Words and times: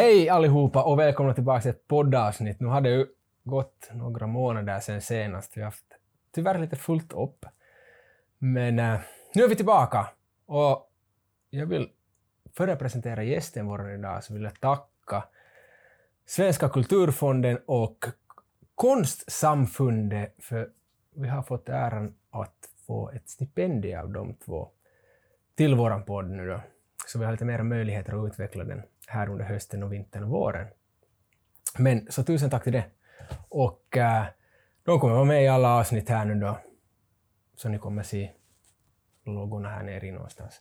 Hej 0.00 0.28
allihopa 0.28 0.82
och 0.82 0.98
välkomna 0.98 1.34
tillbaka 1.34 1.60
till 1.60 1.70
ett 1.70 1.88
poddavsnitt. 1.88 2.60
Nu 2.60 2.66
har 2.66 2.80
det 2.80 2.90
ju 2.90 3.06
gått 3.44 3.90
några 3.92 4.26
månader 4.26 4.80
sedan 4.80 5.00
senast. 5.00 5.56
Vi 5.56 5.60
har 5.60 5.66
haft 5.66 5.84
tyvärr 6.34 6.58
lite 6.58 6.76
fullt 6.76 7.12
upp. 7.12 7.46
Men 8.38 8.78
äh, 8.78 9.00
nu 9.34 9.42
är 9.42 9.48
vi 9.48 9.56
tillbaka 9.56 10.08
och 10.46 10.90
jag 11.50 11.66
vill 11.66 11.88
före 12.56 12.76
presentera 12.76 13.22
gästen 13.22 13.66
vår 13.66 13.90
idag 13.90 14.24
så 14.24 14.34
vill 14.34 14.42
jag 14.42 14.60
tacka 14.60 15.24
Svenska 16.26 16.68
kulturfonden 16.68 17.58
och 17.66 18.04
Konstsamfundet 18.74 20.34
för 20.38 20.70
vi 21.14 21.28
har 21.28 21.42
fått 21.42 21.68
äran 21.68 22.14
att 22.30 22.68
få 22.86 23.10
ett 23.10 23.28
stipendium 23.28 24.00
av 24.00 24.10
de 24.10 24.34
två 24.34 24.68
till 25.54 25.74
våran 25.74 26.04
podd 26.04 26.30
nu 26.30 26.48
då. 26.48 26.60
Så 27.06 27.18
vi 27.18 27.24
har 27.24 27.32
lite 27.32 27.44
mer 27.44 27.62
möjligheter 27.62 28.24
att 28.24 28.32
utveckla 28.32 28.64
den 28.64 28.82
här 29.10 29.28
under 29.28 29.44
hösten 29.44 29.82
och 29.82 29.92
vintern 29.92 30.22
och 30.22 30.30
våren. 30.30 30.66
Men 31.78 32.06
så 32.10 32.22
tusen 32.22 32.50
tack 32.50 32.64
till 32.64 32.72
det. 32.72 32.84
Och 33.48 33.96
äh, 33.96 34.24
de 34.84 35.00
kommer 35.00 35.14
vara 35.14 35.24
med 35.24 35.44
i 35.44 35.48
alla 35.48 35.68
avsnitt 35.68 36.08
här 36.08 36.24
nu 36.24 36.34
då. 36.34 36.58
Så 37.56 37.68
ni 37.68 37.78
kommer 37.78 38.02
se 38.02 38.30
loggorna 39.26 39.68
här 39.68 39.82
nere 39.82 40.12
någonstans. 40.12 40.60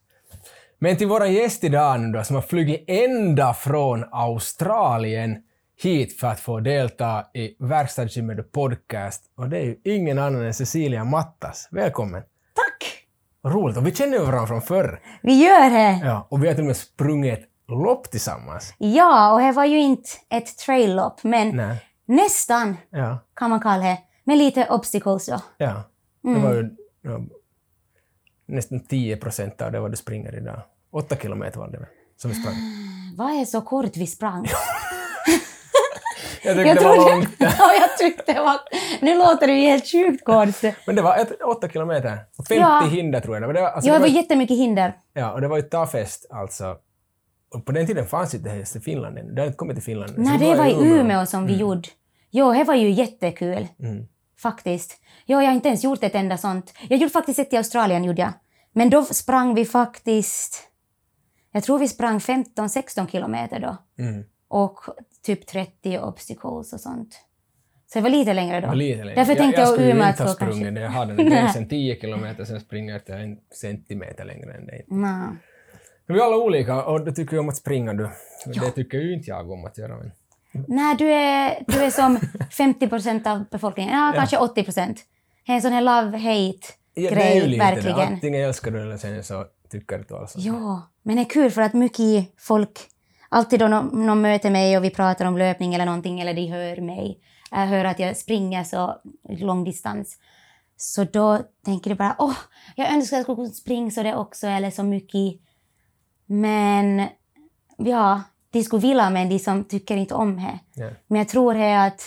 Men 0.79 0.97
till 0.97 1.07
våra 1.07 1.27
gäst 1.27 1.63
idag 1.63 1.99
nu 1.99 2.11
då, 2.11 2.23
som 2.23 2.35
har 2.35 2.43
flugit 2.43 2.83
ända 2.87 3.53
från 3.53 4.05
Australien 4.11 5.43
hit 5.81 6.19
för 6.19 6.27
att 6.27 6.39
få 6.39 6.59
delta 6.59 7.25
i 7.33 7.55
Verkstadsgymmet 7.59 8.51
podcast. 8.51 9.31
Och 9.35 9.49
det 9.49 9.57
är 9.57 9.65
ju 9.65 9.77
ingen 9.83 10.19
annan 10.19 10.45
än 10.45 10.53
Cecilia 10.53 11.03
Mattas. 11.03 11.67
Välkommen! 11.71 12.21
Tack! 12.53 13.07
Roligt. 13.51 13.77
Och 13.77 13.87
vi 13.87 13.95
känner 13.95 14.17
ju 14.17 14.25
varandra 14.25 14.47
från 14.47 14.61
förr. 14.61 15.01
Vi 15.21 15.43
gör 15.43 15.69
det! 15.69 16.05
Ja, 16.05 16.27
och 16.29 16.43
vi 16.43 16.47
har 16.47 16.53
till 16.53 16.63
och 16.63 16.67
med 16.67 16.77
sprungit 16.77 17.49
lopp 17.75 18.11
tillsammans. 18.11 18.73
Ja, 18.77 19.33
och 19.33 19.39
det 19.39 19.51
var 19.51 19.65
ju 19.65 19.79
inte 19.79 20.09
ett 20.29 20.57
trail-lopp, 20.57 21.23
men 21.23 21.55
Nej. 21.57 21.77
nästan 22.05 22.77
Ja. 22.89 23.17
kan 23.35 23.49
man 23.49 23.59
kalla 23.59 23.83
det. 23.83 23.97
Med 24.23 24.37
lite 24.37 24.67
obstacles 24.69 25.25
då. 25.25 25.41
Ja. 25.57 25.83
Det 26.23 26.39
var 26.39 26.53
ju 26.53 26.69
ja, 27.01 27.19
nästan 28.47 28.79
10 28.79 29.17
procent 29.17 29.61
av 29.61 29.71
det 29.71 29.79
vad 29.79 29.91
du 29.91 29.97
springer 29.97 30.35
idag. 30.35 30.61
Åtta 30.91 31.15
kilometer 31.15 31.59
var 31.59 31.67
det 31.67 31.85
som 32.17 32.29
vi 32.31 32.35
sprang. 32.41 32.55
Vad 33.17 33.41
är 33.41 33.45
så 33.45 33.61
kort 33.61 33.97
vi 33.97 34.07
sprang? 34.07 34.47
Jag 36.43 36.55
tyckte 36.57 36.73
det 36.73 36.83
var 36.83 37.11
långt. 37.11 37.29
ja, 37.37 37.73
jag 37.79 37.97
tyckte 37.97 38.33
det 38.33 38.39
var... 38.39 38.59
Nu 39.01 39.17
låter 39.17 39.47
det 39.47 39.53
ju 39.53 39.67
helt 39.67 39.91
sjukt 39.91 40.25
kort. 40.25 40.75
Men 40.87 40.95
det 40.95 41.01
var 41.01 41.17
ett, 41.17 41.41
åtta 41.41 41.69
kilometer. 41.69 42.17
Och 42.37 42.47
50 42.47 42.61
Ja. 42.61 42.81
hinder 42.91 43.19
tror 43.19 43.35
jag. 43.35 43.53
Det 43.55 43.61
var, 43.61 43.67
alltså, 43.69 43.87
Ja, 43.87 43.93
det 43.93 43.99
var, 43.99 44.07
jättemycket 44.07 44.57
hinder. 44.57 44.93
ja, 45.13 45.31
och 45.31 45.41
det 45.41 45.47
var 45.47 45.57
ju 45.57 45.63
Tafest 45.63 46.25
alltså. 46.29 46.75
Och 47.53 47.65
på 47.65 47.71
den 47.71 47.87
tiden 47.87 48.05
fanns 48.05 48.33
inte 48.35 48.49
det 48.49 48.55
här 48.55 48.77
i 48.77 48.79
Finland 48.79 49.17
ännu. 49.17 49.31
Det 49.31 49.41
hade 49.41 49.47
inte 49.47 49.57
kommit 49.57 49.75
till 49.75 49.83
Finland. 49.83 50.13
Nej, 50.17 50.37
det 50.37 50.55
var 50.55 50.65
i 50.65 50.87
Umeå 50.99 51.25
som 51.25 51.45
vi 51.45 51.55
gjorde. 51.55 51.89
Jo, 52.31 52.53
det 52.53 52.63
var 52.63 52.75
ju 52.75 52.89
jättekul. 52.89 53.67
Mm. 53.79 54.07
Faktiskt. 54.39 54.97
Jo, 55.25 55.41
jag 55.41 55.47
har 55.47 55.53
inte 55.55 55.67
ens 55.67 55.83
gjort 55.83 56.03
ett 56.03 56.15
enda 56.15 56.37
sånt. 56.37 56.73
Jag 56.89 56.99
gjorde 56.99 57.11
faktiskt 57.13 57.39
ett 57.39 57.53
i 57.53 57.57
Australien, 57.57 58.03
gjorde 58.03 58.21
jag. 58.21 58.33
Men 58.73 58.89
då 58.89 59.03
sprang 59.03 59.55
vi 59.55 59.65
faktiskt... 59.65 60.65
Jag 61.51 61.63
tror 61.63 61.79
vi 61.79 61.87
sprang 61.87 62.17
15-16 62.19 63.07
kilometer 63.07 63.59
då. 63.59 63.77
Mm. 64.03 64.23
Och 64.47 64.79
typ 65.23 65.47
30 65.47 65.99
obstacles 65.99 66.73
och 66.73 66.79
sånt. 66.79 67.19
Så 67.87 67.99
det 67.99 68.03
var 68.03 68.09
lite 68.09 68.33
längre 68.33 68.61
då. 68.61 68.67
Var 68.67 68.75
lite 68.75 69.03
längre. 69.03 69.15
Därför 69.15 69.35
tänkte 69.35 69.61
jag, 69.61 69.67
jag 69.67 69.73
skulle 69.73 69.87
ju 69.87 69.93
Umeå 69.93 70.07
inte 70.09 70.23
ha 70.23 70.27
kanske- 70.27 70.45
sprungit 70.45 70.75
det. 70.75 70.81
Jag 70.81 70.89
hade 70.89 71.15
den 71.15 71.25
gränsen 71.29 71.69
10 71.69 71.99
kilometer, 72.01 72.45
sen 72.45 72.59
springer 72.61 72.93
jag 72.93 73.05
till 73.05 73.15
en 73.15 73.37
centimeter 73.55 74.25
längre 74.25 74.53
än 74.53 74.65
det. 74.65 74.71
Nej. 74.71 74.85
Men 74.87 75.39
vi 76.13 76.19
är 76.19 76.23
alla 76.25 76.37
olika 76.37 76.83
och 76.83 77.05
du 77.05 77.11
tycker 77.11 77.33
ju 77.33 77.39
om 77.39 77.49
att 77.49 77.57
springa 77.57 77.93
du. 77.93 78.09
Det 78.45 78.71
tycker 78.71 78.97
ju 78.97 79.13
inte 79.13 79.29
jag 79.29 79.51
om 79.51 79.65
att 79.65 79.77
göra. 79.77 79.97
Men... 79.97 80.11
Nej, 80.67 80.95
du 80.95 81.11
är, 81.11 81.63
du 81.67 81.83
är 81.83 81.89
som 81.89 82.19
50 82.51 82.87
procent 82.87 83.27
av 83.27 83.45
befolkningen. 83.51 83.97
Ja, 83.99 84.13
kanske 84.15 84.37
80 84.37 84.63
procent. 84.63 84.97
Det 85.45 85.51
är 85.51 85.55
en 85.55 85.61
sån 85.61 85.71
här 85.71 85.81
Ja, 85.81 86.01
love-hate-grej, 86.01 87.15
det 87.15 87.33
ju 87.35 87.47
lite 87.47 87.65
det. 87.65 87.71
verkligen. 87.75 87.99
Antingen 88.13 88.41
älskar 88.47 88.71
du 88.71 88.81
eller 88.81 88.97
sen 88.97 89.23
så 89.23 89.45
tycker 89.71 89.97
du 89.97 90.03
det. 90.03 90.27
Ja, 90.35 90.81
men 91.03 91.15
det 91.15 91.21
är 91.21 91.29
kul 91.29 91.51
för 91.51 91.61
att 91.61 91.73
mycket 91.73 92.33
folk, 92.37 92.79
alltid 93.29 93.59
då 93.59 93.67
någon, 93.67 94.05
någon 94.05 94.21
möter 94.21 94.49
mig 94.49 94.77
och 94.77 94.83
vi 94.83 94.89
pratar 94.89 95.25
om 95.25 95.37
löpning 95.37 95.73
eller 95.75 95.85
någonting 95.85 96.19
eller 96.19 96.33
de 96.33 96.47
hör 96.47 96.81
mig, 96.81 97.19
jag 97.51 97.57
hör 97.67 97.85
att 97.85 97.99
jag 97.99 98.17
springer 98.17 98.63
så 98.63 98.95
lång 99.29 99.63
distans. 99.63 100.17
Så 100.77 101.03
då 101.03 101.39
tänker 101.65 101.89
de 101.89 101.95
bara 101.95 102.15
åh, 102.19 102.37
jag 102.75 102.93
önskar 102.93 103.19
att 103.19 103.27
jag 103.27 103.35
skulle 103.37 103.49
springa 103.49 103.91
så 103.91 104.03
det 104.03 104.15
också 104.15 104.47
eller 104.47 104.71
så 104.71 104.83
mycket. 104.83 105.41
Men 106.31 107.07
ja, 107.77 108.21
de 108.51 108.63
skulle 108.63 108.81
vilja 108.81 109.09
men 109.09 109.29
de 109.29 109.39
som 109.39 109.63
tycker 109.63 109.97
inte 109.97 110.13
om 110.13 110.35
det. 110.35 110.59
Ja. 110.73 110.89
Men 111.07 111.17
jag 111.17 111.27
tror 111.27 111.53
det 111.53 111.83
att 111.85 112.01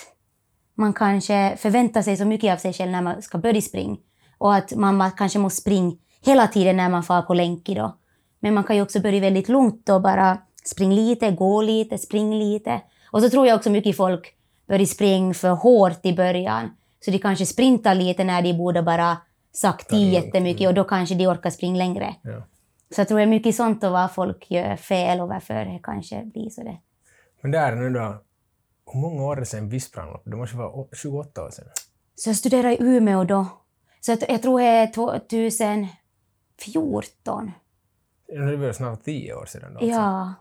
man 0.74 0.92
kanske 0.92 1.56
förväntar 1.56 2.02
sig 2.02 2.16
så 2.16 2.24
mycket 2.24 2.52
av 2.52 2.56
sig 2.56 2.72
själv 2.72 2.90
när 2.90 3.02
man 3.02 3.22
ska 3.22 3.38
börja 3.38 3.60
springa. 3.60 3.96
Och 4.38 4.54
att 4.54 4.74
man 4.74 5.10
kanske 5.10 5.38
måste 5.38 5.60
springa 5.60 5.96
hela 6.24 6.46
tiden 6.46 6.76
när 6.76 6.88
man 6.88 7.02
far 7.02 7.22
på 7.22 7.34
länk 7.34 7.66
då. 7.66 7.96
Men 8.40 8.54
man 8.54 8.64
kan 8.64 8.76
ju 8.76 8.82
också 8.82 9.00
börja 9.00 9.20
väldigt 9.20 9.48
lugnt 9.48 9.88
och 9.88 10.02
bara 10.02 10.38
springa 10.64 10.94
lite, 10.94 11.30
gå 11.30 11.62
lite, 11.62 11.98
spring 11.98 12.38
lite. 12.38 12.80
Och 13.10 13.22
så 13.22 13.30
tror 13.30 13.46
jag 13.46 13.56
också 13.56 13.70
mycket 13.70 13.96
folk 13.96 14.34
börjar 14.66 14.86
springa 14.86 15.34
för 15.34 15.50
hårt 15.50 16.06
i 16.06 16.12
början. 16.12 16.70
Så 17.04 17.10
de 17.10 17.18
kanske 17.18 17.46
sprintar 17.46 17.94
lite 17.94 18.24
när 18.24 18.42
de 18.42 18.52
borde 18.52 18.82
bara 18.82 19.16
det 19.52 19.96
lugnt, 19.96 20.12
jättemycket 20.12 20.68
och 20.68 20.74
då 20.74 20.84
kanske 20.84 21.14
de 21.14 21.26
orkar 21.26 21.50
springa 21.50 21.78
längre. 21.78 22.14
Ja. 22.22 22.42
Så 22.94 23.00
jag 23.00 23.08
tror 23.08 23.18
det 23.18 23.24
är 23.24 23.26
mycket 23.26 23.54
sånt 23.56 23.84
och 23.84 23.92
vad 23.92 24.12
folk 24.14 24.50
gör 24.50 24.76
fel 24.76 25.20
och 25.20 25.28
varför 25.28 25.54
det 25.54 25.80
kanske 25.82 26.24
blir 26.24 26.50
så 26.50 26.62
det. 26.62 26.76
Men 27.40 27.50
där 27.50 27.76
nu 27.76 27.90
då, 27.90 28.22
hur 28.92 29.00
många 29.00 29.22
år 29.22 29.44
sedan 29.44 29.68
vi 29.68 29.80
sprang 29.80 30.10
lopp? 30.12 30.22
Det 30.24 30.36
måste 30.36 30.56
vara 30.56 30.68
å- 30.68 30.88
28 30.92 31.44
år 31.44 31.50
sedan. 31.50 31.64
Så 32.14 32.28
jag 32.28 32.36
studerade 32.36 32.74
i 32.74 32.76
Umeå 32.80 33.24
då. 33.24 33.46
Så 34.00 34.12
jag, 34.12 34.18
jag 34.28 34.42
tror 34.42 34.60
det 34.60 34.66
är 34.66 34.86
2014. 34.86 37.52
Det 38.26 38.56
var 38.56 38.72
snart 38.72 39.04
10 39.04 39.34
år 39.34 39.46
sedan 39.46 39.74
då. 39.74 39.78
alltså. 39.80 39.86
Ja. 40.00 40.34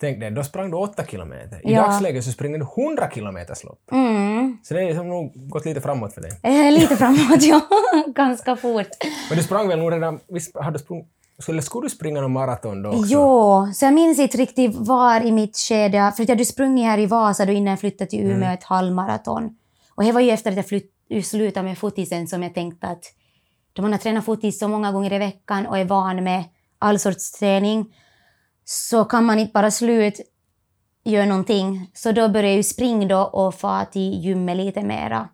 Tänk 0.00 0.20
dig, 0.20 0.30
då 0.30 0.44
sprang 0.44 0.70
du 0.70 0.76
8 0.76 1.04
kilometer. 1.06 1.66
I 1.66 1.72
Ja. 1.74 1.82
dagsläget 1.82 2.24
så 2.24 2.32
springer 2.32 2.58
du 2.58 2.64
100 2.84 3.10
kilometers 3.10 3.64
lopp. 3.64 3.80
Mm. 3.92 4.58
Så 4.62 4.74
det 4.74 4.82
är 4.82 4.94
som 4.94 5.08
nog 5.08 5.48
gått 5.50 5.64
lite 5.64 5.80
framåt 5.80 6.14
för 6.14 6.20
dig. 6.20 6.30
Eh, 6.42 6.72
Lite 6.72 6.96
framåt, 6.96 7.18
ja. 7.42 7.60
Ganska 8.14 8.56
fort. 8.56 8.86
Men 9.28 9.38
du 9.38 9.42
sprang 9.44 9.68
väl 9.68 9.78
nog 9.78 9.92
redan, 9.92 10.20
visst 10.28 10.56
hade 10.56 10.72
du 10.72 10.78
sprung, 10.78 11.08
skulle, 11.38 11.62
skulle 11.62 11.86
du 11.86 11.90
springa 11.90 12.20
någon 12.20 12.32
maraton 12.32 12.82
då 12.82 12.90
också? 12.90 13.04
Jo, 13.06 13.68
så 13.74 13.84
jag 13.84 13.94
minns 13.94 14.18
inte 14.18 14.36
riktigt 14.36 14.74
var 14.74 15.20
i 15.20 15.32
mitt 15.32 15.56
skede, 15.56 16.12
för 16.16 16.22
jag 16.22 16.28
hade 16.28 16.44
sprungit 16.44 16.84
här 16.84 16.98
i 16.98 17.06
Vasa 17.06 17.46
då 17.46 17.52
innan 17.52 17.70
jag 17.70 17.80
flyttade 17.80 18.10
till 18.10 18.30
Umeå 18.30 18.52
ett 18.52 18.64
halvmaraton. 18.64 19.50
Och 19.94 20.04
det 20.04 20.12
var 20.12 20.20
ju 20.20 20.30
efter 20.30 20.50
att 20.50 20.56
jag 20.56 20.68
flytt, 20.68 20.92
slutade 21.24 21.68
med 21.68 21.78
fotisen 21.78 22.28
som 22.28 22.42
jag 22.42 22.54
tänkte 22.54 22.86
att 22.86 23.04
då 23.72 23.82
man 23.82 23.92
har 23.92 23.98
tränat 23.98 24.24
fotis 24.24 24.58
så 24.58 24.68
många 24.68 24.92
gånger 24.92 25.12
i 25.12 25.18
veckan 25.18 25.66
och 25.66 25.78
är 25.78 25.84
van 25.84 26.24
med 26.24 26.44
all 26.78 26.98
sorts 26.98 27.32
träning 27.32 27.94
så 28.64 29.04
kan 29.04 29.24
man 29.24 29.38
inte 29.38 29.52
bara 29.52 29.70
slut 29.70 30.20
göra 31.04 31.26
någonting. 31.26 31.90
Så 31.94 32.12
då 32.12 32.28
började 32.28 32.48
jag 32.48 32.56
ju 32.56 32.62
springa 32.62 33.08
då 33.08 33.20
och 33.20 33.54
få 33.54 33.84
till 33.92 34.24
gymmet 34.24 34.56
lite 34.56 34.82
mera. 34.82 35.28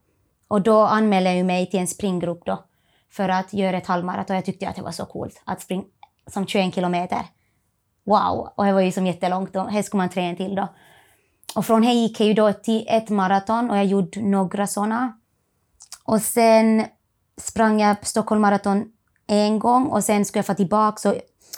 Och 0.49 0.63
då 0.63 0.81
anmälde 0.81 1.35
jag 1.35 1.47
mig 1.47 1.71
till 1.71 1.81
en 1.81 1.87
springgrupp 1.87 2.45
då 2.45 2.65
för 3.13 3.29
att 3.29 3.53
göra 3.53 3.77
ett 3.77 3.87
halvmaraton. 3.87 4.37
Jag 4.37 4.45
tyckte 4.45 4.69
att 4.69 4.77
det 4.77 4.83
var 4.83 4.93
så 4.93 5.07
coolt 5.07 5.43
att 5.45 5.61
springa 5.61 5.85
som 6.27 6.47
21 6.47 6.75
kilometer. 6.75 7.23
Wow! 8.05 8.49
Och 8.55 8.65
det 8.65 8.73
var 8.73 8.81
ju 8.81 8.93
som 8.93 9.07
jättelångt 9.07 9.57
och 9.57 9.71
här 9.71 9.83
skulle 9.83 9.99
man 9.99 10.09
träna 10.09 10.37
till 10.37 10.55
då. 10.55 10.69
Och 11.55 11.67
från 11.67 11.83
här 11.83 11.93
gick 11.93 12.21
jag 12.21 12.27
ju 12.27 12.35
då 12.35 12.53
till 12.53 12.87
ett 12.89 13.09
maraton 13.09 13.71
och 13.71 13.77
jag 13.77 13.85
gjorde 13.85 14.21
några 14.21 14.67
sådana. 14.67 15.19
Och 16.05 16.23
sen 16.23 16.85
sprang 17.37 17.81
jag 17.81 18.07
Stockholm 18.07 18.41
Marathon 18.41 18.85
en 19.27 19.59
gång 19.59 19.87
och 19.87 20.05
sen 20.05 20.25
skulle 20.25 20.39
jag 20.39 20.47
få 20.47 20.55
tillbaka 20.55 21.11
och 21.11 21.17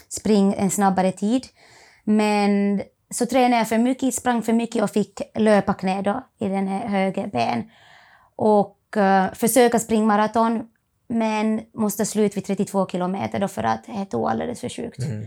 springa 0.08 0.55
en 0.55 0.70
snabbare 0.70 1.12
tid. 1.12 1.46
Men 2.05 2.82
så 3.11 3.26
tränade 3.26 3.56
jag 3.56 3.69
för 3.69 3.78
mycket, 3.78 4.14
sprang 4.14 4.43
för 4.43 4.52
mycket 4.52 4.82
och 4.82 4.90
fick 4.90 5.20
löparknä 5.34 6.02
då 6.02 6.23
i 6.38 6.49
den 6.49 6.69
här 6.69 6.88
höger 6.88 7.26
ben. 7.26 7.70
Och 8.37 8.78
uh, 8.96 9.34
försöka 9.34 9.78
springa 9.78 10.06
maraton 10.06 10.62
men 11.08 11.60
måste 11.74 12.06
sluta 12.06 12.34
vid 12.34 12.44
32 12.44 12.86
kilometer 12.86 13.40
då 13.40 13.48
för 13.48 13.62
att 13.62 13.84
det 13.86 14.04
tog 14.04 14.28
alldeles 14.28 14.60
för 14.60 14.68
sjukt. 14.68 14.98
Mm. 14.98 15.26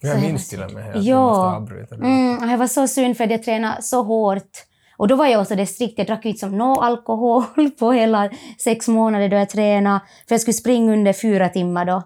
Så 0.00 0.06
Jag 0.06 0.20
minns 0.20 0.48
till 0.48 0.62
och 0.62 0.72
med 0.72 0.96
att 0.96 1.04
Ja. 1.04 1.26
måste 1.26 1.56
avbryta. 1.56 1.94
Mm, 1.94 2.48
det 2.48 2.56
var 2.56 2.66
så 2.66 2.88
synd 2.88 3.16
för 3.16 3.30
jag 3.30 3.42
tränade 3.42 3.82
så 3.82 4.02
hårt. 4.02 4.50
Och 4.96 5.08
då 5.08 5.16
var 5.16 5.26
jag 5.26 5.40
också 5.40 5.54
det 5.54 5.66
strikt. 5.66 5.98
Jag 5.98 6.06
drack 6.06 6.24
inte 6.24 6.38
som 6.38 6.58
no 6.58 6.80
alkohol 6.80 7.44
på 7.78 7.92
hela 7.92 8.30
sex 8.58 8.88
månader 8.88 9.28
då 9.28 9.36
jag 9.36 9.48
tränade. 9.50 10.00
För 10.28 10.34
jag 10.34 10.40
skulle 10.40 10.54
springa 10.54 10.92
under 10.92 11.12
fyra 11.12 11.48
timmar 11.48 11.84
då. 11.84 12.02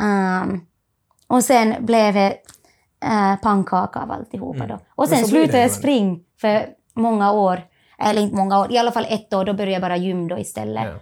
Ehm, 0.00 0.60
och 1.26 1.44
sen 1.44 1.74
blev 1.78 2.14
det 2.14 2.36
uh, 3.04 3.36
pannkaka 3.42 4.00
av 4.00 4.10
alltihopa 4.10 4.66
då. 4.66 4.78
Och 4.94 5.08
sen 5.08 5.18
så 5.18 5.28
slutade 5.28 5.58
jag 5.58 5.70
springa 5.70 6.18
för 6.40 6.66
många 6.94 7.32
år. 7.32 7.60
Eller 7.98 8.22
inte 8.22 8.36
många 8.36 8.60
år, 8.60 8.72
i 8.72 8.78
alla 8.78 8.92
fall 8.92 9.06
ett 9.08 9.34
år. 9.34 9.44
Då 9.44 9.52
började 9.52 9.72
jag 9.72 9.82
bara 9.82 9.96
gym 9.96 10.28
då 10.28 10.38
istället. 10.38 10.84
Ja. 10.84 10.94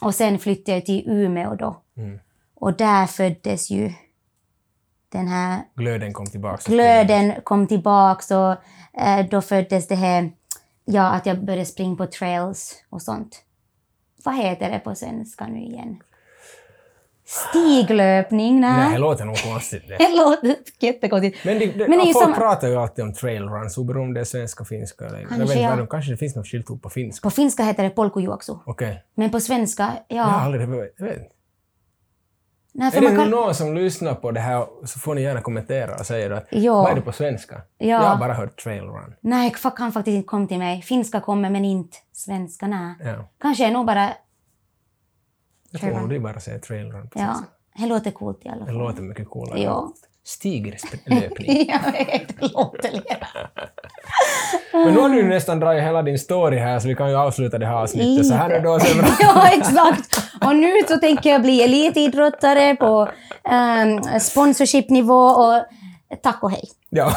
Och 0.00 0.14
sen 0.14 0.38
flyttade 0.38 0.76
jag 0.76 0.86
till 0.86 1.04
Umeå 1.10 1.54
då. 1.54 1.82
Mm. 1.96 2.18
Och 2.54 2.76
där 2.76 3.06
föddes 3.06 3.70
ju 3.70 3.92
den 5.08 5.28
här 5.28 5.62
Glöden 5.74 6.12
kom 6.12 6.26
tillbaka. 6.26 6.62
glöden 6.72 7.32
kom 7.44 7.66
tillbaka 7.66 8.38
och 8.38 8.56
eh, 9.00 9.26
då 9.30 9.42
föddes 9.42 9.88
det 9.88 9.94
här, 9.94 10.32
ja, 10.84 11.10
att 11.10 11.26
jag 11.26 11.44
började 11.44 11.66
springa 11.66 11.96
på 11.96 12.06
trails 12.06 12.74
och 12.90 13.02
sånt. 13.02 13.42
Vad 14.24 14.36
heter 14.36 14.70
det 14.70 14.78
på 14.78 14.94
svenska 14.94 15.46
nu 15.46 15.58
igen? 15.58 16.02
Stiglöpning? 17.26 18.60
Nej, 18.60 18.92
det 18.92 18.98
låter 18.98 19.24
nog 19.24 19.36
konstigt 19.36 19.82
det. 19.88 19.96
Det 19.98 20.16
låter 20.16 20.56
jättekonstigt. 20.80 21.44
Men, 21.44 21.58
det, 21.58 21.66
det, 21.66 21.88
Men 21.88 22.00
folk 22.00 22.16
som- 22.24 22.34
pratar 22.34 22.68
ju 22.68 22.76
alltid 22.76 23.04
om 23.04 23.12
trailruns, 23.14 23.78
oberoende 23.78 24.08
om 24.08 24.14
det 24.14 24.20
är 24.20 24.24
svenska, 24.24 24.64
finska 24.64 25.04
eller... 25.06 25.18
jag 25.18 25.28
Kanske, 25.28 25.46
vet 25.46 25.56
inte 25.56 25.62
ja. 25.70 25.76
de- 25.76 25.86
kanske 25.86 26.10
det 26.12 26.16
finns 26.16 26.36
något 26.36 26.46
skilt 26.46 26.82
på 26.82 26.90
finska. 26.90 27.26
På 27.26 27.30
finska 27.30 27.62
heter 27.62 27.82
det 27.84 27.90
polkujuoksu, 27.90 28.52
Okej. 28.66 29.02
men 29.14 29.30
på 29.30 29.40
svenska, 29.40 29.92
ja. 30.08 30.16
Jag 30.16 30.24
har 30.24 30.40
aldrig... 30.40 30.62
Jag 30.96 31.06
vet. 31.06 31.32
Nej, 32.78 32.90
Är 32.96 33.00
det 33.00 33.16
kan, 33.16 33.30
någon 33.30 33.54
som 33.54 33.74
lyssnar 33.74 34.14
på 34.14 34.30
det 34.30 34.40
här 34.40 34.66
så 34.84 34.98
får 34.98 35.14
ni 35.14 35.22
gärna 35.22 35.40
kommentera 35.40 35.94
och 35.94 36.06
säga 36.06 36.36
att 36.36 36.46
Ja. 36.50 36.74
vad 36.82 36.90
är 36.90 36.94
det 36.94 37.00
på 37.00 37.12
svenska? 37.12 37.54
Ja. 37.78 37.86
Jag 37.86 37.98
har 37.98 38.16
bara 38.16 38.34
hört 38.34 38.62
trailrun. 38.62 39.14
nej, 39.20 39.54
kan 39.76 39.92
faktiskt 39.92 40.14
inte 40.14 40.26
komma 40.26 40.46
till 40.46 40.58
mig. 40.58 40.82
Finska 40.82 41.20
kommer 41.20 41.50
men 41.50 41.64
inte 41.64 41.96
svenska, 42.12 42.66
nej. 42.66 42.94
Ja. 43.04 43.28
Kanske 43.40 43.66
är 43.66 43.70
nog 43.70 43.86
bara, 43.86 44.08
Jag 45.82 45.90
tror 45.90 46.00
nog 46.00 46.10
det 46.10 46.20
bara 46.20 46.40
säger 46.40 46.58
trailrun. 46.58 47.10
ja, 47.14 47.34
det 47.78 47.86
låter 47.86 48.10
coolt 48.10 48.40
i 48.44 48.48
alla 48.48 48.58
Det 48.58 48.66
fall. 48.66 48.74
låter 48.78 49.02
mycket 49.02 49.30
coolare. 49.30 49.60
Ja. 49.62 49.92
Stigerlöpning. 50.24 51.68
jag 51.68 51.92
vet, 51.92 52.40
det 52.40 52.52
låter 52.52 52.92
lite. 52.92 53.16
Men 54.72 54.94
nu 54.94 55.00
har 55.00 55.08
du 55.08 55.22
nästan 55.28 55.60
dragit 55.60 55.82
hela 55.84 56.02
din 56.02 56.18
story 56.18 56.58
här 56.58 56.78
så 56.78 56.88
vi 56.88 56.94
kan 56.94 57.10
ju 57.10 57.16
avsluta 57.16 57.58
det 57.58 57.66
här 57.66 57.74
avsnittet. 57.74 58.26
Så 58.26 58.34
här 58.34 58.50
är 58.50 58.60
då 58.62 58.80
så 58.80 58.86
ja, 59.20 59.48
exakt. 59.52 60.16
Och 60.44 60.56
nu 60.56 60.72
så 60.88 60.96
tänker 60.96 61.30
jag 61.30 61.42
bli 61.42 61.62
elitidrottare 61.62 62.76
på 62.76 63.08
um, 63.50 64.20
sponsorshipnivå 64.20 65.22
och 65.26 65.64
tack 66.22 66.42
och 66.42 66.50
hej. 66.50 66.64
Ja. 66.90 67.12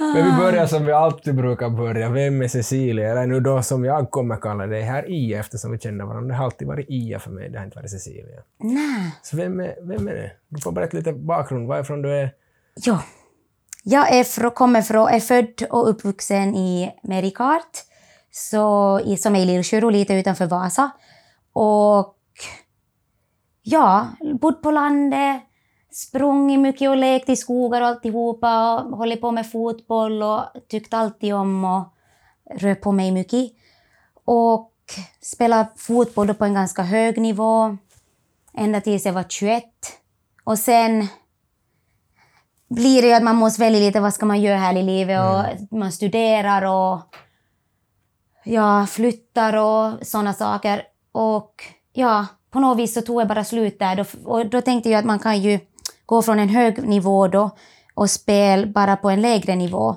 Men 0.00 0.24
vi 0.24 0.32
börjar 0.38 0.66
som 0.66 0.86
vi 0.86 0.92
alltid 0.92 1.34
brukar 1.34 1.70
börja. 1.70 2.10
Vem 2.10 2.42
är 2.42 2.48
Cecilia? 2.48 3.10
Eller 3.10 3.26
nu 3.26 3.40
då 3.40 3.62
som 3.62 3.84
jag 3.84 4.10
kommer 4.10 4.36
kalla 4.36 4.66
dig 4.66 4.82
här 4.82 5.10
I 5.10 5.34
eftersom 5.34 5.72
vi 5.72 5.78
känner 5.78 6.04
varandra. 6.04 6.28
Det 6.28 6.34
har 6.34 6.44
alltid 6.44 6.68
varit 6.68 6.90
I 6.90 7.16
för 7.20 7.30
mig, 7.30 7.50
det 7.50 7.58
har 7.58 7.64
inte 7.64 7.78
varit 7.78 7.90
Cecilia. 7.90 8.42
Nej. 8.58 9.14
Så 9.22 9.36
vem 9.36 9.60
är, 9.60 9.74
vem 9.82 10.08
är 10.08 10.14
det? 10.14 10.32
Du 10.48 10.60
får 10.60 10.72
berätta 10.72 10.96
lite 10.96 11.12
bakgrund, 11.12 11.68
varifrån 11.68 12.02
du 12.02 12.12
är. 12.12 12.34
Ja. 12.74 13.02
Jag 13.84 14.12
är, 14.14 14.24
frå, 14.24 14.50
kommer 14.50 14.82
från, 14.82 15.08
är 15.08 15.20
född 15.20 15.62
och 15.70 15.88
uppvuxen 15.90 16.54
i 16.54 16.92
Merikart, 17.02 17.84
så, 18.30 19.00
i, 19.04 19.16
som 19.16 19.36
är 19.36 19.40
i 19.40 19.44
Lillsjuro, 19.44 19.90
lite 19.90 20.14
utanför 20.14 20.46
Vasa. 20.46 20.90
Och 21.52 22.16
ja, 23.62 24.08
bott 24.40 24.62
på 24.62 24.70
landet, 24.70 25.42
sprungit 25.90 26.60
mycket 26.60 26.90
och 26.90 26.96
lekt 26.96 27.28
i 27.28 27.36
skogar 27.36 27.80
och 27.80 27.86
alltihopa 27.86 28.80
och 28.80 28.98
hållit 28.98 29.20
på 29.20 29.30
med 29.30 29.50
fotboll 29.50 30.22
och 30.22 30.40
tyckt 30.68 30.94
alltid 30.94 31.34
om 31.34 31.64
och 31.64 31.84
rört 32.60 32.80
på 32.80 32.92
mig 32.92 33.10
mycket. 33.10 33.52
Och 34.24 34.72
spelat 35.20 35.80
fotboll 35.80 36.34
på 36.34 36.44
en 36.44 36.54
ganska 36.54 36.82
hög 36.82 37.20
nivå 37.20 37.76
ända 38.54 38.80
tills 38.80 39.06
jag 39.06 39.12
var 39.12 39.24
21. 39.28 39.64
Och 40.44 40.58
sen 40.58 41.06
blir 42.68 43.02
det 43.02 43.08
ju 43.08 43.14
att 43.14 43.22
man 43.22 43.36
måste 43.36 43.60
välja 43.60 43.80
lite 43.80 44.00
vad 44.00 44.14
ska 44.14 44.26
man 44.26 44.40
göra 44.40 44.58
här 44.58 44.76
i 44.76 44.82
livet 44.82 45.20
och 45.20 45.78
man 45.78 45.92
studerar 45.92 46.62
och 46.62 47.00
ja, 48.44 48.86
flyttar 48.86 49.56
och 49.56 50.06
sådana 50.06 50.34
saker. 50.34 50.82
Och 51.12 51.64
ja, 51.92 52.26
på 52.50 52.60
något 52.60 52.78
vis 52.78 52.94
så 52.94 53.02
tog 53.02 53.20
jag 53.20 53.28
bara 53.28 53.44
slut 53.44 53.78
där. 53.78 53.96
Då, 53.96 54.04
och 54.24 54.46
då 54.46 54.60
tänkte 54.60 54.90
jag 54.90 54.98
att 54.98 55.04
man 55.04 55.18
kan 55.18 55.40
ju 55.42 55.60
gå 56.10 56.22
från 56.22 56.38
en 56.38 56.48
hög 56.48 56.88
nivå 56.88 57.28
då 57.28 57.50
och 57.94 58.10
spela 58.10 58.66
bara 58.66 58.96
på 58.96 59.10
en 59.10 59.20
lägre 59.20 59.56
nivå. 59.56 59.96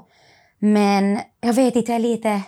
Men 0.59 1.19
jag 1.41 1.53
vet 1.53 1.75
inte, 1.75 1.91
jag 1.91 1.99
är 1.99 2.03
lite... 2.03 2.41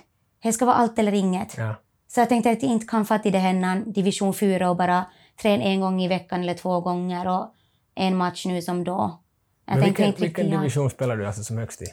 Det 0.44 0.54
ska 0.54 0.66
vara 0.66 0.76
allt 0.76 1.00
eller 1.00 1.14
inget. 1.14 1.58
Ja. 1.58 1.76
Så 2.08 2.20
jag 2.20 2.30
tänkte 2.30 2.52
att 2.52 2.64
jag 2.64 2.72
inte 2.72 2.88
kan 2.88 3.06
fatta 3.06 3.30
det 3.30 3.38
här 3.38 3.86
division 3.86 4.34
4 4.34 4.70
och 4.70 4.78
bara 4.78 5.06
träna 5.42 5.64
en 5.64 5.82
gång 5.82 6.02
i 6.02 6.08
veckan 6.08 6.42
eller 6.42 6.54
två 6.54 6.82
gånger 6.82 7.28
och 7.28 7.54
en 7.96 8.18
match 8.18 8.46
nu 8.46 8.62
som 8.62 8.84
då. 8.84 9.22
Jag 9.66 9.76
Men 9.76 9.86
vilken, 9.86 10.14
vilken 10.18 10.50
division 10.50 10.90
spelar 10.90 11.18
du 11.18 11.28
alltså 11.28 11.44
som 11.44 11.58
högst 11.58 11.82
i? 11.82 11.86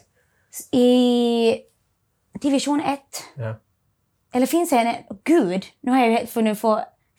I 0.77 1.57
division 2.41 2.81
1. 2.81 2.99
Ja. 3.35 3.59
Eller 4.33 4.45
finns 4.45 4.69
det 4.69 4.77
en... 4.77 4.95
Gud! 5.23 5.65
Nu 5.81 5.91
har 5.91 6.05
jag 6.05 6.29
för 6.29 6.41
nu. 6.41 6.55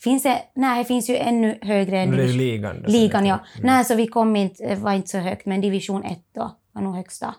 Finns 0.05 0.23
det... 0.23 0.43
Nej, 0.55 0.79
det 0.79 0.85
finns 0.85 1.11
ju 1.11 1.17
ännu 1.17 1.59
högre 1.63 1.99
än 2.01 2.11
division- 2.13 2.37
ligan. 2.37 2.83
då, 2.83 2.89
Ligan, 2.89 3.27
ja. 3.27 3.35
Mm. 3.55 3.67
Nej, 3.67 3.85
så 3.85 3.95
vi 3.95 4.07
kom 4.07 4.37
inte, 4.37 4.75
var 4.75 4.93
inte 4.93 5.09
så 5.09 5.19
högt, 5.19 5.47
men 5.47 5.61
division 5.61 6.05
1 6.05 6.19
då 6.35 6.57
var 6.73 6.83
nog 6.83 6.95
högsta. 6.95 7.35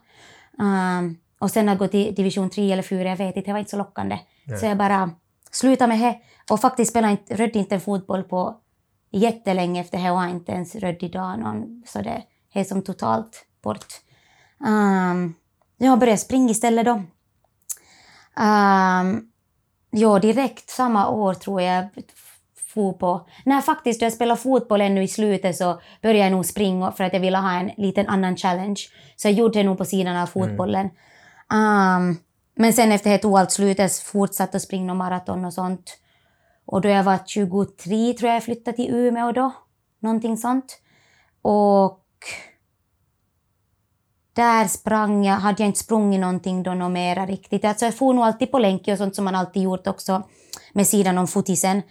Um, 0.59 1.17
och 1.39 1.51
sen 1.51 1.69
att 1.69 1.77
gå 1.77 1.87
till 1.87 2.15
division 2.15 2.49
3 2.49 2.71
eller 2.71 2.83
4, 2.83 3.09
jag 3.09 3.15
vet 3.17 3.35
inte, 3.35 3.49
det 3.49 3.53
var 3.53 3.59
inte 3.59 3.71
så 3.71 3.77
lockande. 3.77 4.19
Så 4.59 4.65
jag 4.65 4.77
bara 4.77 5.11
slutade 5.51 5.87
med 5.87 5.99
det. 6.01 6.19
Och 6.53 6.59
faktiskt 6.61 6.91
spelade 6.91 7.11
inte, 7.11 7.35
rödde 7.35 7.59
inte 7.59 7.75
en 7.75 7.81
fotboll 7.81 8.23
på 8.23 8.57
jättelänge 9.11 9.81
efter 9.81 9.97
det 9.97 10.11
och 10.11 10.19
har 10.19 10.27
inte 10.29 10.51
ens 10.51 10.75
rödd 10.75 11.03
idag 11.03 11.39
någon. 11.39 11.83
Så 11.85 12.01
det 12.01 12.23
är 12.53 12.63
som 12.63 12.81
totalt 12.81 13.45
bort. 13.63 13.85
Um, 14.67 15.33
jag 15.77 15.99
började 15.99 16.17
springa 16.17 16.51
istället 16.51 16.85
då. 16.85 16.91
Um, 18.43 19.31
ja, 19.91 20.19
direkt 20.19 20.69
samma 20.69 21.09
år 21.09 21.33
tror 21.33 21.61
jag 21.61 21.85
for 22.75 22.93
på... 22.93 23.27
Nej, 23.45 23.61
faktiskt, 23.61 23.99
då 23.99 24.05
jag 24.05 24.13
spelade 24.13 24.41
fotboll 24.41 24.81
ännu 24.81 25.03
i 25.03 25.07
slutet 25.07 25.57
så 25.57 25.81
började 26.01 26.19
jag 26.19 26.31
nog 26.31 26.45
springa 26.45 26.91
för 26.91 27.03
att 27.03 27.13
jag 27.13 27.19
ville 27.19 27.37
ha 27.37 27.51
en 27.51 27.71
liten 27.77 28.07
annan 28.07 28.37
challenge. 28.37 28.81
Så 29.15 29.27
jag 29.27 29.33
gjorde 29.33 29.59
det 29.59 29.63
nog 29.63 29.77
på 29.77 29.85
sidan 29.85 30.17
av 30.17 30.25
fotbollen. 30.25 30.89
Um, 31.53 32.17
men 32.55 32.73
sen 32.73 32.91
efter 32.91 33.09
det 33.09 33.17
tog 33.17 33.37
allt 33.37 33.51
slut, 33.51 33.79
jag 33.79 33.95
fortsatte 33.95 34.57
att 34.57 34.63
springa 34.63 34.93
maraton 34.93 35.45
och 35.45 35.53
sånt. 35.53 35.97
Och 36.65 36.81
då 36.81 36.89
jag 36.89 37.03
var 37.03 37.19
23 37.25 38.13
tror 38.13 38.29
jag 38.29 38.35
jag 38.35 38.43
flyttade 38.43 38.77
till 38.77 38.95
Umeå 38.95 39.31
då. 39.31 39.51
Någonting 39.99 40.37
sånt. 40.37 40.79
Och 41.41 42.01
där 44.35 44.67
sprang 44.67 45.25
jag, 45.25 45.35
hade 45.35 45.63
jag 45.63 45.69
inte 45.69 45.79
sprungit 45.79 46.19
någonting 46.19 46.63
då 46.63 46.73
något 46.73 46.91
mera 46.91 47.25
riktigt. 47.25 47.65
Alltså 47.65 47.85
jag 47.85 47.95
for 47.95 48.13
nog 48.13 48.23
alltid 48.23 48.51
på 48.51 48.59
länk 48.59 48.87
och 48.87 48.97
sånt 48.97 49.15
som 49.15 49.25
man 49.25 49.35
alltid 49.35 49.63
gjort 49.63 49.87
också 49.87 50.23
med 50.73 50.87
sidan 50.87 51.17
om 51.17 51.27
fotisen. 51.27 51.81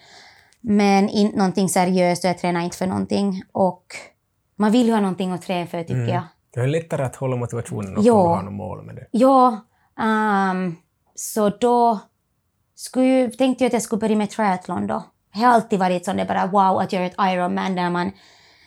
Men 0.66 1.08
inte 1.08 1.36
någonting 1.38 1.68
seriöst 1.68 2.24
och 2.24 2.28
jag 2.30 2.38
tränar 2.38 2.60
inte 2.60 2.76
för 2.76 2.86
någonting. 2.86 3.42
Och 3.52 3.84
man 4.56 4.72
vill 4.72 4.86
ju 4.86 4.92
ha 4.92 5.00
någonting 5.00 5.32
att 5.32 5.42
träna 5.42 5.66
för 5.66 5.82
tycker 5.82 6.08
jag. 6.08 6.22
Det 6.54 6.60
är 6.60 6.66
lättare 6.66 7.02
att 7.02 7.16
hålla 7.16 7.36
motivationen 7.36 7.96
uppe 7.96 8.06
Ja. 8.06 8.14
om 8.14 8.28
du 8.28 8.34
har 8.36 8.42
något 8.42 8.52
mål 8.52 8.82
med 8.84 8.94
det. 8.94 9.06
Ja, 9.10 9.60
ehm, 10.00 10.76
så 11.14 11.48
då 11.48 11.98
skulle, 12.74 13.30
tänkte 13.30 13.64
jag 13.64 13.68
att 13.68 13.72
jag 13.72 13.82
skulle 13.82 14.00
börja 14.00 14.16
med 14.16 14.30
triathlon 14.30 14.86
då. 14.86 15.02
Det 15.34 15.40
har 15.40 15.52
alltid 15.54 15.78
varit 15.78 16.04
sån 16.04 16.16
där 16.16 16.24
bara 16.26 16.46
wow 16.46 16.78
att 16.78 16.92
göra 16.92 17.04
ett 17.04 17.14
Ironman 17.18 17.74
där 17.74 17.90
man 17.90 18.10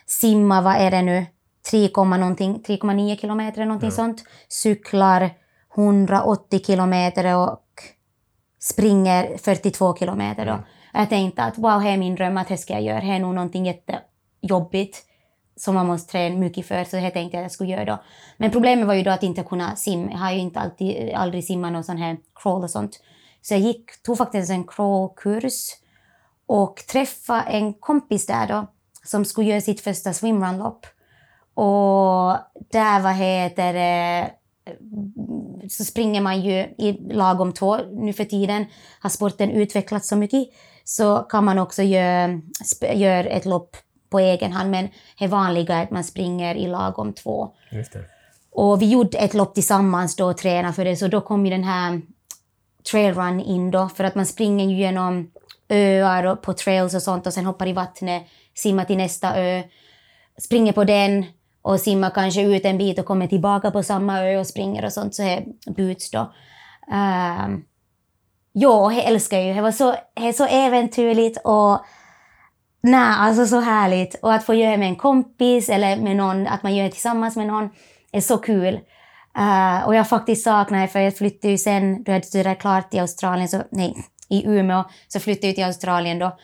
simmar, 0.06 0.62
vad 0.62 0.76
är 0.76 0.92
det 0.92 1.02
nu, 1.02 1.26
3, 1.72 1.90
någonting, 1.96 2.64
3,9 2.68 3.18
kilometer 3.18 3.58
eller 3.58 3.66
någonting 3.66 3.92
sånt. 3.92 4.24
Cyklar 4.50 5.30
180 5.78 6.60
kilometer 6.66 7.36
och 7.36 7.64
springer 8.60 9.38
42 9.38 9.96
kilometer 9.96 10.46
då. 10.46 10.60
Jag 10.94 11.10
tänkte 11.10 11.44
att 11.44 11.58
wow, 11.58 11.82
det 11.82 11.90
är 11.90 11.98
min 11.98 12.16
dröm 12.16 12.38
att 12.38 12.48
det 12.48 12.58
ska 12.58 12.74
jag 12.74 12.82
göra. 12.82 13.00
Här 13.00 13.16
är 13.16 13.20
nog 13.20 13.36
någonting 13.36 13.66
jättejobbigt 13.66 15.04
som 15.56 15.76
man 15.76 15.88
måste 15.88 16.12
träna 16.12 16.36
mycket 16.36 16.66
för, 16.66 16.84
så 16.84 16.96
det 16.96 17.10
tänkte 17.10 17.38
jag 17.38 17.42
att 17.42 17.44
jag 17.46 17.52
skulle 17.52 17.72
göra 17.72 17.86
då. 17.86 18.00
Men 18.38 18.52
problemet 18.52 18.88
var 18.88 18.94
ju 18.94 19.04
då 19.04 19.12
att 19.12 19.24
inte 19.24 19.44
kunna 19.44 19.76
simma. 19.76 20.12
Jag 20.12 20.18
har 20.18 20.32
ju 20.32 20.40
inte 20.40 20.60
alltid, 20.60 21.14
aldrig 21.14 21.44
simmat 21.44 21.72
någon 21.72 21.84
sån 21.84 21.98
här 21.98 22.18
crawl 22.36 22.64
och 22.64 22.70
sånt. 22.70 23.00
Så 23.42 23.54
jag 23.54 23.62
gick, 23.62 24.04
tog 24.04 24.18
faktiskt 24.18 24.52
en 24.52 24.68
crawlkurs 24.68 25.70
och 26.46 26.84
träffade 26.92 27.42
en 27.42 27.74
kompis 27.74 28.26
där 28.26 28.48
då 28.48 28.68
som 29.04 29.26
skulle 29.26 29.48
göra 29.48 29.62
sitt 29.62 29.82
första 29.82 30.14
swimrunlopp. 30.14 30.86
Och 31.54 32.38
där, 32.72 33.00
vad 33.00 33.14
heter 33.14 33.74
det, 33.74 34.32
så 35.70 35.84
springer 35.84 36.22
man 36.22 36.42
ju 36.42 36.54
i 36.60 36.98
lagom 37.10 37.54
två 37.54 37.78
nu 37.78 38.14
för 38.14 38.26
tiden. 38.26 38.66
Har 39.00 39.10
sporten 39.10 39.52
utvecklats 39.52 40.08
så 40.10 40.16
mycket 40.16 40.50
så 40.90 41.18
kan 41.18 41.44
man 41.44 41.60
också 41.60 41.84
göra, 41.84 42.42
göra 42.94 43.24
ett 43.24 43.46
lopp 43.46 43.78
på 44.10 44.20
egen 44.20 44.52
hand. 44.52 44.72
Men 44.72 44.90
det 45.20 45.28
vanliga 45.28 45.76
är 45.76 45.84
att 45.84 45.92
man 45.92 46.04
springer 46.04 46.56
i 46.56 46.68
lagom 46.68 47.14
två. 47.14 47.54
Just 47.72 47.94
det. 47.94 48.06
Och 48.52 48.82
vi 48.82 48.90
gjorde 48.90 49.18
ett 49.18 49.34
lopp 49.34 49.54
tillsammans 49.54 50.16
då 50.16 50.26
och 50.26 50.38
tränade 50.38 50.74
för 50.74 50.86
det, 50.86 50.96
så 50.96 51.08
då 51.08 51.22
kom 51.22 51.46
ju 51.46 51.52
den 51.52 51.64
här 51.64 52.02
trailrun 52.92 53.42
in 53.42 53.72
då, 53.72 53.90
för 53.90 54.04
att 54.04 54.16
man 54.16 54.26
springer 54.26 54.66
ju 54.66 54.76
genom 54.76 55.32
öar 55.70 56.24
och 56.24 56.42
på 56.42 56.54
trails 56.54 56.94
och 56.94 57.02
sånt 57.02 57.28
och 57.28 57.34
sen 57.34 57.46
hoppar 57.46 57.68
i 57.68 57.74
vattnet, 57.74 58.24
simmar 58.56 58.86
till 58.86 58.98
nästa 58.98 59.36
ö, 59.36 59.64
springer 60.38 60.74
på 60.74 60.84
den 60.84 61.26
och 61.62 61.80
simmar 61.80 62.10
kanske 62.10 62.42
ut 62.42 62.66
en 62.66 62.78
bit 62.78 63.00
och 63.00 63.06
kommer 63.06 63.28
tillbaka 63.28 63.72
på 63.72 63.84
samma 63.84 64.22
ö 64.22 64.38
och 64.38 64.48
springer 64.48 64.86
och 64.86 64.94
sånt, 64.94 65.16
så 65.16 65.24
är 65.24 65.46
boots 65.66 66.12
då. 66.12 66.34
Um, 66.92 67.66
ja, 68.60 68.94
jag 68.94 69.04
älskar 69.04 69.40
ju, 69.40 69.54
det 69.54 69.62
var 69.62 69.72
så, 69.72 69.96
det 70.14 70.34
så 70.34 70.46
äventyrligt 70.46 71.38
och 71.44 71.86
Nej, 72.82 73.16
alltså 73.18 73.46
så 73.46 73.60
härligt. 73.60 74.16
Och 74.22 74.34
att 74.34 74.46
få 74.46 74.54
göra 74.54 74.72
det 74.72 74.78
med 74.78 74.88
en 74.88 74.96
kompis 74.96 75.70
eller 75.70 75.98
med 75.98 76.16
någon, 76.16 76.48
att 76.48 76.64
man 76.64 76.76
gör 76.76 76.84
det 76.84 76.92
tillsammans 76.92 77.36
med 77.36 77.48
någon 77.48 77.70
är 78.12 78.22
så 78.22 78.38
kul. 78.38 78.80
Uh, 79.38 79.88
och 79.88 79.96
jag 79.96 80.10
faktiskt 80.10 80.44
saknar 80.44 80.82
det, 80.82 80.88
för 80.88 81.00
jag 81.00 81.18
flyttade 81.18 81.52
ju 81.52 81.58
sen, 81.58 82.04
då 82.04 82.12
jag 82.12 82.26
studerade 82.26 82.56
klart 82.56 82.94
i 82.94 83.00
Australien, 83.00 83.48
så, 83.48 83.64
nej, 83.72 83.96
i 84.30 84.48
Umeå, 84.48 84.84
så 85.08 85.20
flyttade 85.20 85.48
jag 85.48 85.56
till 85.56 85.66
Australien 85.66 86.20
då. 86.20 86.38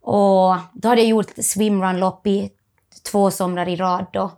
Och 0.00 0.56
då 0.72 0.88
hade 0.88 1.00
jag 1.00 1.08
gjort 1.08 1.32
swimrun-lopp 1.36 2.26
i 2.26 2.50
två 3.10 3.30
somrar 3.30 3.68
i 3.68 3.76
rad 3.76 4.06
då. 4.12 4.30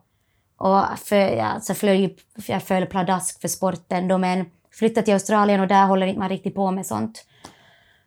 Och 0.59 0.85
för, 1.05 1.39
alltså, 1.39 1.75
flög, 1.75 2.19
jag 2.47 2.63
föll 2.63 2.87
pladask 2.87 3.41
för 3.41 3.49
sporten 3.49 4.09
då, 4.09 4.19
men 4.19 4.47
flyttade 4.73 5.05
till 5.05 5.15
Australien 5.15 5.61
och 5.61 5.69
där 5.69 5.87
håller 5.87 6.17
man 6.17 6.29
riktigt 6.29 6.55
på 6.55 6.71
med 6.71 6.87
sånt. 6.87 7.25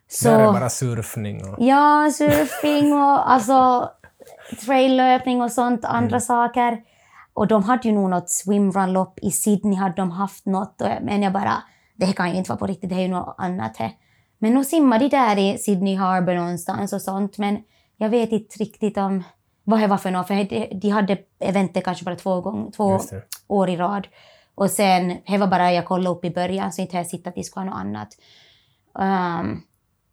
Så, 0.08 0.28
där 0.28 0.38
är 0.38 0.52
bara 0.52 0.70
surfning? 0.70 1.48
Och... 1.48 1.56
Ja, 1.58 2.10
surfing 2.12 2.92
och 2.92 3.30
alltså 3.30 3.90
traillöpning 4.66 5.42
och 5.42 5.52
sånt, 5.52 5.84
andra 5.84 6.08
mm. 6.08 6.20
saker. 6.20 6.78
Och 7.34 7.46
de 7.46 7.62
hade 7.62 7.88
ju 7.88 7.94
nog 7.94 8.10
något 8.10 8.30
swimrun-lopp 8.30 9.18
i 9.22 9.30
Sydney, 9.30 9.78
hade 9.78 9.94
de 9.94 10.10
haft 10.10 10.46
något. 10.46 10.82
Men 11.02 11.22
jag 11.22 11.32
bara, 11.32 11.62
det 11.96 12.06
här 12.06 12.12
kan 12.12 12.30
ju 12.30 12.36
inte 12.36 12.50
vara 12.50 12.58
på 12.58 12.66
riktigt, 12.66 12.90
det 12.90 12.96
är 12.96 13.00
ju 13.00 13.08
något 13.08 13.34
annat. 13.38 13.76
Här. 13.76 13.90
Men 14.38 14.54
nu 14.54 14.64
simmar 14.64 14.98
de 14.98 15.08
där 15.08 15.38
i 15.38 15.58
Sydney 15.58 15.96
Harbour 15.96 16.34
någonstans 16.34 16.92
och 16.92 17.02
sånt, 17.02 17.38
men 17.38 17.58
jag 17.96 18.08
vet 18.08 18.32
inte 18.32 18.58
riktigt 18.58 18.98
om 18.98 19.24
vad 19.64 19.80
det 19.80 19.86
var 19.86 19.96
för 19.96 20.10
något, 20.10 20.26
för 20.26 20.74
de 20.80 20.88
hade 20.88 21.18
eventet 21.38 21.84
kanske 21.84 22.04
bara 22.04 22.16
två, 22.16 22.40
gång, 22.40 22.72
två 22.72 23.00
år 23.48 23.68
i 23.70 23.76
rad. 23.76 24.06
Och 24.54 24.70
sen, 24.70 25.16
det 25.26 25.38
var 25.38 25.46
bara 25.46 25.72
jag 25.72 25.86
kollade 25.86 26.16
upp 26.16 26.24
i 26.24 26.30
början, 26.30 26.72
så 26.72 26.82
inte 26.82 26.96
har 26.96 27.02
jag 27.02 27.10
sett 27.10 27.26
att 27.26 27.34
de 27.34 27.44
skulle 27.44 27.70
ha 27.70 27.70
något 27.70 27.80
annat. 27.80 28.08
Um, 28.92 29.62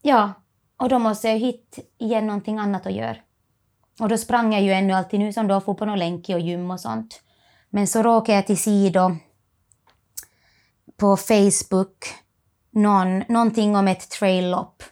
ja, 0.02 0.34
och 0.78 0.90
då 0.90 1.00
måste 1.00 1.28
jag 1.28 1.38
hitta 1.38 1.82
igen 1.98 2.28
någonting 2.28 2.58
annat 2.58 2.86
att 2.86 2.94
göra. 2.94 3.18
Och 4.00 4.10
då 4.10 4.18
sprang 4.18 4.54
jag 4.54 4.62
ju 4.62 4.72
ännu 4.72 4.94
alltid 4.94 5.20
nu 5.20 5.34
som 5.34 5.48
då, 5.48 5.62
får 5.62 5.74
på 5.74 5.86
någon 5.86 6.00
länk 6.00 6.30
och 6.30 6.40
gym 6.40 6.72
och 6.72 6.80
sånt. 6.80 7.22
Men 7.70 7.88
så 7.88 8.04
råkade 8.04 8.36
jag 8.36 8.48
till 8.48 8.58
sidor 8.58 9.18
på 10.98 11.18
Facebook 11.18 12.06
någon, 12.72 13.20
någonting 13.20 13.76
om 13.76 13.88
ett 13.88 14.10
trail-lopp 14.10 14.84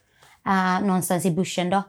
uh, 0.47 0.75
eh, 0.75 0.81
någonstans 0.81 1.25
i 1.25 1.31
bussen 1.31 1.69
då. 1.69 1.83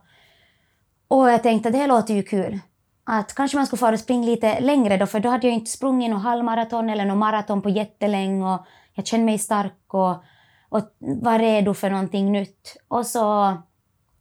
Och 1.09 1.31
jag 1.31 1.43
tänkte 1.43 1.69
att 1.69 1.73
det 1.73 1.79
här 1.79 1.89
låter 1.89 2.15
ju 2.15 2.23
kul. 2.23 2.61
Att 3.05 3.35
kanske 3.35 3.57
man 3.57 3.67
skulle 3.67 3.93
få 3.93 3.97
springa 3.97 4.27
lite 4.27 4.61
längre 4.61 4.97
då, 4.97 5.07
för 5.07 5.21
då 5.21 5.29
hade 5.29 5.47
jag 5.47 5.55
inte 5.55 5.71
sprungit 5.71 6.11
någon 6.11 6.21
halvmaraton 6.21 6.91
eller 6.91 7.05
någon 7.05 7.19
maraton 7.19 7.63
på 7.63 7.69
jättelänge 7.69 8.55
och 8.55 8.67
jag 8.95 9.07
kände 9.07 9.27
mig 9.27 9.39
stark 9.39 9.95
och, 9.95 10.25
och 10.69 10.81
var 10.99 11.39
redo 11.39 11.75
för 11.75 11.91
någonting 11.91 12.33
nytt. 12.33 12.77
Och 12.89 13.07
så 13.07 13.57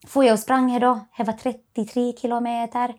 får 0.08 0.26
jag 0.26 0.34
och 0.34 0.40
sprang 0.40 0.70
här 0.70 0.80
då. 0.80 1.00
Det 1.18 1.24
var 1.24 1.34
33 1.34 2.14
kilometer. 2.14 2.94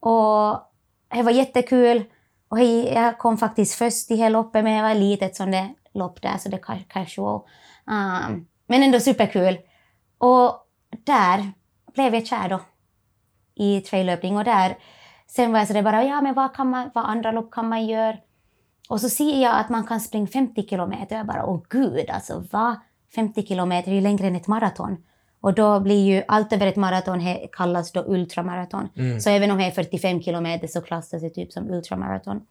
Och 0.00 0.60
det 1.08 1.22
var 1.22 1.30
jättekul. 1.30 2.04
Och 2.48 2.60
jag 2.60 3.18
kom 3.18 3.38
faktiskt 3.38 3.74
först 3.74 4.10
i 4.10 4.16
hela 4.16 4.38
loppet, 4.38 4.64
men 4.64 4.76
det 4.76 4.82
var 4.82 4.94
litet 4.94 5.36
som 5.36 5.50
det 5.50 5.74
lopp 5.94 6.22
där, 6.22 6.38
så 6.38 6.48
det 6.48 6.56
är 6.56 6.84
casual. 6.88 7.40
Um, 7.86 8.46
men 8.66 8.82
ändå 8.82 9.00
superkul. 9.00 9.58
Och 10.18 10.66
där 11.04 11.52
blev 11.94 12.14
jag 12.14 12.26
kär 12.26 12.48
då 12.48 12.60
i 13.54 13.80
traillöpning 13.80 14.36
och 14.36 14.44
där 14.44 14.76
sen 15.36 15.52
var 15.52 15.58
jag 15.58 15.68
sådär 15.68 15.82
bara, 15.82 16.04
ja 16.04 16.20
men 16.20 16.34
vad, 16.34 16.54
kan 16.54 16.70
man, 16.70 16.90
vad 16.94 17.04
andra 17.04 17.32
lopp 17.32 17.50
kan 17.50 17.68
man 17.68 17.86
göra? 17.86 18.16
Och 18.88 19.00
så 19.00 19.08
ser 19.08 19.42
jag 19.42 19.58
att 19.58 19.68
man 19.68 19.86
kan 19.86 20.00
springa 20.00 20.26
50 20.26 20.68
kilometer 20.68 21.16
jag 21.16 21.26
bara, 21.26 21.46
åh 21.46 21.62
gud 21.68 22.10
alltså 22.10 22.44
vad? 22.50 22.76
50 23.14 23.46
kilometer 23.46 23.90
är 23.90 23.94
ju 23.94 24.00
längre 24.00 24.26
än 24.26 24.36
ett 24.36 24.46
maraton. 24.46 24.96
Och 25.40 25.54
då 25.54 25.80
blir 25.80 26.04
ju 26.04 26.22
allt 26.28 26.52
över 26.52 26.66
ett 26.66 26.76
maraton 26.76 27.20
kallas 27.52 27.92
då 27.92 28.04
ultramaraton. 28.06 28.88
Mm. 28.96 29.20
Så 29.20 29.30
även 29.30 29.50
om 29.50 29.58
det 29.58 29.64
är 29.64 29.70
45 29.70 30.22
kilometer 30.22 30.66
så 30.68 30.80
klassas 30.80 31.22
det 31.22 31.30
typ 31.30 31.52
som 31.52 31.70
ultramaraton. 31.70 32.46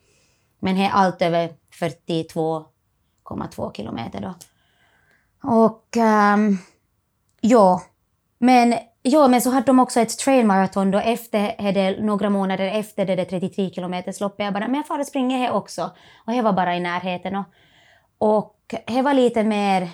Men 0.59 0.75
det 0.75 0.85
är 0.85 0.89
allt 0.89 1.21
över 1.21 1.49
42,2 1.79 3.73
kilometer 3.73 4.21
då. 4.21 4.33
Och 5.49 5.97
um, 6.33 6.57
ja, 7.41 7.81
men, 8.37 8.75
ja, 9.01 9.27
men 9.27 9.41
så 9.41 9.49
hade 9.49 9.65
de 9.65 9.79
också 9.79 9.99
ett 9.99 10.17
trailmaraton 10.17 10.91
då 10.91 10.99
efter, 10.99 11.71
det, 11.73 12.03
några 12.03 12.29
månader 12.29 12.65
efter 12.65 13.05
det 13.05 13.15
där 13.15 13.25
33 13.25 13.69
kilometers 13.69 14.19
loppet. 14.19 14.45
Jag 14.45 14.53
bara, 14.53 14.67
men 14.67 14.75
jag 14.75 14.87
får 14.87 15.03
springa 15.03 15.37
här 15.37 15.51
också. 15.51 15.91
Och 16.25 16.33
det 16.33 16.41
var 16.41 16.53
bara 16.53 16.75
i 16.75 16.79
närheten. 16.79 17.35
Och, 17.35 17.45
och 18.17 18.75
det 18.87 19.01
var 19.01 19.13
lite 19.13 19.43
mer... 19.43 19.89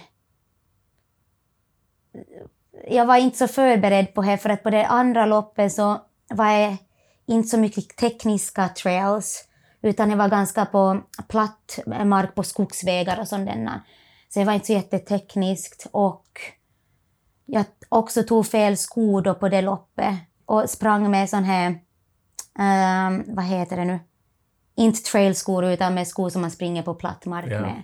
Jag 2.88 3.06
var 3.06 3.18
inte 3.18 3.38
så 3.38 3.48
förberedd 3.48 4.14
på 4.14 4.22
det, 4.22 4.38
för 4.38 4.50
att 4.50 4.64
på 4.64 4.70
det 4.70 4.86
andra 4.86 5.26
loppet 5.26 5.74
så 5.74 6.02
var 6.30 6.52
det 6.52 6.78
inte 7.26 7.48
så 7.48 7.58
mycket 7.58 7.96
tekniska 7.96 8.70
trails, 8.70 9.48
utan 9.82 10.10
det 10.10 10.16
var 10.16 10.30
ganska 10.30 10.66
på 10.66 11.02
platt 11.28 11.80
mark 12.06 12.36
på 12.36 12.44
skogsvägar 12.44 13.20
och 13.20 13.28
sånt. 13.28 13.50
Så 14.30 14.40
det 14.40 14.46
var 14.46 14.54
inte 14.54 14.66
så 14.66 14.74
jättetekniskt 14.74 15.88
och 15.92 16.40
jag 17.46 17.66
också 17.96 18.24
tog 18.24 18.48
fel 18.48 18.78
skor 18.78 19.22
då 19.22 19.34
på 19.34 19.50
det 19.50 19.62
loppet 19.62 20.16
och 20.46 20.70
sprang 20.70 21.12
med 21.12 21.30
sån 21.30 21.44
här, 21.44 21.68
um, 22.60 23.24
vad 23.28 23.46
heter 23.46 23.78
det 23.78 23.86
nu, 23.86 24.00
inte 24.76 25.04
trailskor 25.04 25.66
utan 25.66 25.94
med 25.94 26.08
skor 26.08 26.30
som 26.30 26.42
man 26.42 26.52
springer 26.52 26.84
på 26.84 26.94
platt 26.94 27.26
mark 27.26 27.52
ja. 27.52 27.62
med. 27.62 27.84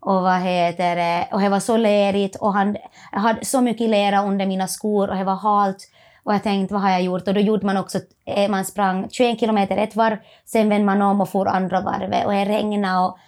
Och 0.00 0.22
vad 0.22 0.40
heter 0.40 0.96
det, 0.96 1.28
och 1.32 1.40
det 1.40 1.48
var 1.48 1.60
så 1.60 1.76
lerigt 1.76 2.36
och 2.36 2.52
han, 2.52 2.76
jag 3.12 3.20
hade 3.20 3.44
så 3.44 3.60
mycket 3.60 3.90
lera 3.90 4.22
under 4.22 4.46
mina 4.46 4.68
skor 4.68 5.10
och 5.10 5.16
det 5.16 5.24
var 5.24 5.34
halt. 5.34 5.90
Och 6.22 6.34
jag 6.34 6.42
tänkte, 6.42 6.74
vad 6.74 6.82
har 6.82 6.90
jag 6.90 7.02
gjort? 7.02 7.28
Och 7.28 7.34
då 7.34 7.40
gjorde 7.40 7.66
man 7.66 7.76
också, 7.76 7.98
eh, 8.26 8.50
man 8.50 8.64
sprang 8.64 9.08
21 9.10 9.40
kilometer 9.40 9.76
ett 9.76 9.96
varv, 9.96 10.16
sen 10.44 10.68
vände 10.68 10.84
man 10.84 11.02
om 11.02 11.20
och 11.20 11.28
for 11.28 11.48
andra 11.48 11.80
varvet 11.80 12.26
och 12.26 12.32
det 12.32 12.44
regnade 12.44 13.06
och 13.06 13.18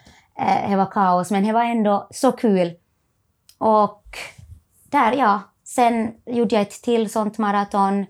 eh, 0.40 0.70
det 0.70 0.76
var 0.76 0.86
kaos. 0.86 1.30
Men 1.30 1.44
det 1.44 1.52
var 1.52 1.64
ändå 1.64 2.08
så 2.10 2.32
kul. 2.32 2.72
Och 3.58 4.04
där, 4.90 5.12
ja, 5.12 5.40
Sen 5.74 6.14
gjorde 6.26 6.54
jag 6.54 6.62
ett 6.62 6.82
till 6.82 7.10
sånt 7.10 7.38
maraton. 7.38 8.06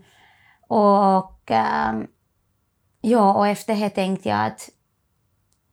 Och, 0.68 1.50
ähm, 1.50 2.06
ja, 3.00 3.34
och 3.34 3.48
efter 3.48 3.76
det 3.76 3.90
tänkte 3.90 4.28
jag 4.28 4.46
att 4.46 4.68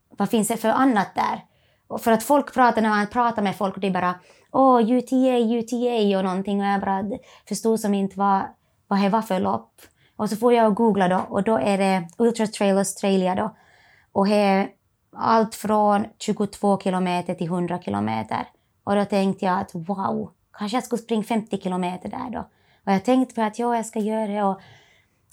vad 0.10 0.29
finns 0.29 0.48
det 0.48 0.58
för 0.58 0.70
annat 0.70 1.15
där? 1.15 1.46
Och 1.88 2.01
för 2.01 2.12
att 2.12 2.24
folk 2.24 2.53
pratar, 2.53 2.82
när 2.82 2.89
man 2.89 3.08
pratar 3.08 3.41
med 3.41 3.56
folk, 3.56 3.75
det 3.77 3.88
är 3.88 3.91
bara 3.91 4.15
åh, 4.51 4.77
oh, 4.77 4.91
UTA, 4.91 5.38
UTA 5.38 6.17
och 6.17 6.24
någonting. 6.24 6.62
Och 6.62 6.67
jag 6.67 6.82
bara 6.82 7.03
förstod 7.48 7.79
som 7.79 7.94
inte 7.94 8.20
vad, 8.20 8.41
vad 8.88 9.01
det 9.01 9.10
var 9.10 9.22
för 9.22 9.39
lopp. 9.39 9.82
Och 10.15 10.29
så 10.29 10.36
får 10.36 10.53
jag 10.53 10.75
googla 10.75 11.08
då 11.08 11.25
och 11.29 11.44
då 11.44 11.58
är 11.58 11.77
det 11.77 12.08
Ultra 12.17 12.48
Trail 12.48 12.77
Australia 12.77 13.36
då. 13.36 13.56
Och 14.12 14.27
det 14.27 14.36
är 14.36 14.70
allt 15.15 15.56
från 15.56 16.06
22 16.20 16.79
kilometer 16.79 17.34
till 17.34 17.48
100 17.48 17.82
kilometer. 17.82 18.48
Och 18.84 18.96
då 18.96 19.06
tänkte 19.06 19.46
jag 19.46 19.60
att 19.60 19.75
wow, 19.75 20.32
Kanske 20.58 20.78
jag 20.78 20.84
skulle 20.84 21.02
springa 21.02 21.24
50 21.24 21.58
kilometer 21.58 22.10
där 22.10 22.30
då. 22.30 22.40
Och 22.86 22.94
jag 22.94 23.06
tänkte 23.06 23.36
för 23.36 23.42
att 23.42 23.60
ja, 23.60 23.76
jag 23.76 23.86
ska 23.86 24.00
göra 24.00 24.28
det. 24.28 24.44
Och, 24.44 24.62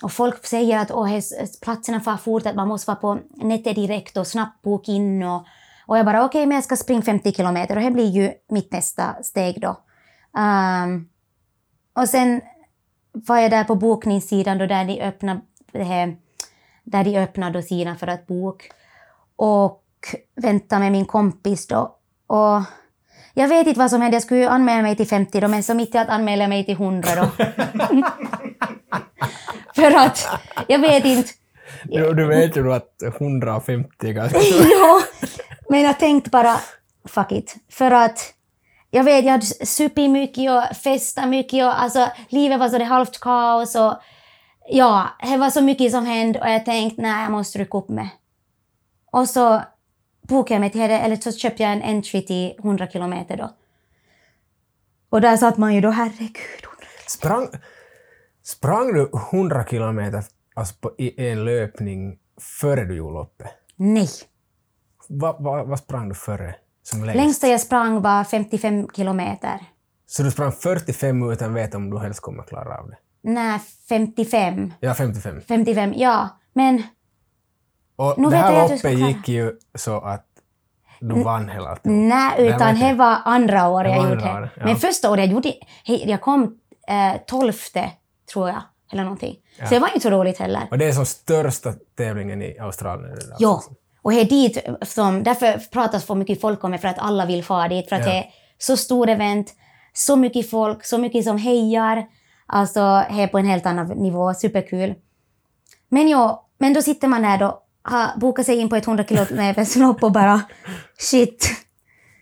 och 0.02 0.12
folk 0.12 0.46
säger 0.46 0.78
att 0.78 0.90
åh, 0.90 1.20
platserna 1.62 2.00
far 2.00 2.16
fort, 2.16 2.46
att 2.46 2.56
man 2.56 2.68
måste 2.68 2.90
vara 2.90 2.96
på 2.96 3.18
nätet 3.36 3.74
direkt 3.74 4.16
och 4.16 4.26
snabbt 4.26 4.62
boka 4.62 4.92
in. 4.92 5.22
Och, 5.22 5.46
och 5.86 5.98
jag 5.98 6.06
bara 6.06 6.24
okej, 6.24 6.38
okay, 6.38 6.46
men 6.46 6.54
jag 6.54 6.64
ska 6.64 6.76
springa 6.76 7.02
50 7.02 7.32
kilometer 7.32 7.76
och 7.76 7.82
det 7.82 7.90
blir 7.90 8.10
ju 8.10 8.32
mitt 8.48 8.72
nästa 8.72 9.22
steg 9.22 9.60
då. 9.60 9.76
Um, 10.40 11.08
och 11.92 12.08
sen 12.08 12.40
var 13.12 13.38
jag 13.38 13.50
där 13.50 13.64
på 13.64 13.74
bokningssidan 13.74 14.58
då 14.58 14.66
där 14.66 14.84
de 14.84 15.00
öppnar 15.00 15.40
där 16.84 17.04
de 17.04 17.18
öppnade 17.18 17.62
sidan 17.62 17.96
för 17.96 18.06
att 18.06 18.26
boka. 18.26 18.64
Och 19.36 19.84
väntade 20.34 20.80
med 20.80 20.92
min 20.92 21.04
kompis 21.04 21.66
då. 21.66 21.96
Och 22.26 22.62
jag 23.34 23.48
vet 23.48 23.66
inte 23.66 23.80
vad 23.80 23.90
som 23.90 24.00
hände. 24.00 24.14
Jag 24.14 24.22
skulle 24.22 24.40
ju 24.40 24.46
anmäla 24.46 24.82
mig 24.82 24.96
till 24.96 25.06
50 25.06 25.40
då, 25.40 25.48
men 25.48 25.62
så 25.62 25.74
mitt 25.74 25.94
i 25.94 25.98
att 25.98 26.08
anmäla 26.08 26.48
mig 26.48 26.64
till 26.64 26.74
100 26.74 27.08
då. 27.16 27.26
För 29.74 29.96
att, 29.96 30.28
jag 30.68 30.78
vet 30.78 31.04
inte. 31.04 31.30
Du, 31.84 32.14
du 32.14 32.26
vet 32.26 32.56
ju 32.56 32.72
att 32.72 33.02
150 33.02 34.08
är 34.08 34.12
ganska 34.12 34.38
Ja, 34.38 35.00
men 35.68 35.80
jag 35.80 35.98
tänkte 35.98 36.30
bara, 36.30 36.56
fuck 37.08 37.32
it. 37.32 37.56
För 37.72 37.90
att 37.90 38.34
jag 38.90 39.04
vet, 39.04 39.24
jag 39.24 39.32
hade 39.32 39.46
supit 39.46 40.10
mycket 40.10 40.50
och 40.50 40.76
festat 40.76 41.28
mycket 41.28 41.64
och 41.64 41.82
alltså 41.82 42.08
livet 42.28 42.60
var 42.60 42.68
så 42.68 42.78
det 42.78 42.84
halvt 42.84 43.20
kaos 43.20 43.74
och 43.74 43.94
ja, 44.68 45.08
det 45.22 45.36
var 45.36 45.50
så 45.50 45.60
mycket 45.60 45.92
som 45.92 46.06
hände 46.06 46.40
och 46.40 46.50
jag 46.50 46.64
tänkte 46.64 47.02
nej, 47.02 47.22
jag 47.22 47.32
måste 47.32 47.58
rycka 47.58 47.78
upp 47.78 47.88
mig. 47.88 48.10
Och 49.12 49.28
så 49.28 49.62
bokade 50.28 50.54
jag 50.54 50.60
mig 50.60 50.70
till 50.70 50.80
det, 50.80 50.98
eller 50.98 51.16
så 51.16 51.32
köpte 51.32 51.62
jag 51.62 51.72
en 51.72 51.82
entry 51.82 52.26
till 52.26 52.54
100 52.58 52.88
kilometer 52.88 53.36
då. 53.36 53.50
Och 55.08 55.20
där 55.20 55.36
satt 55.36 55.56
man 55.58 55.74
ju 55.74 55.80
då, 55.80 55.90
herregud. 55.90 56.64
Sprang, 57.06 57.48
sprang 58.42 58.92
du 58.92 59.10
100 59.32 59.64
kilometer 59.64 60.24
alltså 60.54 60.74
på, 60.80 60.92
i 60.98 61.28
en 61.30 61.44
löpning 61.44 62.18
före 62.60 62.84
du 62.84 62.96
gjorde 62.96 63.14
loppet? 63.14 63.46
Nej. 63.76 64.08
Vad 65.08 65.42
va, 65.42 65.64
va 65.64 65.76
sprang 65.76 66.08
du 66.08 66.14
före 66.14 66.54
som 66.82 67.04
längst? 67.04 67.16
Längsta 67.16 67.48
jag 67.48 67.60
sprang 67.60 68.02
var 68.02 68.24
55 68.24 68.88
kilometer. 68.88 69.60
Så 70.06 70.22
du 70.22 70.30
sprang 70.30 70.52
45 70.52 71.30
utan 71.32 71.50
att 71.50 71.56
veta 71.56 71.76
om 71.76 71.90
du 71.90 71.98
helst 71.98 72.20
kommer 72.20 72.42
klara 72.42 72.78
av 72.78 72.90
det? 72.90 72.96
Nej, 73.22 73.60
55. 73.88 74.72
Ja, 74.80 74.94
55. 74.94 75.40
55, 75.48 75.92
ja. 75.96 76.28
Men 76.52 76.82
Och 77.96 78.14
Nu 78.18 78.28
det 78.30 78.36
här 78.36 78.68
loppet 78.68 78.98
gick 78.98 79.28
ju 79.28 79.52
så 79.74 80.00
att 80.00 80.26
du 81.00 81.22
vann 81.22 81.48
hela 81.48 81.68
alltihop. 81.68 81.98
nej, 81.98 82.32
utan 82.38 82.78
det 82.80 82.94
var 82.94 83.16
andra 83.24 83.68
året 83.68 83.96
jag 83.96 84.10
gjorde 84.10 84.32
året, 84.32 84.50
ja. 84.56 84.64
Men 84.64 84.76
första 84.76 85.10
året 85.10 85.24
jag 85.24 85.32
gjorde 85.32 85.52
hej, 85.84 86.04
jag 86.10 86.20
kom 86.20 86.58
eh, 86.88 87.20
12 87.26 87.52
tror 88.32 88.48
jag, 88.48 88.62
eller 88.92 89.02
någonting. 89.02 89.36
Ja. 89.58 89.66
Så 89.66 89.74
det 89.74 89.80
var 89.80 89.88
inte 89.88 90.00
så 90.00 90.10
roligt 90.10 90.38
heller. 90.38 90.62
Och 90.70 90.78
det 90.78 90.84
är 90.84 90.92
som 90.92 91.06
största 91.06 91.72
tävlingen 91.96 92.42
i 92.42 92.58
Australien. 92.58 93.14
där. 93.14 93.36
Ja, 93.38 93.62
och 94.02 94.10
det 94.12 94.20
är 94.20 94.24
dit 94.24 94.58
som, 94.82 95.22
därför 95.22 95.58
pratas 95.72 96.04
så 96.04 96.14
mycket 96.14 96.40
folk 96.40 96.64
om 96.64 96.72
det, 96.72 96.78
för 96.78 96.88
att 96.88 96.98
alla 96.98 97.26
vill 97.26 97.44
fara 97.44 97.68
dit, 97.68 97.88
för 97.88 97.96
att 97.96 98.06
Ja. 98.06 98.12
det 98.12 98.18
är 98.18 98.26
så 98.58 98.76
stor 98.76 99.08
event, 99.08 99.54
så 99.92 100.16
mycket 100.16 100.50
folk, 100.50 100.84
så 100.84 100.98
mycket 100.98 101.24
som 101.24 101.38
hejar. 101.38 102.06
Alltså, 102.46 102.80
det 103.10 103.22
är 103.22 103.26
på 103.26 103.38
en 103.38 103.46
helt 103.46 103.66
annan 103.66 103.86
nivå, 103.88 104.34
superkul. 104.34 104.94
Men 105.88 106.08
ja, 106.08 106.46
men 106.58 106.72
då 106.74 106.82
sitter 106.82 107.08
man 107.08 107.22
där 107.22 107.38
då, 107.38 107.60
ha, 107.90 108.12
bokat 108.16 108.46
sig 108.46 108.58
in 108.58 108.68
på 108.68 108.76
ett 108.76 108.86
100 108.86 109.04
kilometers 109.04 109.76
lopp 109.76 110.02
och 110.02 110.12
bara 110.12 110.40
shit, 110.98 111.50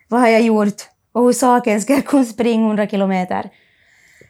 vad 0.09 0.21
har 0.21 0.29
jag 0.29 0.43
gjort? 0.43 0.89
Och 1.13 1.25
hur 1.25 1.33
saken 1.33 1.81
ska 1.81 1.93
jag 1.93 2.07
kunna 2.07 2.25
springa 2.25 2.67
100 2.67 2.89
kilometer? 2.89 3.51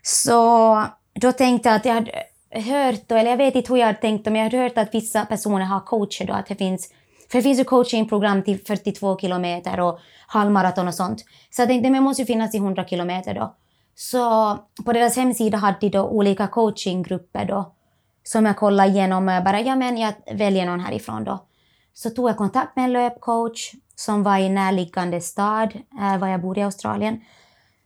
Så 0.02 0.84
då 1.20 1.32
tänkte 1.32 1.68
jag 1.68 1.76
att 1.76 1.84
jag 1.84 1.94
hade 1.94 2.12
hört, 2.50 3.08
då, 3.08 3.14
eller 3.14 3.30
jag 3.30 3.36
vet 3.36 3.54
inte 3.54 3.72
hur 3.72 3.80
jag 3.80 3.86
hade 3.86 3.98
tänkt, 3.98 4.24
men 4.24 4.36
jag 4.36 4.42
hade 4.42 4.56
hört 4.56 4.78
att 4.78 4.94
vissa 4.94 5.24
personer 5.24 5.64
har 5.64 5.80
coacher 5.80 6.26
då, 6.26 6.32
att 6.32 6.46
det 6.46 6.54
finns, 6.54 6.90
för 7.30 7.38
det 7.38 7.42
finns 7.42 7.60
ju 7.60 7.64
coachingprogram 7.64 8.42
till 8.42 8.58
42 8.58 9.18
kilometer 9.18 9.80
och 9.80 9.98
halvmaraton 10.26 10.88
och 10.88 10.94
sånt. 10.94 11.24
Så 11.50 11.62
jag 11.62 11.68
tänkte, 11.68 11.90
men 11.90 12.00
det 12.00 12.04
måste 12.04 12.22
ju 12.22 12.26
finnas 12.26 12.54
i 12.54 12.58
100 12.58 12.84
kilometer 12.84 13.34
då. 13.34 13.54
Så 13.94 14.58
på 14.84 14.92
deras 14.92 15.16
hemsida 15.16 15.58
hade 15.58 15.78
de 15.80 15.88
då 15.88 16.08
olika 16.08 16.46
coachinggrupper 16.46 17.44
då, 17.44 17.74
som 18.22 18.46
jag 18.46 18.56
kollade 18.56 18.88
igenom, 18.88 19.28
och 19.28 19.34
jag 19.34 19.44
bara, 19.44 19.60
ja 19.60 19.76
men 19.76 19.96
jag 19.96 20.14
väljer 20.34 20.66
någon 20.66 20.80
härifrån 20.80 21.24
då. 21.24 21.46
Så 21.94 22.10
tog 22.10 22.28
jag 22.28 22.36
kontakt 22.36 22.76
med 22.76 22.84
en 22.84 22.92
löpcoach 22.92 23.72
som 23.94 24.22
var 24.22 24.38
i 24.38 24.48
närliggande 24.48 25.20
stad, 25.20 25.74
eh, 26.00 26.18
var 26.18 26.28
jag 26.28 26.40
bor 26.40 26.58
i 26.58 26.62
Australien. 26.62 27.20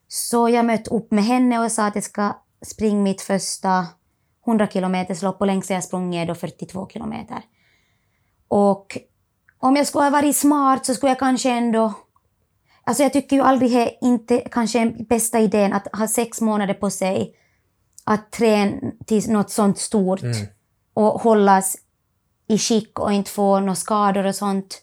Så 0.09 0.49
jag 0.49 0.65
mötte 0.65 0.91
upp 0.91 1.11
med 1.11 1.25
henne 1.25 1.59
och 1.59 1.73
sa 1.73 1.87
att 1.87 1.95
jag 1.95 2.05
ska 2.05 2.33
springa 2.63 3.03
mitt 3.03 3.23
första 3.23 3.87
100 4.47 4.67
kilometers 4.67 5.23
lopp 5.23 5.41
och 5.41 5.47
längst 5.47 5.71
jag 5.71 5.85
sprungit 5.85 6.23
är 6.23 6.27
då 6.27 6.35
42 6.35 6.89
kilometer. 6.89 7.43
Och 8.49 8.99
om 9.59 9.77
jag 9.77 9.87
skulle 9.87 10.05
ha 10.05 10.11
varit 10.11 10.37
smart 10.37 10.87
så 10.87 10.95
skulle 10.95 11.11
jag 11.11 11.19
kanske 11.19 11.51
ändå... 11.51 11.93
Alltså 12.85 13.03
jag 13.03 13.13
tycker 13.13 13.37
ju 13.37 13.43
aldrig 13.43 13.71
det 13.71 13.83
är 13.83 14.05
inte 14.05 14.39
kanske 14.39 14.81
är 14.81 15.05
bästa 15.09 15.41
idén 15.41 15.73
att 15.73 15.97
ha 15.97 16.09
sex 16.09 16.41
månader 16.41 16.75
på 16.75 16.91
sig 16.91 17.35
att 18.07 18.33
träna 18.33 18.93
till 19.07 19.31
något 19.31 19.51
sånt 19.51 19.79
stort 19.79 20.23
Mm. 20.23 20.47
och 20.95 21.21
hållas 21.21 21.77
i 22.49 22.59
skick 22.59 22.99
och 22.99 23.13
inte 23.13 23.31
få 23.31 23.61
några 23.61 23.75
skador 23.75 24.27
och 24.27 24.35
sånt. 24.35 24.83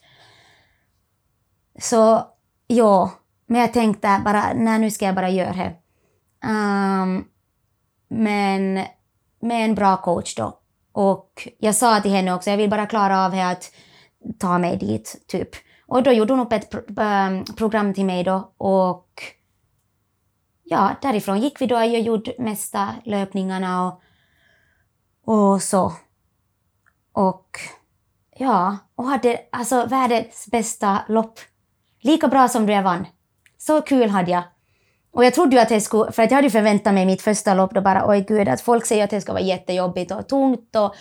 Så 1.80 2.28
ja, 2.68 3.12
men 3.46 3.62
jag 3.62 3.74
tänkte 3.74 4.22
bara, 4.26 4.54
nej 4.54 4.80
nu 4.80 4.92
ska 4.92 5.06
jag 5.06 5.16
bara 5.16 5.30
göra 5.30 5.54
det. 5.54 5.76
Ehm, 6.48 7.24
men 8.08 8.74
med 9.40 9.66
en 9.66 9.76
bra 9.76 9.98
coach 9.98 10.36
då. 10.36 10.60
Och 10.92 11.48
jag 11.60 11.76
sa 11.76 12.02
till 12.02 12.12
henne 12.12 12.34
också, 12.34 12.50
jag 12.50 12.58
vill 12.58 12.70
bara 12.70 12.86
klara 12.86 13.26
av 13.26 13.32
det 13.32 13.46
att 13.48 13.72
ta 14.40 14.58
mig 14.58 14.78
dit, 14.78 15.24
typ. 15.28 15.50
Och 15.88 16.04
då 16.04 16.12
gjorde 16.12 16.34
hon 16.34 16.40
upp 16.40 16.54
ett 16.54 16.74
ehm, 17.00 17.46
program 17.46 17.94
till 17.94 18.06
mig 18.06 18.24
då 18.24 18.54
och 18.58 19.08
ja, 20.74 20.96
därifrån 21.02 21.42
gick 21.42 21.62
vi 21.62 21.66
då. 21.66 21.76
Jag 21.76 22.02
gjorde 22.02 22.34
mesta 22.40 22.96
löpningarna 23.04 23.88
och, 23.88 24.02
och 25.26 25.62
så. 25.62 25.94
Och 27.14 27.60
ja, 28.38 28.78
och 28.96 29.06
hade 29.06 29.40
alltså 29.52 29.86
världens 29.86 30.48
bästa 30.52 31.00
lopp. 31.08 31.40
Lika 32.02 32.28
bra 32.28 32.48
som 32.48 32.66
det 32.66 32.74
jag 32.74 32.84
vann. 32.84 33.06
Så 33.58 33.82
kul 33.82 34.10
hade 34.10 34.32
jag. 34.32 34.44
Och 35.12 35.26
jag 35.26 35.34
trodde 35.34 35.56
ju 35.56 35.62
att 35.62 35.70
det 35.70 35.82
skulle, 35.82 36.12
för 36.12 36.24
att 36.24 36.32
jag 36.32 36.36
hade 36.36 36.50
förväntat 36.50 36.94
mig 36.94 37.06
mitt 37.06 37.22
första 37.22 37.54
lopp 37.54 37.74
då 37.74 37.82
bara 37.82 38.10
oj 38.10 38.26
gud 38.28 38.50
att 38.50 38.62
folk 38.62 38.86
säger 38.86 39.04
att 39.04 39.10
det 39.10 39.22
ska 39.22 39.34
vara 39.34 39.44
jättejobbigt 39.44 40.12
och 40.12 40.28
tungt 40.28 40.76
och 40.76 40.96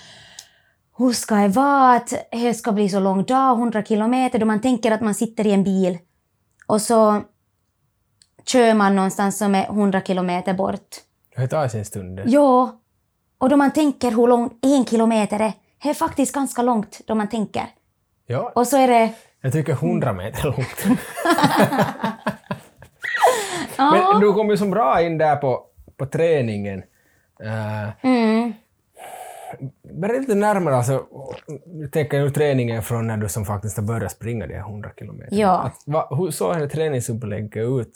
hur 0.98 1.12
ska 1.12 1.34
det 1.34 1.48
vara 1.48 1.92
att 1.92 2.14
det 2.32 2.54
ska 2.54 2.72
bli 2.72 2.88
så 2.88 3.00
lång 3.00 3.24
dag, 3.24 3.58
100 3.58 3.84
kilometer, 3.84 4.38
då 4.38 4.46
man 4.46 4.60
tänker 4.60 4.90
att 4.90 5.00
man 5.00 5.14
sitter 5.14 5.46
i 5.46 5.52
en 5.52 5.64
bil 5.64 5.98
och 6.66 6.82
så 6.82 7.22
kör 8.44 8.74
man 8.74 8.96
någonstans 8.96 9.38
som 9.38 9.54
är 9.54 9.64
100 9.64 10.00
kilometer 10.00 10.54
bort. 10.54 10.88
Det 11.36 11.48
tar 11.48 11.68
sin 11.68 11.84
stund. 11.84 12.20
Ja, 12.26 12.80
och 13.38 13.48
då 13.48 13.56
man 13.56 13.70
tänker 13.72 14.10
hur 14.10 14.26
lång 14.26 14.50
en 14.62 14.86
kilometer 14.86 15.40
är, 15.40 15.52
det 15.82 15.88
är 15.88 15.94
faktiskt 15.94 16.34
ganska 16.34 16.62
långt 16.62 17.00
då 17.06 17.14
man 17.14 17.28
tänker. 17.28 17.66
Ja, 18.26 18.52
Och 18.54 18.66
så 18.66 18.76
är 18.76 18.88
det... 18.88 19.10
jag 19.40 19.52
tycker 19.52 19.72
100 19.72 20.12
meter 20.12 20.44
långt. 20.44 20.84
Men 24.12 24.20
du 24.20 24.32
kom 24.32 24.50
ju 24.50 24.56
så 24.56 24.66
bra 24.66 25.02
in 25.02 25.18
där 25.18 25.36
på, 25.36 25.66
på 25.96 26.06
träningen. 26.06 26.82
Uh, 27.42 27.88
Mm. 28.02 28.52
Berätta 29.82 30.20
lite 30.20 30.34
närmare, 30.34 30.76
alltså, 30.76 31.06
tänker 31.92 32.20
nu 32.20 32.30
träningen 32.30 32.82
från 32.82 33.06
när 33.06 33.16
du 33.16 33.28
som 33.28 33.44
faktiskt 33.44 33.76
har 33.76 33.84
börjat 33.84 34.12
springa 34.12 34.46
de 34.46 34.54
här 34.54 34.60
100 34.60 34.90
kilometer. 34.98 35.36
Ja. 35.36 35.58
Att, 35.58 35.82
va, 35.86 36.08
hur 36.10 36.30
såg 36.30 36.54
hennes 36.54 36.72
träningsupplägg 36.72 37.56
ut 37.56 37.92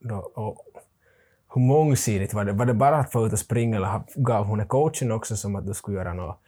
då, 0.00 0.16
och 0.34 0.56
hur 1.54 1.60
mångsidigt 1.62 2.34
var 2.34 2.44
det? 2.44 2.52
Var 2.52 2.66
det 2.66 2.74
bara 2.74 2.96
att 2.98 3.12
få 3.12 3.26
ut 3.26 3.32
och 3.32 3.38
springa 3.38 3.76
eller 3.76 4.02
gav 4.16 4.44
hon 4.46 4.60
en 4.60 4.68
coachen 4.68 5.12
också 5.12 5.36
som 5.36 5.56
att 5.56 5.66
du 5.66 5.74
skulle 5.74 5.96
göra 5.98 6.14
något 6.14 6.40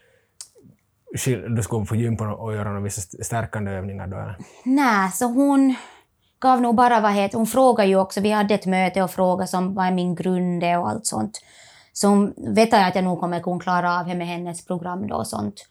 du 1.56 1.62
skulle 1.62 1.86
på 1.86 1.96
gym 1.96 2.16
på 2.16 2.24
och 2.24 2.54
göra 2.54 2.68
några 2.68 2.80
vissa 2.80 2.98
st- 2.98 3.24
stärkande 3.24 3.70
övningar 3.70 4.06
då? 4.06 4.16
eller? 4.16 4.36
Nej, 4.64 5.12
så 5.12 5.26
hon 5.26 5.74
gav 6.38 6.60
nog 6.60 6.74
bara 6.74 7.00
vad 7.00 7.12
heter 7.12 7.38
Hon 7.38 7.46
frågade 7.46 7.88
ju 7.88 7.96
också, 7.96 8.20
vi 8.20 8.30
hade 8.30 8.54
ett 8.54 8.66
möte 8.66 9.02
och 9.02 9.10
frågade 9.10 9.48
som 9.48 9.74
vad 9.74 9.86
är 9.86 9.90
min 9.92 10.14
grund 10.14 10.64
och 10.64 10.88
allt 10.88 11.06
sånt. 11.06 11.40
Så 11.92 12.08
hon 12.08 12.34
vet 12.54 12.72
jag 12.72 12.88
att 12.88 12.94
jag 12.94 13.04
nog 13.04 13.20
kommer 13.20 13.40
kunna 13.40 13.60
klara 13.60 14.00
av 14.00 14.06
det 14.06 14.14
med 14.14 14.26
hennes 14.26 14.66
program 14.66 15.06
då 15.08 15.16
och 15.16 15.26
sånt. 15.26 15.66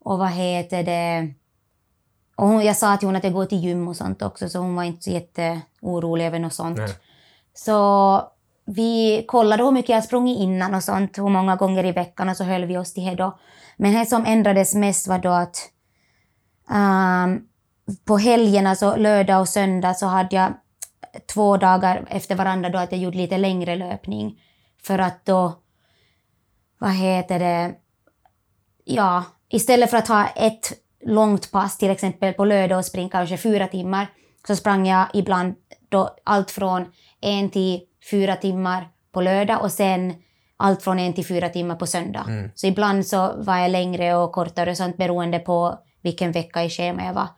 Och 0.00 0.18
vad 0.18 0.30
heter 0.30 0.82
det... 0.82 1.34
Och 2.36 2.46
hon, 2.48 2.64
jag 2.64 2.76
sa 2.76 2.96
till 2.96 3.08
hon 3.08 3.16
att 3.16 3.24
jag 3.24 3.32
går 3.32 3.44
till 3.46 3.58
gym 3.64 3.88
och 3.88 3.96
sånt 3.96 4.22
också, 4.22 4.48
så 4.48 4.58
hon 4.58 4.74
var 4.74 4.82
inte 4.82 5.02
så 5.02 5.10
jätteorolig 5.10 6.26
över 6.26 6.38
något 6.38 6.54
sånt. 6.54 6.78
Nej. 6.78 6.88
Så 7.54 8.20
vi 8.64 9.24
kollade 9.28 9.64
hur 9.64 9.70
mycket 9.70 9.88
jag 9.88 10.04
sprungit 10.04 10.38
innan 10.38 10.74
och 10.74 10.84
sånt, 10.84 11.18
hur 11.18 11.28
många 11.28 11.56
gånger 11.56 11.84
i 11.84 11.92
veckan 11.92 12.28
och 12.28 12.36
så 12.36 12.44
höll 12.44 12.64
vi 12.64 12.78
oss 12.78 12.94
till 12.94 13.04
det 13.04 13.14
då. 13.14 13.38
Men 13.76 13.94
det 13.94 14.06
som 14.06 14.26
ändrades 14.26 14.74
mest 14.74 15.08
var 15.08 15.18
då 15.18 15.30
att 15.30 15.70
um, 16.70 17.48
på 18.04 18.18
helgerna, 18.18 18.70
alltså 18.70 18.96
lördag 18.96 19.40
och 19.40 19.48
söndag, 19.48 19.94
så 19.94 20.06
hade 20.06 20.36
jag 20.36 20.52
två 21.34 21.56
dagar 21.56 22.06
efter 22.08 22.34
varandra 22.34 22.68
då 22.68 22.78
att 22.78 22.92
jag 22.92 23.00
gjorde 23.00 23.18
lite 23.18 23.38
längre 23.38 23.76
löpning. 23.76 24.40
För 24.82 24.98
att 24.98 25.24
då, 25.24 25.52
vad 26.78 26.90
heter 26.90 27.38
det, 27.38 27.74
ja, 28.84 29.24
istället 29.48 29.90
för 29.90 29.96
att 29.96 30.08
ha 30.08 30.26
ett 30.26 30.72
långt 31.04 31.50
pass, 31.50 31.78
till 31.78 31.90
exempel 31.90 32.34
på 32.34 32.44
lördag 32.44 32.78
och 32.78 32.84
springa 32.84 33.08
kanske 33.08 33.36
fyra 33.36 33.68
timmar, 33.68 34.06
så 34.46 34.56
sprang 34.56 34.86
jag 34.86 35.06
ibland 35.12 35.54
då 35.88 36.16
allt 36.24 36.50
från 36.50 36.86
en 37.22 37.50
till 37.50 37.80
fyra 38.10 38.36
timmar 38.36 38.88
på 39.12 39.20
lördag 39.20 39.62
och 39.62 39.72
sen 39.72 40.14
allt 40.56 40.82
från 40.82 40.98
en 40.98 41.12
till 41.12 41.26
fyra 41.26 41.48
timmar 41.48 41.76
på 41.76 41.86
söndag. 41.86 42.24
Så 42.54 42.66
ibland 42.66 43.06
så 43.06 43.32
var 43.36 43.56
jag 43.56 43.70
längre 43.70 44.16
och 44.16 44.32
kortare 44.32 44.70
och 44.70 44.76
sånt 44.76 44.96
beroende 44.96 45.38
på 45.38 45.78
vilken 46.02 46.32
vecka 46.32 46.64
i 46.64 46.70
schema 46.70 47.04
jag 47.04 47.14
var. 47.14 47.28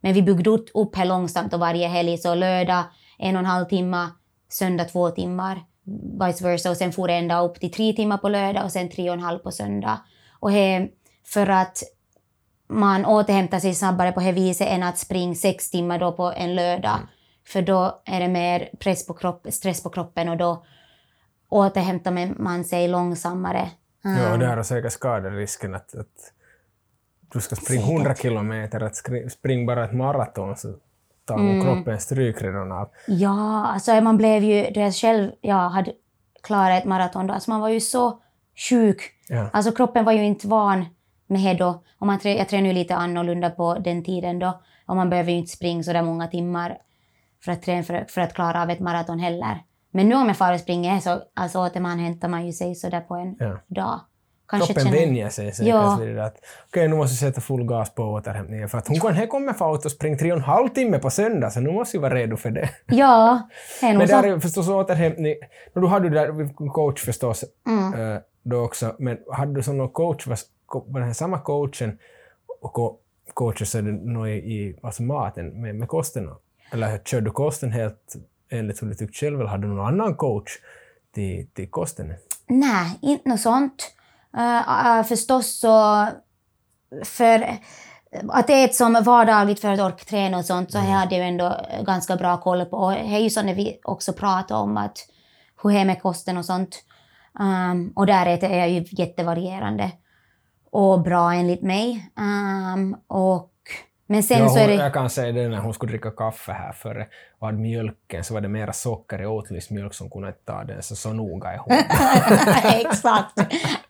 Men 0.00 0.14
vi 0.14 0.22
byggde 0.22 0.50
upp 0.50 0.96
här 0.96 1.04
långsamt 1.04 1.54
och 1.54 1.60
varje 1.60 1.88
helg, 1.88 2.18
så 2.18 2.34
lördag 2.34 2.84
en 3.18 3.36
och 3.36 3.40
en 3.40 3.46
halv 3.46 3.64
timme, 3.64 4.08
söndag 4.48 4.84
två 4.84 5.10
timmar, 5.10 5.60
vice 6.26 6.44
versa. 6.44 6.70
Och 6.70 6.76
sen 6.76 6.92
får 6.92 7.08
det 7.08 7.14
ända 7.14 7.40
upp 7.40 7.60
till 7.60 7.72
tre 7.72 7.92
timmar 7.92 8.18
på 8.18 8.28
lördag 8.28 8.64
och 8.64 8.72
sen 8.72 8.90
tre 8.90 9.10
och 9.10 9.14
en 9.14 9.20
halv 9.20 9.38
på 9.38 9.50
söndag. 9.50 10.00
Och 10.40 10.52
he, 10.52 10.88
för 11.24 11.50
att 11.50 11.82
man 12.68 13.06
återhämtar 13.06 13.58
sig 13.58 13.74
snabbare 13.74 14.12
på 14.12 14.20
det 14.20 14.32
viset 14.32 14.68
än 14.68 14.82
att 14.82 14.98
springa 14.98 15.34
sex 15.34 15.70
timmar 15.70 15.98
då 15.98 16.12
på 16.12 16.32
en 16.36 16.54
lördag. 16.54 16.98
För 17.52 17.62
då 17.62 18.02
är 18.04 18.20
det 18.20 18.28
mer 18.28 18.70
press 18.78 19.06
på 19.06 19.14
kropp, 19.14 19.46
stress 19.50 19.82
på 19.82 19.90
kroppen 19.90 20.28
och 20.28 20.36
då 20.36 20.64
återhämtar 21.48 22.42
man 22.42 22.64
sig 22.64 22.88
långsammare. 22.88 23.70
Ja, 24.02 24.32
och 24.32 24.38
där 24.38 24.56
har 24.56 24.62
säkert 24.62 24.92
skaderisken 24.92 25.74
att, 25.74 25.94
att 25.94 26.32
du 27.32 27.40
ska 27.40 27.56
springa 27.56 27.82
100 27.82 28.14
kilometer, 28.14 28.80
att 28.80 28.96
springa 29.32 29.66
bara 29.66 29.84
ett 29.84 29.92
maraton 29.92 30.56
så 30.56 30.74
tar 31.24 31.38
mm. 31.38 31.62
kroppen 31.62 32.00
stryk 32.00 32.42
redan 32.42 32.72
av. 32.72 32.88
Ja, 33.06 33.66
alltså 33.66 34.00
man 34.00 34.16
blev 34.16 34.44
ju, 34.44 34.70
då 34.70 34.80
jag 34.80 34.94
själv 34.94 35.30
ja, 35.40 35.68
hade 35.68 35.92
klarat 36.42 36.82
ett 36.82 36.88
maraton 36.88 37.26
då, 37.26 37.34
alltså 37.34 37.50
man 37.50 37.60
var 37.60 37.68
ju 37.68 37.80
så 37.80 38.22
sjuk. 38.68 39.00
Ja. 39.28 39.50
Alltså 39.52 39.72
kroppen 39.72 40.04
var 40.04 40.12
ju 40.12 40.24
inte 40.24 40.48
van 40.48 40.84
med 41.26 41.56
det 41.56 41.64
då. 41.64 41.82
Och 41.98 42.06
man 42.06 42.18
jag 42.22 42.48
tränade 42.48 42.68
ju 42.68 42.74
lite 42.74 42.94
annorlunda 42.94 43.50
på 43.50 43.74
den 43.74 44.04
tiden 44.04 44.38
då. 44.38 44.60
Och 44.86 44.96
man 44.96 45.10
behöver 45.10 45.30
ju 45.30 45.38
inte 45.38 45.52
springa 45.52 45.82
så 45.82 45.92
där 45.92 46.02
många 46.02 46.28
timmar 46.28 46.78
för 47.44 47.52
att, 47.52 47.62
träna, 47.62 47.82
för, 47.82 48.04
för 48.08 48.20
att 48.20 48.34
klara 48.34 48.62
av 48.62 48.70
ett 48.70 48.80
maraton 48.80 49.18
heller. 49.18 49.58
Men 49.90 50.08
nu 50.08 50.14
om 50.14 50.26
jag 50.26 50.36
far 50.36 50.54
och 50.54 50.60
springer 50.60 51.00
så 51.00 51.22
alltså, 51.34 51.58
återhämtar 51.58 52.28
man 52.28 52.46
ju 52.46 52.52
sig 52.52 52.74
så 52.74 52.88
där 52.88 53.00
på 53.00 53.14
en 53.14 53.36
Ja. 53.38 53.58
dag. 53.66 54.00
kanske 54.48 54.72
Kroppen 54.74 54.92
känner- 54.92 55.06
vänjer 55.06 55.28
sig 55.28 55.52
säkert 55.52 55.68
Ja. 55.74 55.96
vid 56.00 56.16
det 56.16 56.24
att 56.24 56.36
okej, 56.68 56.88
nu 56.88 56.96
måste 56.96 57.24
jag 57.24 57.32
sätta 57.34 57.40
full 57.40 57.64
gas 57.64 57.94
på 57.94 58.02
återhämtningen 58.02 58.68
för 58.68 58.78
att 58.78 58.88
hon 58.88 59.00
kan, 59.00 59.14
här 59.14 59.26
kommer 59.26 59.52
få 59.52 59.74
ut 59.74 59.84
och 59.84 59.90
springa 59.90 60.16
tre 60.18 60.32
och 60.32 60.38
en 60.38 60.44
halv 60.44 60.68
timme 60.68 60.98
på 60.98 61.10
söndag 61.10 61.50
så 61.50 61.60
nu 61.60 61.72
måste 61.72 61.96
jag 61.96 62.02
vara 62.02 62.14
redo 62.14 62.36
för 62.36 62.50
det. 62.50 62.68
Ja, 62.86 63.48
det 63.80 63.86
är 63.86 63.90
nog 63.92 63.98
Men 63.98 64.08
där 64.08 64.22
är 64.22 64.40
förstås 64.40 64.68
återhämtning, 64.68 65.34
no, 65.74 65.80
du 65.80 65.86
hade 65.86 66.08
ju 66.08 66.14
där 66.14 66.68
coach 66.68 67.04
förstås 67.04 67.44
Mm. 67.66 68.14
eh, 68.14 68.20
då 68.42 68.60
också, 68.64 68.96
men 68.98 69.18
hade 69.32 69.54
du 69.54 69.62
som 69.62 69.78
någon 69.78 69.88
coach, 69.88 70.26
var, 70.26 70.38
var 70.86 71.00
den 71.00 71.08
här 71.08 71.14
samma 71.14 71.38
coachen 71.38 71.98
och 72.60 72.72
co- 72.72 72.96
coachen 73.34 73.66
så 73.66 73.78
är 73.78 73.82
det 73.82 74.30
i, 74.30 74.36
i 74.54 74.76
alltså 74.82 75.02
maten 75.02 75.60
med, 75.62 75.74
med 75.74 75.88
kosten? 75.88 76.30
Eller 76.72 76.98
körde 76.98 77.26
du 77.26 77.30
kosten 77.30 77.72
helt 77.72 78.14
enligt 78.50 78.82
hur 78.82 78.86
du 78.86 78.94
tyckte 78.94 79.18
själv 79.18 79.40
eller 79.40 79.50
hade 79.50 79.66
du 79.66 79.74
någon 79.74 79.86
annan 79.86 80.16
coach 80.16 80.50
till, 81.14 81.46
till 81.54 81.70
kosten? 81.70 82.14
Nej, 82.46 82.98
inte 83.02 83.28
något 83.28 83.40
sånt. 83.40 83.92
Uh, 84.36 84.98
uh, 84.98 85.04
förstås 85.04 85.58
så... 85.60 86.06
För 87.04 87.58
att 88.28 88.46
det 88.46 88.52
är 88.52 88.64
ett 88.64 88.74
som 88.74 89.02
vardagligt 89.04 89.60
för 89.60 89.68
att 89.68 89.80
orka 89.80 90.04
träna 90.04 90.38
och 90.38 90.44
sånt 90.44 90.72
så 90.72 90.78
Mm. 90.78 90.90
här 90.90 90.98
hade 90.98 91.16
jag 91.16 91.28
ändå 91.28 91.66
ganska 91.86 92.16
bra 92.16 92.40
koll 92.40 92.64
på. 92.64 92.76
Och 92.76 92.92
det 92.92 92.98
är 92.98 93.18
ju 93.18 93.30
så 93.30 93.42
när 93.42 93.54
vi 93.54 93.80
också 93.84 94.12
pratar 94.12 94.56
om 94.56 94.76
att 94.76 94.98
hur 95.62 95.70
det 95.70 95.78
är 95.78 95.84
med 95.84 96.02
kosten 96.02 96.36
och 96.36 96.44
sånt. 96.44 96.84
Um, 97.40 97.92
och 97.96 98.06
där 98.06 98.26
är 98.26 98.58
jag 98.58 98.70
ju 98.70 98.84
jättevarierande 98.90 99.90
och 100.70 101.02
bra 101.02 101.32
enligt 101.32 101.62
mig. 101.62 102.12
Um, 102.74 102.96
och, 103.06 103.51
men 104.12 104.22
sen 104.22 104.38
ja, 104.38 104.48
så 104.48 104.58
är 104.58 104.60
hon, 104.60 104.76
det... 104.76 104.82
Jag 104.82 104.92
kan 104.92 105.10
säga 105.10 105.32
det 105.32 105.48
när 105.48 105.58
hon 105.58 105.74
skulle 105.74 105.92
dricka 105.92 106.10
kaffe 106.10 106.52
här 106.52 106.72
före 106.72 107.06
och 107.38 107.46
hade 107.46 107.58
mjölken 107.58 108.24
så 108.24 108.34
var 108.34 108.40
det 108.40 108.48
mera 108.48 108.72
socker 108.72 109.22
i 109.22 109.26
Oatlys-mjölk 109.26 109.94
som 109.94 110.10
kunde 110.10 110.32
ta 110.32 110.64
den, 110.64 110.82
så 110.82 110.96
så 110.96 111.12
noga 111.12 111.52
är 111.52 111.58
hon. 111.58 111.72
Exakt. 112.80 113.38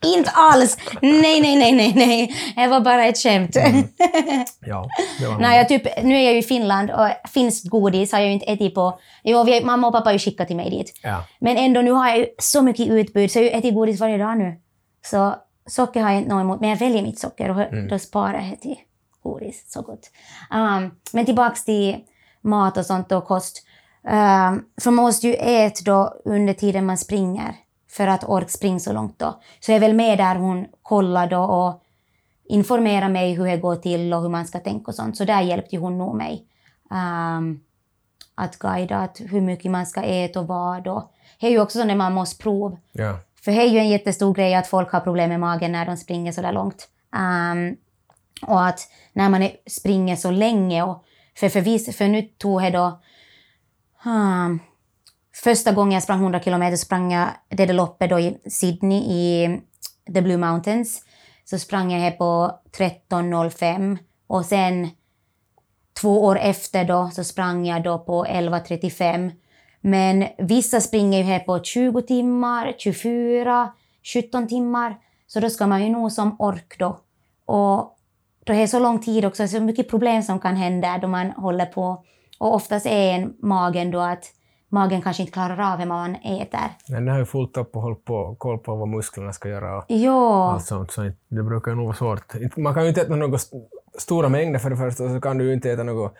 Inte 0.04 0.30
alls. 0.30 0.78
Nej, 1.02 1.40
nej, 1.40 1.56
nej, 1.56 1.72
nej, 1.72 1.92
nej. 1.96 2.34
Det 2.56 2.66
var 2.66 2.80
bara 2.80 3.04
ett 3.04 3.18
skämt. 3.18 3.56
ja, 4.66 4.88
det 5.18 5.26
var 5.26 5.32
hon. 5.32 5.42
Nej, 5.42 5.58
jag 5.58 5.68
typ, 5.68 5.82
nu 6.02 6.14
är 6.14 6.22
jag 6.22 6.32
ju 6.32 6.38
i 6.38 6.42
Finland 6.42 6.90
och 6.90 7.08
finskt 7.30 7.68
godis 7.68 8.12
har 8.12 8.18
jag 8.18 8.28
ju 8.28 8.34
inte 8.34 8.46
ätit 8.46 8.74
på... 8.74 9.00
Jo, 9.22 9.44
vi, 9.44 9.64
mamma 9.64 9.86
och 9.86 9.92
pappa 9.92 10.08
har 10.08 10.12
ju 10.12 10.18
skickat 10.18 10.46
till 10.46 10.56
mig 10.56 10.70
dit. 10.70 11.00
Ja. 11.02 11.24
Men 11.40 11.56
ändå, 11.56 11.80
nu 11.80 11.90
har 11.90 12.08
jag 12.08 12.18
ju 12.18 12.26
så 12.38 12.62
mycket 12.62 12.88
utbud 12.88 13.30
så 13.30 13.38
jag 13.38 13.44
har 13.44 13.50
ju 13.50 13.58
ätit 13.58 13.74
godis 13.74 14.00
varje 14.00 14.18
dag 14.18 14.38
nu. 14.38 14.60
Så 15.04 15.34
socker 15.66 16.02
har 16.02 16.10
jag 16.10 16.18
inte 16.18 16.34
något 16.34 16.40
emot, 16.40 16.60
men 16.60 16.70
jag 16.70 16.76
väljer 16.76 17.02
mitt 17.02 17.18
socker 17.18 17.50
och 17.50 17.88
då 17.88 17.98
sparar 17.98 18.48
jag 18.50 18.60
till 18.60 18.76
godis. 19.22 19.64
Så 19.72 19.82
gott. 19.82 20.10
Um, 20.50 20.90
men 21.12 21.26
tillbaks 21.26 21.64
till 21.64 22.04
mat 22.40 22.76
och 22.76 22.86
sånt 22.86 23.12
och 23.12 23.24
kost. 23.24 23.66
Um, 24.02 24.64
för 24.80 24.90
man 24.90 25.04
måste 25.04 25.26
ju 25.26 25.34
äta 25.34 25.80
då 25.84 26.14
under 26.24 26.54
tiden 26.54 26.86
man 26.86 26.98
springer 26.98 27.56
för 27.90 28.06
att 28.06 28.24
orka 28.24 28.48
springa 28.48 28.78
så 28.78 28.92
långt 28.92 29.18
då. 29.18 29.40
Så 29.60 29.70
jag 29.70 29.76
är 29.76 29.80
väl 29.80 29.94
med 29.94 30.18
där 30.18 30.36
hon 30.36 30.66
kollar 30.82 31.26
då 31.26 31.40
och 31.40 31.82
informerar 32.44 33.08
mig 33.08 33.34
hur 33.34 33.46
det 33.46 33.56
går 33.56 33.76
till 33.76 34.14
och 34.14 34.22
hur 34.22 34.28
man 34.28 34.46
ska 34.46 34.58
tänka 34.58 34.90
och 34.90 34.94
sånt. 34.94 35.16
Så 35.16 35.24
där 35.24 35.40
hjälpte 35.40 35.76
hon 35.76 35.98
nog 35.98 36.16
mig. 36.16 36.46
Um, 36.90 37.60
att 38.34 38.58
guida 38.58 38.96
att 38.96 39.20
hur 39.20 39.40
mycket 39.40 39.70
man 39.70 39.86
ska 39.86 40.02
äta 40.02 40.40
och 40.40 40.46
vad. 40.46 40.88
Och 40.88 41.12
det 41.40 41.46
är 41.46 41.50
ju 41.50 41.60
också 41.60 41.78
så 41.78 41.84
när 41.84 41.96
man 41.96 42.12
måste 42.12 42.42
prova. 42.42 42.76
Ja. 42.92 43.18
För 43.44 43.52
det 43.52 43.62
är 43.62 43.68
ju 43.68 43.78
en 43.78 43.88
jättestor 43.88 44.34
grej 44.34 44.54
att 44.54 44.66
folk 44.66 44.92
har 44.92 45.00
problem 45.00 45.28
med 45.28 45.40
magen 45.40 45.72
när 45.72 45.86
de 45.86 45.96
springer 45.96 46.32
så 46.32 46.42
där 46.42 46.52
långt. 46.52 46.88
Ehm, 47.16 47.76
och 48.46 48.66
att 48.66 48.88
när 49.12 49.28
man 49.28 49.42
är, 49.42 49.56
springer 49.66 50.16
så 50.16 50.30
länge 50.30 50.82
och 50.82 51.04
för, 51.36 51.48
för, 51.48 51.60
vis, 51.60 51.96
för 51.96 52.08
nu 52.08 52.22
tog 52.22 52.62
jag 52.62 52.72
då 52.72 53.00
Hmm, 54.04 54.60
första 55.34 55.72
gången 55.72 55.92
jag 55.92 56.02
sprang 56.02 56.20
100 56.20 56.40
kilometer 56.40 56.76
sprang 56.76 57.12
jag 57.12 57.28
det 57.48 57.66
där 57.66 57.74
loppet 57.74 58.10
då 58.10 58.20
i 58.20 58.38
Sydney 58.50 58.98
i 58.98 59.60
The 60.14 60.22
Blue 60.22 60.36
Mountains. 60.36 61.04
Så 61.44 61.58
sprang 61.58 61.92
jag 61.92 62.00
här 62.00 62.10
på 62.10 62.58
13.05 62.76 63.98
och 64.26 64.44
sen 64.44 64.88
två 66.00 66.24
år 66.24 66.38
efter 66.38 66.84
då 66.84 67.10
så 67.12 67.24
sprang 67.24 67.66
jag 67.66 67.82
då 67.82 67.98
på 67.98 68.24
11.35. 68.24 69.30
Men 69.80 70.26
vissa 70.38 70.80
springer 70.80 71.18
ju 71.18 71.24
här 71.24 71.38
på 71.38 71.62
20 71.62 72.02
timmar, 72.02 72.74
24, 72.78 73.72
17 74.14 74.48
timmar. 74.48 74.98
Så 75.26 75.40
då 75.40 75.50
ska 75.50 75.66
man 75.66 75.82
ju 75.82 75.88
nog 75.88 76.12
som 76.12 76.36
ork 76.38 76.78
då. 76.78 77.00
Och 77.44 77.91
då 78.44 78.52
är 78.52 78.58
det 78.58 78.68
så 78.68 78.78
lång 78.78 78.98
tid 79.00 79.24
också, 79.24 79.48
så 79.48 79.60
mycket 79.60 79.90
problem 79.90 80.22
som 80.22 80.40
kan 80.40 80.56
hända 80.56 80.98
då 80.98 81.08
man 81.08 81.30
håller 81.30 81.66
på. 81.66 82.04
Och 82.38 82.54
oftast 82.54 82.86
är 82.86 83.12
en 83.14 83.34
magen 83.42 83.90
då 83.90 84.00
att 84.00 84.24
magen 84.68 85.02
kanske 85.02 85.22
inte 85.22 85.32
klarar 85.32 85.72
av 85.72 85.78
vad 85.78 85.88
man 85.88 86.14
äter. 86.14 86.60
Men 86.88 87.04
det 87.04 87.12
har 87.12 87.18
ju 87.18 87.24
fullt 87.24 87.56
upp 87.56 87.76
och 87.76 87.82
hållit 87.82 88.04
på, 88.04 88.34
koll 88.38 88.58
på 88.58 88.74
vad 88.74 88.88
musklerna 88.88 89.32
ska 89.32 89.48
göra 89.48 89.78
och 89.78 89.84
Ja, 89.88 90.52
allt 90.52 90.64
sånt, 90.66 90.90
så 90.92 91.02
det 91.28 91.42
brukar 91.42 91.74
nog 91.74 91.84
vara 91.84 91.96
svårt. 91.96 92.56
Man 92.56 92.74
kan 92.74 92.82
ju 92.82 92.88
inte 92.88 93.00
äta 93.02 93.16
några 93.16 93.34
st- 93.36 93.56
stora 93.98 94.28
mängder 94.28 94.58
för 94.58 94.70
det 94.70 94.76
första, 94.76 95.08
så 95.08 95.20
kan 95.20 95.38
du 95.38 95.44
ju 95.44 95.52
inte 95.52 95.70
äta 95.70 95.82
något 95.82 96.14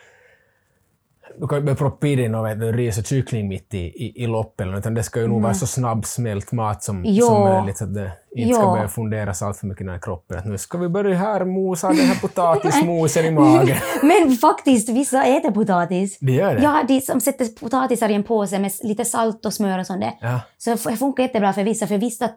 du 1.38 1.48
kan 1.48 1.58
ju 1.58 1.64
börja 1.64 1.76
proppa 1.76 2.06
i 2.06 2.16
dig 2.16 2.28
du, 2.28 2.72
ris 2.72 2.98
och 2.98 3.06
kyckling 3.06 3.48
mitt 3.48 3.74
i, 3.74 3.78
i, 3.78 4.22
i 4.22 4.26
loppet, 4.26 4.66
utan 4.78 4.94
det 4.94 5.02
ska 5.02 5.20
ju 5.20 5.26
nog 5.26 5.42
vara 5.42 5.54
så 5.54 5.66
snabbsmält 5.66 6.52
mat 6.52 6.82
som, 6.82 7.04
som 7.04 7.40
möjligt, 7.40 7.78
så 7.78 7.84
att 7.84 7.94
det 7.94 8.12
inte 8.36 8.54
ska 8.54 8.62
Ja. 8.62 8.72
börja 8.72 8.88
funderas 8.88 9.42
allt 9.42 9.56
för 9.56 9.66
mycket 9.66 9.86
i 9.86 9.98
kroppen. 10.02 10.38
Att 10.38 10.46
nu 10.46 10.58
ska 10.58 10.78
vi 10.78 10.88
börja 10.88 11.16
här 11.16 11.44
mosa 11.44 11.88
den 11.88 11.96
här 11.96 12.20
potatismosen 12.20 13.24
i 13.26 13.30
magen. 13.30 13.76
men 14.02 14.36
faktiskt 14.36 14.88
vissa 14.88 15.24
äter 15.24 15.50
potatis. 15.50 16.18
Det 16.20 16.32
gör 16.32 16.54
det? 16.54 16.62
Ja, 16.62 16.84
de 16.88 17.00
som 17.00 17.20
sätter 17.20 17.60
potatisar 17.60 18.08
i 18.08 18.14
en 18.14 18.24
påse 18.24 18.58
med 18.58 18.72
lite 18.82 19.04
salt 19.04 19.46
och 19.46 19.52
smör 19.54 19.78
och 19.78 19.86
sånt 19.86 20.00
där. 20.00 20.12
Ja. 20.20 20.40
Så 20.58 20.70
det 20.90 20.96
funkar 20.96 21.22
jättebra 21.22 21.52
för 21.52 21.64
vissa, 21.64 21.86
för 21.86 21.98
vissa 21.98 22.30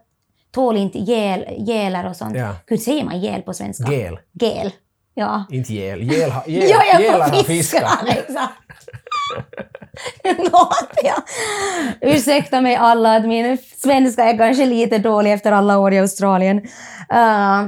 tål 0.52 0.78
inte 0.78 1.00
gel, 1.00 1.46
gelar 1.58 2.10
och 2.10 2.16
sånt. 2.16 2.36
Ja. 2.36 2.56
Hur 2.66 2.78
säger 2.78 3.06
man 3.06 3.20
gel 3.20 3.42
på 3.42 3.54
svenska? 3.54 3.92
Gel. 3.92 4.20
Gel. 4.34 4.72
Ja. 5.18 5.46
Inte 5.50 5.74
gel. 5.74 6.04
Gel, 6.12 6.32
ha- 6.32 6.44
gel, 6.48 6.70
Ja, 6.70 6.84
jag 6.94 7.02
gelar 7.02 7.28
får 7.28 7.36
har 7.36 7.44
fiska. 7.44 7.78
fiskar. 7.80 8.08
Exakt. 8.08 8.54
Förlåt, 10.24 10.90
ja. 11.04 11.14
Ursäkta 12.02 12.62
mig 12.62 12.76
alla 12.76 13.16
att 13.16 13.26
min 13.28 13.58
svenska 13.78 14.24
är 14.24 14.38
kanske 14.38 14.66
lite 14.66 14.98
dålig 14.98 15.34
efter 15.34 15.52
alla 15.52 15.78
år 15.80 15.94
i 15.94 16.00
Australien. 16.00 16.58
Uh, 17.14 17.66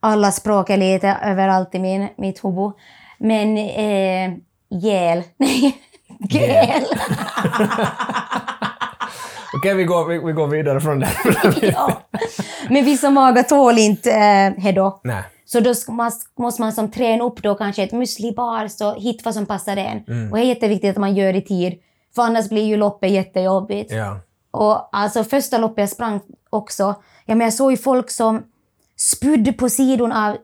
alla 0.00 0.32
språk 0.32 0.70
är 0.70 0.76
lite 0.76 1.16
överallt 1.24 1.74
i 1.74 1.78
min, 1.78 2.08
mitt 2.16 2.44
huvud. 2.44 2.72
Men 3.18 3.56
eh, 3.58 4.30
gel. 4.70 5.22
Nej, 5.36 5.78
gel. 6.30 6.84
Okej, 9.54 9.74
vi, 9.74 9.84
går, 9.84 10.04
vi, 10.08 10.18
vi 10.18 10.32
går 10.32 10.46
vidare 10.46 10.80
från 10.80 11.00
det. 11.00 11.08
ja. 11.62 12.02
Men 12.68 12.84
vissa 12.84 13.10
magar 13.10 13.42
tål 13.42 13.78
inte 13.78 14.10
eh, 14.12 14.64
det 14.64 14.72
då. 14.72 15.00
Nej. 15.04 15.22
Så 15.50 15.60
då 15.60 15.74
man, 15.88 16.12
måste 16.38 16.62
man 16.62 16.72
som 16.72 16.90
träna 16.90 17.24
upp 17.24 17.42
då 17.42 17.54
kanske 17.54 17.82
ett 17.82 17.92
müslibar, 17.92 18.68
så 18.68 18.94
hitta 18.94 19.22
vad 19.24 19.34
som 19.34 19.46
passar 19.46 19.76
en. 19.76 19.98
Och 20.30 20.36
det 20.36 20.44
är 20.44 20.48
jätteviktigt 20.48 20.90
att 20.90 20.96
man 20.96 21.14
gör 21.14 21.36
i 21.36 21.42
tid, 21.42 21.78
för 22.14 22.22
annars 22.22 22.48
blir 22.48 22.64
ju 22.64 22.76
loppet 22.76 23.10
jättejobbigt. 23.10 23.92
Ja. 23.92 24.20
Och 24.50 24.96
alltså 24.96 25.24
första 25.24 25.58
loppet 25.58 25.82
jag 25.82 25.88
sprang 25.88 26.20
också, 26.50 26.94
ja 27.26 27.34
men 27.34 27.40
jag 27.40 27.54
såg 27.54 27.70
ju 27.70 27.76
folk 27.76 28.10
som 28.10 28.42
spydde 28.96 29.52
på 29.52 29.68
sidan 29.68 30.12
av 30.12 30.36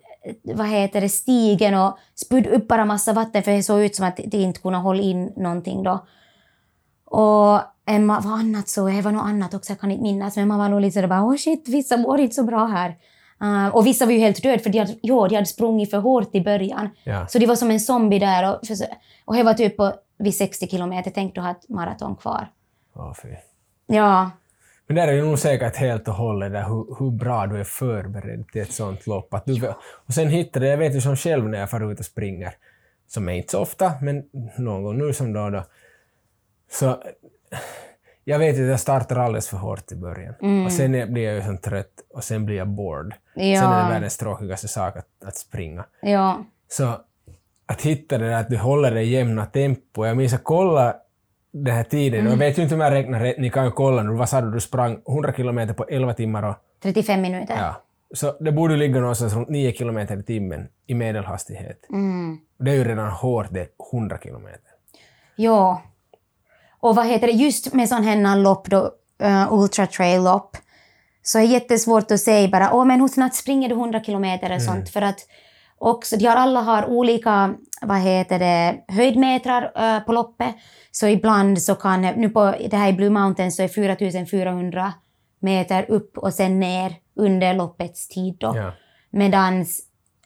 vad 0.42 0.66
heter 0.66 1.00
det, 1.00 1.08
stigen 1.08 1.74
och 1.74 1.98
spydde 2.14 2.50
upp 2.50 2.68
bara 2.68 2.84
massa 2.84 3.12
vatten 3.12 3.42
för 3.42 3.50
det 3.50 3.62
såg 3.62 3.80
ut 3.80 3.96
som 3.96 4.06
att 4.06 4.16
det 4.16 4.38
inte 4.38 4.60
kunde 4.60 4.78
hålla 4.78 5.02
in 5.02 5.32
någonting 5.36 5.82
då. 5.82 6.06
Och 7.04 7.60
en, 7.86 8.06
vad 8.06 8.26
annat 8.26 8.68
så, 8.68 8.88
det 8.88 9.02
var 9.02 9.12
något 9.12 9.24
annat 9.24 9.54
också, 9.54 9.72
jag 9.72 9.80
kan 9.80 9.90
inte 9.90 10.02
minnas, 10.02 10.36
men 10.36 10.48
man 10.48 10.58
var 10.58 10.68
nog 10.68 10.80
lite 10.80 10.94
sådär 10.94 11.08
bara 11.08 11.24
oh 11.24 11.36
shit, 11.36 11.68
vissa 11.68 11.96
mår 11.96 12.20
inte 12.20 12.34
så 12.34 12.42
bra 12.42 12.66
här. 12.66 12.96
Uh, 13.44 13.68
och 13.68 13.86
vissa 13.86 14.04
var 14.04 14.12
ju 14.12 14.18
helt 14.18 14.42
döda 14.42 14.58
för 14.58 14.70
de 14.70 14.78
hade, 14.78 14.94
jo, 15.02 15.28
de 15.28 15.34
hade 15.34 15.46
sprungit 15.46 15.90
för 15.90 15.98
hårt 15.98 16.34
i 16.34 16.40
början. 16.40 16.88
Ja. 17.04 17.26
Så 17.26 17.38
de 17.38 17.46
var 17.46 17.56
som 17.56 17.70
en 17.70 17.80
zombie 17.80 18.18
där 18.18 18.50
och, 18.50 18.60
och 19.24 19.36
det 19.36 19.42
var 19.42 19.54
typ 19.54 19.76
på, 19.76 19.92
vid 20.18 20.36
60 20.36 20.68
kilometer, 20.68 21.10
tänkte 21.10 21.40
du 21.40 21.44
ha 21.44 21.50
ett 21.50 21.68
maraton 21.68 22.16
kvar. 22.16 22.48
Åh, 22.94 23.14
fy. 23.22 23.28
Ja, 23.86 24.30
Men 24.86 24.96
där 24.96 25.08
är 25.08 25.16
det 25.16 25.22
nog 25.22 25.38
säkert 25.38 25.76
helt 25.76 26.08
och 26.08 26.14
hållet 26.14 26.52
där 26.52 26.62
hur, 26.62 26.96
hur 26.98 27.10
bra 27.10 27.46
du 27.46 27.60
är 27.60 27.64
förberedd 27.64 28.48
till 28.48 28.62
ett 28.62 28.72
sånt 28.72 29.06
lopp. 29.06 29.34
Att 29.34 29.46
du, 29.46 29.68
och 30.06 30.14
sen 30.14 30.28
hittar 30.28 30.60
det, 30.60 30.68
jag 30.68 30.78
vet 30.78 30.94
ju 30.94 31.00
som 31.00 31.16
själv 31.16 31.48
när 31.48 31.58
jag 31.58 31.70
far 31.70 31.92
ut 31.92 31.98
och 31.98 32.04
springer, 32.04 32.54
som 33.08 33.28
är 33.28 33.32
inte 33.32 33.50
så 33.50 33.60
ofta, 33.60 33.92
men 34.02 34.24
någon 34.58 34.82
gång 34.82 34.98
nu 34.98 35.12
som 35.12 35.32
då 35.32 35.50
då, 35.50 35.64
så 36.70 37.02
jag 38.24 38.38
vet 38.38 38.54
att 38.60 38.66
jag 38.66 38.80
startar 38.80 39.16
alldeles 39.16 39.48
för 39.48 39.56
hårt 39.56 39.92
i 39.92 39.96
början. 39.96 40.64
Och 40.66 40.72
sen 40.72 41.12
blir 41.12 41.24
jag 41.24 41.34
ju 41.34 41.42
så 41.42 41.56
trött 41.56 41.92
och 42.14 42.24
sen 42.24 42.46
blir 42.46 42.56
jag 42.56 42.68
bored. 42.68 43.12
Ja. 43.34 43.60
Sen 43.60 43.72
är 43.72 43.84
det 43.84 43.90
världens 43.92 44.16
tråkigaste 44.16 44.68
sak 44.68 44.96
att, 44.96 45.06
att 45.24 45.36
springa. 45.36 45.84
ja. 46.02 46.44
Så 46.68 46.88
att 47.66 47.82
hitta 47.82 48.18
det 48.18 48.28
där 48.28 48.40
att 48.40 48.48
du 48.48 48.56
håller 48.56 48.90
det 48.90 49.02
jämna 49.02 49.46
tempo. 49.46 50.06
Jag 50.06 50.16
minns 50.16 50.34
att 50.34 50.44
kolla 50.44 50.96
den 51.52 51.74
här 51.74 51.84
tiden, 51.84 52.26
och 52.26 52.32
jag 52.32 52.36
vet 52.36 52.58
ju 52.58 52.62
inte 52.62 52.74
om 52.74 52.80
jag 52.80 52.92
räknar 52.92 53.20
rätt, 53.20 53.38
ni 53.38 53.50
kan 53.50 53.64
ju 53.64 53.70
kolla 53.70 54.02
nu, 54.02 54.12
vad 54.14 54.28
sa 54.28 54.40
du, 54.40 54.50
du 54.50 54.60
sprang 54.60 54.98
100 55.08 55.32
kilometer 55.32 55.74
på 55.74 55.84
11 55.88 56.14
timmar 56.14 56.42
och 56.42 56.54
35 56.82 57.20
minuter. 57.22 57.56
ja. 57.58 57.80
Så 58.14 58.36
det 58.40 58.52
borde 58.52 58.76
ligga 58.76 59.00
någonstans 59.00 59.34
runt 59.34 59.48
9 59.48 59.72
kilometer 59.72 60.16
i 60.16 60.22
timmen 60.22 60.68
i 60.86 60.94
medelhastighet. 60.94 61.86
Mm. 61.90 62.38
Det 62.58 62.70
är 62.70 62.74
ju 62.74 62.84
redan 62.84 63.08
hårt 63.08 63.46
det, 63.50 63.68
100 63.92 64.18
kilometer. 64.22 64.70
Ja. 65.36 65.82
Och 66.84 66.94
vad 66.94 67.06
heter 67.06 67.26
det, 67.26 67.32
just 67.32 67.72
med 67.72 67.88
sån 67.88 68.04
här 68.04 68.36
lopp 68.36 68.70
då, 68.70 68.90
uh, 69.24 69.52
ultra 69.52 69.86
trail 69.86 70.22
lopp, 70.22 70.56
Så 71.22 71.38
det 71.38 71.44
är 71.44 71.48
jättesvårt 71.48 72.10
att 72.10 72.20
säga 72.20 72.48
bara, 72.48 72.74
åh 72.74 72.84
men 72.84 73.00
hur 73.00 73.08
snabbt 73.08 73.34
springer 73.34 73.68
du 73.68 73.74
100 73.74 74.02
kilometer 74.04 74.54
och 74.54 74.62
sånt. 74.62 74.90
För 74.90 75.02
att 75.02 75.18
också, 75.78 76.16
de 76.16 76.26
har 76.26 76.36
alla 76.36 76.60
har 76.60 76.86
olika 76.86 77.54
vad 77.82 77.98
heter 77.98 78.38
det, 78.38 78.76
höjdmetrar 78.88 79.72
äh, 79.76 80.00
på 80.00 80.12
loppet. 80.12 80.54
Så 80.90 81.06
ibland 81.06 81.62
så 81.62 81.74
kan, 81.74 82.02
nu 82.02 82.28
på 82.28 82.54
det 82.70 82.76
här 82.76 82.88
i 82.88 82.92
Blue 82.92 83.10
Mountain 83.10 83.52
så 83.52 83.62
är 83.62 83.68
4400 83.68 84.92
meter 85.40 85.90
upp 85.90 86.18
och 86.18 86.34
sen 86.34 86.60
ner 86.60 86.94
under 87.16 87.54
loppets 87.54 88.08
tid 88.08 88.36
då. 88.38 88.52
Ja. 88.56 88.72
Medan 89.10 89.66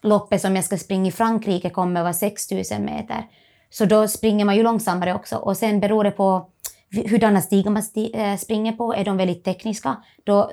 loppet 0.03 0.41
som 0.41 0.57
jag 0.57 0.65
ska 0.65 0.79
springa 0.79 1.09
i 1.09 1.13
Frankrike 1.13 1.71
kommer 1.71 2.03
vara 2.03 2.13
6000 2.13 2.85
meter. 2.85 3.25
Så 3.71 3.85
då 3.85 4.09
springer 4.09 4.45
man 4.45 4.57
ju 4.57 4.63
långsammare 4.63 5.15
också. 5.15 5.37
Och 5.37 5.57
sen 5.57 5.81
beror 5.81 6.05
det 6.05 6.11
på 6.11 6.51
hurdana 6.91 7.41
stigar 7.41 7.71
man 7.71 7.83
sti 7.83 8.11
äh, 8.15 8.37
springer 8.37 8.73
på. 8.73 8.95
Är 8.95 9.05
de 9.05 9.17
väldigt 9.17 9.45
tekniska, 9.45 9.97
då 10.25 10.51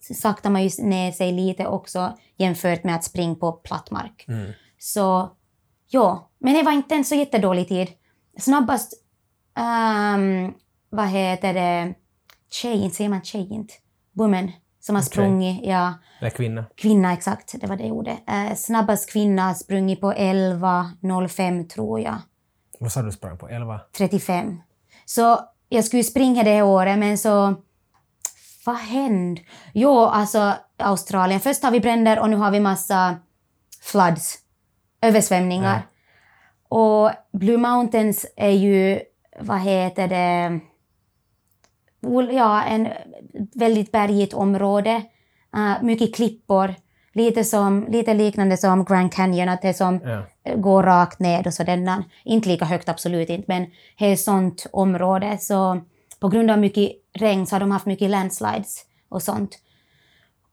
saktar 0.00 0.50
man 0.50 0.64
ju 0.64 0.84
ner 0.84 1.12
sig 1.12 1.32
lite 1.32 1.66
också 1.66 2.18
jämfört 2.36 2.84
med 2.84 2.94
att 2.94 3.04
springa 3.04 3.34
på 3.34 3.52
platt 3.52 3.90
mark. 3.90 4.24
Mm. 4.28 4.52
Så 4.78 5.30
ja, 5.88 6.30
men 6.38 6.54
det 6.54 6.62
var 6.62 6.72
inte 6.72 6.94
en 6.94 7.04
så 7.04 7.14
jättedålig 7.14 7.68
tid. 7.68 7.88
Snabbast, 8.38 8.92
um, 10.14 10.54
vad 10.90 11.08
heter 11.08 11.54
det, 11.54 11.94
tjej, 12.50 12.90
säger 12.90 13.10
man 13.10 13.22
tjej 13.22 13.48
inte? 13.52 13.74
Woman, 14.12 14.52
som 14.80 14.94
har 14.94 15.02
Tjej. 15.02 15.10
sprungit, 15.10 15.60
ja. 15.66 15.94
Eller 16.20 16.30
kvinna. 16.30 16.64
Kvinna, 16.74 17.12
exakt. 17.12 17.54
Det 17.60 17.66
var 17.66 17.76
det 17.76 17.82
jag 17.82 17.88
gjorde. 17.88 18.10
Eh, 18.10 18.54
snabbast 18.56 19.12
kvinna 19.12 19.42
har 19.42 19.54
sprungit 19.54 20.00
på 20.00 20.12
11.05 20.12 21.68
tror 21.68 22.00
jag. 22.00 22.18
Vad 22.80 22.92
sa 22.92 23.02
du 23.02 23.12
sprang 23.12 23.38
på? 23.38 23.48
11? 23.48 23.80
35. 23.92 24.62
Så 25.04 25.40
jag 25.68 25.84
skulle 25.84 26.04
springa 26.04 26.42
det 26.42 26.62
året, 26.62 26.98
men 26.98 27.18
så... 27.18 27.54
Vad 28.66 28.76
hände? 28.76 29.42
Jo, 29.74 29.98
alltså 29.98 30.54
Australien. 30.76 31.40
Först 31.40 31.62
har 31.62 31.70
vi 31.70 31.80
bränder 31.80 32.20
och 32.20 32.30
nu 32.30 32.36
har 32.36 32.50
vi 32.50 32.60
massa 32.60 33.16
floods. 33.82 34.38
Översvämningar. 35.02 35.82
Och 36.68 37.10
Blue 37.32 37.56
Mountains 37.56 38.26
är 38.36 38.50
ju, 38.50 39.00
vad 39.40 39.60
heter 39.60 40.08
det, 40.08 40.60
ja, 42.34 42.62
en 42.62 42.88
väldigt 43.54 43.92
bergigt 43.92 44.34
område. 44.34 45.02
Uh, 45.56 45.82
mycket 45.82 46.14
klippor. 46.14 46.74
Lite, 47.12 47.44
som, 47.44 47.86
lite 47.88 48.14
liknande 48.14 48.56
som 48.56 48.84
Grand 48.84 49.12
Canyon, 49.12 49.48
att 49.48 49.62
det 49.62 49.74
som 49.74 50.00
Ja. 50.04 50.22
går 50.56 50.82
rakt 50.82 51.18
ned 51.20 51.46
och 51.46 51.54
sådär. 51.54 52.04
Inte 52.24 52.48
lika 52.48 52.64
högt, 52.64 52.88
absolut 52.88 53.28
inte, 53.30 53.44
men 53.48 53.66
det 53.98 54.06
är 54.06 54.12
ett 54.12 54.20
sånt 54.20 54.66
område. 54.72 55.38
Så 55.40 55.80
på 56.20 56.28
grund 56.28 56.50
av 56.50 56.58
mycket 56.58 56.92
regn 57.18 57.46
så 57.46 57.54
har 57.54 57.60
de 57.60 57.70
haft 57.70 57.86
mycket 57.86 58.10
landslides 58.10 58.84
och 59.08 59.22
sånt. 59.22 59.58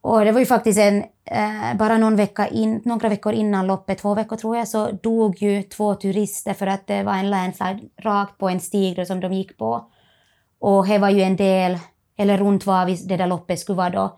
Och 0.01 0.25
det 0.25 0.31
var 0.31 0.39
ju 0.39 0.45
faktiskt 0.45 0.79
en, 0.79 1.03
eh, 1.25 1.77
bara 1.77 1.97
någon 1.97 2.15
vecka 2.15 2.47
in, 2.47 2.81
några 2.85 3.09
veckor 3.09 3.33
innan 3.33 3.67
loppet, 3.67 3.97
två 3.97 4.13
veckor 4.15 4.35
tror 4.35 4.57
jag, 4.57 4.67
så 4.67 4.91
dog 4.91 5.41
ju 5.41 5.63
två 5.63 5.95
turister 5.95 6.53
för 6.53 6.67
att 6.67 6.87
det 6.87 7.03
var 7.03 7.13
en 7.13 7.29
landslide 7.29 7.79
rakt 8.01 8.37
på 8.37 8.49
en 8.49 8.59
stig 8.59 9.07
som 9.07 9.19
de 9.19 9.33
gick 9.33 9.57
på. 9.57 9.85
Och 10.59 10.87
det 10.87 10.97
var 10.97 11.09
ju 11.09 11.21
en 11.21 11.35
del, 11.35 11.77
eller 12.17 12.37
runt 12.37 12.65
var 12.65 12.85
vi, 12.85 12.95
det 12.95 13.17
där 13.17 13.27
loppet 13.27 13.59
skulle 13.59 13.77
vara 13.77 13.89
då. 13.89 14.17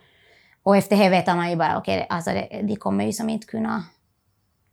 Och 0.69 0.77
efter 0.77 0.97
det 0.97 1.09
vet 1.09 1.27
man 1.27 1.49
ju 1.49 1.55
bara, 1.55 1.77
okej, 1.77 2.07
alltså 2.09 2.31
det, 2.31 2.61
de 2.63 2.75
kommer 2.75 3.05
ju 3.05 3.13
som 3.13 3.29
inte 3.29 3.47
kunna 3.47 3.83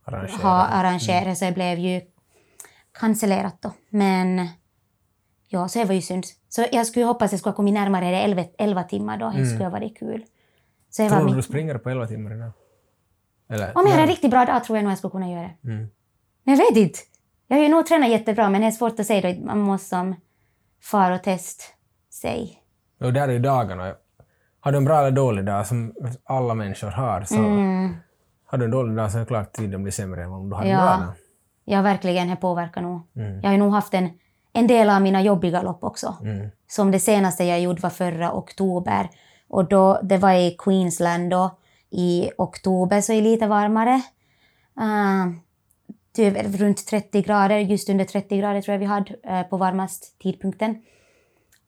Arrangera. 0.05 0.37
ha 0.37 0.63
arrangerat, 0.63 1.37
så 1.37 1.45
det 1.45 1.51
blev 1.51 1.79
ju 1.79 2.01
cancellerat 2.99 3.61
då. 3.61 3.71
Men 3.89 4.47
ja, 5.47 5.67
så 5.67 5.79
det 5.79 5.85
var 5.85 5.93
ju 5.93 6.01
synd. 6.01 6.25
Så 6.49 6.65
jag 6.71 6.87
skulle 6.87 7.05
hoppas 7.05 7.25
att 7.25 7.31
jag 7.31 7.39
skulle 7.39 7.51
ha 7.51 7.55
kommit 7.55 7.73
närmare 7.73 8.11
det 8.11 8.21
11, 8.21 8.43
11 8.57 8.83
timmar 8.83 9.17
då, 9.17 9.33
det 9.35 9.45
skulle 9.45 9.63
ha 9.63 9.69
varit 9.71 9.99
kul. 9.99 10.25
Så 10.89 11.01
det 11.01 11.09
var 11.09 11.17
Tror 11.17 11.27
du 11.27 11.35
mitt... 11.35 11.35
du 11.35 11.41
springer 11.41 11.77
på 11.77 11.89
11 11.89 12.07
timmar 12.07 12.35
idag? 12.35 12.51
Eller? 13.49 13.77
Om 13.77 13.83
jag 13.85 13.91
hade 13.91 14.03
en 14.03 14.07
riktigt 14.07 14.31
bra 14.31 14.45
dag 14.45 14.63
tror 14.63 14.77
jag 14.77 14.83
nog 14.83 14.91
jag 14.91 14.97
skulle 14.97 15.11
kunna 15.11 15.31
göra 15.31 15.41
det. 15.41 15.69
Mm. 15.69 15.87
Men 16.43 16.55
jag 16.55 16.65
vet 16.65 16.77
inte. 16.77 16.99
Jag 17.47 17.57
har 17.57 17.63
ju 17.63 17.69
nog 17.69 17.85
tränat 17.85 18.09
jättebra, 18.09 18.49
men 18.49 18.61
det 18.61 18.67
är 18.67 18.71
svårt 18.71 18.99
att 18.99 19.05
säga 19.05 19.33
då. 19.33 19.45
Man 19.45 19.59
måste 19.59 19.87
som 19.87 20.15
far 20.81 21.11
och 21.11 21.23
test 21.23 21.73
sig. 22.09 22.63
Och 22.99 23.13
där 23.13 23.27
är 23.27 23.33
ju 23.33 23.39
dagarna. 23.39 23.95
Har 24.67 24.71
du 24.71 24.77
en 24.77 24.85
bra 24.85 24.99
eller 24.99 25.11
dålig 25.11 25.45
dag, 25.45 25.67
som 25.67 25.93
alla 26.23 26.53
människor 26.53 26.87
har, 26.87 27.21
så 27.23 27.35
Mm. 27.35 27.95
har 28.45 28.57
du 28.57 28.65
en 28.65 28.71
dålig 28.71 28.95
dag 28.97 29.11
så 29.11 29.17
är 29.17 29.19
det 29.19 29.25
klart 29.25 29.53
tiden 29.53 29.83
blir 29.83 29.91
sämre 29.91 30.23
än 30.23 30.31
om 30.31 30.49
du 30.49 30.55
har 30.55 30.63
en 30.63 30.69
Ja. 30.69 30.77
bra 30.77 31.05
dag. 31.05 31.13
Jag 31.65 31.83
verkligen 31.83 32.29
har 32.29 32.35
påverkat 32.35 32.83
nog. 32.83 33.01
Mm. 33.15 33.41
Jag 33.41 33.49
har 33.49 33.57
nog 33.57 33.71
haft 33.73 33.93
en, 33.93 34.09
en 34.53 34.67
del 34.67 34.89
av 34.89 35.01
mina 35.01 35.21
jobbiga 35.21 35.61
lopp 35.61 35.83
också. 35.83 36.15
Mm. 36.21 36.49
Som 36.67 36.91
det 36.91 36.99
senaste 36.99 37.43
jag 37.43 37.61
gjorde 37.61 37.81
var 37.81 37.89
förra 37.89 38.33
oktober. 38.33 39.09
Och 39.47 39.65
då, 39.69 39.99
det 40.03 40.17
var 40.17 40.31
i 40.31 40.55
Queensland 40.59 41.29
då, 41.29 41.57
i 41.89 42.29
oktober, 42.37 43.01
så 43.01 43.11
är 43.13 43.15
det 43.15 43.21
lite 43.29 43.47
varmare. 43.47 44.01
Uh, 44.79 45.33
typ 46.15 46.59
runt 46.59 46.87
30 46.87 47.21
grader, 47.21 47.57
just 47.57 47.89
under 47.89 48.05
30 48.05 48.37
grader 48.37 48.61
tror 48.61 48.73
jag 48.73 48.79
vi 48.79 48.85
hade 48.85 49.15
eh, 49.23 49.43
på 49.43 49.57
varmast 49.57 50.19
tidpunkten. 50.19 50.81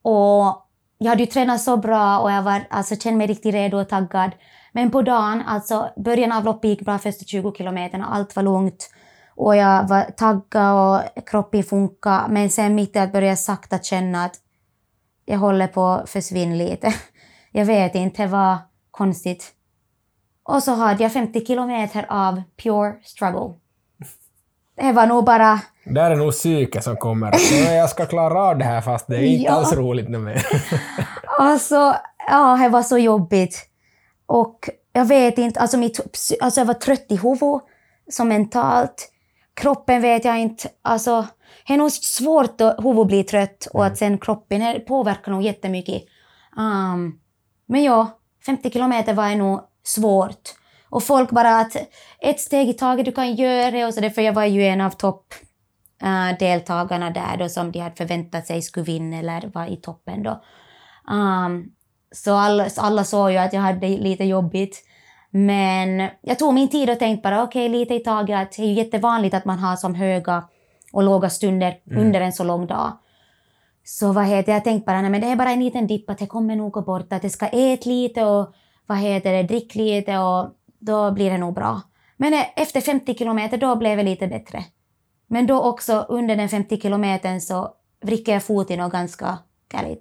Och 0.02 0.66
jag 1.02 1.08
hade 1.10 1.22
ju 1.22 1.26
tränat 1.26 1.60
så 1.60 1.76
bra 1.76 2.18
och 2.18 2.32
jag 2.32 2.42
var, 2.42 2.66
alltså, 2.70 2.96
kände 2.96 3.18
mig 3.18 3.26
riktigt 3.26 3.54
redo 3.54 3.76
och 3.76 3.88
taggad. 3.88 4.30
Men 4.72 4.90
på 4.90 5.02
dagen, 5.02 5.42
alltså 5.46 5.90
början 5.96 6.32
av 6.32 6.44
loppet 6.44 6.70
gick 6.70 6.82
bra 6.82 6.98
första 6.98 7.24
20 7.24 7.52
kilometerna, 7.52 8.06
allt 8.06 8.36
var 8.36 8.42
lugnt. 8.42 8.90
Och 9.34 9.56
jag 9.56 9.88
var 9.88 10.02
taggad 10.02 10.74
och 10.74 11.26
kroppen 11.26 11.62
funkade. 11.62 12.28
Men 12.28 12.50
sen 12.50 12.74
mitt 12.74 12.96
i 12.96 12.98
att 12.98 13.12
börja 13.12 13.36
sakta 13.36 13.78
känna 13.78 14.24
att 14.24 14.34
jag 15.24 15.38
håller 15.38 15.66
på 15.66 15.86
att 15.86 16.10
försvinna 16.10 16.54
lite. 16.54 16.94
Jag 17.52 17.64
vet 17.64 17.94
inte, 17.94 18.22
det 18.22 18.28
var 18.28 18.58
konstigt. 18.90 19.52
Och 20.42 20.62
så 20.62 20.74
hade 20.74 21.02
jag 21.02 21.12
50 21.12 21.46
kilometer 21.46 22.06
av 22.08 22.42
pure 22.62 22.94
struggle. 23.02 23.54
Det 24.76 24.92
var 24.92 25.06
nog 25.06 25.24
bara... 25.24 25.60
Där 25.90 26.10
är 26.10 26.16
nog 26.16 26.32
psyke 26.32 26.82
som 26.82 26.96
kommer. 26.96 27.32
Så 27.32 27.54
jag 27.74 27.90
ska 27.90 28.06
klara 28.06 28.42
av 28.42 28.58
det 28.58 28.64
här 28.64 28.80
fast 28.80 29.06
det 29.06 29.16
är 29.16 29.22
inte 29.22 29.44
Ja. 29.44 29.52
alls 29.52 29.72
roligt 29.72 30.08
nu 30.08 30.18
mer. 30.18 30.46
Alltså, 31.38 31.94
ja, 32.28 32.56
det 32.62 32.68
var 32.68 32.82
så 32.82 32.98
jobbigt. 32.98 33.66
Och 34.26 34.68
jag 34.92 35.04
vet 35.04 35.38
inte, 35.38 35.60
alltså, 35.60 35.76
mitt, 35.78 36.00
alltså 36.40 36.60
jag 36.60 36.66
var 36.66 36.74
trött 36.74 37.06
i 37.08 37.16
huvudet, 37.16 37.62
så 38.10 38.24
mentalt. 38.24 39.12
Kroppen 39.54 40.02
vet 40.02 40.24
jag 40.24 40.38
inte, 40.40 40.68
alltså 40.82 41.26
det 41.66 41.72
är 41.74 41.78
nog 41.78 41.92
svårt 41.92 42.60
att 42.60 42.76
huvudet 42.84 43.06
blir 43.06 43.22
trött 43.22 43.68
och 43.72 43.86
att 43.86 43.98
sen 43.98 44.18
kroppen 44.18 44.60
det 44.60 44.80
påverkar 44.80 45.32
nog 45.32 45.42
jättemycket. 45.42 46.02
Um, 46.56 47.18
men 47.68 47.82
ja, 47.84 48.18
50 48.46 48.70
kilometer 48.70 49.14
var 49.14 49.34
nog 49.36 49.60
svårt. 49.84 50.40
Och 50.90 51.02
folk 51.02 51.30
bara 51.30 51.58
att 51.60 51.76
ett 52.20 52.40
steg 52.40 52.68
i 52.68 52.72
taget 52.72 53.04
du 53.04 53.12
kan 53.12 53.34
göra 53.34 53.70
det 53.70 53.84
och 53.84 53.94
så 53.94 54.00
därför 54.00 54.22
jag 54.22 54.32
var 54.32 54.44
ju 54.44 54.62
en 54.66 54.80
av 54.80 54.90
topp 54.90 55.34
eh, 56.02 56.38
deltagarna 56.38 57.10
där 57.10 57.36
då 57.36 57.48
som 57.48 57.72
de 57.72 57.78
hade 57.78 57.96
förväntat 57.96 58.46
sig 58.46 58.62
skulle 58.62 58.84
vinna 58.84 59.16
eller 59.16 59.50
vara 59.54 59.68
i 59.68 59.76
toppen 59.76 60.22
då. 60.22 60.42
Um, 61.10 61.72
så 62.12 62.34
alla, 62.34 62.68
alla 62.76 63.04
såg 63.04 63.30
ju 63.30 63.36
att 63.36 63.52
jag 63.52 63.60
hade 63.60 63.88
lite 63.88 64.24
jobbigt. 64.24 64.84
Men 65.30 66.08
jag 66.20 66.38
tog 66.38 66.54
min 66.54 66.68
tid 66.68 66.90
och 66.90 66.98
tänkte 66.98 67.28
bara 67.28 67.42
okej, 67.42 67.68
lite 67.68 67.94
i 67.94 67.98
taget. 67.98 68.38
Att 68.38 68.52
det 68.52 68.62
är 68.62 68.66
ju 68.66 68.72
jättevanligt 68.72 69.34
att 69.34 69.44
man 69.44 69.58
har 69.58 69.76
som 69.76 69.94
höga 69.94 70.44
och 70.92 71.02
låga 71.02 71.30
stunder 71.30 71.76
under 71.90 72.20
en 72.20 72.32
så 72.32 72.44
lång 72.44 72.66
dag. 72.66 72.92
Så 73.84 74.12
vad 74.12 74.26
heter 74.26 74.52
jag 74.52 74.64
tänkte 74.64 74.86
bara 74.86 75.00
nej 75.00 75.10
men 75.10 75.20
det 75.20 75.26
är 75.26 75.36
bara 75.36 75.50
en 75.50 75.64
liten 75.64 75.86
dipp 75.86 76.10
att 76.10 76.18
det 76.18 76.26
kommer 76.26 76.56
nog 76.56 76.72
gå 76.72 76.82
bort. 76.82 77.12
Att 77.12 77.22
det 77.22 77.30
ska 77.30 77.46
äta 77.46 77.90
lite 77.90 78.24
och 78.24 78.54
vad 78.86 78.98
heter 78.98 79.32
det, 79.32 79.42
drick 79.42 79.74
lite 79.74 80.18
och 80.18 80.50
då 80.78 81.10
blir 81.10 81.30
det 81.30 81.38
nog 81.38 81.54
bra. 81.54 81.80
Men 82.16 82.34
eh, 82.34 82.44
efter 82.56 82.80
50 82.80 83.14
kilometer 83.14 83.56
då 83.56 83.76
blev 83.76 83.96
det 83.96 84.02
lite 84.02 84.26
bättre. 84.26 84.64
Men 85.30 85.46
då 85.46 85.62
också 85.62 86.06
under 86.08 86.36
den 86.36 86.48
50 86.48 86.80
kilometern 86.80 87.40
så 87.40 87.70
vrickade 88.04 88.32
jag 88.36 88.42
foten 88.42 88.78
nog 88.78 88.92
ganska 88.92 89.38
galet. 89.72 89.98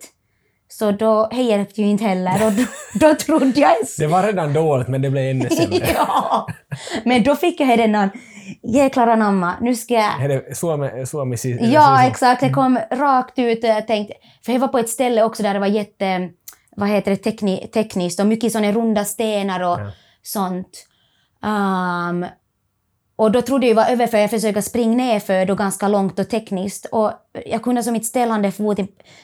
Så 0.72 0.92
då, 0.92 1.28
det 1.32 1.42
hjälpte 1.42 1.82
ju 1.82 1.88
inte 1.88 2.04
heller 2.04 2.46
och 2.46 2.52
då, 2.54 2.64
då 3.00 3.16
trodde 3.16 3.60
jag... 3.60 3.72
Det 3.98 4.08
var 4.08 4.24
redan 4.24 4.54
dåligt 4.54 4.88
men 4.88 5.02
det 5.02 5.10
blev 5.10 5.24
ännu 5.30 5.50
sämre. 5.56 5.88
ja. 5.96 6.48
Men 7.06 7.24
då 7.24 7.36
fick 7.36 7.60
jag 7.60 7.78
den 7.80 8.10
jäklar 8.64 9.08
anamma, 9.08 9.54
nu 9.62 9.76
ska 9.76 9.94
jag... 9.94 10.24
Är 10.24 10.28
det 10.28 10.56
Suomi, 10.58 11.06
Suomi 11.06 11.38
Ja, 11.62 12.04
exakt. 12.08 12.42
Det 12.42 12.50
kom 12.50 12.80
rakt 12.92 13.40
ut 13.40 13.64
och 13.64 13.70
jag 13.70 13.88
tänkte... 13.88 14.14
För 14.46 14.52
jag 14.54 14.60
var 14.60 14.68
på 14.68 14.78
ett 14.78 14.90
ställe 14.90 15.24
också 15.24 15.44
där 15.44 15.54
det 15.54 15.60
var 15.60 15.68
jätte... 15.68 16.30
Vad 16.76 16.90
heter 16.90 17.12
det? 17.12 17.18
Tekni, 17.18 17.68
tekniskt 17.74 18.20
och 18.20 18.26
mycket 18.28 18.52
såna 18.52 18.72
runda 18.72 19.06
stenar 19.06 19.60
och 19.60 19.80
Ja. 19.80 19.92
sånt. 20.24 20.86
Um, 21.44 22.26
och 23.20 23.32
då 23.32 23.42
trodde 23.42 23.68
jag 23.68 23.76
det 23.76 23.82
var 23.82 23.90
över 23.92 24.08
för 24.08 24.18
jag 24.18 24.30
försökte 24.30 24.62
springa 24.62 24.96
ner 24.96 25.20
för 25.20 25.46
då 25.46 25.56
ganska 25.56 25.88
långt 25.88 26.20
och 26.20 26.30
tekniskt. 26.30 26.86
Och 26.86 27.12
jag 27.46 27.64
kunde 27.64 27.84
som 27.84 27.96
ett 27.96 28.06
ställande 28.06 28.52
fot... 28.52 28.78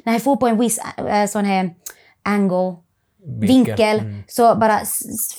När 0.03 0.13
jag 0.13 0.23
for 0.23 0.35
på 0.35 0.47
en 0.47 0.59
viss 0.59 0.79
äh, 0.97 1.25
sån 1.27 1.45
här 1.45 1.75
angle, 2.23 2.75
vinkel, 3.41 3.99
Mm. 3.99 4.23
så 4.27 4.55
bara 4.55 4.79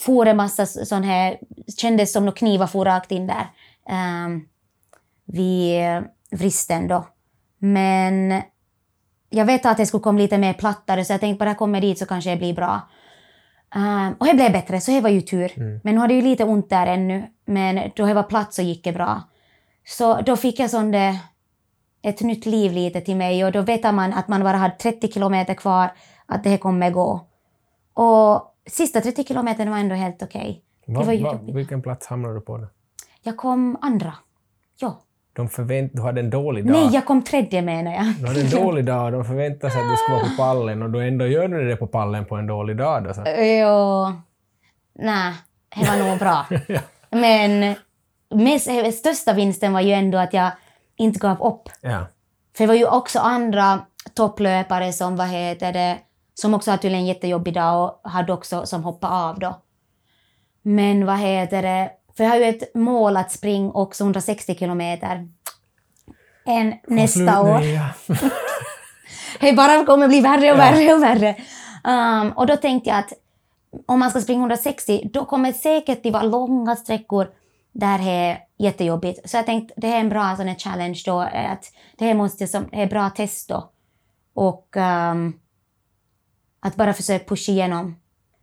for 0.05 0.27
en 0.27 0.37
massa 0.37 0.67
sån 0.67 1.03
här... 1.03 1.39
Kändes 1.77 2.13
som 2.13 2.25
några 2.25 2.37
knivar 2.37 2.67
for 2.67 2.85
rakt 2.85 3.13
in 3.13 3.27
där. 3.27 3.47
Um, 4.27 4.49
vid 5.27 5.81
eh, 5.81 6.03
vristen 6.31 6.89
då. 6.89 7.07
Men 7.59 8.43
jag 9.31 9.45
vet 9.45 9.67
att 9.67 9.77
det 9.77 9.87
skulle 9.87 10.03
komma 10.03 10.19
lite 10.19 10.39
mer 10.39 10.53
plattare 10.53 11.05
så 11.05 11.13
jag 11.13 11.21
tänkte 11.21 11.45
bara 11.45 11.55
kommer 11.55 11.81
dit 11.81 11.99
så 11.99 12.07
kanske 12.07 12.31
det 12.31 12.37
blir 12.37 12.55
bra. 12.55 12.89
Um, 13.75 14.13
och 14.13 14.27
det 14.27 14.35
blev 14.35 14.53
bättre, 14.53 14.81
så 14.81 14.91
det 14.91 15.01
var 15.01 15.11
ju 15.11 15.21
tur. 15.21 15.53
Mm. 15.57 15.81
Men 15.85 15.95
nu 15.95 16.01
hade 16.01 16.15
jag 16.15 16.23
ju 16.23 16.31
lite 16.31 16.45
ont 16.45 16.71
där 16.71 16.87
ännu, 16.87 17.27
men 17.47 17.91
då 17.97 18.07
det 18.07 18.15
var 18.15 18.23
plats 18.23 18.57
så 18.57 18.63
gick 18.63 18.85
det 18.85 18.93
bra. 18.93 19.23
Så 19.85 20.21
då 20.21 20.37
fick 20.37 20.59
jag 20.59 20.71
sån 20.71 20.91
där, 20.91 21.19
ett 22.03 22.21
nytt 22.21 22.47
liv 22.47 22.73
lite 22.73 23.01
till 23.01 23.17
mig 23.17 23.45
och 23.45 23.53
då 23.53 23.61
vet 23.61 23.95
man 23.95 24.13
att 24.13 24.29
man 24.29 24.43
bara 24.43 24.57
har 24.57 24.69
30 24.69 25.13
kilometer 25.13 25.55
kvar, 25.55 25.91
att 26.27 26.45
det 26.45 26.51
här 26.51 26.57
kommer 26.57 26.91
gå. 26.91 27.27
Och 27.95 28.55
sista 28.67 29.01
30 29.01 29.25
kilometerna 29.25 29.71
var 29.71 29.79
ändå 29.79 29.95
helt 29.95 30.23
okej. 30.23 30.63
Va, 30.87 31.03
va, 31.03 31.13
jobbigt. 31.13 31.55
vilken 31.55 31.83
plats 31.83 32.07
hamnade 32.07 32.35
du 32.35 32.41
på? 32.41 32.59
Då? 32.59 32.67
Jag 33.23 33.37
kom 33.37 33.77
andra. 33.81 34.15
Ja. 34.79 35.01
De 35.33 35.49
förvänt, 35.49 35.93
du 35.95 36.03
hade 36.03 36.21
en 36.21 36.31
dålig 36.31 36.67
dag. 36.67 36.73
Nej, 36.73 36.95
jag 36.95 37.07
kom 37.07 37.23
tredje 37.23 37.63
menar 37.63 37.93
jag. 37.93 38.05
Du 38.21 38.27
hade 38.27 38.41
en 38.41 38.51
dålig 38.65 38.85
dag 38.85 39.05
och 39.05 39.13
de 39.13 39.25
förväntade 39.25 39.73
sig 39.73 39.83
att 39.83 39.91
du 39.91 39.97
skulle 39.97 40.17
vara 40.17 40.29
på 40.29 40.37
pallen 40.37 40.83
och 40.83 40.91
då 40.91 40.99
ändå 40.99 41.27
gör 41.27 41.49
du 41.49 41.69
det 41.69 41.77
på 41.77 41.87
pallen 41.87 42.25
på 42.25 42.37
en 42.37 42.47
dålig 42.47 42.77
dag. 42.77 43.05
Då, 43.05 43.15
så. 43.15 43.25
Jo. 43.27 44.13
Nej, 44.95 45.35
det 45.77 45.87
var 45.87 46.09
nog 46.09 46.19
bra. 46.19 46.47
ja. 46.67 46.81
Men 47.11 47.75
mest, 48.31 48.69
största 48.99 49.33
vinsten 49.33 49.73
var 49.73 49.81
ju 49.81 49.93
ändå 49.93 50.19
att 50.19 50.33
jag 50.33 50.51
inte 50.97 51.19
gav 51.19 51.43
upp. 51.43 51.69
ja. 51.81 52.07
För 52.57 52.65
det 52.65 52.69
var 52.69 52.75
ju 52.75 52.87
också 52.87 53.19
andra 53.19 53.81
topplöpare 54.15 54.93
som, 54.93 55.17
vad 55.17 55.29
heter 55.29 55.73
det, 55.73 55.99
som 56.35 56.55
också 56.55 56.71
hade 56.71 56.83
tydligen 56.83 57.03
en 57.03 57.09
jättejobbig 57.09 57.55
dag 57.55 57.99
och 58.05 58.11
hade 58.11 58.33
också 58.33 58.67
som 58.67 58.85
hoppade 58.85 59.15
av 59.15 59.39
då. 59.39 59.61
Men 60.63 61.07
vad 61.07 61.19
heter 61.19 61.63
det, 61.63 61.91
för 62.17 62.25
jag 62.25 62.31
har 62.31 62.37
ju 62.37 62.45
ett 62.45 62.75
mål 62.75 63.17
att 63.17 63.33
springa 63.33 63.73
också 63.73 64.05
160 64.05 64.55
kilometer. 64.55 65.29
En 66.47 66.75
nästa 66.87 67.41
år. 67.41 67.61
Det 69.41 69.53
bara 69.53 69.87
kommer 69.87 70.09
bli 70.09 70.21
värre 70.21 70.53
och 70.53 70.59
värre 70.59 70.95
och 70.95 71.03
värre. 71.03 71.37
Um, 71.85 72.33
och 72.33 72.47
då 72.47 72.57
tänkte 72.57 72.91
jag 72.91 72.99
att 72.99 73.13
om 73.87 73.99
man 73.99 74.11
ska 74.11 74.21
springa 74.21 74.41
160, 74.41 75.11
då 75.13 75.25
kommer 75.25 75.49
det 75.49 75.59
säkert 75.59 76.03
det 76.03 76.11
vara 76.11 76.23
långa 76.23 76.77
sträckor 76.77 77.29
där 77.73 77.99
det 77.99 78.11
är 78.11 78.39
jättejobbigt. 78.59 79.31
Så 79.31 79.37
jag 79.37 79.47
tänkte 79.47 79.75
det 79.77 79.87
här 79.87 79.97
är 79.97 80.01
en 80.01 80.09
bra 80.09 80.37
sån 80.37 80.55
challenge 80.55 81.03
då, 81.07 81.23
eh, 81.23 81.53
att 81.53 81.73
det 81.99 82.05
här 82.05 82.15
måste 82.15 82.47
som, 82.47 82.69
det 82.71 82.83
är 82.83 82.87
bra 82.87 83.11
test 83.11 83.49
då. 83.49 83.71
Och 84.35 84.77
ehm, 84.77 85.33
att 86.61 86.77
bara 86.77 86.93
försöka 86.93 87.25
pusha 87.25 87.53
igenom. 87.53 87.97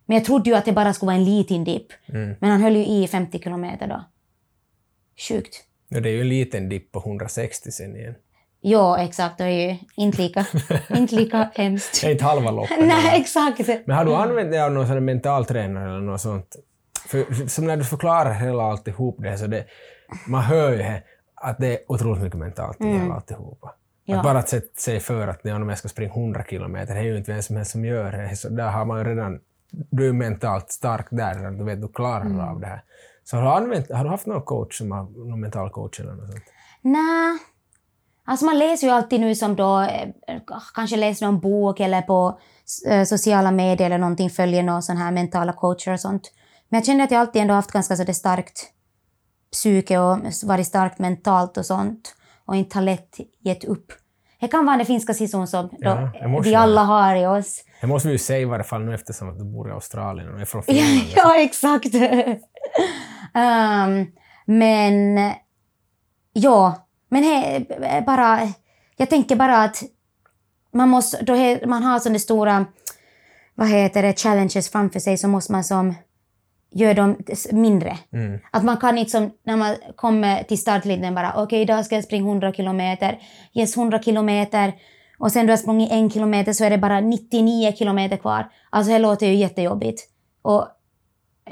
Men 0.06 0.16
jag 0.16 0.24
trodde 0.24 0.50
ju 0.50 0.56
att 0.56 0.64
det 0.64 0.72
bara 0.72 0.92
skulle 0.92 1.06
vara 1.06 1.16
en 1.16 1.24
liten 1.24 1.64
dipp. 1.64 1.86
Mm. 2.06 2.36
Men 2.40 2.50
han 2.50 2.62
höll 2.62 2.76
ju 2.76 2.86
i 2.86 3.06
50 3.06 3.38
kilometer 3.38 3.86
då. 3.86 4.04
Sjukt. 5.28 5.64
Ja, 5.88 6.00
Det 6.00 6.08
är 6.08 6.12
ju 6.12 6.20
en 6.20 6.28
liten 6.28 6.68
dipp 6.68 6.92
på 6.92 6.98
160 6.98 7.72
sen 7.72 7.96
igen. 7.96 8.14
Ja, 8.66 8.98
exakt. 8.98 9.38
Det 9.38 9.44
är 9.44 9.48
ju 9.48 9.76
inte 9.94 10.22
lika, 10.22 10.46
inte 10.88 11.14
lika 11.14 11.50
hemskt. 11.54 12.00
Det 12.00 12.06
är 12.06 12.12
inte 12.12 12.24
halva 12.24 12.50
loppet. 12.50 12.78
Nej, 12.80 13.20
exakt. 13.20 13.86
Men 13.86 13.96
har 13.96 14.04
du 14.04 14.14
använt 14.14 14.50
dig 14.50 14.60
av 14.60 14.72
någon 14.72 14.86
sån 14.86 15.04
mentaltränare 15.04 15.90
eller 15.90 16.00
något 16.00 16.20
sånt? 16.20 16.56
För, 17.06 17.48
som 17.48 17.66
när 17.66 17.76
du 17.76 17.84
förklarar 17.84 18.32
hela 18.32 18.62
alltihop 18.62 19.16
det, 19.18 19.38
så 19.38 19.46
det, 19.46 19.64
man 20.26 20.42
hör 20.42 20.72
ju 20.72 21.00
att 21.34 21.58
det 21.58 21.66
är 21.66 21.78
otroligt 21.88 22.22
mycket 22.22 22.38
mentalt 22.38 22.80
i 22.80 22.86
hela 22.86 23.14
alltihopa. 23.14 23.74
Ja. 24.04 24.16
Att 24.16 24.22
bara 24.22 24.38
att 24.38 24.48
sätta 24.48 24.80
sig 24.80 25.00
för 25.00 25.28
att 25.28 25.40
ja, 25.42 25.56
om 25.56 25.68
jag 25.68 25.78
ska 25.78 25.88
springa 25.88 26.14
100 26.14 26.44
kilometer, 26.50 26.94
det 26.94 27.00
är 27.00 27.04
ju 27.04 27.16
inte 27.16 27.32
vem 27.32 27.42
som 27.42 27.56
helst 27.56 27.70
som 27.70 27.84
gör 27.84 28.12
det. 28.12 28.36
Så 28.36 28.48
där 28.48 28.70
har 28.70 28.84
man 28.84 29.04
redan, 29.04 29.40
du 29.70 30.08
är 30.08 30.12
mentalt 30.12 30.70
stark 30.70 31.06
där, 31.10 31.50
du 31.50 31.64
vet 31.64 31.80
du 31.80 31.88
klarar 31.88 32.50
av 32.50 32.60
det 32.60 32.66
här. 32.66 32.82
Så 33.24 33.36
har 33.36 33.42
du, 33.42 33.50
använt, 33.50 33.90
har 33.90 34.04
du 34.04 34.10
haft 34.10 34.26
någon 34.26 34.42
coach 34.42 34.78
som 34.78 34.90
har, 34.90 35.28
någon 35.28 35.40
mental 35.40 35.70
coach 35.70 36.00
eller 36.00 36.12
något 36.12 36.32
sånt? 36.32 36.44
Nej. 36.82 37.38
Alltså 38.26 38.46
man 38.46 38.58
läser 38.58 38.86
ju 38.86 38.92
alltid 38.92 39.20
nu 39.20 39.34
som 39.34 39.56
då, 39.56 39.80
eh, 39.80 40.08
kanske 40.74 40.96
läser 40.96 41.26
någon 41.26 41.40
bok 41.40 41.80
eller 41.80 42.02
på 42.02 42.38
eh, 42.88 43.04
sociala 43.04 43.50
medier 43.50 43.86
eller 43.86 43.98
någonting, 43.98 44.30
följer 44.30 44.62
någon 44.62 44.82
sån 44.82 44.96
här 44.96 45.12
mentala 45.12 45.52
coacher 45.52 45.92
och 45.92 46.00
sånt. 46.00 46.32
Men 46.68 46.78
jag 46.78 46.86
känner 46.86 47.04
att 47.04 47.10
jag 47.10 47.20
alltid 47.20 47.42
ändå 47.42 47.54
haft 47.54 47.72
ganska 47.72 47.96
så 47.96 48.04
det 48.04 48.14
starkt 48.14 48.70
psyke 49.52 49.98
och 49.98 50.18
varit 50.44 50.66
starkt 50.66 50.98
mentalt 50.98 51.56
och 51.56 51.66
sånt 51.66 52.14
och 52.44 52.56
inte 52.56 52.78
har 52.78 52.82
lätt 52.82 53.16
gett 53.40 53.64
upp. 53.64 53.92
Det 54.40 54.48
kan 54.48 54.66
vara 54.66 54.76
den 54.76 54.86
finska 54.86 55.14
sisun 55.14 55.46
som 55.46 55.68
då 55.68 55.76
Ja, 55.78 56.12
vi 56.44 56.54
alla 56.54 56.82
har 56.82 57.16
i 57.16 57.26
oss. 57.26 57.64
Det 57.80 57.86
måste 57.86 58.08
vi 58.08 58.14
ju 58.14 58.18
säga 58.18 58.40
i 58.40 58.44
varje 58.44 58.64
fall 58.64 58.84
nu 58.84 58.94
eftersom 58.94 59.28
att 59.28 59.38
du 59.38 59.44
bor 59.44 59.68
i 59.68 59.72
Australien 59.72 60.34
och 60.34 60.40
är 60.40 60.44
från 60.44 60.62
Finland. 60.66 61.00
ja, 61.16 61.40
exakt. 61.40 61.94
um, 61.94 62.40
men 64.46 65.18
ja, 66.32 66.83
men 67.14 67.24
he, 67.24 67.60
bara, 68.06 68.40
jag 68.96 69.10
tänker 69.10 69.36
bara 69.36 69.62
att 69.62 69.82
man 70.72 70.88
måste, 70.88 71.24
då 71.24 71.34
he, 71.34 71.66
man 71.66 71.82
har 71.82 71.98
sådana 71.98 72.18
stora, 72.18 72.66
vad 73.54 73.68
heter 73.68 74.02
det, 74.02 74.20
challenges 74.20 74.70
framför 74.70 75.00
sig 75.00 75.18
så 75.18 75.28
måste 75.28 75.52
man 75.52 75.64
som 75.64 75.94
göra 76.70 76.94
dem 76.94 77.16
mindre. 77.52 77.98
Mm. 78.12 78.40
Att 78.50 78.64
man 78.64 78.76
kan 78.76 78.98
inte 78.98 79.10
som, 79.10 79.30
när 79.42 79.56
man 79.56 79.76
kommer 79.96 80.42
till 80.42 80.58
startlinjen 80.58 81.14
bara 81.14 81.42
okej 81.42 81.60
idag 81.60 81.84
ska 81.84 81.94
jag 81.94 82.04
springa 82.04 82.28
100 82.28 82.52
kilometer, 82.52 83.18
yes 83.52 83.76
100 83.76 84.02
kilometer 84.02 84.72
och 85.18 85.32
sen 85.32 85.46
du 85.46 85.52
har 85.52 85.56
sprungit 85.56 85.92
en 85.92 86.10
kilometer 86.10 86.52
så 86.52 86.64
är 86.64 86.70
det 86.70 86.78
bara 86.78 87.00
99 87.00 87.72
kilometer 87.72 88.16
kvar. 88.16 88.50
Alltså 88.70 88.92
det 88.92 88.98
låter 88.98 89.26
ju 89.26 89.34
jättejobbigt. 89.34 90.08
Och 90.42 90.68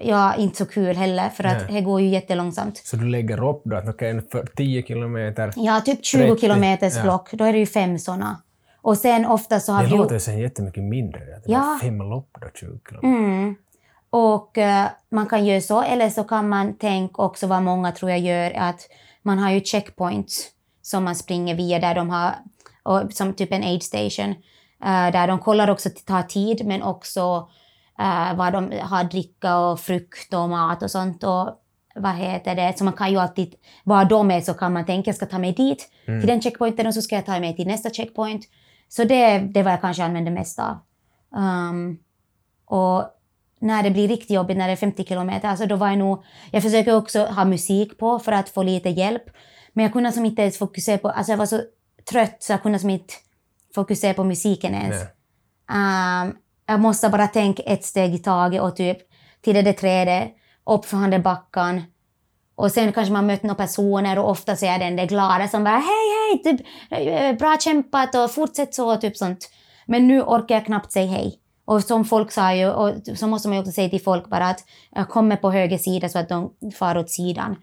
ja, 0.01 0.35
inte 0.35 0.57
så 0.57 0.67
kul 0.67 0.97
heller 0.97 1.29
för 1.29 1.45
att 1.45 1.63
Nej. 1.63 1.75
det 1.75 1.81
går 1.81 2.01
ju 2.01 2.09
jättelångsamt. 2.09 2.77
Så 2.77 2.97
du 2.97 3.09
lägger 3.09 3.49
upp 3.49 3.63
då 3.65 3.77
att 3.77 3.89
okej, 3.89 4.21
för 4.33 4.47
10 4.57 4.83
kilometer, 4.83 5.53
Ja, 5.57 5.81
typ 5.81 6.05
20 6.05 6.27
30, 6.27 6.41
kilometers 6.41 6.97
ja. 6.97 7.03
block, 7.03 7.33
då 7.33 7.45
är 7.45 7.53
det 7.53 7.59
ju 7.59 7.67
fem 7.67 7.99
såna. 7.99 8.43
Och 8.83 8.99
sen 8.99 9.27
ofta 9.27 9.61
så 9.61 9.73
har 9.73 9.83
det 9.83 9.89
vi 9.89 9.97
låter 9.97 10.15
ju 10.15 10.21
sen 10.21 10.39
jättemycket 10.39 10.83
mindre. 10.83 11.21
Att 11.37 11.45
det 11.45 11.53
Ja. 11.53 11.79
fem 11.83 11.99
lopp 11.99 12.29
då, 12.41 12.47
20 12.55 12.79
kilometer. 12.89 13.09
Mm. 13.09 13.55
Och 14.11 14.59
eh, 14.59 14.87
man 15.11 15.27
kan 15.27 15.47
göra 15.47 15.61
så, 15.61 15.83
eller 15.83 16.09
så 16.11 16.25
kan 16.25 16.49
man 16.49 16.79
tänka 16.79 17.23
också 17.23 17.47
vad 17.47 17.63
många 17.63 17.93
tror 17.93 18.11
jag 18.11 18.21
gör, 18.21 18.53
att 18.57 18.81
man 19.23 19.39
har 19.39 19.51
ju 19.51 19.61
checkpoints 19.61 20.49
som 20.83 21.05
man 21.05 21.15
springer 21.17 21.55
via 21.55 21.79
där 21.79 21.95
de 21.95 22.11
har, 22.11 22.31
och, 22.83 23.13
som 23.13 23.33
typ 23.35 23.53
en 23.53 23.63
aid 23.63 23.83
station, 23.83 24.31
eh, 24.85 25.13
där 25.13 25.27
de 25.27 25.39
kollar 25.39 25.71
också 25.71 25.89
att 25.89 25.95
det 25.97 26.03
tar 26.03 26.23
tid 26.23 26.67
men 26.67 26.83
också 26.83 27.49
eh, 27.99 28.37
vad 28.37 28.53
de 28.53 28.81
har 28.81 29.05
dricka 29.05 29.59
och 29.59 29.81
frukt 29.81 30.35
och 30.35 30.49
mat 30.49 30.83
och 30.83 30.91
sånt. 30.91 31.25
Och, 31.25 31.59
vad 31.95 32.15
heter 32.15 32.55
det? 32.55 32.79
Så 32.79 32.85
man 32.85 32.93
kan 32.93 33.11
ju 33.11 33.19
alltid, 33.19 33.55
var 33.85 34.05
de 34.05 34.31
är 34.31 34.41
så 34.41 34.55
kan 34.55 34.73
man 34.73 34.87
tänka 34.87 35.09
jag 35.09 35.17
ska 35.17 35.27
ta 35.27 35.39
mig 35.39 35.53
dit 35.53 35.89
till 36.07 36.27
den 36.27 36.43
checkpointen 36.43 36.87
och 36.87 36.95
så 36.95 37.03
ska 37.03 37.15
jag 37.15 37.27
ta 37.27 37.41
mig 37.41 37.57
till 37.57 37.67
nästa 37.67 37.91
checkpoint. 37.91 38.45
Så 38.89 39.05
det, 39.05 39.39
det 39.39 39.63
var 39.63 39.71
jag 39.71 39.81
kanske 39.81 40.05
använde 40.05 40.31
mest 40.31 40.59
av. 40.59 40.79
Um, 41.41 41.99
och 42.65 43.05
när 43.61 43.83
det 43.83 43.91
blir 43.91 44.09
riktigt 44.09 44.31
jobbigt, 44.31 44.57
när 44.57 44.67
det 44.67 44.73
är 44.73 44.77
50 44.77 45.05
kilometer, 45.05 45.49
alltså 45.49 45.67
då 45.67 45.77
var 45.77 45.89
jag 45.89 45.99
nog... 45.99 46.25
Jag 46.51 46.63
försöker 46.63 46.97
också 46.97 47.25
ha 47.25 47.45
musik 47.45 47.99
på 47.99 48.19
för 48.19 48.33
att 48.33 48.49
få 48.49 48.63
lite 48.63 48.89
hjälp. 48.89 49.23
Men 49.73 49.83
jag 49.83 49.93
kunde 49.93 50.13
som 50.13 50.25
inte 50.25 50.43
ens 50.43 50.59
fokusera 50.59 50.99
på... 50.99 51.09
Alltså 51.09 51.33
jag 51.33 51.39
var 51.39 51.47
så 51.47 51.61
trött 52.11 52.37
så 52.43 52.53
jag 52.53 52.63
kunde 52.63 52.79
som 52.79 52.91
inte 52.91 53.15
fokusera 53.75 54.15
på 54.15 54.25
musiken 54.25 54.75
ens. 54.75 55.03
Um, 55.73 56.37
jag 56.66 56.81
måste 56.81 57.09
bara 57.09 57.27
tänka 57.27 57.62
ett 57.62 57.85
steg 57.85 58.14
i 58.14 58.18
taget 58.18 58.62
och 58.62 58.77
typ 58.77 58.98
till 59.40 59.55
det 59.55 59.62
där 59.62 59.72
trädet, 59.72 60.33
upp 60.66 60.85
för 60.85 61.11
den 61.11 61.22
backen. 61.22 61.83
Och 62.55 62.70
sen 62.70 62.92
kanske 62.92 63.12
man 63.12 63.27
möter 63.27 63.46
några 63.46 63.66
personer 63.66 64.18
och 64.18 64.31
ofta 64.31 64.57
så 64.57 64.66
är 64.66 64.79
den 64.79 64.96
där 64.96 65.07
glada 65.07 65.48
som 65.48 65.64
bara 65.64 65.77
hej 65.77 66.33
hej, 66.33 66.42
typ, 66.42 66.66
eh, 66.90 67.38
bra 67.38 67.57
kämpat 67.61 68.14
och 68.14 68.31
fortsätt 68.31 68.75
så, 68.75 68.96
typ 68.96 69.16
sånt. 69.16 69.51
Men 69.87 70.09
nu 70.09 70.22
orkar 70.22 70.55
jag 70.55 70.66
knappt 70.66 70.92
säga 70.92 71.07
hej. 71.07 71.38
Och 71.64 71.85
som 71.85 72.05
folk 72.05 72.33
sa 72.33 72.55
ju, 72.55 72.70
och 72.70 72.94
så 73.14 73.27
måste 73.27 73.48
man 73.48 73.57
ju 73.57 73.61
också 73.61 73.72
säga 73.72 73.88
till 73.88 74.03
folk 74.03 74.29
bara 74.29 74.48
att 74.48 74.65
jag 74.90 75.08
kommer 75.08 75.37
på 75.37 75.50
höger 75.50 75.79
sida 75.79 76.08
så 76.08 76.19
att 76.19 76.29
de 76.29 76.52
far 76.75 76.98
åt 76.98 77.10
sidan. 77.10 77.56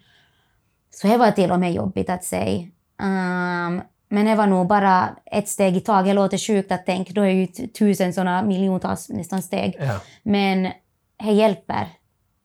Så 0.90 1.06
det 1.06 1.16
var 1.16 1.30
till 1.30 1.52
och 1.52 1.60
med 1.60 1.72
jobbigt 1.72 2.10
att 2.10 2.24
säga. 2.24 2.66
Um, 3.02 3.82
men 4.10 4.26
det 4.26 4.34
var 4.34 4.46
nog 4.46 4.66
bara 4.66 5.16
ett 5.26 5.48
steg 5.48 5.76
i 5.76 5.80
taget. 5.80 6.06
Det 6.06 6.12
låter 6.14 6.38
sjukt 6.38 6.72
att 6.72 6.86
tänka, 6.86 7.12
då 7.12 7.22
är 7.22 7.28
ju 7.30 7.46
tusen 7.46 8.12
sådana 8.12 8.42
miljontals 8.42 9.08
nästan 9.08 9.42
steg. 9.42 9.76
Ja. 9.80 10.00
Men 10.22 10.62
det 11.24 11.32
hjälper 11.32 11.86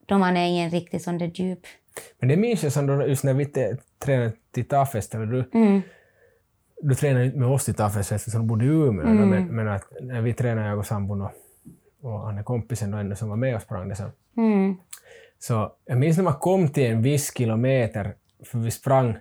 då 0.06 0.18
man 0.18 0.36
är 0.36 0.46
i 0.46 0.58
en 0.58 0.70
riktig 0.70 1.02
sån 1.02 1.18
där 1.18 1.30
djup. 1.34 1.60
Men 2.18 2.28
det 2.28 2.36
minns 2.36 2.62
jag 2.62 2.72
som 2.72 2.86
då, 2.86 3.06
just 3.06 3.24
när 3.24 3.34
vi 3.34 3.46
tränade 3.98 4.32
till 4.52 4.64
Tafest, 4.68 5.14
eller 5.14 5.26
du, 5.26 5.50
Mm. 5.54 5.82
du 6.82 6.94
tränade 6.94 7.24
inte 7.26 7.38
med 7.38 7.48
oss 7.48 7.64
till 7.64 7.74
Tafest 7.74 8.12
eftersom 8.12 8.40
du 8.40 8.46
bodde 8.46 8.64
i 8.64 8.68
Umeå, 8.68 9.06
Mm. 9.06 9.28
men, 9.30 9.46
men 9.56 9.68
att 9.68 9.84
när 10.00 10.20
vi 10.20 10.34
tränade, 10.34 10.68
jag 10.68 10.78
och 10.78 10.86
sambon 10.86 11.22
och, 11.22 11.30
och 12.02 12.20
han 12.20 12.38
är 12.38 12.42
kompisen 12.42 12.90
då 12.90 12.98
ändå 12.98 13.16
som 13.16 13.28
var 13.28 13.36
med 13.36 13.56
och 13.56 13.62
sprang 13.62 13.88
det 13.88 13.96
sen. 13.96 14.10
Mm. 14.36 14.76
Så 15.38 15.72
jag 15.84 15.98
minns 15.98 16.16
när 16.16 16.24
man 16.24 16.34
kom 16.34 16.68
till 16.68 16.86
en 16.86 17.02
viss 17.02 17.34
kilometer, 17.36 18.14
för 18.44 18.58
vi 18.58 18.70
sprang 18.70 19.16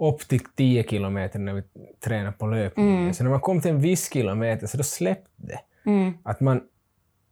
upp 0.00 0.28
till 0.28 0.40
10 0.56 0.82
kilometer 0.82 1.38
när 1.38 1.52
vi 1.52 1.62
tränade 2.04 2.32
på 2.32 2.46
löpning. 2.46 3.14
Så 3.14 3.22
när 3.22 3.30
man 3.30 3.40
kom 3.40 3.60
till 3.60 3.70
en 3.70 3.80
viss 3.80 4.12
kilometer 4.12 4.66
så 4.66 4.76
då 4.76 4.82
släppte 4.82 5.30
det. 5.36 5.60
Mm. 5.86 6.12
Att 6.22 6.40
man, 6.40 6.60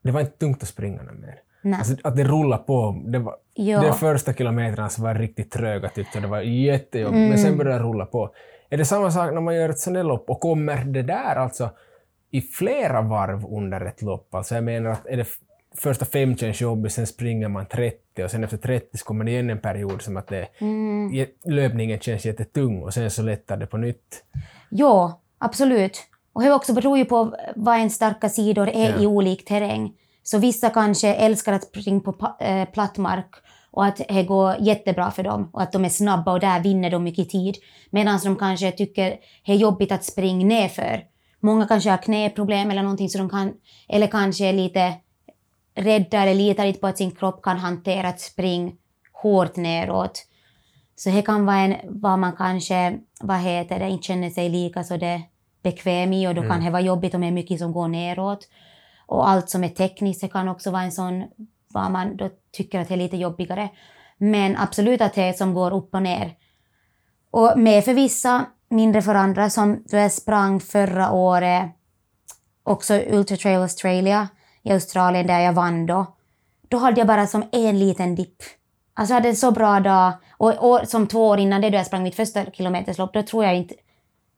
det 0.03 0.11
var 0.11 0.21
inte 0.21 0.39
tungt 0.39 0.63
att 0.63 0.69
springa 0.69 1.03
mer. 1.03 1.41
Alltså, 1.79 1.97
att 2.05 2.17
det 2.17 2.25
rullade 2.25 2.63
på. 2.63 3.03
Det 3.07 3.19
var, 3.19 3.37
Ja. 3.61 3.83
De 3.83 3.93
första 3.93 4.35
kilometrarna 4.35 4.89
så 4.89 5.03
var 5.03 5.15
riktigt 5.15 5.51
tröga 5.51 5.89
tyckte. 5.89 6.21
Det 6.21 6.27
var 6.27 6.41
jättejobbigt. 6.41 7.29
Men 7.29 7.39
sen 7.39 7.59
började 7.59 7.79
det 7.79 7.85
rulla 7.85 8.07
på. 8.07 8.31
Är 8.71 8.77
det 8.77 8.85
samma 8.85 9.11
sak 9.11 9.33
när 9.35 9.41
man 9.41 9.57
gör 9.57 9.69
ett 9.69 9.79
sånt 9.79 9.97
här 9.97 10.05
lopp 10.05 10.31
och 10.31 10.41
kommer 10.41 10.85
det 10.85 11.03
där 11.03 11.37
alltså 11.37 11.71
i 12.31 12.41
flera 12.41 13.03
varv 13.03 13.47
under 13.47 13.81
ett 13.81 14.03
lopp? 14.03 14.35
Alltså 14.35 14.55
jag 14.55 14.65
menar 14.65 14.91
att 14.91 15.07
är 15.07 15.17
det, 15.17 15.27
första 15.81 16.05
fem 16.05 16.37
känns 16.37 16.61
jobbigt, 16.61 16.93
sen 16.93 17.07
springer 17.07 17.49
man 17.49 17.67
30 17.67 18.25
och 18.25 18.31
sen 18.31 18.45
efter 18.45 18.57
30 18.57 18.99
så 18.99 19.05
kommer 19.05 19.25
det 19.25 19.31
igen 19.31 19.51
en 19.51 19.59
period 19.61 20.03
som 20.03 20.17
att 20.17 20.27
det, 20.29 20.49
Mm. 20.61 21.27
löpningen 21.45 21.99
känns 22.01 22.27
jättetung 22.27 22.83
och 22.83 22.95
sen 22.95 23.11
så 23.11 23.23
lättar 23.23 23.57
det 23.57 23.67
på 23.67 23.77
nytt. 23.77 24.25
Ja, 24.71 25.21
absolut. 25.39 26.01
Och 26.33 26.43
det 26.43 26.53
också 26.53 26.73
beror 26.75 26.99
ju 26.99 27.05
på 27.05 27.35
vad 27.57 27.77
ens 27.77 27.95
starka 27.95 28.29
sidor 28.29 28.69
är 28.69 28.91
Ja. 28.91 29.03
i 29.03 29.07
olik 29.07 29.45
terräng. 29.45 29.93
Så 30.23 30.39
vissa 30.39 30.71
kanske 30.71 31.15
älskar 31.15 31.53
att 31.53 31.65
springa 31.65 32.01
på 32.01 32.37
eh, 32.41 32.65
platt 32.69 32.99
mark 32.99 33.31
och 33.71 33.85
att 33.85 33.97
det 34.09 34.23
går 34.23 34.55
jättebra 34.61 35.11
för 35.11 35.23
dem 35.23 35.51
och 35.53 35.63
att 35.63 35.73
de 35.73 35.85
är 35.85 35.89
snabba 35.89 36.33
och 36.33 36.41
där 36.41 36.61
vinner 36.63 36.91
de 36.91 37.05
mycket 37.05 37.31
tid. 37.31 37.57
Medan 37.91 38.21
de 38.25 38.37
kanske 38.37 38.73
tycker 38.73 39.17
det 39.47 39.53
är 39.53 39.57
jobbigt 39.57 39.93
att 39.93 40.05
springa 40.05 40.47
nerför. 40.47 41.03
Många 41.41 41.67
kanske 41.67 41.91
har 41.91 41.97
knäproblem 41.99 42.71
eller 42.71 42.83
någonting 42.83 43.09
så 43.09 43.19
de 43.19 43.29
kan, 43.31 43.53
eller 43.89 44.07
kanske 44.07 44.45
är 44.47 44.53
lite 44.53 44.93
rädda 45.79 46.23
eller 46.23 46.35
litar 46.35 46.65
inte 46.65 46.81
på 46.81 46.87
att 46.87 46.99
sin 46.99 47.11
kropp 47.11 47.43
kan 47.43 47.57
hantera 47.57 48.09
att 48.09 48.21
springa 48.21 48.73
hårt 49.13 49.57
neråt. 49.57 50.25
Så 50.97 51.11
det 51.11 51.23
kan 51.23 51.47
vara 51.47 51.57
en, 51.57 51.77
vad 51.85 52.19
man 52.19 52.33
kanske, 52.37 52.99
vad 53.21 53.39
heter 53.39 53.79
det, 53.79 53.89
inte 53.89 54.07
känner 54.07 54.31
sig 54.31 54.49
lika 54.49 54.85
så 54.85 54.97
det 54.97 55.23
bekväm 55.63 56.13
i 56.13 56.29
och 56.29 56.35
då 56.35 56.43
kan 56.43 56.65
det 56.65 56.71
vara 56.71 56.83
jobbigt 56.83 57.15
om 57.15 57.21
det 57.21 57.27
är 57.27 57.33
mycket 57.33 57.59
som 57.59 57.73
går 57.73 57.89
neråt. 57.89 58.49
Och 59.07 59.29
allt 59.29 59.51
som 59.51 59.65
är 59.65 59.69
tekniskt 59.69 60.21
det 60.21 60.29
kan 60.29 60.49
också 60.49 60.71
vara 60.71 60.83
en 60.83 60.93
sån, 60.93 61.25
vad 61.69 61.91
man 61.91 62.17
då 62.17 62.31
tycker 62.53 62.81
att 62.81 62.89
det 62.89 62.95
är 62.95 62.99
lite 62.99 63.17
jobbigare. 63.17 63.69
Men 64.19 64.57
absolut 64.57 65.01
att 65.01 65.15
det 65.15 65.23
är 65.23 65.33
som 65.33 65.55
går 65.55 65.75
upp 65.75 65.95
och 65.95 66.03
ner. 66.03 66.35
Och 67.31 67.59
mer 67.59 67.83
för 67.83 67.95
vissa, 67.95 68.47
mindre 68.69 69.03
för 69.03 69.15
andra, 69.15 69.51
som 69.51 69.85
då 69.91 69.97
jag 69.97 70.13
sprang 70.13 70.61
förra 70.61 71.13
året, 71.13 71.71
också 72.63 72.95
Ultra 72.95 73.37
Trail 73.37 73.61
Australia 73.61 74.29
i 74.63 74.73
Australien 74.73 75.27
där 75.27 75.41
jag 75.41 75.53
vann 75.53 75.87
då. 75.87 76.07
Då 76.69 76.79
hade 76.79 77.01
jag 77.01 77.07
bara 77.07 77.27
som 77.27 77.45
en 77.53 77.79
liten 77.79 78.15
dipp. 78.15 78.43
Alltså 78.95 79.13
jag 79.13 79.21
hade 79.21 79.29
en 79.29 79.37
så 79.37 79.51
bra 79.51 79.81
dag. 79.81 80.13
Och, 80.37 80.71
och 80.71 80.89
som 80.89 81.07
två 81.07 81.29
år 81.29 81.39
innan 81.39 81.61
det 81.61 81.71
då 81.71 81.77
jag 81.77 81.87
sprang 81.87 82.03
mitt 82.03 82.17
första 82.17 82.45
kilometerslopp, 82.45 83.13
då 83.13 83.23
tror 83.23 83.45
jag 83.45 83.57
inte 83.57 83.75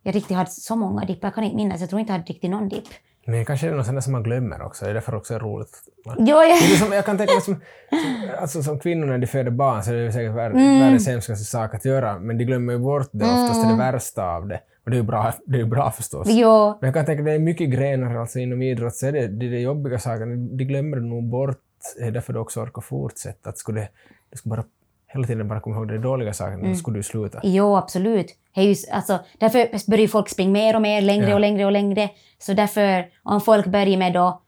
jag 0.02 0.14
riktigt 0.14 0.36
hade 0.36 0.50
så 0.50 0.76
många 0.76 1.04
dippar. 1.04 1.28
Jag 1.28 1.34
kan 1.34 1.44
inte 1.44 1.56
minnas. 1.56 1.80
Jag 1.80 1.90
tror 1.90 2.00
inte 2.00 2.12
jag 2.12 2.18
hade 2.18 2.32
riktigt 2.32 2.50
någon 2.50 2.68
dipp. 2.68 2.88
Men 3.26 3.44
kanske 3.44 3.66
är 3.66 3.70
det 3.70 3.76
något 3.76 3.86
sånt 3.86 4.04
som 4.04 4.12
man 4.12 4.22
glömmer 4.22 4.62
också, 4.62 4.84
det 4.84 4.90
är 4.90 4.94
därför 4.94 5.14
också 5.14 5.34
är 5.34 5.38
roligt. 5.38 5.78
Man, 6.06 6.16
Jo, 6.26 6.36
är 6.36 6.76
som, 6.76 6.92
jag 6.92 7.06
kan 7.06 7.18
tänka 7.18 7.32
mig 7.32 7.42
som, 7.42 7.54
som, 7.54 8.30
alltså 8.40 8.62
som 8.62 8.78
kvinnor 8.78 9.06
när 9.06 9.18
de 9.18 9.26
föder 9.26 9.50
barn 9.50 9.82
så 9.82 9.90
är 9.92 9.96
det 9.96 10.12
säkert 10.12 10.34
vär, 10.34 10.80
världens 10.80 11.06
hemskaste 11.06 11.44
sak 11.44 11.74
att 11.74 11.84
göra, 11.84 12.18
men 12.18 12.38
de 12.38 12.44
glömmer 12.44 12.72
ju 12.72 12.78
bort 12.78 13.08
det 13.12 13.24
oftast, 13.24 13.64
är 13.64 13.70
det 13.70 13.76
värsta 13.76 14.24
av 14.24 14.48
det. 14.48 14.60
Och 14.90 14.92
det 14.92 14.96
är 14.96 15.02
ju 15.02 15.06
bra, 15.06 15.32
det 15.46 15.54
är 15.56 15.58
ju 15.60 15.66
bra 15.66 15.90
förstås. 15.90 16.26
jo, 16.30 16.66
Men 16.80 16.86
jag 16.88 16.94
kan 16.94 17.06
tänka 17.06 17.22
det 17.22 17.32
är 17.32 17.38
mycket 17.38 17.70
grenar 17.70 18.14
alltså 18.16 18.38
inom 18.38 18.62
idrott, 18.62 18.94
så 18.96 19.06
är 19.06 19.12
det 19.12 19.26
det, 19.28 19.46
är 19.46 19.50
det 19.50 19.60
jobbiga 19.60 19.98
sakerna, 19.98 20.36
de 20.56 20.64
glömmer 20.64 20.96
nog 20.96 21.24
bort, 21.24 21.58
det 21.98 22.04
är 22.04 22.10
därför 22.10 22.32
du 22.32 22.38
också 22.38 22.60
orkar 22.60 22.80
fortsätta. 22.82 23.48
Att 23.50 23.58
skulle, 23.58 23.88
du 24.30 24.36
skulle 24.38 24.50
bara 24.56 24.64
hela 25.06 25.26
tiden 25.26 25.48
bara 25.48 25.60
komma 25.60 25.76
ihåg 25.76 25.88
de 25.88 25.98
dåliga 25.98 26.32
sakerna, 26.32 26.68
då 26.68 26.74
skulle 26.74 26.98
du 26.98 27.02
sluta. 27.02 27.40
jo, 27.42 27.76
absolut. 27.76 28.26
Ju, 28.56 28.74
alltså, 28.92 29.18
därför 29.38 29.90
börjar 29.90 30.02
ju 30.02 30.08
folk 30.08 30.28
springa 30.28 30.50
mer 30.52 30.76
och 30.76 30.82
mer, 30.82 31.00
längre 31.02 31.28
Ja. 31.28 31.34
och 31.34 31.40
längre 31.40 31.64
och 31.64 31.72
längre. 31.72 32.08
Så 32.38 32.52
därför, 32.52 33.06
om 33.22 33.40
folk 33.40 33.66
börjar 33.66 33.98
med 33.98 34.12
då 34.12 34.40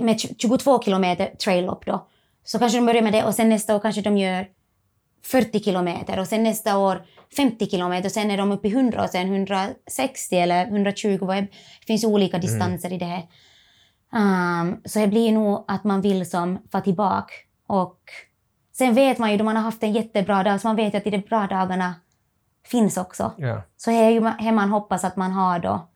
med 0.00 0.20
22 0.38 0.82
kilometer 0.82 1.26
trail-lopp 1.44 1.86
då, 1.86 2.06
så 2.44 2.58
kanske 2.58 2.78
de 2.78 2.86
börjar 2.86 3.02
med 3.02 3.12
det 3.12 3.24
och 3.24 3.34
sen 3.34 3.48
nästa 3.48 3.76
år 3.76 3.80
kanske 3.80 4.00
de 4.02 4.16
gör 4.18 4.46
40 5.30 5.60
kilometer 5.60 6.18
och 6.18 6.26
sen 6.26 6.42
nästa 6.42 6.78
år 6.78 7.02
50 7.36 7.66
kilometer 7.66 8.08
och 8.08 8.12
sen 8.12 8.30
är 8.30 8.36
de 8.36 8.52
uppe 8.52 8.68
i 8.68 8.70
100 8.70 9.02
och 9.04 9.10
sen 9.10 9.26
160 9.26 10.36
eller 10.36 10.66
120. 10.66 11.18
vad 11.20 11.36
är- 11.36 11.42
Det 11.80 11.86
finns 11.86 12.04
olika 12.04 12.38
distanser 12.38 12.92
i 12.92 12.98
det 12.98 13.04
här. 13.04 13.22
Um, 14.12 14.80
så 14.84 14.98
det 14.98 15.06
blir 15.08 15.32
nog 15.32 15.64
att 15.68 15.84
man 15.84 16.00
vill 16.00 16.30
som 16.30 16.58
få 16.72 16.80
tillbaka. 16.80 17.32
Och 17.66 17.98
sen 18.72 18.94
vet 18.94 19.18
man 19.18 19.30
ju 19.32 19.36
då 19.36 19.44
man 19.44 19.56
har 19.56 19.62
haft 19.62 19.82
en 19.82 19.92
jättebra 19.92 20.42
dag, 20.42 20.60
så 20.60 20.66
man 20.68 20.76
vet 20.76 20.94
att 20.94 21.04
de 21.04 21.18
bra 21.18 21.46
dagarna 21.46 21.94
finns 22.66 22.96
också. 22.96 23.32
Ja. 23.38 23.62
Så 23.76 23.90
det 23.90 23.96
är 23.96 24.10
ju 24.10 24.20
det 24.40 24.52
man 24.52 24.70
hoppas 24.70 25.04
att 25.04 25.16
man 25.16 25.32
har 25.32 25.58
då, 25.58 25.88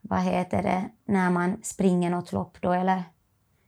vad 0.00 0.20
heter 0.20 0.62
det, 0.62 0.84
när 1.12 1.30
man 1.30 1.56
springer 1.62 2.10
något 2.10 2.32
lopp 2.32 2.56
då 2.60 2.72
eller 2.72 3.02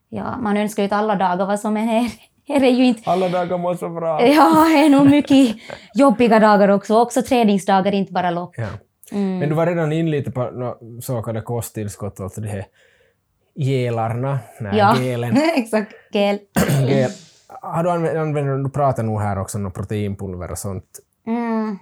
ja, 0.08 0.36
man 0.36 0.56
önskar 0.56 0.82
ju 0.82 0.86
att 0.86 0.92
alla 0.92 1.16
dagar 1.16 1.46
var 1.46 1.56
som 1.56 1.76
en 1.76 1.88
här. 1.88 2.12
Här 2.52 2.62
är 2.64 2.70
ju 2.70 2.84
inte, 2.84 3.10
Alla 3.10 3.28
dagar 3.28 3.58
måste 3.58 3.84
vara 3.86 4.00
bra. 4.00 4.26
ja, 4.26 4.66
det 4.72 4.78
är 4.86 4.90
nog 4.90 5.10
mycket 5.10 5.56
jobbiga 5.94 6.38
dagar 6.40 6.68
också, 6.68 6.98
också 7.00 7.22
träningsdagar, 7.22 7.92
inte 7.94 8.12
bara 8.12 8.30
lopp. 8.30 8.54
Ja. 8.56 8.66
Mm. 9.12 9.38
Men 9.38 9.48
du 9.48 9.54
var 9.54 9.66
redan 9.66 9.92
in 9.92 10.10
lite 10.10 10.30
på 10.30 10.50
nå- 10.50 10.78
så 11.02 11.22
kallade 11.22 11.44
kosttillskott, 11.44 12.20
alltså 12.20 12.40
de 12.40 12.48
här 12.48 12.64
gelarna, 13.54 14.38
nej, 14.60 14.78
Ja, 14.78 14.96
gelen. 15.00 15.36
exakt. 15.56 15.92
Gel. 16.12 16.38
Gel. 16.88 17.10
Har 17.62 17.82
du 17.84 17.90
använt, 17.90 18.16
använt, 18.18 18.64
du 18.64 18.70
pratar 18.70 19.02
nog 19.02 19.20
här 19.20 19.38
också 19.38 19.58
om 19.58 19.72
proteinpulver 19.72 20.50
och 20.50 20.58
sånt 20.58 20.84
Mm. 21.26 21.78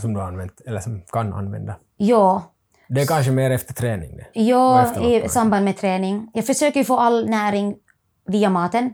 som 0.00 0.14
du 0.14 0.20
har 0.20 0.26
använt, 0.26 0.60
eller 0.66 0.80
som 0.80 1.02
kan 1.12 1.32
använda. 1.32 1.74
Ja, 1.96 2.42
Det 2.88 3.00
är 3.00 3.06
kanske 3.06 3.32
mer 3.32 3.50
efter 3.50 3.74
träning 3.74 4.16
det. 4.16 4.40
Ja, 4.40 4.82
efter 4.82 5.24
i 5.24 5.28
samband 5.28 5.64
med 5.64 5.76
träning. 5.76 6.30
Jag 6.34 6.46
försöker 6.46 6.80
ju 6.80 6.84
få 6.84 6.98
all 6.98 7.28
näring 7.28 7.74
via 8.26 8.50
maten. 8.50 8.90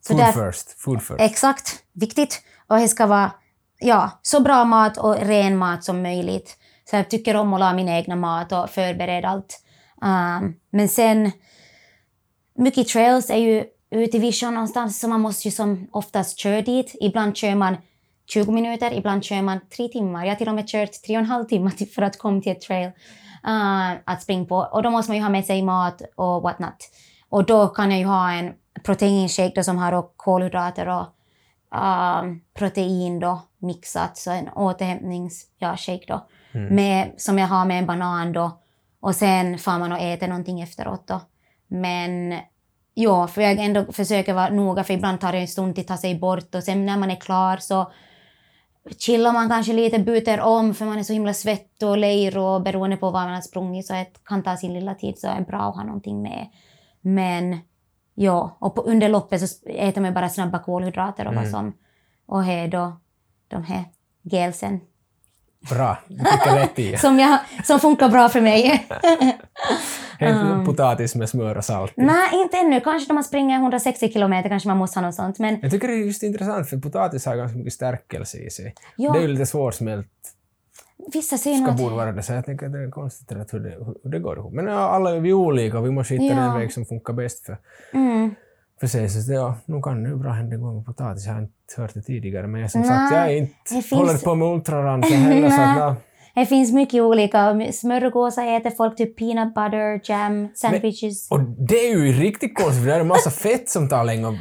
Så 0.00 0.12
Food 0.12 0.22
där, 0.22 0.32
first. 0.52 0.80
Food 0.80 1.02
first. 1.02 1.20
exakt, 1.20 1.82
viktigt. 1.92 2.42
Och 2.66 2.76
det 2.76 2.88
ska 2.88 3.06
vara 3.06 3.32
ja, 3.78 4.10
så 4.22 4.40
bra 4.40 4.64
mat 4.64 4.96
och 4.96 5.16
ren 5.16 5.56
mat 5.56 5.84
som 5.84 6.02
möjligt. 6.02 6.56
Så 6.90 6.96
jag 6.96 7.10
tycker 7.10 7.36
om 7.36 7.52
att 7.52 7.60
laga 7.60 7.72
min 7.72 7.88
egna 7.88 8.16
mat 8.16 8.52
och 8.52 8.70
förbereda 8.70 9.28
allt. 9.28 9.60
Um, 10.02 10.54
men 10.70 10.88
sen, 10.88 11.32
mycket 12.58 12.88
trails 12.88 13.30
är 13.30 13.36
ju 13.36 13.64
ute 13.90 14.16
i 14.16 14.20
vision 14.20 14.54
någonstans 14.54 15.00
så 15.00 15.08
man 15.08 15.20
måste 15.20 15.48
ju 15.48 15.52
som 15.52 15.88
oftast 15.92 16.38
köra 16.38 16.62
dit. 16.62 16.94
Ibland 17.00 17.36
kör 17.36 17.54
man 17.54 17.76
20 18.26 18.52
minuter, 18.52 18.92
ibland 18.92 19.24
kör 19.24 19.42
man 19.42 19.60
tre 19.76 19.88
timmar. 19.88 20.24
Jag 20.24 20.30
har 20.30 20.36
till 20.36 20.48
och 20.48 20.54
med 20.54 20.68
kört 20.68 21.02
tre 21.06 21.16
och 21.16 21.20
en 21.20 21.26
halv 21.26 21.44
timme 21.44 21.70
till- 21.70 21.90
för 21.94 22.02
att 22.02 22.18
komma 22.18 22.40
till 22.40 22.52
ett 22.52 22.60
trail 22.60 22.86
uh, 23.48 23.92
att 24.04 24.22
springa 24.22 24.44
på. 24.44 24.56
Och 24.56 24.82
då 24.82 24.90
måste 24.90 25.10
man 25.10 25.16
ju 25.16 25.22
ha 25.22 25.30
med 25.30 25.44
sig 25.44 25.62
mat 25.62 26.02
och 26.14 26.42
what 26.42 26.58
not. 26.58 26.90
Och 27.28 27.44
då 27.44 27.68
kan 27.68 27.90
jag 27.90 28.00
ju 28.00 28.06
ha 28.06 28.32
en 28.32 28.52
proteinshake 28.84 29.52
då 29.54 29.62
som 29.62 29.78
har 29.78 29.92
då 29.92 30.12
kolhydrater 30.16 30.88
och 30.88 31.06
um, 31.80 32.40
protein 32.54 33.20
då 33.20 33.42
mixat, 33.58 34.16
så 34.16 34.30
en 34.30 34.48
återhämtnings 34.48 35.46
ja, 35.58 35.76
då. 36.08 36.26
Med, 36.52 37.12
som 37.16 37.38
jag 37.38 37.46
har 37.46 37.64
med 37.64 37.78
en 37.78 37.86
banan 37.86 38.32
då. 38.32 38.60
Och 39.00 39.14
sen 39.14 39.58
får 39.58 39.78
man 39.78 39.92
och 39.92 39.98
äter 39.98 40.28
någonting 40.28 40.60
efteråt 40.60 41.06
då. 41.06 41.20
Men 41.68 42.38
ja, 42.94 43.26
för 43.26 43.42
jag 43.42 43.58
ändå 43.58 43.92
försöker 43.92 44.34
vara 44.34 44.48
noga 44.48 44.84
för 44.84 44.94
ibland 44.94 45.20
tar 45.20 45.32
det 45.32 45.38
en 45.38 45.48
stund 45.48 45.74
till 45.74 45.82
att 45.82 45.88
ta 45.88 45.96
sig 45.96 46.18
bort 46.18 46.54
och 46.54 46.64
sen 46.64 46.86
när 46.86 46.98
man 46.98 47.10
är 47.10 47.20
klar 47.20 47.56
så 47.56 47.92
chillar 48.98 49.32
man 49.32 49.48
kanske 49.48 49.72
lite, 49.72 49.98
byter 49.98 50.40
om 50.40 50.74
för 50.74 50.84
man 50.84 50.98
är 50.98 51.02
så 51.02 51.12
himla 51.12 51.34
svettig 51.34 51.88
och 51.88 51.98
lejr 51.98 52.38
och 52.38 52.62
beroende 52.62 52.96
på 52.96 53.10
vad 53.10 53.22
man 53.22 53.34
har 53.34 53.40
sprungit 53.40 53.86
så 53.86 53.92
det 53.92 54.24
kan 54.24 54.42
ta 54.42 54.56
sin 54.56 54.74
lilla 54.74 54.94
tid 54.94 55.18
så 55.18 55.26
är 55.26 55.38
det 55.38 55.44
bra 55.44 55.58
att 55.58 55.76
ha 55.76 55.84
någonting 55.84 56.22
med. 56.22 56.46
Men 57.00 57.58
ja, 58.20 58.56
och 58.60 58.74
på, 58.74 58.82
under 58.82 59.08
loppet 59.08 59.50
så 59.50 59.68
äter 59.68 60.00
man 60.00 60.14
bara 60.14 60.28
snabba 60.28 60.58
kolhydrater 60.58 61.26
och 61.28 61.34
vad 61.34 61.48
som 61.48 61.72
och 62.26 62.44
här 62.44 62.68
då 62.68 63.00
de 63.48 63.64
här 63.64 63.84
gelsen 64.22 64.80
Bra. 65.70 65.98
Du 66.08 66.16
tycker 66.16 66.54
rätt 66.54 66.78
i. 66.78 66.96
som, 66.98 67.18
jag, 67.18 67.38
som 67.64 67.80
funkar 67.80 68.08
bra 68.08 68.28
för 68.28 68.40
mig. 68.40 68.86
Helt 70.18 70.66
potatis 70.66 71.14
med 71.14 71.28
smör 71.28 71.56
och 71.56 71.64
salt. 71.64 71.92
Nej, 71.96 72.28
inte 72.32 72.56
ännu. 72.56 72.80
Kanske 72.80 73.08
när 73.08 73.14
man 73.14 73.24
springer 73.24 73.56
160 73.56 74.12
kilometer 74.12 74.48
kanske 74.48 74.68
man 74.68 74.78
måste 74.78 74.98
ha 74.98 75.06
något 75.06 75.14
sånt. 75.14 75.38
Men 75.38 75.60
Jag 75.62 75.70
tycker 75.70 75.88
det 75.88 75.94
är 75.94 76.04
just 76.04 76.22
intressant 76.22 76.68
för 76.68 76.76
potatis 76.76 77.26
har 77.26 77.36
ganska 77.36 77.58
mycket 77.58 77.72
stärkelse 77.72 78.38
i 78.38 78.50
sig. 78.50 78.74
Ja. 78.96 79.12
Det 79.12 79.18
är 79.18 79.22
ju 79.22 79.28
lite 79.28 79.46
svårsmält, 79.46 80.08
vissa 81.12 81.38
säger 81.38 81.56
ska 81.56 81.72
borde 81.72 81.94
vara 81.94 82.12
det, 82.12 82.22
så 82.22 82.32
jag 82.32 82.44
tänker 82.44 82.66
att 82.66 82.72
det 82.72 82.78
är 82.84 82.90
konstigt 82.90 83.32
att 83.38 83.54
hur 83.54 83.60
det, 83.60 83.76
hur 84.04 84.10
det 84.10 84.18
går 84.18 84.38
ihop. 84.38 84.52
Men 84.52 84.66
ja, 84.66 84.78
alla 84.78 85.16
är 85.16 85.20
vi 85.20 85.32
olika 85.32 85.78
och 85.78 85.86
vi 85.86 85.90
måste 85.90 86.14
hitta 86.14 86.34
Ja. 86.36 86.40
den 86.42 86.54
väg 86.58 86.72
som 86.72 86.86
funkar 86.86 87.12
bäst 87.12 87.46
för, 87.46 87.56
Mm. 87.94 88.34
för 88.80 88.86
sig. 88.86 89.08
Så 89.08 89.32
ja, 89.32 89.54
nu 89.66 89.82
kan 89.82 90.02
det 90.02 90.08
ju 90.10 90.16
bra 90.16 90.32
hända 90.32 90.56
gång 90.56 90.76
med 90.76 90.84
potatis, 90.86 91.26
jag 91.26 91.32
har 91.32 91.40
inte 91.40 91.52
hört 91.76 91.94
det 91.94 92.02
tidigare, 92.02 92.46
men 92.46 92.60
jag, 92.60 92.70
som 92.70 92.80
Nej, 92.80 92.88
sagt, 92.90 93.14
jag 93.14 93.32
är 93.32 93.36
inte, 93.36 93.54
finns- 93.68 93.90
håller 93.92 94.24
på 94.24 94.34
med 94.34 94.48
ultraranser 94.48 95.16
heller, 95.16 95.48
så 95.50 95.62
att, 95.62 95.76
ja, 95.78 95.96
Det 96.34 96.46
finns 96.46 96.72
mycket 96.72 97.02
olika. 97.02 97.60
Smörgåsar 97.72 98.56
äter 98.56 98.70
folk, 98.70 98.96
typ 98.96 99.18
peanut 99.18 99.54
butter, 99.54 100.00
jam, 100.10 100.48
sandwiches. 100.54 101.30
Och 101.30 101.40
det 101.40 101.74
är 101.74 101.96
ju 101.96 102.12
riktigt 102.12 102.54
konstigt, 102.56 102.78
för 102.82 102.86
det 102.90 102.94
är 102.96 103.00
en 103.00 103.06
massa 103.06 103.30
fett 103.44 103.68
som 103.68 103.88
tar 103.88 104.04
länge. 104.04 104.38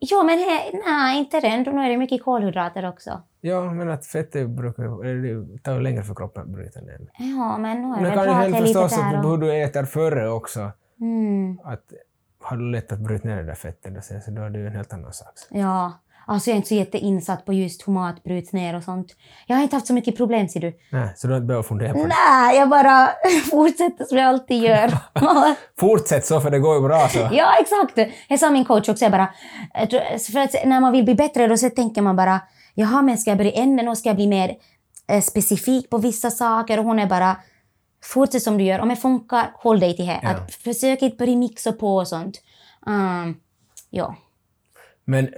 Jo, 0.00 0.22
men 0.22 0.38
he, 0.38 0.80
nej, 0.86 1.18
inte 1.18 1.40
den. 1.40 1.62
Nu 1.62 1.82
är 1.84 1.88
det 1.88 1.96
mycket 1.96 2.24
kolhydrater 2.24 2.88
också. 2.88 3.22
Ja, 3.40 3.72
men 3.72 3.90
att 3.90 4.06
fettet 4.06 4.48
brukar 4.50 4.82
ju- 4.82 5.42
det 5.44 5.58
tar 5.62 5.72
ju 5.74 5.80
längre 5.80 6.02
för 6.02 6.14
kroppen 6.14 6.42
att 6.42 6.48
bryta 6.48 6.80
ner. 6.80 6.98
Ja, 7.18 7.58
men 7.58 7.82
nu 7.82 7.86
är 7.88 8.00
Men 8.00 8.04
det 8.04 8.10
kan 8.10 8.24
ju 8.24 8.30
bra 8.30 8.34
att 8.34 8.40
det 8.40 8.46
är 8.46 8.50
lite 8.50 8.62
förstås 8.62 8.92
att 8.98 9.12
där. 9.12 9.22
hur 9.22 9.32
Och... 9.32 9.38
du 9.38 9.62
äter 9.62 9.84
före 9.84 10.28
också, 10.30 10.70
Mm, 11.00 11.58
att 11.64 11.92
har 12.42 12.56
du 12.56 12.70
lätt 12.70 12.92
att 12.92 12.98
bryta 12.98 13.28
ner 13.28 13.36
det 13.36 13.42
där 13.42 13.54
fettet 13.54 13.94
då 13.94 14.00
så 14.00 14.30
då 14.30 14.42
är 14.42 14.50
det 14.50 14.58
ju 14.58 14.66
en 14.66 14.72
helt 14.76 14.92
annan 14.92 15.12
sak. 15.12 15.28
ja, 15.50 15.92
Alltså 16.28 16.50
jag 16.50 16.54
är 16.54 16.56
inte 16.56 16.68
så 16.68 16.74
jätteinsatt 16.74 17.46
på 17.46 17.52
just 17.52 17.88
hur 17.88 17.92
mat 17.92 18.22
bryts 18.22 18.52
ner 18.52 18.76
och 18.76 18.82
sånt. 18.82 19.16
Jag 19.46 19.56
har 19.56 19.62
inte 19.62 19.76
haft 19.76 19.86
så 19.86 19.92
mycket 19.92 20.16
problem 20.16 20.48
ser 20.48 20.60
du. 20.60 20.78
Nej, 20.92 21.12
så 21.16 21.26
du 21.26 21.32
har 21.32 21.38
inte 21.38 21.46
behövt 21.46 21.66
fundera 21.66 21.92
på 21.92 21.98
det? 21.98 22.08
Nej, 22.08 22.56
jag 22.56 22.68
bara 22.68 23.08
fortsätter 23.50 24.04
som 24.04 24.18
jag 24.18 24.26
alltid 24.26 24.62
gör. 24.62 24.92
Fortsätt 25.80 26.26
så, 26.26 26.40
för 26.40 26.50
det 26.50 26.58
går 26.58 26.74
ju 26.74 26.80
bra 26.80 27.08
så. 27.08 27.28
ja, 27.32 27.54
exakt. 27.60 28.12
Jag 28.28 28.38
sa 28.38 28.50
min 28.50 28.64
coach 28.64 28.88
också, 28.88 29.04
jag 29.04 29.12
bara, 29.12 29.28
för 30.32 30.38
att 30.38 30.66
när 30.66 30.80
man 30.80 30.92
vill 30.92 31.04
bli 31.04 31.14
bättre 31.14 31.46
då 31.46 31.56
så 31.56 31.70
tänker 31.70 32.02
man 32.02 32.16
bara, 32.16 32.40
jaha, 32.74 33.02
men 33.02 33.18
ska 33.18 33.30
jag 33.30 33.38
börja 33.38 33.52
änden 33.52 33.88
och 33.88 33.98
ska 33.98 34.08
jag 34.08 34.16
bli 34.16 34.26
mer 34.26 34.56
eh, 35.08 35.20
specifik 35.20 35.90
på 35.90 35.98
vissa 35.98 36.30
saker? 36.30 36.78
Och 36.78 36.84
hon 36.84 36.98
är 36.98 37.06
bara, 37.06 37.36
fortsätt 38.04 38.42
som 38.42 38.58
du 38.58 38.64
gör. 38.64 38.78
Om 38.78 38.88
det 38.88 38.96
funkar, 38.96 39.50
håll 39.54 39.80
dig 39.80 39.96
till 39.96 40.06
det. 40.06 40.20
Ja. 40.22 40.28
Att 40.28 40.54
försök 40.54 41.02
inte 41.02 41.16
börja 41.16 41.36
mixa 41.36 41.72
på 41.72 41.96
och 41.96 42.08
sånt. 42.08 42.40
Um, 42.86 43.40
ja. 43.90 44.16
Men 45.04 45.28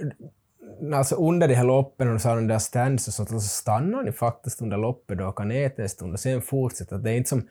alltså 0.93 1.15
under 1.15 1.47
de 1.47 1.53
här 1.55 1.63
loppen, 1.63 2.15
och 2.15 2.21
sa 2.21 2.35
den 2.35 2.47
där 2.47 2.59
stands 2.59 3.07
och 3.07 3.13
sånt, 3.13 3.29
så 3.29 3.39
stannar 3.39 4.03
ni 4.03 4.11
faktiskt 4.11 4.61
under 4.61 4.77
loppet 4.77 5.17
då 5.17 5.25
och 5.25 5.37
kan 5.37 5.51
äta 5.51 5.81
en 5.81 5.89
stund 5.89 6.13
och 6.13 6.19
sen 6.19 6.41
fortsätta. 6.41 6.97
Det 6.97 7.11
är 7.11 7.15
inte 7.17 7.29
som 7.29 7.47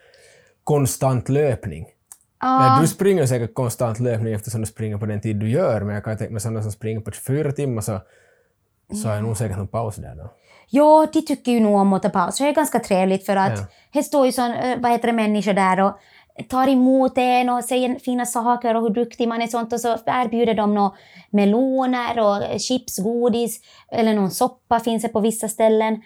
konstant 0.65 1.29
löpning. 1.29 1.87
Ah, 2.39 2.59
Nej, 2.59 2.81
du 2.81 2.89
springer 2.89 3.27
säkert 3.27 3.55
konstant 3.55 4.01
löpning 4.01 4.35
eftersom 4.35 4.61
du 4.61 4.67
springer 4.67 4.99
på 4.99 5.07
den 5.07 5.21
tid 5.21 5.37
du 5.37 5.51
gör, 5.51 5.81
men 5.81 5.95
jag 5.95 6.05
kan 6.05 6.17
tänka 6.17 6.33
mig 6.33 6.41
sådana 6.41 6.63
som 6.63 6.73
springer 6.73 7.01
på 7.01 7.11
24 7.11 7.53
timmar 7.53 7.83
så, 7.83 8.01
så 9.03 9.09
är 9.09 9.21
nog 9.23 9.37
säkert 9.37 9.57
någon 9.57 9.69
paus 9.69 9.97
där 9.97 10.15
då. 10.17 10.31
Ja, 10.73 11.07
de 11.13 11.23
tycker 11.23 11.53
ju 11.53 11.61
nog 11.61 11.75
om 11.75 11.93
att 11.93 12.03
ta 12.03 12.09
pauser. 12.11 12.45
Det 12.45 12.51
är 12.51 12.55
ganska 12.55 12.79
trevligt 12.79 13.27
för 13.27 13.37
att 13.37 13.59
Ja. 13.59 13.67
det 13.93 14.03
står 14.03 14.27
ju 14.27 14.33
sån, 14.33 14.51
eh, 14.51 14.79
vad 14.81 14.93
heter 14.93 15.07
det, 15.07 15.13
människor 15.13 15.53
där 15.53 15.81
och 15.81 15.99
tar 16.49 16.69
emot 16.69 17.13
en 17.17 17.49
och 17.49 17.65
säger 17.65 17.99
fina 17.99 18.27
saker 18.27 18.77
och 18.77 18.83
hur 18.83 18.91
duktig 18.91 19.29
man 19.29 19.43
är 19.43 19.47
sånt 19.47 19.73
och 19.73 19.81
så 19.81 19.97
erbjuder 20.07 20.55
de 20.55 20.75
nå 20.75 20.97
meloner 21.31 22.19
och 22.19 22.61
chips, 22.61 22.99
godis 22.99 23.61
eller 23.93 24.15
någon 24.15 24.31
soppa 24.31 24.81
finns 24.81 25.03
det 25.03 25.09
på 25.09 25.21
vissa 25.21 25.49
ställen. 25.49 26.03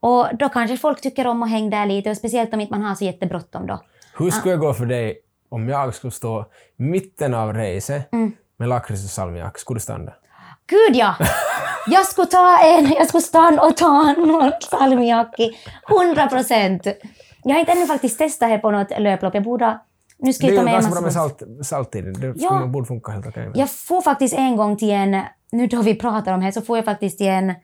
Och 0.00 0.26
då 0.32 0.48
kanske 0.48 0.76
folk 0.76 1.00
tycker 1.00 1.26
om 1.26 1.42
att 1.42 1.50
hänga 1.50 1.70
där 1.70 1.86
lite 1.86 2.10
och 2.10 2.16
speciellt 2.16 2.54
om 2.54 2.60
inte 2.60 2.74
man 2.74 2.82
har 2.82 2.94
så 2.94 3.04
jättebråttom 3.04 3.66
då. 3.66 3.82
Hur 4.18 4.30
skulle 4.30 4.54
det 4.54 4.60
gå 4.60 4.74
för 4.74 4.86
dig 4.86 5.18
om 5.48 5.68
jag 5.68 5.94
skulle 5.94 6.10
stå 6.10 6.40
i 6.78 6.82
mitten 6.82 7.34
av 7.34 7.52
racet 7.52 8.08
med 8.56 8.68
lakrits 8.68 9.04
och 9.04 9.10
salmiak? 9.10 9.58
Skulle 9.58 9.76
du 9.76 9.82
stanna? 9.82 10.12
Gud 10.66 10.96
ja! 10.96 11.14
Jag 11.86 12.06
skulle 12.06 12.26
ta 12.26 12.58
en, 12.58 12.92
jag 12.92 13.08
skulle 13.08 13.22
stanna 13.22 13.62
och 13.62 13.76
ta 13.76 14.12
någon 14.12 14.52
salmiakki. 14.70 15.56
100 15.88 16.26
procent. 16.26 16.86
Jag 17.48 17.54
har 17.54 17.60
inte 17.60 17.72
ännu 17.72 17.86
faktiskt 17.86 18.18
testat 18.18 18.48
här 18.48 18.58
på 18.58 18.70
något 18.70 18.90
löplopp. 18.98 19.34
Jag 19.34 19.42
borde... 19.44 19.78
Nu 20.18 20.32
ska 20.32 20.46
Det 20.46 20.52
är 20.52 20.54
jag 20.54 20.64
ta 20.64 20.70
ju 20.70 20.74
med 20.74 20.82
ganska 20.82 20.88
en 20.88 20.94
bra 20.94 21.02
med 21.02 21.12
salt, 21.12 21.42
salt 21.66 21.94
i 21.94 22.00
det. 22.00 22.12
Det 22.12 22.26
Ja. 22.36 22.48
skulle- 22.48 22.66
borde 22.66 22.86
funka 22.86 23.12
helt 23.12 23.26
okej. 23.26 23.50
Jag 23.54 23.70
får 23.70 24.00
faktiskt 24.02 24.34
en 24.34 24.56
gång 24.56 24.76
till 24.76 24.90
en... 24.90 25.22
Nu 25.52 25.66
då 25.66 25.82
vi 25.82 25.94
pratar 25.94 26.32
om 26.32 26.40
det 26.40 26.52
så 26.52 26.62
får 26.62 26.78
jag 26.78 26.84
faktiskt 26.84 27.18
till 27.18 27.26
en 27.28 27.54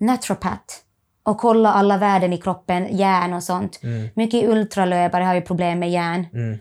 naturopat 0.00 0.82
och 1.22 1.38
kolla 1.38 1.72
alla 1.72 1.96
värden 1.98 2.32
i 2.32 2.38
kroppen, 2.38 2.96
järn 2.96 3.32
och 3.32 3.42
sånt. 3.42 3.80
Mycket 4.14 4.48
ultralöpare 4.48 5.24
har 5.24 5.34
ju 5.34 5.40
problem 5.40 5.78
med 5.78 5.90
järn. 5.90 6.26
Mm. 6.32 6.58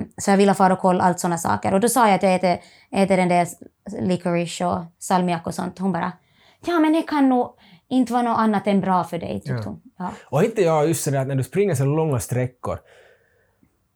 Um, 0.00 0.08
så 0.16 0.30
jag 0.30 0.36
ville 0.36 0.54
fara 0.54 0.72
och 0.72 0.78
kolla 0.78 1.04
allt 1.04 1.20
sådana 1.20 1.38
saker. 1.38 1.74
Och 1.74 1.80
då 1.80 1.88
sa 1.88 2.06
jag 2.06 2.14
att 2.14 2.22
jag 2.22 2.34
äter, 2.34 2.58
äter 2.90 3.16
den 3.16 3.28
där 3.28 3.46
licorice 4.00 4.64
och 4.66 4.78
salmiak 4.98 5.46
och 5.46 5.54
sånt. 5.54 5.78
Hon 5.78 5.92
bara, 5.92 6.12
ja 6.66 6.78
men 6.78 6.92
det 6.92 7.02
kan 7.02 7.28
nog 7.28 7.57
inte 7.88 8.12
vara 8.12 8.22
något 8.22 8.38
annat 8.38 8.66
än 8.66 8.80
bra 8.80 9.04
för 9.04 9.18
dig, 9.18 9.40
tyckte 9.40 9.68
hon. 9.68 9.80
Ja. 9.98 10.10
Och 10.24 10.44
inte 10.44 10.62
jag 10.62 10.88
just 10.88 11.04
sådär 11.04 11.18
att 11.18 11.26
när 11.26 11.34
du 11.34 11.44
springer 11.44 11.74
så 11.74 11.84
långa 11.84 12.20
sträckor, 12.20 12.78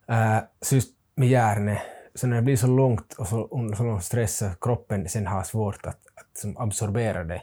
äh, 0.09 0.38
så 0.61 0.74
just 0.74 0.90
med 1.14 1.28
järnet, 1.28 1.78
så 2.14 2.26
när 2.26 2.36
det 2.36 2.43
blir 2.43 2.57
så 2.57 2.66
långt 2.66 3.12
och 3.12 3.26
så, 3.26 3.49
under 3.51 3.76
så 3.76 3.84
lång 3.84 4.01
stress 4.01 4.36
så 4.36 4.51
kroppen 4.61 5.09
sen 5.09 5.26
har 5.26 5.43
svårt 5.43 5.86
att, 5.86 5.99
att 6.14 6.38
som 6.38 6.59
absorbera 6.59 7.24
det 7.24 7.43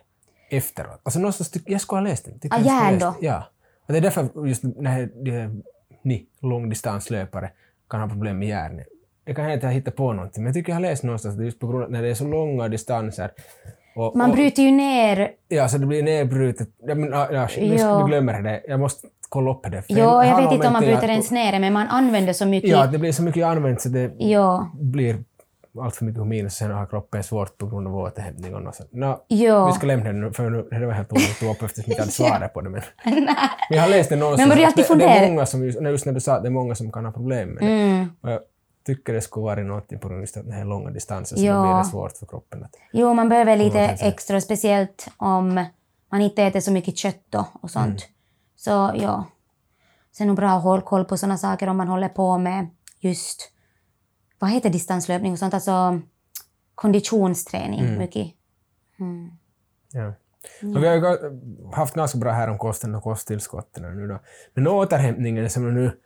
efteråt. 0.50 1.02
Alltså 1.04 1.20
någonstans 1.20 1.52
tycker 1.52 1.72
jag 1.72 1.82
skulle 1.82 2.02
ha 2.02 2.08
läst 2.08 2.26
den. 2.26 2.52
Ah, 2.52 2.60
järn 2.60 3.00
då? 3.00 3.16
Ja. 3.22 3.44
Och 3.86 3.94
det 3.94 4.00
är 4.00 4.02
därför 4.02 4.48
just 4.48 4.64
när 4.64 5.10
de, 5.24 5.64
ni 6.02 6.28
långdistanslöpare 6.42 7.52
kan 7.90 8.02
ha 8.02 8.08
problem 8.08 8.40
med 8.40 8.48
järnet. 8.48 8.88
Det 9.24 9.36
kan 9.36 9.46
hända 9.46 9.58
att 9.58 9.64
jag 9.64 9.72
hittar 9.72 9.92
på 9.92 10.14
någonting, 10.14 10.44
men 10.44 10.50
jag 10.50 10.54
tycker 10.54 10.72
jag 10.72 10.76
har 10.76 10.82
läst 10.82 11.04
någonstans 11.04 11.38
att 11.38 11.46
just 11.46 11.60
på 11.60 11.68
grund 11.68 11.84
av 11.84 11.92
när 11.92 12.02
det 12.02 12.10
är 12.10 12.16
så 12.16 12.28
långa 12.28 12.68
distanser 12.68 13.32
och, 13.96 14.16
Man 14.16 14.30
och- 14.30 14.36
bryter 14.36 14.64
ju 14.64 14.72
ner... 14.72 15.32
Ja, 15.48 15.68
så 15.68 15.78
det 15.78 15.86
blir 15.86 16.04
nedbrutet. 16.04 16.68
Ja, 16.88 16.96
men, 16.96 17.12
ja, 17.12 17.48
nu 17.58 18.06
glömmer 18.08 18.42
det. 18.42 18.62
Jag 18.68 18.80
måste 18.80 19.08
kolla 19.30 19.52
upp 19.52 19.64
det. 19.72 19.84
Ja, 19.88 20.26
jag 20.26 20.42
vet 20.44 20.52
inte 20.52 20.68
om 20.68 20.74
man 20.74 20.82
bryter 20.82 21.10
ens 21.10 21.32
ner 21.32 21.52
det, 21.52 21.60
men 21.60 21.74
man 21.74 21.88
använder 21.88 22.34
så 22.34 22.46
mycket. 22.46 22.70
Ja, 22.70 22.88
det 22.88 22.98
blir 22.98 23.12
så 23.12 23.24
mycket 23.24 23.46
använt 23.46 23.82
så 23.82 23.90
det 23.90 24.12
Ja. 24.18 24.72
blir 24.74 25.18
allt 25.82 25.96
för 25.96 26.06
mycket 26.06 26.28
minus 26.28 26.54
och 26.54 26.58
sen 26.58 26.72
har 26.72 26.86
kroppen 26.86 27.24
svårt 27.24 27.58
på 27.58 27.68
grund 27.68 27.88
av 27.88 27.96
återhämtning 27.96 28.56
och. 28.56 28.62
Nå, 28.92 29.24
Ja. 29.28 29.66
Vi 29.68 29.74
ska 29.74 29.88
lämna 29.88 30.06
det 30.06 30.12
nu, 30.14 30.32
för 30.34 30.50
nu, 30.50 30.68
det 30.80 30.86
var 30.86 30.94
helt 30.94 31.12
onödigt 31.12 31.32
att 31.32 31.40
ta 31.40 31.52
upp 31.52 31.62
eftersom 31.64 31.84
jag 31.88 31.94
inte 31.94 32.02
hade 32.02 32.12
svaret 32.40 32.54
på 32.54 32.62
det. 32.62 32.70
Men, 32.70 32.82
men 33.70 33.78
jag 33.78 33.82
har 33.82 33.90
läst 33.90 34.10
det 34.10 34.16
någonstans. 34.16 34.50
Men 34.50 34.58
det, 34.58 35.06
det 35.06 35.06
är 35.06 35.28
många 35.30 35.46
som, 35.46 35.64
just, 35.66 35.82
just 35.82 36.06
när 36.06 36.14
du 36.14 36.20
sa 36.20 36.34
att 36.36 36.44
det 36.44 36.50
är 36.50 36.52
många 36.52 36.76
som 36.76 36.92
kan 36.92 37.06
ha 37.06 37.12
problem 37.12 37.50
med 37.50 37.64
det. 37.64 37.70
Mm. 37.72 38.08
Tycker 38.96 39.14
det 39.14 39.22
skulle 39.22 39.44
vara 39.44 39.64
någonting 39.64 40.00
på 40.00 40.08
grund 40.08 40.28
av 40.38 40.44
den 40.44 40.52
här 40.54 40.66
långa 40.66 40.90
distansen 40.90 41.38
så 41.38 41.44
Ja. 41.46 41.54
då 41.54 41.62
blir 41.62 41.78
det 41.78 41.86
svårt 41.86 42.18
för 42.18 42.26
kroppen 42.26 42.64
att... 42.64 42.76
Jo, 42.92 43.14
man 43.14 43.30
behöver 43.30 43.56
lite 43.58 43.80
extra, 43.80 44.42
speciellt 44.42 45.08
om 45.18 45.66
man 46.12 46.22
inte 46.22 46.44
äter 46.44 46.60
så 46.60 46.72
mycket 46.72 46.98
kött 46.98 47.24
då 47.30 47.46
och 47.62 47.72
sånt. 47.72 47.86
Mm. 47.88 47.98
Så 48.56 48.70
ja, 48.96 49.26
så 50.12 50.24
är 50.24 50.26
det 50.26 50.28
nog 50.28 50.36
bra 50.36 50.50
att 50.50 50.64
hålla 50.64 50.82
koll 50.82 51.06
på 51.06 51.18
sådana 51.18 51.38
saker 51.38 51.68
om 51.70 51.78
man 51.78 51.88
håller 51.88 52.10
på 52.10 52.38
med 52.38 52.68
just, 53.00 53.52
vad 54.40 54.50
heter 54.50 54.70
distanslöpning 54.70 55.32
och 55.34 55.40
sånt, 55.40 55.54
alltså 55.54 56.02
konditionsträning 56.76 57.80
Mm. 57.80 57.98
mycket. 57.98 58.28
Ja. 59.92 60.14
Men 60.62 60.82
vi 60.82 60.88
har 60.88 60.96
ju 60.96 61.02
haft 61.74 61.94
ganska 61.96 62.18
bra 62.18 62.32
här 62.32 62.50
om 62.50 62.58
kosten 62.58 62.96
och 62.96 63.04
kosttillskotten 63.04 63.84
nu 63.98 64.08
då. 64.08 64.20
Men 64.54 64.68
återhämtningen, 64.68 65.50
som 65.50 65.74
nu, 65.74 66.00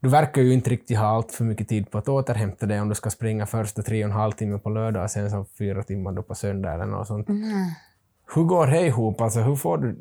du 0.00 0.08
verkar 0.08 0.42
ju 0.42 0.52
inte 0.52 0.70
riktigt 0.70 0.98
ha 0.98 1.06
allt 1.06 1.32
för 1.32 1.44
mycket 1.44 1.68
tid 1.68 1.90
på 1.90 1.98
att 1.98 2.08
återhämta 2.08 2.66
dig 2.66 2.80
om 2.80 2.88
du 2.88 2.94
ska 2.94 3.10
springa 3.10 3.46
första 3.46 3.82
tre 3.82 4.04
och 4.04 4.10
en 4.10 4.16
halv 4.16 4.32
timme 4.32 4.58
på 4.58 4.70
lördag 4.70 5.04
och 5.04 5.10
sen 5.10 5.30
så 5.30 5.46
fyra 5.58 5.82
timmar 5.82 6.12
då 6.12 6.22
på 6.22 6.34
söndag 6.34 6.74
eller 6.74 6.86
något 6.86 7.06
sånt. 7.06 7.28
Hur 8.34 8.42
går 8.42 8.66
det 8.66 8.86
ihop? 8.86 9.20
Alltså 9.20 9.40
hur 9.40 9.56
får 9.56 9.78
du... 9.78 9.98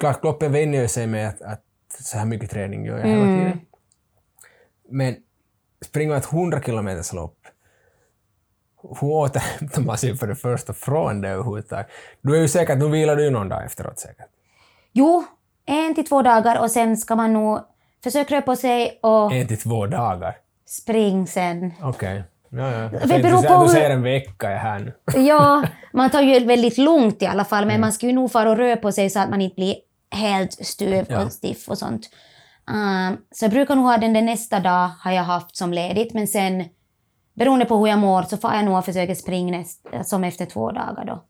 Klart, 0.00 0.20
kroppen 0.20 0.52
vänjer 0.52 0.86
sig 0.86 1.06
med 1.06 1.28
att, 1.28 1.42
att 1.42 1.62
så 2.00 2.18
här 2.18 2.26
mycket 2.26 2.50
träning 2.50 2.84
gör 2.84 2.98
jag 2.98 3.06
hela 3.06 3.24
tiden. 3.24 3.60
Men 4.88 5.16
springer 5.84 6.16
ett 6.16 6.32
100 6.32 6.62
kilometers 6.62 7.12
lopp, 7.12 7.38
hur 9.00 9.08
återhämtar 9.08 9.82
man 9.82 9.98
sig 9.98 10.16
för 10.16 10.26
det 10.26 10.36
första 10.36 10.72
från 10.72 11.20
det 11.20 11.28
överhuvudtaget? 11.28 11.86
Du 12.20 12.36
är 12.36 12.40
ju 12.40 12.48
säkert, 12.48 12.78
nu 12.78 12.88
vilar 12.88 13.16
du 13.16 13.24
ju 13.24 13.30
någon 13.30 13.48
dag 13.48 13.64
efteråt 13.64 13.98
säkert. 13.98 14.26
Jo, 14.92 15.24
en 15.66 15.94
till 15.94 16.06
två 16.06 16.22
dagar 16.22 16.60
och 16.60 16.70
sen 16.70 16.96
ska 16.96 17.16
man 17.16 17.32
nog 17.32 17.60
försöka 18.10 18.34
röra 18.34 18.42
på 18.42 18.56
sig 18.56 18.98
och 19.02 19.32
En 19.32 19.46
till 19.46 19.58
två 19.58 19.86
dagar. 19.86 20.36
springa 20.66 21.26
sen. 21.26 21.72
Okej. 21.82 22.22
Ja, 22.50 22.70
ja. 22.72 22.88
Det 22.88 23.22
beror 23.22 23.42
på 23.58 23.64
Du 23.64 23.68
säger 23.70 23.90
en 23.90 24.02
vecka 24.02 24.50
är 24.50 24.56
här 24.56 24.78
nu. 24.78 24.92
Ja, 25.20 25.62
man 25.92 26.10
tar 26.10 26.20
ju 26.22 26.44
väldigt 26.44 26.78
lugnt 26.78 27.22
i 27.22 27.26
alla 27.26 27.44
fall, 27.44 27.62
Mm. 27.62 27.68
men 27.74 27.80
man 27.80 27.92
ska 27.92 28.06
ju 28.06 28.12
nog 28.12 28.32
fara 28.32 28.50
och 28.50 28.56
röra 28.56 28.76
på 28.76 28.92
sig 28.92 29.10
så 29.10 29.20
att 29.20 29.30
man 29.30 29.40
inte 29.40 29.54
blir 29.54 29.76
helt 30.10 30.52
stöv 30.52 31.06
Ja. 31.08 31.24
och 31.24 31.32
stiff 31.32 31.68
och 31.68 31.78
sånt. 31.78 32.08
Um, 32.70 33.16
så 33.34 33.44
jag 33.44 33.52
brukar 33.52 33.76
nog 33.76 33.84
ha 33.84 33.96
den 33.98 34.12
där 34.12 34.22
nästa 34.22 34.60
dag 34.60 34.90
har 35.00 35.12
jag 35.12 35.22
haft 35.22 35.56
som 35.56 35.72
ledigt, 35.72 36.14
men 36.14 36.26
sen 36.26 36.64
beroende 37.34 37.64
på 37.64 37.76
hur 37.76 37.86
jag 37.86 37.98
mår 37.98 38.22
så 38.22 38.36
får 38.36 38.52
jag 38.54 38.64
nog 38.64 38.84
försöka 38.84 39.14
springa 39.14 39.58
näst, 39.58 39.86
som 40.04 40.24
efter 40.24 40.46
två 40.46 40.70
dagar 40.70 41.04
då. 41.06 41.24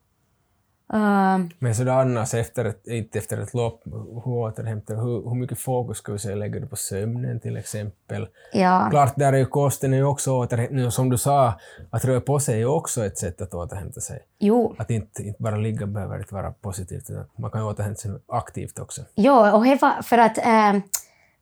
Um, 0.93 1.51
Men 1.59 1.75
så 1.75 1.91
annars 1.91 2.35
efter 2.35 2.65
ett, 2.65 2.87
inte 2.87 3.19
efter 3.19 3.39
ett 3.39 3.55
lopp, 3.55 3.83
hur 4.25 4.29
återhämtar? 4.29 4.95
Hur, 4.95 5.29
hur 5.29 5.35
mycket 5.35 5.59
fokus 5.59 6.03
vi 6.09 6.19
säga 6.19 6.35
lägger 6.35 6.61
du 6.61 6.67
på 6.67 6.77
sömnen 6.77 7.41
till 7.41 7.57
exempel? 7.57 8.29
ja. 8.53 8.89
Klart, 8.91 9.17
där 9.17 9.33
är 9.33 9.37
ju 9.37 9.47
kosten 9.47 9.93
är 9.93 9.97
ju 9.97 10.05
också 10.05 10.33
återhämtning 10.33 10.87
och 10.87 10.93
som 10.93 11.11
du 11.11 11.19
sa, 11.19 11.55
att 11.91 12.05
röra 12.05 12.21
på 12.21 12.41
sig 12.41 12.63
är 12.63 12.67
också 12.67 13.05
ett 13.05 13.19
sätt 13.19 13.41
att 13.41 13.55
återhämta 13.55 14.01
sig. 14.01 14.23
Jo, 14.39 14.75
Att 14.79 14.91
inte, 14.91 15.23
inte 15.23 15.43
bara 15.43 15.57
ligga 15.57 15.87
behöver 15.87 16.19
inte 16.19 16.35
vara 16.35 16.51
positivt, 16.51 17.11
utan 17.11 17.25
man 17.39 17.51
kan 17.51 17.61
ju 17.61 17.67
återhämta 17.67 18.01
sig 18.01 18.11
aktivt 18.29 18.79
också. 18.79 19.03
Ja, 19.15 19.53
och 19.53 19.67
var 19.67 20.03
för 20.03 20.19
att 20.19 20.39
eh, 20.39 20.83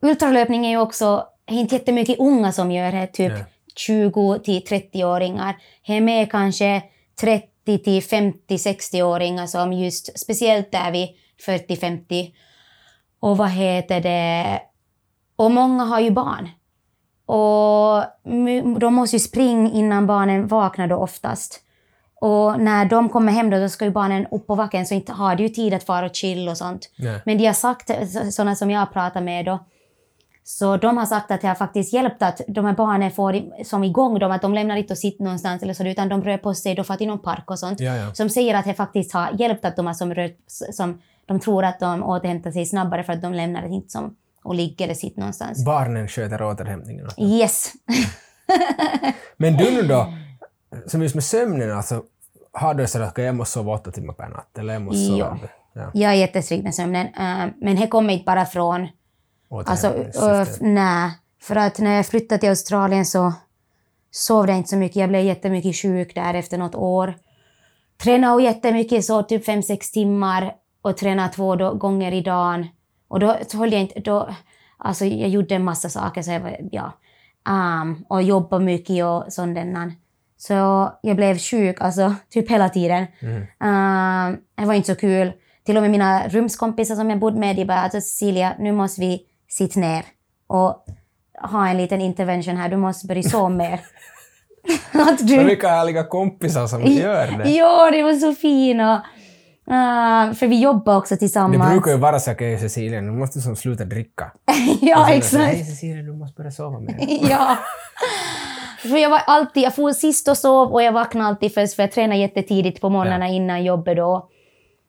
ultralöpning 0.00 0.66
är 0.66 0.70
ju 0.70 0.78
också 0.78 1.26
det 1.44 1.54
är 1.54 1.58
inte 1.58 1.74
jättemycket 1.74 2.18
unga 2.18 2.52
som 2.52 2.70
gör 2.70 2.92
det, 2.92 3.06
typ 3.06 3.32
Nej. 3.32 3.44
20 3.76 4.38
till 4.38 4.62
30-åringar. 4.62 5.56
Det 5.86 5.92
är 5.92 6.00
med 6.00 6.30
kanske 6.30 6.82
30 7.20 7.48
till 7.64 8.00
50-60-åringar 8.00 9.46
som 9.46 9.72
just, 9.72 10.18
speciellt 10.18 10.72
där 10.72 10.92
vid 10.92 11.08
40-50. 11.46 12.32
Och 13.20 13.36
vad 13.36 13.50
heter 13.50 14.00
det? 14.00 14.60
Och 15.36 15.50
många 15.50 15.84
har 15.84 16.00
ju 16.00 16.10
barn. 16.10 16.48
Och 17.26 18.04
de 18.80 18.94
måste 18.94 19.16
ju 19.16 19.20
springa 19.20 19.70
innan 19.70 20.06
barnen 20.06 20.46
vaknar 20.46 20.86
då 20.86 20.96
oftast. 20.96 21.60
Och 22.20 22.60
när 22.60 22.84
de 22.84 23.08
kommer 23.08 23.32
hem 23.32 23.50
då, 23.50 23.60
då 23.60 23.68
ska 23.68 23.84
ju 23.84 23.90
barnen 23.90 24.26
upp 24.30 24.46
på 24.46 24.54
vaken 24.54 24.86
så 24.86 24.94
inte 24.94 25.12
har 25.12 25.36
de 25.36 25.42
ju 25.42 25.48
tid 25.48 25.74
att 25.74 25.84
fara 25.84 26.06
och 26.06 26.14
chill 26.14 26.48
och 26.48 26.56
sånt. 26.56 26.90
Nej. 26.96 27.20
Men 27.24 27.38
de 27.38 27.46
har 27.46 27.54
sagt, 27.54 27.90
sådana 28.34 28.56
som 28.56 28.70
jag 28.70 28.92
pratar 28.92 29.20
med 29.20 29.44
då, 29.44 29.58
Så 30.46 30.76
de 30.76 30.96
har 30.96 31.06
sagt 31.06 31.30
att 31.30 31.40
det 31.40 31.48
har 31.48 31.54
faktiskt 31.54 31.92
hjälpt 31.92 32.22
att 32.22 32.40
de 32.48 32.64
här 32.64 32.74
barnen 32.74 33.10
får 33.10 33.64
som 33.64 33.84
igång 33.84 34.18
dem, 34.18 34.32
att 34.32 34.42
de 34.42 34.54
lämnar 34.54 34.76
inte 34.76 34.92
och 34.92 34.98
sitter 34.98 35.24
någonstans 35.24 35.62
eller 35.62 35.74
så, 35.74 35.84
utan 35.84 36.08
de 36.08 36.22
rör 36.24 36.38
på 36.38 36.54
sig, 36.54 36.74
de 36.74 36.84
får 36.84 36.94
till 36.94 37.06
någon 37.06 37.18
park 37.22 37.50
och 37.50 37.58
sånt. 37.58 37.80
Ja, 37.80 37.96
ja. 37.96 38.14
Som 38.14 38.28
säger 38.28 38.54
att 38.54 38.64
det 38.64 38.74
faktiskt 38.74 39.12
har 39.12 39.28
hjälpt 39.38 39.64
att 39.64 39.76
de 39.76 39.86
har 39.86 39.94
som 39.94 40.14
som 40.48 41.00
de 41.26 41.40
tror 41.40 41.64
att 41.64 41.80
de 41.80 42.02
återhämtar 42.02 42.50
sig 42.50 42.66
snabbare 42.66 43.04
för 43.04 43.12
att 43.12 43.22
de 43.22 43.34
lämnar 43.34 43.62
det 43.62 43.68
inte 43.68 43.90
som 43.90 44.16
och 44.44 44.54
ligger 44.54 44.84
eller 44.84 44.94
sitter 44.94 45.20
någonstans. 45.20 45.64
Barnen 45.64 46.08
sköter 46.08 46.42
återhämtningen. 46.42 47.08
Yes. 47.18 47.72
Men 49.36 49.56
du 49.56 49.70
nu 49.70 49.82
då, 49.82 50.14
som 50.86 51.02
just 51.02 51.14
med 51.14 51.24
sömnen, 51.24 51.72
alltså, 51.72 52.02
har 52.52 52.74
du 52.74 52.86
sådär 52.86 53.06
att 53.06 53.18
jag 53.18 53.34
måste 53.34 53.52
sova 53.52 53.74
åtta 53.74 53.90
timmar 53.90 54.14
per 54.14 54.28
natt? 54.28 54.58
Eller 54.58 54.72
jag 54.72 54.82
måste 54.82 55.06
sova... 55.06 55.38
Ja. 55.42 55.48
Ja. 55.76 55.90
Jag 55.94 56.12
är 56.12 56.16
jättestrikt 56.16 56.64
med 56.64 56.74
sömnen, 56.74 57.06
eh, 57.06 57.52
men 57.56 57.76
det 57.76 57.86
kommer 57.86 58.12
inte 58.12 58.24
bara 58.24 58.46
från 58.46 58.88
Alltså, 59.50 59.88
uh, 59.88 60.46
nej. 60.60 61.10
För 61.42 61.56
att 61.56 61.78
när 61.78 61.96
jag 61.96 62.06
flyttade 62.06 62.38
till 62.38 62.48
Australien 62.48 63.06
så 63.06 63.32
sov 64.10 64.48
jag 64.48 64.56
inte 64.56 64.70
så 64.70 64.76
mycket. 64.76 64.96
Jag 64.96 65.08
blev 65.08 65.24
jättemycket 65.24 65.76
sjuk 65.76 66.14
där 66.14 66.34
efter 66.34 66.58
något 66.58 66.74
år. 66.74 67.14
Tränade 68.02 68.42
jättemycket, 68.42 69.04
så 69.04 69.22
typ 69.22 69.44
fem 69.44 69.62
sex 69.62 69.90
timmar 69.90 70.54
och 70.82 70.96
tränade 70.96 71.32
två 71.32 71.56
då, 71.56 71.74
gånger 71.74 72.12
i 72.12 72.20
dagen. 72.20 72.66
Och 73.08 73.20
då 73.20 73.36
höll 73.52 73.72
jag 73.72 73.80
inte... 73.80 74.00
Då, 74.00 74.28
alltså 74.76 75.04
jag 75.04 75.28
gjorde 75.28 75.54
en 75.54 75.64
massa 75.64 75.88
saker, 75.88 76.22
så 76.22 76.30
jag 76.30 76.40
var, 76.40 76.56
ja. 76.72 76.92
Um, 77.48 78.04
och 78.08 78.22
jobbade 78.22 78.64
mycket 78.64 79.04
och 79.04 79.24
sånt. 79.28 79.58
Så 80.36 80.90
jag 81.02 81.16
blev 81.16 81.38
sjuk 81.38 81.80
alltså, 81.80 82.14
typ 82.30 82.50
hela 82.50 82.68
tiden. 82.68 83.06
Mm. 83.20 83.42
Uh, 83.42 84.38
det 84.54 84.66
var 84.66 84.74
inte 84.74 84.94
så 84.94 85.00
kul. 85.00 85.32
Till 85.64 85.76
och 85.76 85.82
med 85.82 85.90
mina 85.90 86.28
rumskompisar 86.28 86.94
som 86.94 87.10
jag 87.10 87.18
bodde 87.18 87.38
med, 87.38 87.56
de 87.56 87.64
bara 87.64 87.80
alltså 87.80 88.00
Cecilia, 88.00 88.54
nu 88.58 88.72
måste 88.72 89.00
vi 89.00 89.26
sitta 89.56 89.80
ner 89.80 90.04
och 90.46 90.84
ha 91.50 91.68
en 91.68 91.76
liten 91.76 92.00
intervention 92.00 92.56
här. 92.56 92.68
Du 92.68 92.76
måste 92.76 93.06
börja 93.06 93.22
sova 93.22 93.48
mer. 93.48 93.80
att 94.92 95.26
du... 95.28 95.44
vilka 95.44 95.68
härliga 95.68 96.04
kompisar 96.04 96.66
som 96.66 96.82
gör 96.84 97.26
det. 97.26 97.50
Ja, 97.50 97.90
det 97.90 98.02
var 98.02 98.12
så 98.12 98.34
fina. 98.34 99.06
Uh, 99.70 100.34
för 100.34 100.46
vi 100.46 100.60
jobbar 100.60 100.96
också 100.96 101.14
Det 101.14 101.18
tillsammans. 101.18 101.70
brukar 101.70 101.90
ju 101.90 101.96
vara 101.96 102.20
så 102.20 102.30
att 102.30 102.36
"Okej, 102.36 102.58
Cecilia, 102.58 103.00
nu 103.00 103.10
måste 103.12 103.38
du 103.48 103.56
sluta 103.56 103.84
dricka. 103.84 104.32
ja, 104.80 105.06
sen 105.06 105.16
exakt. 105.16 105.42
Nej 105.42 105.64
Cecilia, 105.64 106.02
du 106.02 106.12
måste 106.12 106.36
börja 106.36 106.50
sova 106.50 106.80
mer. 106.80 106.96
ja. 107.30 107.56
För 108.82 108.96
jag 108.96 109.10
var 109.10 109.20
alltid, 109.26 109.62
jag 109.62 109.74
for 109.74 109.92
sist 109.92 110.28
och 110.28 110.36
sov 110.36 110.72
och 110.72 110.82
jag 110.82 110.92
vaknade 110.92 111.28
alltid 111.28 111.54
först 111.54 111.74
för 111.74 111.82
jag 111.82 111.92
tränade 111.92 112.20
jättetidigt 112.20 112.80
på 112.80 112.88
morgnarna 112.88 113.28
innan 113.28 113.64
jobbet 113.64 113.96
då. 113.96 114.28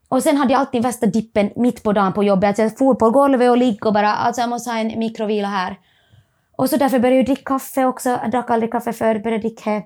Och 0.10 0.24
sen 0.24 0.38
hade 0.38 0.54
jag 0.54 0.60
alltid 0.60 0.84
värsta 0.84 1.06
dippen 1.06 1.52
mitt 1.56 1.84
på 1.84 1.94
dagen 1.94 2.14
på 2.14 2.24
jobbet. 2.24 2.50
Att 2.50 2.58
jag 2.58 2.78
for 2.78 2.96
på 2.96 3.10
golvet 3.10 3.50
och 3.50 3.58
ligg 3.58 3.86
och 3.86 3.94
bara, 3.94 4.16
alltså 4.16 4.42
jag 4.42 4.50
måste 4.50 4.70
ha 4.70 4.78
en 4.78 5.00
mikrovila 5.00 5.48
här. 5.48 5.80
Och 6.56 6.70
så 6.70 6.78
därför 6.78 7.00
började 7.00 7.18
jag 7.18 7.26
dricka 7.26 7.42
kaffe 7.46 7.86
också. 7.86 8.10
Jag 8.10 8.32
drack 8.32 8.50
aldrig 8.50 8.72
kaffe 8.72 8.94
förr, 8.94 9.20
började 9.20 9.42
dricka. 9.42 9.84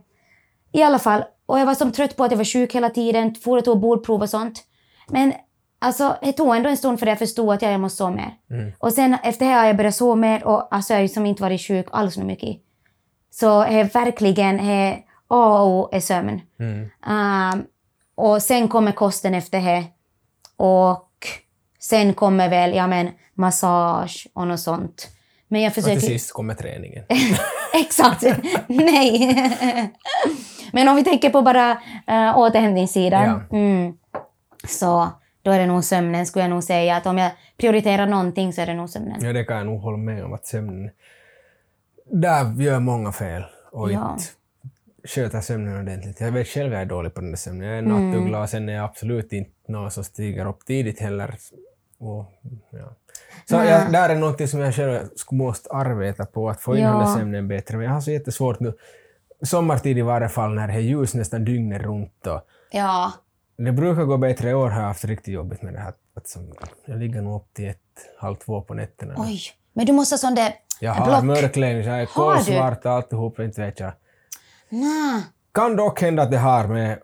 I 0.72 0.84
alla 0.84 1.00
fall. 1.00 1.24
Och 1.46 1.60
jag 1.60 1.66
var 1.66 1.74
så 1.74 1.92
trött 1.92 2.16
på 2.16 2.24
att 2.24 2.32
jag 2.32 2.38
var 2.38 2.46
sjuk 2.46 2.76
hela 2.76 2.90
tiden, 2.90 3.36
for 3.36 3.58
och 3.58 3.66
tog 3.66 3.80
blodprov 3.80 4.22
och 4.22 4.30
sånt. 4.30 4.64
Men 5.08 5.34
alltså, 5.80 6.16
det 6.22 6.32
tog 6.32 6.56
ändå 6.56 6.70
en 6.70 6.78
stund 6.78 7.00
för 7.00 7.08
jag 7.08 7.20
förstod 7.20 7.54
att 7.54 7.62
jag, 7.62 7.74
jag 7.74 7.80
måste 7.82 7.98
sova 7.98 8.12
mer. 8.12 8.38
Och 8.80 8.94
sen 8.94 9.18
efter 9.24 9.46
det 9.46 9.52
har 9.52 9.66
jag 9.66 9.78
börjat 9.78 9.96
sova 9.96 10.16
mer 10.16 10.48
och 10.48 10.76
alltså, 10.76 10.94
jag 10.94 10.98
har 10.98 11.02
ju 11.02 11.08
som 11.08 11.26
inte 11.26 11.42
varit 11.44 11.62
sjuk 11.62 11.88
alls 11.92 12.14
så 12.14 12.24
mycket. 12.24 12.58
Så 13.32 13.64
det 13.64 13.80
är 13.80 13.84
verkligen 13.84 14.60
A 15.28 15.62
och 15.62 15.68
O 15.68 15.90
är 15.92 16.00
sömn. 16.00 16.42
Mm. 16.60 16.90
Um, 17.54 17.66
och 18.16 18.42
sen 18.42 18.68
kommer 18.68 18.92
kosten 18.92 19.34
efter 19.34 19.62
det. 19.62 19.84
Och 20.60 21.10
sen 21.80 22.14
kommer 22.14 22.50
väl 22.50 22.76
ja, 22.76 22.88
men, 22.88 23.10
massage 23.34 24.28
och 24.34 24.48
något 24.48 24.60
sånt. 24.60 25.08
Men 25.48 25.62
jag 25.62 25.70
Och 25.70 25.74
till 25.74 25.84
försöker... 25.84 26.02
sist 26.08 26.34
kommer 26.34 26.54
träningen. 26.54 27.04
Exakt. 27.74 28.24
Nej. 28.68 29.36
Men 30.74 30.88
om 30.88 30.96
vi 30.96 31.04
tänker 31.04 31.30
på 31.30 31.42
bara 31.42 31.72
uh, 32.12 32.38
återhämtningssidan. 32.38 33.24
Ja. 33.50 33.58
Mm, 33.58 33.94
så 34.68 35.08
då 35.42 35.52
är 35.52 35.60
det 35.60 35.66
nog 35.66 35.84
sömnen 35.84 36.26
skulle 36.26 36.44
jag 36.44 36.50
nog 36.50 36.64
säga. 36.64 36.96
Att 36.96 37.06
om 37.06 37.18
jag 37.18 37.32
prioriterar 37.58 38.08
någonting 38.08 38.54
så 38.54 38.62
är 38.62 38.66
det 38.66 38.74
nog 38.74 38.90
sömnen. 38.90 39.18
Ja, 39.22 39.34
det 39.34 39.44
kan 39.44 39.58
jag 39.58 39.66
nog 39.66 39.82
hålla 39.82 39.98
med 39.98 40.24
om 40.26 40.34
att 40.34 40.46
sömnen... 40.46 40.90
Där 42.12 42.62
gör 42.62 42.80
många 42.80 43.12
fel 43.12 43.44
och 43.72 43.92
Ja. 43.92 44.12
inte 44.14 44.24
sköter 45.08 45.42
sömnen 45.42 45.80
ordentligt. 45.82 46.22
Jag 46.22 46.32
vet 46.32 46.48
själv 46.48 46.74
jag 46.74 46.82
är 46.82 46.86
dålig 46.86 47.14
på 47.14 47.22
den 47.22 47.30
där 47.32 47.38
sömnen. 47.38 47.68
Jag 47.68 47.78
är 47.78 47.82
Mm. 47.82 48.12
nattuggla 48.12 48.42
och 48.42 48.50
sen 48.50 48.70
är 48.70 48.74
jag 48.74 48.86
absolut 48.86 49.34
inte 49.34 49.52
någon 49.70 49.92
som 49.92 50.04
stiger 50.04 50.46
upp 50.46 50.66
tidigt 50.66 51.00
heller. 51.00 51.36
Och, 52.00 52.26
ja. 52.70 52.96
Så 53.46 53.56
jag, 53.56 53.92
där 53.92 54.10
är 54.10 54.16
någonting 54.16 54.48
som 54.48 54.60
jag 54.60 54.76
själv 54.76 55.10
måste 55.32 55.70
arbeta 55.72 56.26
på, 56.26 56.50
att 56.50 56.62
få 56.62 56.76
in 56.76 56.84
Ja. 56.84 57.16
sömnen 57.18 57.48
bättre. 57.48 57.78
Men 57.78 57.86
jag 57.86 57.94
har 57.94 58.02
så 58.02 58.12
jättesvårt 58.12 58.60
nu, 58.60 58.74
sommartid 59.44 59.98
i 59.98 60.02
varje 60.02 60.30
fall, 60.30 60.54
när 60.54 60.68
det 60.68 60.74
är 60.74 60.80
ljus 60.80 61.14
nästan 61.14 61.46
dygnet 61.46 61.82
runt. 61.82 62.28
Och 62.28 62.42
Ja. 62.72 63.12
det 63.58 63.72
brukar 63.72 64.04
gå 64.04 64.18
bättre 64.18 64.50
i 64.50 64.54
år, 64.54 64.70
har 64.70 64.80
jag 64.82 64.88
haft 64.88 65.06
riktigt 65.06 65.34
jobbigt 65.34 65.62
med 65.62 65.74
det 65.74 65.80
här. 65.80 65.94
Att 66.14 66.28
som, 66.28 66.54
jag 66.86 67.00
ligger 67.00 67.22
nog 67.22 67.36
upp 67.42 67.54
till 67.54 67.70
ett, 67.70 67.78
halv 68.18 68.36
två 68.36 68.62
på 68.62 68.74
nätterna. 68.74 69.14
Oj. 69.18 69.42
Men 69.74 69.86
du 69.86 69.94
måste 69.94 70.14
ha 70.14 70.18
sån 70.18 70.36
där 70.36 70.54
Jag 70.80 70.92
har 70.92 71.22
mörkläggning, 71.22 71.84
jag 71.86 72.02
är 72.02 72.06
kolsvart 72.06 72.86
alltihop, 72.86 73.40
inte 73.40 73.62
vet 73.62 73.80
jag. 73.80 73.92
Nej. 74.70 75.24
Kan 75.52 75.76
dock 75.76 76.02
hända 76.02 76.24
att 76.24 76.32
det 76.32 76.38
har 76.38 76.68
med 76.68 77.00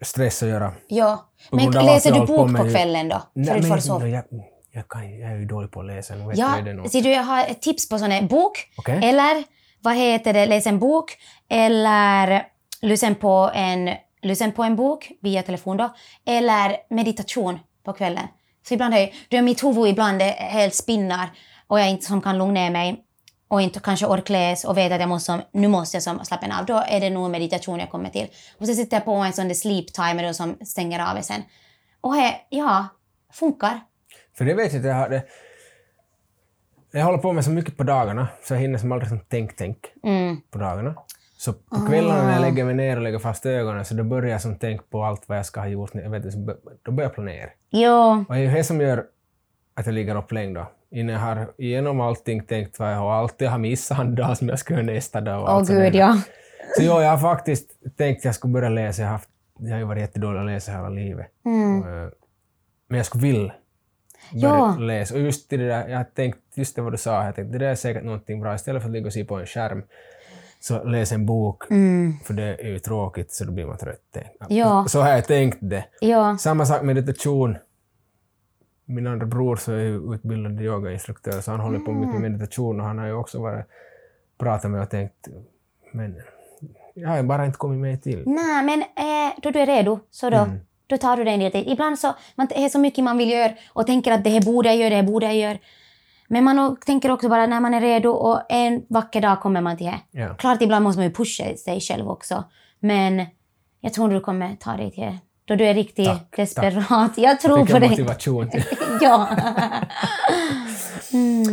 stress 0.00 0.42
att 0.42 0.48
göra. 0.48 0.72
Ja. 0.88 1.28
Men 1.50 1.70
läser 1.70 2.12
du 2.12 2.26
bok 2.26 2.56
på 2.56 2.64
kvällen 2.70 3.08
då? 3.08 3.22
Nej, 3.34 3.46
För 3.46 3.54
att 3.54 3.62
du 3.62 3.68
men, 3.68 3.82
sova? 3.82 4.08
jag, 4.08 4.24
jag, 4.72 4.88
kan, 4.88 5.18
jag 5.18 5.30
är 5.30 5.36
ju 5.36 5.44
dålig 5.44 5.70
på 5.70 5.80
att 5.80 5.86
läsa, 5.86 6.14
nu 6.14 6.32
Ja, 6.34 6.54
ser 6.90 7.02
du, 7.02 7.10
jag 7.12 7.22
har 7.22 7.44
ett 7.44 7.62
tips 7.62 7.88
på 7.88 7.98
sån 7.98 8.10
här 8.10 8.22
bok. 8.22 8.58
Okej. 8.76 9.00
Eller, 9.02 9.44
vad 9.82 9.96
heter 9.96 10.32
det, 10.32 10.46
läs 10.46 10.66
en 10.66 10.78
bok. 10.78 11.16
Eller 11.48 12.46
lyssna 12.82 13.14
på 13.14 13.50
en, 13.54 13.90
lyssna 14.22 14.50
på 14.50 14.62
en 14.62 14.76
bok 14.76 15.10
via 15.22 15.42
telefon 15.42 15.76
då. 15.76 15.94
Eller 16.26 16.76
meditation 16.90 17.58
på 17.84 17.92
kvällen. 17.92 18.24
Så 18.68 18.74
ibland 18.74 18.94
har 18.94 19.00
jag, 19.00 19.38
är 19.38 19.42
mitt 19.42 19.64
huvud 19.64 19.86
ibland 19.86 20.22
är 20.22 20.32
helt 20.32 20.74
spinnar 20.74 21.30
och 21.66 21.80
jag 21.80 21.90
inte 21.90 22.04
som 22.04 22.20
kan 22.20 22.38
lugna 22.38 22.60
ner 22.60 22.70
mig 22.70 23.04
och 23.48 23.62
inte 23.62 23.80
kanske 23.80 24.06
orkar 24.06 24.32
läsa 24.34 24.68
och 24.68 24.76
vet 24.76 24.92
att 24.92 25.00
jag 25.00 25.08
måste, 25.08 25.26
som- 25.26 25.42
nu 25.52 25.68
måste 25.68 25.96
jag 25.96 26.02
som 26.02 26.24
slappna 26.24 26.58
av. 26.60 26.66
Då 26.66 26.82
är 26.88 27.00
det 27.00 27.10
nog 27.10 27.30
meditation 27.30 27.78
jag 27.80 27.90
kommer 27.90 28.08
till. 28.10 28.26
Och 28.58 28.66
så 28.66 28.74
sitter 28.74 28.96
jag 28.96 29.04
på 29.04 29.12
en 29.14 29.32
sån 29.32 29.48
där 29.48 29.54
sleep 29.54 29.92
timer 29.92 30.26
då 30.26 30.34
som 30.34 30.56
stänger 30.64 31.10
av 31.16 31.20
sen. 31.22 31.42
Och 32.00 32.14
he, 32.14 32.34
ja, 32.48 32.86
funkar. 33.32 33.80
För 34.38 34.44
det 34.44 34.54
vet 34.54 34.72
jag 34.72 34.80
att 34.80 34.86
jag 34.86 34.94
har 34.94 35.08
det. 35.08 35.22
Jag 36.90 37.04
håller 37.04 37.18
på 37.18 37.32
med 37.32 37.44
så 37.44 37.50
mycket 37.50 37.76
på 37.76 37.82
dagarna, 37.82 38.28
så 38.42 38.54
jag 38.54 38.60
hinner 38.60 38.78
som 38.78 38.92
aldrig 38.92 39.08
som 39.08 39.20
tänk-tänk 39.28 39.78
Mm. 40.04 40.40
på 40.50 40.58
dagarna. 40.58 40.94
Så 41.36 41.52
på 41.52 41.86
kvällarna 41.88 42.22
när 42.22 42.32
jag 42.32 42.40
lägger 42.40 42.64
mig 42.64 42.74
ner 42.74 42.96
och 42.96 43.02
lägger 43.02 43.18
fast 43.18 43.46
ögonen, 43.46 43.84
så 43.84 43.94
då 43.94 44.04
börjar 44.04 44.30
jag 44.30 44.42
som 44.42 44.58
tänka 44.58 44.84
på 44.90 45.04
allt 45.04 45.28
vad 45.28 45.38
jag 45.38 45.46
ska 45.46 45.60
ha 45.60 45.66
gjort. 45.68 45.90
Jag 45.94 46.10
vet, 46.10 46.32
så 46.32 46.38
då 46.82 46.92
börjar 46.92 47.08
jag 47.10 47.14
planera. 47.14 47.50
Jo, 47.70 48.24
Och 48.28 48.34
det 48.34 48.40
är 48.40 48.54
det 48.54 48.64
som 48.64 48.80
gör 48.80 49.04
att 49.74 49.86
jag 49.86 49.94
ligger 49.94 50.16
upp 50.16 50.32
länge 50.32 50.54
då. 50.54 50.66
Innan 50.94 51.12
jag 51.14 51.20
har 51.20 51.52
igenom 51.58 52.00
allting 52.00 52.44
tänkt 52.46 52.78
vad 52.78 52.92
jag 52.92 52.96
har, 52.98 53.12
allt 53.12 53.34
jag 53.40 53.50
har 53.50 53.58
missat 53.58 53.98
en 53.98 54.14
dag 54.14 54.38
som 54.38 54.48
jag 54.48 54.58
ska 54.58 54.74
göra 54.74 54.82
nästa 54.84 55.20
dag. 55.20 55.42
åh 55.42 55.50
allt 55.50 55.66
sådär. 55.66 55.84
gud 55.84 55.94
ja. 55.94 56.18
Så 56.76 56.82
jo, 56.82 57.00
jag 57.00 57.10
har 57.10 57.18
faktiskt 57.18 57.70
tänkt 57.96 58.18
att 58.18 58.24
jag 58.24 58.34
skulle 58.34 58.52
börja 58.52 58.68
läsa. 58.68 59.02
Jag 59.02 59.08
har, 59.08 59.12
haft, 59.12 59.28
jag 59.58 59.70
har 59.70 59.78
ju 59.78 59.84
varit 59.84 60.00
jättedålig 60.00 60.40
att 60.40 60.46
läsa 60.46 60.72
hela 60.72 60.88
livet. 60.88 61.26
Mm. 61.46 61.82
Eh, 61.82 62.08
Men 62.88 62.96
jag 62.96 63.06
skulle 63.06 63.22
vilja 63.22 63.54
börja 64.32 64.54
Ja. 64.54 64.76
läsa. 64.78 65.14
Och 65.14 65.20
just 65.20 65.50
det 65.50 65.56
där, 65.56 65.88
jag 65.88 65.96
har 65.96 66.04
tänkt, 66.04 66.38
just 66.54 66.76
det 66.76 66.82
vad 66.82 66.92
du 66.92 66.96
sa, 66.96 67.24
jag 67.24 67.34
tänkte 67.34 67.58
det 67.58 67.64
där 67.64 67.70
är 67.70 67.74
säkert 67.74 68.04
någonting 68.04 68.40
bra. 68.40 68.54
Istället 68.54 68.82
för 68.82 68.88
att 68.88 68.92
ligga 68.92 69.06
och 69.06 69.12
se 69.12 69.24
på 69.24 69.34
en 69.40 69.46
skärm, 69.46 69.82
så 70.60 70.84
läs 70.84 71.12
en 71.12 71.26
bok. 71.26 71.70
Mm. 71.70 72.12
För 72.24 72.34
det 72.34 72.42
är 72.44 72.68
ju 72.68 72.78
tråkigt, 72.78 73.32
så 73.32 73.44
då 73.44 73.52
blir 73.52 73.66
man 73.66 73.78
trött. 73.78 74.16
Ja. 74.48 74.84
Så 74.88 75.00
har 75.00 75.08
jag 75.10 75.24
tänkt 75.26 75.58
det. 75.60 75.84
Ja. 76.00 76.36
Samma 76.38 76.66
sak 76.66 76.82
med 76.82 76.94
meditation. 76.96 77.56
Min 78.84 79.06
andra 79.06 79.26
bror 79.26 79.56
så 79.56 79.72
är 79.72 80.14
utbildad 80.14 80.60
yogainstruktör, 80.60 81.40
så 81.40 81.50
han 81.50 81.60
håller 81.60 81.78
på 81.78 81.92
mycket 81.92 82.20
med 82.20 82.30
meditation 82.32 82.80
och 82.80 82.86
han 82.86 82.98
har 82.98 83.06
ju 83.06 83.12
också 83.12 83.42
varit 83.42 83.66
pratat 84.38 84.70
med 84.70 84.82
och 84.82 84.90
tänkt, 84.90 85.28
men 85.92 86.16
jag 86.94 87.08
har 87.08 87.22
bara 87.22 87.46
inte 87.46 87.58
kommit 87.58 87.80
med 87.80 88.02
till. 88.02 88.22
Nej, 88.26 88.64
men 88.64 88.80
eh, 88.80 89.32
då 89.42 89.50
du 89.50 89.58
är 89.60 89.66
redo, 89.66 89.98
så 90.10 90.30
då, 90.30 90.36
Mm. 90.36 90.58
då 90.86 90.96
tar 90.96 91.16
du 91.16 91.24
den 91.24 91.38
dit. 91.40 91.54
Ibland 91.54 91.98
så 91.98 92.14
man 92.36 92.46
det 92.46 92.64
är 92.64 92.68
så 92.68 92.78
mycket 92.78 93.04
man 93.04 93.18
vill 93.18 93.30
göra 93.30 93.52
och 93.72 93.86
tänker 93.86 94.12
att 94.12 94.24
det 94.24 94.30
här 94.30 94.40
borde 94.42 94.68
jag 94.68 94.76
göra, 94.76 94.90
det 94.90 94.96
här 94.96 95.02
borde 95.02 95.26
jag 95.26 95.36
göra. 95.36 95.58
Men 96.28 96.44
man 96.44 96.76
tänker 96.76 97.10
också 97.10 97.28
bara 97.28 97.46
när 97.46 97.60
man 97.60 97.74
är 97.74 97.80
redo 97.80 98.10
och 98.10 98.40
en 98.48 98.82
vacker 98.88 99.20
dag 99.20 99.40
kommer 99.40 99.60
man 99.60 99.76
till 99.76 99.86
det. 99.86 100.00
Ja. 100.20 100.34
Klart, 100.34 100.62
ibland 100.62 100.82
måste 100.82 100.98
man 100.98 101.06
ju 101.08 101.14
pusha 101.14 101.56
sig 101.56 101.80
själv 101.80 102.08
också. 102.08 102.44
Men 102.80 103.26
jag 103.80 103.92
tror 103.92 104.08
du 104.08 104.20
kommer 104.20 104.56
ta 104.56 104.76
dig 104.76 104.90
till 104.90 105.02
det. 105.02 105.18
Då 105.44 105.54
du 105.54 105.64
är 105.64 105.74
riktigt 105.74 106.06
Tack, 106.06 106.36
desperat. 106.36 107.12
Jag 107.18 107.40
tror 107.40 107.56
Fick 107.58 107.66
på 107.66 107.72
jag 107.72 107.82
dig. 107.82 107.90
motivation 107.90 108.50
ja. 109.00 109.28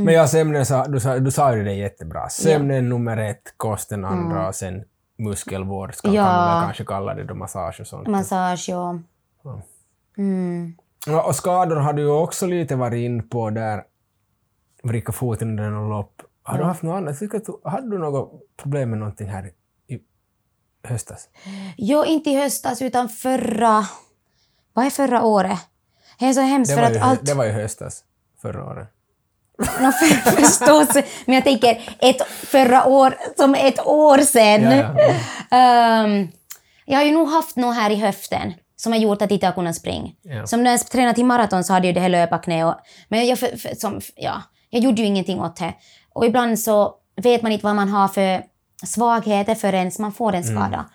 Men 0.03 0.13
ja, 0.13 0.27
sömnen, 0.27 0.59
du, 0.89 0.99
sa, 0.99 1.19
du 1.19 1.31
sa 1.31 1.55
ju 1.55 1.63
det 1.63 1.73
jättebra. 1.73 2.29
Sömnen 2.29 2.89
nummer 2.89 3.17
ett, 3.17 3.53
kosten 3.57 4.05
andra 4.05 4.47
och 4.47 4.55
sen 4.55 4.83
muskelvård 5.17 5.95
ska 5.95 6.09
Ja. 6.13 6.23
man 6.23 6.63
kanske 6.65 6.85
kalla 6.85 7.13
det 7.13 7.23
då, 7.23 7.35
massage 7.35 7.77
och 7.81 7.87
sånt. 7.87 8.07
Massage, 8.07 8.65
ja. 8.69 8.99
Ja. 9.43 9.61
Mm. 10.17 10.73
Ja, 11.07 11.21
och 11.23 11.35
skador 11.35 11.75
har 11.75 11.93
du 11.93 12.01
ju 12.01 12.11
också 12.11 12.45
lite 12.47 12.75
varit 12.75 12.97
in 12.97 13.29
på 13.29 13.49
där, 13.49 13.83
vricka 14.83 15.11
foten 15.11 15.49
under 15.49 15.69
något 15.69 15.89
lopp. 15.89 16.21
Har 16.43 16.57
du 16.57 16.63
haft 16.63 16.81
något 16.83 16.97
annat? 16.97 17.21
Jag 17.21 17.71
Hade 17.71 17.89
du 17.89 17.97
något 17.97 18.41
problem 18.57 18.89
med 18.89 18.99
någonting 18.99 19.27
här 19.27 19.49
höstas? 20.83 21.29
Jo, 21.77 22.05
inte 22.05 22.29
i 22.29 22.35
höstas 22.35 22.81
utan 22.81 23.09
förra... 23.09 23.85
Vad 24.73 24.85
är 24.85 24.89
förra 24.89 25.23
året? 25.23 25.59
Det 26.19 26.25
är 26.25 26.33
så 26.33 26.41
hemskt 26.41 26.73
för 26.73 26.81
att 26.81 26.95
ju, 26.95 26.99
allt... 26.99 27.25
det 27.25 27.33
var 27.33 27.45
ju 27.45 27.51
höstas 27.51 28.03
förra 28.41 28.65
året. 28.65 28.87
Nå, 29.81 29.91
för, 29.91 30.31
förstås, 30.31 31.03
men 31.25 31.35
jag 31.35 31.43
tänker 31.43 31.81
ett 31.99 32.27
förra 32.27 32.85
år 32.85 33.17
som 33.37 33.55
ett 33.55 33.79
år 33.85 34.17
sedan. 34.17 34.71
Ja, 34.71 34.95
ja. 34.97 35.57
Ehm, 35.57 36.27
jag 36.85 36.97
har 36.97 37.05
ju 37.05 37.11
nog 37.11 37.29
haft 37.29 37.55
något 37.55 37.75
här 37.75 37.89
i 37.89 37.95
höften 37.95 38.53
som 38.75 38.91
har 38.91 38.99
gjort 38.99 39.21
att 39.21 39.31
jag 39.31 39.35
inte 39.35 39.45
har 39.45 39.53
kunnat 39.53 39.75
springa. 39.75 40.11
Ja. 40.21 40.47
Som 40.47 40.63
när 40.63 40.71
jag 40.71 40.87
tränade 40.87 41.15
till 41.15 41.25
maraton 41.25 41.63
så 41.63 41.73
hade 41.73 41.87
jag 41.87 41.95
det 41.95 42.01
här 42.01 42.09
löparknä. 42.09 42.65
Och, 42.65 42.75
men 43.09 43.27
jag, 43.27 43.39
för, 43.39 43.57
för, 43.57 43.75
som, 43.75 44.01
ja, 44.15 44.41
jag 44.69 44.83
gjorde 44.83 45.01
ju 45.01 45.07
ingenting 45.07 45.41
åt 45.41 45.55
det. 45.55 45.73
Och 46.13 46.25
ibland 46.25 46.59
så 46.59 46.95
vet 47.15 47.41
man 47.41 47.51
inte 47.51 47.65
vad 47.65 47.75
man 47.75 47.89
har 47.89 48.07
för 48.07 48.43
svagheter 48.85 49.55
förrän 49.55 49.91
man 49.99 50.11
får 50.11 50.33
en 50.33 50.43
skada. 50.43 50.85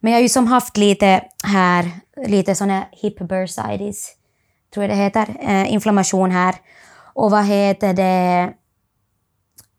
Men 0.00 0.12
jag 0.12 0.18
har 0.18 0.22
ju 0.22 0.28
som 0.28 0.46
haft 0.46 0.76
lite 0.76 1.24
här, 1.44 1.90
lite 2.26 2.54
sån 2.54 2.70
här 2.70 2.84
hip 2.92 3.18
bursitis, 3.18 4.16
tror 4.74 4.84
jag 4.84 4.90
det 4.90 5.02
heter, 5.02 5.36
eh, 5.40 5.72
inflammation 5.72 6.30
här. 6.30 6.54
Och 7.14 7.30
vad 7.30 7.44
heter 7.44 7.94
det? 7.94 8.52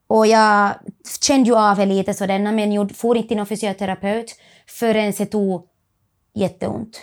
Och 0.07 0.27
jag 0.27 0.73
kände 1.21 1.49
ju 1.49 1.55
av 1.55 1.77
det 1.77 1.85
lite 1.85 2.13
sådär, 2.13 2.39
men 2.39 2.71
jag 2.71 2.91
for 2.91 3.17
inte 3.17 3.27
till 3.27 3.37
någon 3.37 3.45
fysioterapeut 3.45 4.35
förrän 4.67 5.13
det 5.17 5.25
tog 5.25 5.67
jätteont. 6.33 7.01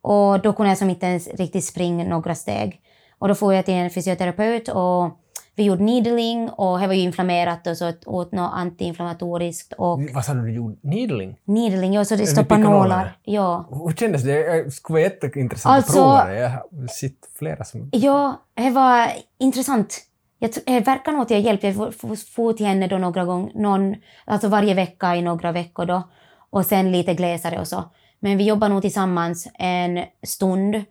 Och 0.00 0.42
då 0.42 0.52
kunde 0.52 0.70
jag 0.70 0.78
som 0.78 0.90
inte 0.90 1.06
ens 1.06 1.28
riktigt 1.28 1.64
springa 1.64 2.04
några 2.04 2.34
steg. 2.34 2.80
Och 3.18 3.28
då 3.28 3.34
får 3.34 3.54
jag 3.54 3.64
till 3.64 3.74
en 3.74 3.90
fysioterapeut 3.90 4.68
och 4.68 5.10
vi 5.58 5.64
gjorde 5.64 5.82
needling 5.82 6.50
och 6.50 6.80
det 6.80 6.86
var 6.86 6.94
ju 6.94 7.00
inflammerat 7.00 7.66
och 7.66 7.76
så 7.76 7.92
åt 8.06 8.32
något 8.32 8.50
antiinflammatoriskt 8.54 9.72
och 9.72 10.00
Vad 10.14 10.24
sa 10.24 10.34
du 10.34 10.42
du 10.42 10.52
gjorde? 10.52 10.76
Needling? 10.80 11.36
needling, 11.44 11.92
ja, 11.94 12.04
så 12.04 12.16
det 12.16 12.26
stoppar 12.26 12.58
nålar? 12.58 13.16
Ja. 13.22 13.68
Hur 13.70 13.92
kändes 13.96 14.22
det? 14.22 14.62
Det 14.64 14.70
skulle 14.70 14.94
vara 14.94 15.02
jätteintressant 15.02 15.76
Alltså- 15.76 15.92
att 15.92 16.24
prova 16.24 16.24
det. 16.26 16.38
Jag 16.40 16.48
har 16.50 16.86
sett 16.88 17.12
flera 17.38 17.64
som... 17.64 17.88
Ja, 17.92 18.42
det 18.54 18.70
var 18.70 19.08
intressant. 19.38 20.00
Jag, 20.38 20.50
det 20.66 20.80
verkar 20.80 21.12
nog 21.12 21.22
att 21.22 21.30
jag 21.30 21.40
hjälpte. 21.40 21.66
Jag 21.68 21.94
for 22.34 22.52
till 22.52 22.66
henne 22.66 22.86
då 22.86 22.98
några 22.98 23.24
gånger, 23.24 23.52
någon, 23.54 23.94
alltså 24.24 24.48
varje 24.48 24.74
vecka 24.74 25.16
i 25.16 25.22
några 25.22 25.52
veckor 25.52 25.86
då. 25.86 26.02
Och 26.50 26.66
sen 26.66 26.92
lite 26.92 27.14
glesare 27.14 27.58
och 27.60 27.68
så. 27.68 27.84
Men 28.20 28.38
vi 28.38 28.44
jobbar 28.44 28.68
nog 28.68 28.82
tillsammans 28.82 29.48
en 29.54 30.04
stund. 30.26 30.74
eh, 30.74 30.82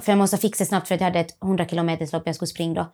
för 0.00 0.12
jag 0.12 0.18
måste 0.18 0.36
fixa 0.36 0.64
snabbt 0.64 0.88
för 0.88 0.94
att 0.94 1.00
jag 1.00 1.06
hade 1.06 1.20
ett 1.20 1.42
100 1.42 1.66
kilometers 1.66 2.12
lopp 2.12 2.22
jag 2.26 2.34
skulle 2.34 2.46
springa 2.46 2.74
då. 2.74 2.86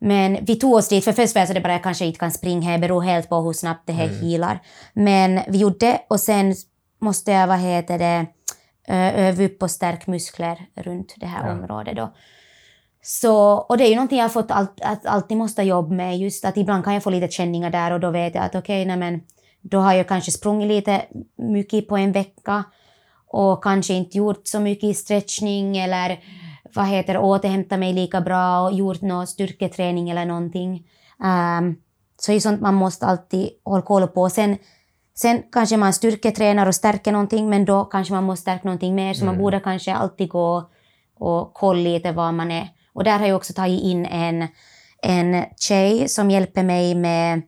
Men 0.00 0.44
vi 0.44 0.56
tog 0.56 0.74
oss 0.74 0.88
dit, 0.88 1.04
för 1.04 1.12
först 1.12 1.34
var 1.34 1.40
jag 1.40 1.48
så 1.48 1.54
det 1.54 1.60
bara 1.60 1.72
jag 1.72 1.82
kanske 1.82 2.04
inte 2.06 2.18
kan 2.18 2.30
springa, 2.32 2.72
det 2.72 2.78
beror 2.78 3.00
helt 3.02 3.28
på 3.28 3.40
hur 3.40 3.52
snabbt 3.52 3.86
det 3.86 3.92
här 3.92 4.08
healar. 4.08 4.60
Men 4.92 5.40
vi 5.48 5.58
gjorde 5.58 5.78
det 5.86 6.00
och 6.08 6.20
sen 6.20 6.54
måste 7.00 7.30
jag, 7.32 7.46
vad 7.46 7.58
heter 7.58 7.98
det, 7.98 8.26
öva 8.88 9.42
upp 9.44 9.62
och 9.62 9.70
stärka 9.70 10.10
muskler 10.10 10.66
runt 10.74 11.14
det 11.16 11.26
här 11.26 11.46
Ja. 11.46 11.52
området 11.52 11.96
då. 11.96 12.14
Så, 13.02 13.52
och 13.54 13.78
det 13.78 13.84
är 13.84 13.88
ju 13.88 13.94
någonting 13.94 14.18
jag 14.18 14.24
har 14.24 14.28
fått 14.28 14.50
allt, 14.50 14.80
att 14.82 15.06
alltid 15.06 15.36
måste 15.36 15.62
jobba 15.62 15.94
med, 15.94 16.18
just 16.18 16.44
att 16.44 16.56
ibland 16.56 16.84
kan 16.84 16.94
jag 16.94 17.02
få 17.02 17.10
lite 17.10 17.28
känningar 17.28 17.70
där 17.70 17.90
och 17.90 18.00
då 18.00 18.10
vet 18.10 18.34
jag 18.34 18.44
att 18.44 18.54
okej, 18.54 18.84
nej 18.84 18.96
men 18.96 19.20
då 19.60 19.78
har 19.78 19.92
jag 19.94 20.08
kanske 20.08 20.30
sprungit 20.30 20.68
lite 20.68 21.02
mycket 21.36 21.88
på 21.88 21.96
en 21.96 22.12
vecka 22.12 22.64
och 23.26 23.62
kanske 23.64 23.94
inte 23.94 24.18
gjort 24.18 24.40
så 24.44 24.60
mycket 24.60 24.96
stretchning 24.96 25.76
eller 25.78 26.18
vad 26.74 26.86
heter 26.86 27.12
det, 27.12 27.18
återhämta 27.18 27.76
mig 27.76 27.92
lika 27.92 28.20
bra 28.20 28.60
och 28.60 28.72
gjort 28.72 29.00
någon 29.00 29.26
styrketräning 29.26 30.10
eller 30.10 30.24
någonting. 30.24 30.86
Um, 31.18 31.76
så 32.20 32.32
det 32.32 32.36
är 32.36 32.40
sånt 32.40 32.60
man 32.60 32.74
måste 32.74 33.06
alltid 33.06 33.50
hålla 33.64 33.82
koll 33.82 34.06
på. 34.06 34.30
Sen, 34.30 34.58
sen 35.14 35.42
kanske 35.52 35.76
man 35.76 35.92
styrketränar 35.92 36.66
och 36.66 36.74
stärker 36.74 37.12
någonting 37.12 37.50
men 37.50 37.64
då 37.64 37.84
kanske 37.84 38.14
man 38.14 38.24
måste 38.24 38.42
stärka 38.42 38.64
någonting 38.64 38.94
mer 38.94 39.14
så 39.14 39.24
man 39.24 39.38
borde 39.38 39.60
kanske 39.60 39.94
alltid 39.94 40.28
gå 40.28 40.70
och 41.18 41.54
kolla 41.54 41.80
lite 41.80 42.12
var 42.12 42.32
man 42.32 42.50
är. 42.50 42.68
Och 42.92 43.04
där 43.04 43.18
har 43.18 43.26
jag 43.26 43.36
också 43.36 43.52
tagit 43.52 43.82
in 43.82 44.06
en, 44.06 44.48
en 45.02 45.44
tjej 45.56 46.08
som 46.08 46.30
hjälper 46.30 46.62
mig 46.62 46.94
med 46.94 47.42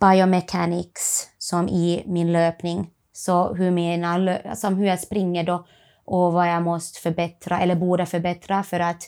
biomechanics 0.00 1.28
som 1.38 1.68
i 1.68 2.02
min 2.06 2.32
löpning. 2.32 2.90
Så 3.12 3.54
hur, 3.54 3.70
mina, 3.70 4.38
alltså 4.50 4.68
hur 4.68 4.86
jag 4.86 5.00
springer 5.00 5.44
då 5.44 5.66
och 6.04 6.32
vad 6.32 6.48
jag 6.48 6.62
måste 6.62 7.00
förbättra 7.00 7.60
eller 7.60 7.74
borde 7.74 8.06
förbättra 8.06 8.62
för 8.62 8.80
att 8.80 9.02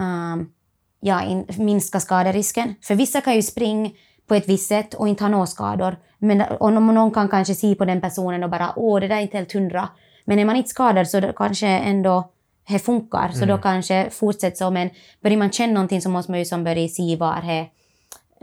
um, 0.00 0.52
ja, 1.00 1.22
in, 1.22 1.46
minska 1.58 2.00
skaderisken. 2.00 2.74
För 2.82 2.94
vissa 2.94 3.20
kan 3.20 3.34
ju 3.34 3.42
springa 3.42 3.90
på 4.26 4.34
ett 4.34 4.48
visst 4.48 4.68
sätt 4.68 4.94
och 4.94 5.08
inte 5.08 5.24
ha 5.24 5.28
några 5.28 5.46
skador. 5.46 5.96
Men, 6.18 6.40
och 6.40 6.72
någon 6.72 7.10
kan 7.10 7.28
kanske 7.28 7.54
se 7.54 7.74
på 7.74 7.84
den 7.84 8.00
personen 8.00 8.44
och 8.44 8.50
bara 8.50 8.72
åh, 8.76 9.00
det 9.00 9.08
där 9.08 9.16
är 9.16 9.20
inte 9.20 9.36
helt 9.36 9.52
hundra. 9.52 9.88
Men 10.24 10.38
är 10.38 10.44
man 10.44 10.56
inte 10.56 10.68
skadad 10.68 11.08
så 11.08 11.32
kanske 11.36 11.66
ändå 11.66 12.30
det 12.68 12.78
funkar. 12.78 13.28
Så 13.28 13.44
då 13.44 13.58
kanske 13.58 14.10
fortsätter 14.10 14.56
så. 14.56 14.70
Men 14.70 14.90
börjar 15.22 15.36
man 15.38 15.50
känna 15.50 15.72
någonting 15.72 16.02
så 16.02 16.08
måste 16.08 16.32
man 16.32 16.38
ju 16.38 16.44
som 16.44 16.64
börja 16.64 16.88
se 16.88 17.16
var 17.16 17.42
det 17.42 17.66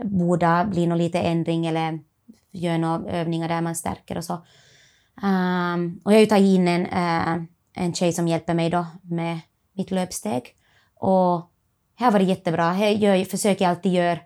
borde 0.04 0.66
bli 0.70 0.86
någon 0.86 0.98
lite 0.98 1.18
ändring 1.18 1.66
eller 1.66 1.98
göra 2.52 2.78
några 2.78 3.10
övningar 3.10 3.48
där 3.48 3.60
man 3.60 3.74
stärker 3.74 4.18
och 4.18 4.24
så. 4.24 4.34
Um, 5.22 6.00
och 6.04 6.12
jag 6.12 6.16
har 6.16 6.20
ju 6.20 6.26
tagit 6.26 6.44
in 6.44 6.68
en, 6.68 6.86
eh, 6.86 7.42
en 7.74 7.94
tjej 7.94 8.12
som 8.12 8.28
hjälper 8.28 8.54
mig 8.54 8.70
då 8.70 8.86
med 9.02 9.40
mitt 9.76 9.90
löpsteg. 9.90 10.42
Och 11.00 11.50
det 11.98 12.04
har 12.04 12.10
varit 12.12 12.28
jättebra. 12.28 12.72
Det 12.72 12.90
gör, 12.92 13.24
försöker 13.24 13.64
jag 13.64 13.70
alltid 13.70 13.92
göra. 13.92 14.18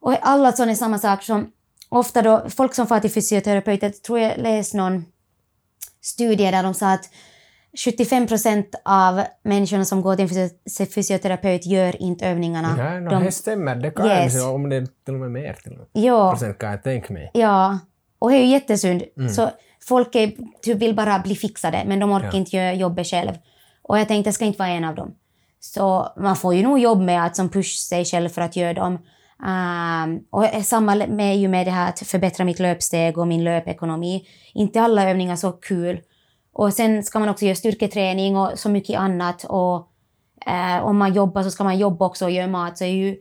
Och 0.00 0.14
alla 0.22 0.52
sådana 0.52 0.74
samma 0.74 0.98
saker 0.98 1.24
som 1.24 1.52
ofta 1.88 2.22
då, 2.22 2.44
folk 2.48 2.74
som 2.74 2.86
får 2.86 2.98
till 3.00 3.10
fysioterapeut, 3.10 3.82
jag 3.82 4.02
tror 4.02 4.18
jag 4.18 4.38
läste 4.38 4.76
någon 4.76 5.04
studie 6.00 6.50
där 6.50 6.62
de 6.62 6.74
sa 6.74 6.92
att 6.92 7.10
75 7.84 8.26
procent 8.26 8.74
av 8.84 9.22
människorna 9.44 9.84
som 9.84 10.02
går 10.02 10.16
till 10.16 10.24
en 10.24 10.28
fysio- 10.28 10.86
fysioterapeut 10.94 11.66
gör 11.66 12.02
inte 12.02 12.26
övningarna. 12.28 12.74
Ja, 12.78 13.00
no, 13.00 13.10
de, 13.10 13.24
det 13.24 13.32
stämmer. 13.32 13.76
Det 13.76 13.90
kan 13.90 14.06
Yes. 14.06 14.42
om 14.44 14.68
det 14.68 14.76
är 14.76 14.86
till 15.04 15.14
och 15.14 15.20
med 15.20 15.30
mer 15.30 15.54
till 15.54 15.72
och 15.72 15.78
med. 15.78 15.86
ja, 15.92 16.30
procent 16.30 16.58
kan 16.58 16.70
jag 16.70 16.82
tänka 16.82 17.12
mig. 17.12 17.30
Ja, 17.34 17.78
och 18.22 18.30
det 18.30 18.36
är 18.36 18.40
ju 18.40 18.46
jättesynd. 18.46 19.02
Mm. 19.16 19.28
Så 19.28 19.50
folk 19.88 20.14
är, 20.14 20.32
typ 20.62 20.78
vill 20.78 20.94
bara 20.94 21.18
bli 21.18 21.34
fixade, 21.34 21.82
men 21.86 21.98
de 21.98 22.12
orkar 22.12 22.28
Ja. 22.32 22.38
inte 22.38 22.56
göra 22.56 22.74
jobbet 22.74 23.06
själv. 23.06 23.32
Och 23.82 23.98
jag 23.98 24.08
tänkte, 24.08 24.28
jag 24.28 24.34
ska 24.34 24.44
inte 24.44 24.58
vara 24.58 24.68
en 24.68 24.84
av 24.84 24.94
dem. 24.94 25.14
Så 25.60 26.12
man 26.16 26.36
får 26.36 26.54
ju 26.54 26.62
nog 26.62 26.78
jobb 26.78 27.00
med 27.00 27.24
att 27.24 27.36
som 27.36 27.48
push 27.48 27.76
sig 27.78 28.04
själv 28.04 28.28
för 28.28 28.42
att 28.42 28.56
göra 28.56 28.74
dem. 28.74 28.98
Um, 29.46 30.20
och 30.30 30.64
samma 30.64 30.94
med, 30.94 31.38
ju 31.38 31.48
med 31.48 31.66
det 31.66 31.70
här 31.70 31.88
att 31.88 31.98
förbättra 31.98 32.44
mitt 32.44 32.58
löpsteg 32.58 33.18
och 33.18 33.28
min 33.28 33.44
löpekonomi. 33.44 34.26
Inte 34.54 34.80
alla 34.80 35.10
övningar 35.10 35.36
så 35.36 35.52
kul. 35.52 36.00
Och 36.52 36.72
sen 36.74 37.02
ska 37.02 37.18
man 37.18 37.28
också 37.28 37.44
göra 37.44 37.56
styrketräning 37.56 38.36
och 38.36 38.50
så 38.58 38.68
mycket 38.68 38.98
annat. 38.98 39.44
Och 39.44 39.88
eh, 40.46 40.84
om 40.84 40.98
man 40.98 41.14
jobbar 41.14 41.42
så 41.42 41.50
ska 41.50 41.64
man 41.64 41.78
jobba 41.78 42.06
också 42.06 42.24
och 42.24 42.30
göra 42.30 42.46
mat. 42.46 42.78
Så 42.78 42.84
ju, 42.84 43.16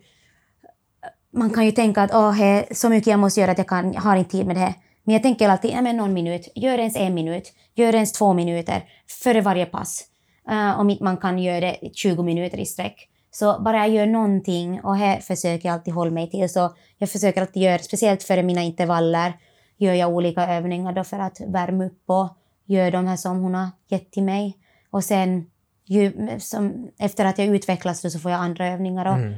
man 1.33 1.49
kan 1.49 1.65
ju 1.65 1.71
tänka 1.71 2.01
att 2.01 2.37
det 2.37 2.43
är 2.45 2.73
så 2.73 2.89
mycket 2.89 3.07
jag 3.07 3.19
måste 3.19 3.41
göra 3.41 3.51
att 3.51 3.57
jag 3.57 3.67
kan, 3.67 3.95
har 3.95 4.15
inte 4.15 4.31
tid 4.31 4.47
med 4.47 4.55
det 4.55 4.59
här. 4.59 4.73
Men 5.11 5.13
jag 5.13 5.23
tänker 5.23 5.49
alltid, 5.49 5.71
ja, 5.71 5.81
men 5.81 5.97
någon 5.97 6.13
minut, 6.13 6.47
gör 6.55 6.77
ens 6.77 6.95
en 6.95 7.13
minut, 7.13 7.53
gör 7.75 7.95
ens 7.95 8.11
två 8.11 8.33
minuter 8.33 8.83
före 9.23 9.41
varje 9.41 9.65
pass. 9.65 10.03
Uh, 10.51 10.79
om 10.79 10.89
inte 10.89 11.03
man 11.03 11.17
kan 11.17 11.39
göra 11.39 11.59
det 11.59 11.77
20 11.93 12.23
minuter 12.23 12.57
i 12.57 12.65
sträck. 12.65 13.09
Så 13.31 13.61
bara 13.61 13.77
jag 13.77 13.89
gör 13.89 14.05
någonting 14.05 14.81
och 14.81 14.95
här 14.95 15.19
försöker 15.19 15.69
jag 15.69 15.73
alltid 15.73 15.93
hålla 15.93 16.11
mig 16.11 16.29
till. 16.29 16.49
Så 16.49 16.75
jag 16.97 17.09
försöker 17.09 17.41
alltid 17.41 17.63
göra, 17.63 17.79
speciellt 17.79 18.23
före 18.23 18.43
mina 18.43 18.61
intervaller, 18.61 19.33
gör 19.77 19.93
jag 19.93 20.09
olika 20.09 20.47
övningar 20.47 20.93
då 20.93 21.03
för 21.03 21.19
att 21.19 21.41
värma 21.47 21.85
upp 21.85 22.03
och 22.05 22.37
göra 22.65 22.91
de 22.91 23.07
här 23.07 23.17
som 23.17 23.39
hon 23.39 23.53
har 23.55 23.69
gett 23.89 24.11
till 24.11 24.23
mig. 24.23 24.57
Och 24.89 25.03
sen 25.03 25.49
ju, 25.85 26.29
som, 26.39 26.91
efter 26.99 27.25
att 27.25 27.37
jag 27.37 27.47
utvecklas 27.47 28.01
då 28.01 28.09
så 28.09 28.19
får 28.19 28.31
jag 28.31 28.39
andra 28.39 28.67
övningar. 28.67 29.05
Och, 29.05 29.15
Mm. 29.15 29.35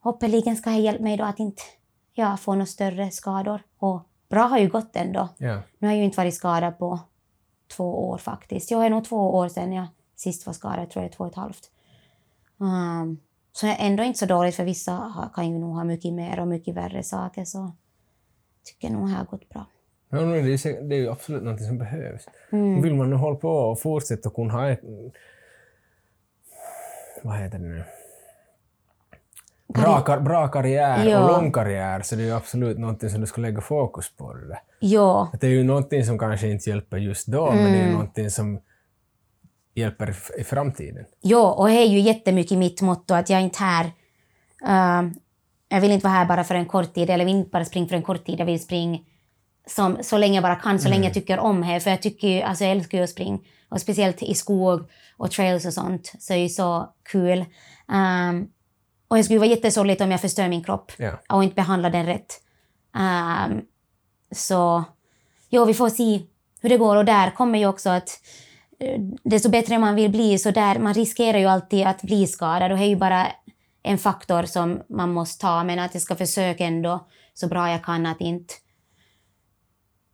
hoppeligen 0.00 0.56
ska 0.56 0.70
det 0.70 0.76
hjälpa 0.76 1.02
mig 1.02 1.16
då 1.16 1.24
att 1.24 1.38
inte 1.38 1.62
ja, 2.14 2.36
få 2.36 2.52
några 2.52 2.66
större 2.66 3.10
skador. 3.10 3.60
Och 3.78 4.02
bra 4.28 4.42
har 4.42 4.58
ju 4.58 4.68
gått 4.68 4.96
ändå. 4.96 5.28
Ja. 5.38 5.62
Nu 5.78 5.88
har 5.88 5.94
jag 5.94 5.98
ju 5.98 6.04
inte 6.04 6.16
varit 6.16 6.34
skadad 6.34 6.78
på 6.78 7.00
två 7.76 8.08
år 8.08 8.18
faktiskt. 8.18 8.70
Jag 8.70 8.86
är 8.86 8.90
nog 8.90 9.04
två 9.04 9.34
år 9.34 9.48
sedan 9.48 9.72
jag 9.72 9.86
sist 10.16 10.46
var 10.46 10.52
skadad, 10.52 10.90
tror 10.90 11.04
jag 11.04 11.12
två 11.12 11.24
och 11.24 11.30
ett 11.30 11.36
halvt. 11.36 11.70
Um, 12.58 13.20
så 13.52 13.66
är 13.66 13.76
ändå 13.78 14.02
inte 14.02 14.18
så 14.18 14.26
dåligt 14.26 14.54
för 14.54 14.64
vissa 14.64 15.30
kan 15.34 15.52
ju 15.52 15.58
nog 15.58 15.74
ha 15.74 15.84
mycket 15.84 16.12
mer 16.12 16.40
och 16.40 16.48
mycket 16.48 16.74
värre 16.74 17.02
saker 17.02 17.44
så 17.44 17.72
tycker 18.64 18.90
nog 18.90 19.08
det 19.08 19.14
har 19.14 19.24
gått 19.24 19.48
bra. 19.48 19.66
Ja, 20.08 20.18
det, 20.18 20.66
är, 20.66 20.88
det 20.88 20.96
är 20.96 21.10
absolut 21.10 21.42
något 21.42 21.62
som 21.62 21.78
behövs. 21.78 22.28
Mm. 22.52 22.82
Vill 22.82 22.94
man 22.94 23.10
nu 23.10 23.16
hålla 23.16 23.36
på 23.36 23.48
och 23.48 23.80
fortsätta 23.80 24.30
kunna 24.30 24.52
ha. 24.52 24.76
Vad 27.22 27.38
heter 27.38 27.58
det 27.58 27.64
nu? 27.64 27.84
Bra, 29.68 30.00
kar, 30.00 30.20
bra 30.20 30.48
karriär 30.48 31.04
Ja. 31.08 31.20
och 31.20 31.32
lång 31.32 31.52
karriär, 31.52 32.00
så 32.02 32.16
det 32.16 32.22
är 32.22 32.26
ju 32.26 32.32
absolut 32.34 32.78
någonting 32.78 33.10
som 33.10 33.20
du 33.20 33.26
ska 33.26 33.40
lägga 33.40 33.60
fokus 33.60 34.16
på. 34.16 34.32
Det. 34.34 34.58
Ja, 34.80 35.30
det 35.40 35.46
är 35.46 35.50
ju 35.50 35.64
någonting 35.64 36.04
som 36.04 36.18
kanske 36.18 36.48
inte 36.48 36.70
hjälper 36.70 36.96
just 36.96 37.26
då, 37.26 37.46
men 37.52 37.56
det 37.64 37.70
är 37.70 37.74
ju 37.74 37.80
Mm. 37.80 37.92
någonting 37.92 38.30
som 38.30 38.60
hjälper 39.74 40.14
i, 40.38 40.44
framtiden. 40.44 41.04
Ja, 41.20 41.52
och 41.52 41.68
det 41.68 41.74
är 41.74 41.86
ju 41.86 42.00
jättemycket 42.00 42.58
mitt 42.58 42.82
motto 42.82 43.14
att 43.14 43.30
jag 43.30 43.40
är 43.40 43.44
inte 43.44 43.62
här... 43.62 43.84
Uh, 44.66 45.10
jag 45.68 45.80
vill 45.80 45.90
inte 45.90 46.04
vara 46.06 46.14
här 46.14 46.26
bara 46.26 46.44
för 46.44 46.54
en 46.54 46.66
kort 46.66 46.94
tid, 46.94 47.10
eller 47.10 47.18
jag 47.18 47.26
vill 47.26 47.36
inte 47.36 47.50
bara 47.50 47.64
springa 47.64 47.88
för 47.88 47.96
en 47.96 48.02
kort 48.02 48.24
tid, 48.26 48.40
jag 48.40 48.46
vill 48.46 48.62
springa 48.62 48.98
som, 49.66 49.98
så 50.02 50.18
länge 50.18 50.34
jag 50.34 50.42
bara 50.42 50.56
kan, 50.56 50.78
så 50.78 50.88
länge 50.88 51.04
jag 51.04 51.14
tycker 51.14 51.38
om 51.38 51.60
det. 51.60 51.80
För 51.80 51.90
jag, 51.90 52.02
tycker, 52.02 52.42
alltså 52.44 52.64
jag 52.64 52.70
älskar 52.72 52.98
ju 52.98 53.04
att 53.04 53.10
springa. 53.10 53.38
Och 53.68 53.80
speciellt 53.80 54.22
i 54.22 54.34
skog 54.34 54.90
och 55.16 55.30
trails 55.30 55.66
och 55.66 55.72
sånt, 55.72 56.12
så 56.18 56.32
är 56.32 56.36
det 56.36 56.42
ju 56.42 56.48
så 56.48 56.88
kul. 57.12 57.44
Ehm, 57.92 58.46
och 59.08 59.16
det 59.16 59.24
skulle 59.24 59.38
vara 59.38 59.48
jättesorgligt 59.48 60.00
om 60.00 60.10
jag 60.10 60.20
förstör 60.20 60.48
min 60.48 60.64
kropp 60.64 60.92
Ja. 60.96 61.18
och 61.28 61.44
inte 61.44 61.54
behandlar 61.54 61.90
den 61.90 62.06
rätt. 62.06 62.40
Ehm, 62.96 63.60
så 64.30 64.84
ja, 65.48 65.64
vi 65.64 65.74
får 65.74 65.88
se 65.88 66.20
hur 66.60 66.68
det 66.68 66.76
går. 66.76 66.96
Och 66.96 67.04
där 67.04 67.30
kommer 67.30 67.58
ju 67.58 67.66
också 67.66 67.90
att 67.90 68.20
eh, 68.80 69.00
desto 69.24 69.48
bättre 69.50 69.78
man 69.78 69.94
vill 69.94 70.10
bli, 70.10 70.38
så 70.38 70.50
där 70.50 70.78
man 70.78 70.94
riskerar 70.94 71.38
ju 71.38 71.46
alltid 71.46 71.86
att 71.86 72.02
bli 72.02 72.26
skadad. 72.26 72.72
Och 72.72 72.78
det 72.78 72.84
är 72.84 72.88
ju 72.88 72.96
bara 72.96 73.26
en 73.82 73.98
faktor 73.98 74.42
som 74.42 74.82
man 74.88 75.12
måste 75.12 75.40
ta. 75.40 75.64
Men 75.64 75.78
att 75.78 75.94
jag 75.94 76.02
ska 76.02 76.16
försöka 76.16 76.64
ändå 76.64 77.06
så 77.34 77.46
bra 77.48 77.70
jag 77.70 77.84
kan 77.84 78.06
att 78.06 78.20
inte 78.20 78.54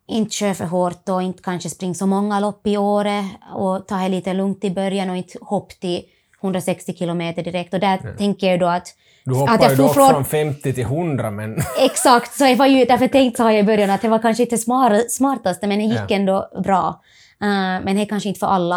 inte 0.07 0.35
köra 0.35 0.55
för 0.55 0.65
hårt 0.65 1.09
och 1.09 1.23
inte 1.23 1.43
kanske 1.43 1.71
springa 1.71 1.95
så 1.95 2.07
många 2.07 2.41
lopp 2.41 2.67
i 2.67 2.77
året 2.77 3.25
och 3.55 3.89
ta 3.89 3.97
det 3.97 4.09
lite 4.09 4.33
lugnt 4.33 4.65
i 4.65 4.71
början 4.71 5.11
och 5.11 5.17
inte 5.17 5.39
hoppa 5.41 5.75
till 5.81 6.03
160 6.43 6.95
kilometer 6.95 7.43
direkt. 7.43 7.75
Och 7.75 7.81
där 7.81 8.15
tänker 8.19 8.51
jag 8.51 8.61
då 8.61 8.67
att... 8.67 8.87
Du 9.25 9.33
att 9.33 9.39
hoppar 9.39 9.63
jag 9.63 9.71
ju 9.71 9.77
dock 9.77 9.95
från- 9.95 10.11
från 10.11 10.25
50 10.25 10.73
till 10.73 10.85
100 10.85 11.31
men 11.31 11.57
Exakt, 11.81 12.35
så 12.35 12.45
jag 12.45 12.57
var 12.57 12.67
ju 12.67 12.85
därför 12.85 13.09
tänkt 13.09 13.37
sa 13.37 13.53
jag 13.53 13.61
i 13.61 13.63
början 13.63 13.91
att 13.91 14.03
det 14.03 14.09
var 14.09 14.19
kanske 14.19 14.43
inte 14.43 14.59
smar, 14.59 14.99
smartaste 15.09 15.67
men 15.67 15.79
det 15.79 15.85
gick 15.85 16.11
Ja. 16.11 16.17
ändå 16.17 16.63
bra. 16.65 17.01
Uh, 17.43 17.49
men 17.85 17.97
det 17.97 18.03
är 18.03 18.07
kanske 18.07 18.29
inte 18.29 18.41
för 18.41 18.47
alla. 18.47 18.77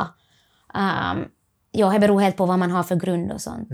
Um, 0.74 1.26
ja, 1.72 1.90
det 1.94 2.00
beror 2.00 2.20
helt 2.20 2.38
på 2.38 2.46
vad 2.46 2.60
man 2.60 2.72
har 2.72 2.84
för 2.84 2.96
grund 2.96 3.32
och 3.32 3.42
sånt. 3.42 3.70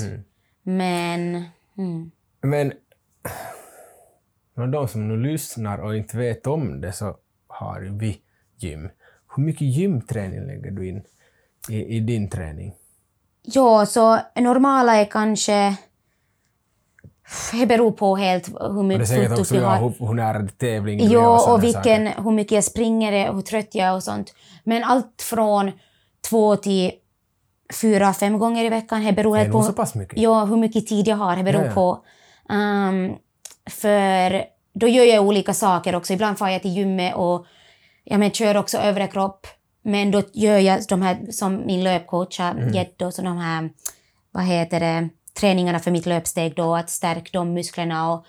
Men... 0.64 1.44
Mm. 1.78 2.12
Men 2.44 2.74
de 4.72 4.88
som 4.88 5.08
nu 5.08 5.18
lyssnar 5.32 5.78
och 5.78 5.98
inte 5.98 6.18
vet 6.18 6.48
om 6.48 6.82
det 6.82 6.94
så 6.94 7.16
har 7.48 7.82
vi 7.82 8.22
gym. 8.58 8.90
Hur 9.36 9.44
mycket 9.44 9.62
gymträning 9.62 10.40
lägger 10.48 10.72
du 10.72 10.88
in 10.90 11.04
i, 11.70 11.96
i 11.98 12.00
din 12.00 12.30
träning? 12.30 12.74
Ja, 13.44 13.86
så 13.86 14.18
normala 14.36 14.96
är 14.96 15.06
kanske... 15.06 15.76
Det 17.52 17.66
beror 17.66 17.92
på 17.92 18.16
helt 18.16 18.48
hur 18.48 18.56
Och 18.56 18.74
det 18.74 18.80
är 18.80 18.84
mycket 18.84 19.08
säkert 19.08 19.40
också 19.40 19.54
du 19.54 19.62
har. 19.62 19.78
hur, 19.78 20.08
hur 20.08 20.14
nära 20.14 20.48
tävling 20.48 20.98
du 20.98 21.04
Ja, 21.04 21.38
sådana 21.40 21.54
och 21.54 21.64
vilken, 21.64 22.08
saker. 22.08 22.24
hur 22.24 22.32
mycket 22.32 22.52
jag 22.52 22.64
springer 22.64 23.34
hur 23.34 23.42
trött 23.42 23.76
jag 23.76 23.88
är 23.88 23.94
och 23.94 24.04
sånt. 24.04 24.34
Men 24.64 24.84
allt 24.84 25.22
från 25.22 25.72
två 26.30 26.56
till 26.56 26.92
fyra, 27.82 28.14
fem 28.14 28.40
gånger 28.40 28.66
i 28.66 28.70
veckan. 28.70 29.06
Det 29.06 29.14
beror 29.14 29.36
Det 29.36 29.40
helt 29.42 29.52
på 29.52 29.64
så 29.64 29.74
pass 29.74 29.96
mycket. 29.96 30.18
ja, 30.20 30.46
hur 30.46 30.58
mycket 30.58 30.88
tid 30.88 31.08
jag 31.08 31.16
har. 31.18 31.36
Det 31.36 31.44
beror 31.44 31.62
Ja, 31.62 31.68
ja. 31.68 31.74
på. 31.74 32.04
Ehm, 32.54 33.12
för 33.70 34.44
då 34.74 34.88
gör 34.88 35.06
jag 35.06 35.26
olika 35.26 35.54
saker 35.54 35.96
också. 35.96 36.14
Ibland 36.14 36.38
får 36.38 36.50
jag 36.50 36.62
till 36.62 36.78
gymmet 36.78 37.16
och 37.16 37.46
ja, 38.04 38.18
men, 38.18 38.32
kör 38.32 38.58
också 38.58 38.78
övre 38.78 39.08
kropp. 39.08 39.48
Men 39.82 40.12
då 40.12 40.22
gör 40.34 40.58
jag 40.60 40.82
de 40.90 41.02
här 41.02 41.32
som 41.32 41.66
min 41.66 41.84
löpcoach 41.84 42.40
har 42.40 42.52
Mm. 42.52 42.74
gett 42.74 42.98
då, 42.98 43.12
så 43.12 43.22
de 43.22 43.38
här, 43.38 43.70
vad 44.32 44.44
heter 44.44 44.80
det, 44.80 45.10
träningarna 45.40 45.80
för 45.80 45.92
mitt 45.92 46.06
löpsteg 46.06 46.56
då, 46.56 46.76
att 46.76 46.90
stärka 46.90 47.30
de 47.32 47.54
musklerna 47.54 48.14
och 48.14 48.26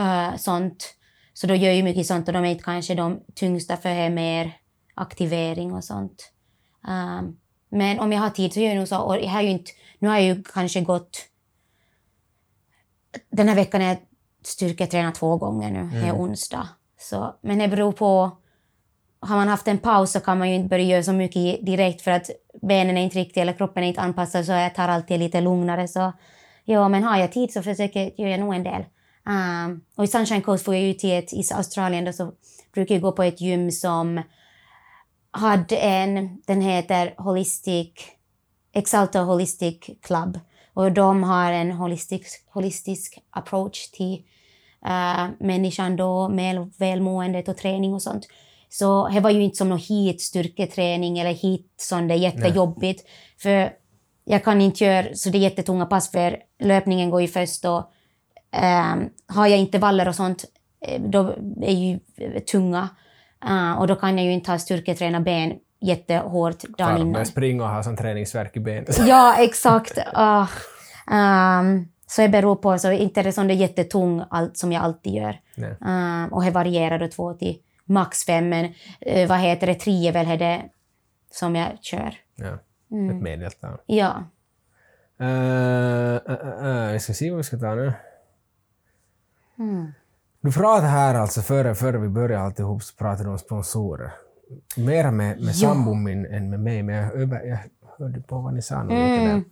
eh, 0.00 0.36
sånt. 0.36 0.94
Så 1.34 1.46
då 1.46 1.54
gör 1.54 1.72
jag 1.72 1.84
mycket 1.84 2.06
sånt 2.06 2.28
och 2.28 2.34
de 2.34 2.44
är 2.44 2.50
inte 2.50 2.64
kanske 2.64 2.94
de 2.94 3.20
tyngsta 3.34 3.76
för 3.76 3.88
det 3.88 3.94
är 3.94 4.10
mer 4.10 4.52
aktivering 4.94 5.72
och 5.72 5.84
sånt. 5.84 6.32
Ehm, 6.88 7.36
men 7.68 8.00
om 8.00 8.12
jag 8.12 8.20
har 8.20 8.30
tid 8.30 8.52
så 8.52 8.60
gör 8.60 8.68
jag 8.68 8.76
nog 8.76 8.88
så. 8.88 8.98
Och 8.98 9.16
jag 9.16 9.28
har 9.30 9.42
ju 9.42 9.48
inte, 9.48 9.70
nu 9.98 10.08
har 10.08 10.14
jag 10.14 10.24
ju 10.24 10.42
kanske 10.42 10.80
gått... 10.80 11.18
Den 13.30 13.48
här 13.48 13.54
veckan 13.54 13.80
har 13.80 13.88
jag 13.88 13.98
styrketränat 14.44 15.14
två 15.14 15.36
gånger 15.36 15.70
nu. 15.70 16.00
Det 16.00 16.06
är 16.08 16.12
onsdag. 16.14 16.68
Så, 17.00 17.34
men 17.40 17.58
det 17.58 17.68
beror 17.68 17.92
på... 17.92 18.38
Har 19.24 19.36
man 19.36 19.48
haft 19.48 19.68
en 19.68 19.78
paus 19.78 20.12
så 20.12 20.20
kan 20.20 20.38
man 20.38 20.48
ju 20.48 20.54
inte 20.54 20.68
börja 20.68 20.84
göra 20.84 21.02
så 21.02 21.12
mycket 21.12 21.66
direkt 21.66 22.02
för 22.02 22.10
att 22.10 22.30
benen 22.62 22.96
är 22.96 23.02
inte 23.02 23.18
riktigt 23.18 23.36
eller 23.36 23.52
kroppen 23.52 23.84
är 23.84 23.88
inte 23.88 24.00
anpassad 24.00 24.44
så 24.44 24.52
jag 24.52 24.74
tar 24.74 24.88
alltid 24.88 25.18
lite 25.18 25.40
lugnare. 25.40 25.88
Så 25.88 26.12
ja, 26.64 26.88
men 26.88 27.02
har 27.02 27.18
jag 27.18 27.32
tid 27.32 27.52
så 27.52 27.62
försöker 27.62 28.00
jag 28.16 28.30
göra 28.30 28.44
nog 28.44 28.54
en 28.54 28.62
del. 28.62 28.84
Um, 29.26 29.84
och 29.96 30.04
i 30.04 30.06
Sunshine 30.06 30.42
Coast 30.42 30.64
får 30.64 30.74
jag 30.74 30.82
ju 30.82 30.94
till 30.94 31.12
ett, 31.12 31.32
i 31.32 31.44
Australien 31.54 32.04
då 32.04 32.12
så 32.12 32.32
brukar 32.74 32.94
jag 32.94 33.02
gå 33.02 33.12
på 33.12 33.22
ett 33.22 33.40
gym 33.40 33.70
som 33.70 34.22
hade 35.30 35.76
en, 35.76 36.42
den 36.46 36.60
heter 36.60 37.14
Holistic, 37.18 37.92
Exalta 38.72 39.20
Holistic 39.20 39.78
Club. 40.02 40.40
Och 40.74 40.92
de 40.92 41.22
har 41.22 41.52
en 41.52 41.72
holistisk, 41.72 42.44
holistisk 42.50 43.18
approach 43.30 43.90
till 43.90 44.22
uh, 44.86 45.28
människan 45.40 45.96
då, 45.96 46.28
med 46.28 46.72
välmåendet 46.78 47.48
och 47.48 47.56
träning 47.56 47.94
och 47.94 48.02
sånt. 48.02 48.26
Så 48.74 49.08
det 49.08 49.20
var 49.20 49.30
ju 49.30 49.42
inte 49.42 49.56
som 49.56 49.68
någon 49.68 49.78
hit 49.78 50.20
styrketräning 50.20 51.18
eller 51.18 51.32
hit 51.32 51.74
som 51.76 52.08
det 52.08 52.14
är 52.14 52.18
jättejobbigt. 52.18 53.08
För 53.38 53.72
jag 54.24 54.44
kan 54.44 54.60
inte 54.60 54.84
göra 54.84 55.06
så 55.14 55.30
det 55.30 55.38
är 55.38 55.40
jättetunga 55.40 55.86
pass 55.86 56.10
för 56.10 56.36
löpningen 56.58 57.10
går 57.10 57.20
ju 57.20 57.28
först 57.28 57.64
och 57.64 57.92
ehm, 58.52 59.08
har 59.26 59.46
jag 59.46 59.58
intervaller 59.58 60.08
och 60.08 60.14
sånt 60.14 60.44
eh, 60.80 61.02
då 61.02 61.34
är 61.62 61.72
ju 61.72 61.98
tunga. 62.40 62.88
Ah, 63.38 63.74
och 63.74 63.86
då 63.86 63.96
kan 63.96 64.18
jag 64.18 64.26
ju 64.26 64.32
inte 64.32 64.50
ha 64.50 64.58
styrketräna 64.58 65.20
ben 65.20 65.52
jättehårt 65.80 66.62
dagen 66.62 66.74
Klara 66.74 66.98
innan. 66.98 67.26
springa 67.26 67.64
och 67.64 67.70
ha 67.70 67.82
sån 67.82 67.96
träningsvärk 67.96 68.56
i 68.56 68.60
benen. 68.60 68.86
Ja, 69.06 69.36
exakt. 69.38 69.98
Ah. 70.14 70.46
Ehm, 71.10 71.88
så 72.06 72.22
det 72.22 72.28
beror 72.28 72.56
på, 72.56 72.78
så 72.78 72.92
inte 72.92 73.20
är 73.20 73.24
det 73.24 73.32
som 73.32 73.48
det 73.48 73.54
är 73.54 73.56
jättetung 73.56 74.22
allt 74.30 74.56
som 74.56 74.72
jag 74.72 74.82
alltid 74.82 75.12
gör. 75.12 75.40
Nej. 75.54 75.76
Ehm, 75.86 76.32
och 76.32 76.44
det 76.44 76.50
varierar 76.50 76.98
då 76.98 77.08
två 77.08 77.34
till 77.34 77.58
max 77.84 78.24
fem, 78.24 78.48
men 78.48 78.72
eh, 79.00 79.28
vad 79.28 79.38
heter 79.38 79.66
det, 79.66 79.74
tre 79.74 80.08
är 80.08 80.12
väl 80.12 80.38
det 80.38 80.62
som 81.30 81.56
jag 81.56 81.78
kör. 81.80 82.14
Ja. 82.34 82.58
Mm. 82.90 83.16
Ett 83.16 83.22
medeltal. 83.22 83.78
Ja. 83.86 84.24
Uh, 85.20 85.26
uh, 85.26 86.64
uh, 86.64 86.92
vi 86.92 87.00
ska 87.00 87.12
se 87.12 87.30
vad 87.30 87.36
vi 87.36 87.42
ska 87.42 87.56
ta 87.58 87.74
nu. 87.74 87.92
Mm. 89.58 89.92
Du 90.40 90.52
pratade 90.52 90.86
här 90.86 91.14
alltså 91.14 91.40
före, 91.42 91.74
före 91.74 91.98
vi 91.98 92.08
började 92.08 92.44
alltihop 92.44 92.82
så 92.82 92.96
pratade 92.96 93.24
du 93.28 93.30
om 93.30 93.38
sponsorer. 93.38 94.12
Mera 94.76 95.10
med, 95.10 95.36
med 95.40 95.48
Ja. 95.48 95.52
sambon 95.52 96.02
min 96.02 96.26
än 96.26 96.50
med 96.50 96.60
mig, 96.60 96.82
men 96.82 96.94
jag, 96.94 97.14
över, 97.14 97.44
jag 97.44 97.58
hörde 97.98 98.20
på 98.20 98.38
vad 98.38 98.54
ni 98.54 98.62
sa 98.62 98.82
nu 98.82 98.88
lite 98.88 99.22
Mm. 99.22 99.28
där. 99.28 99.44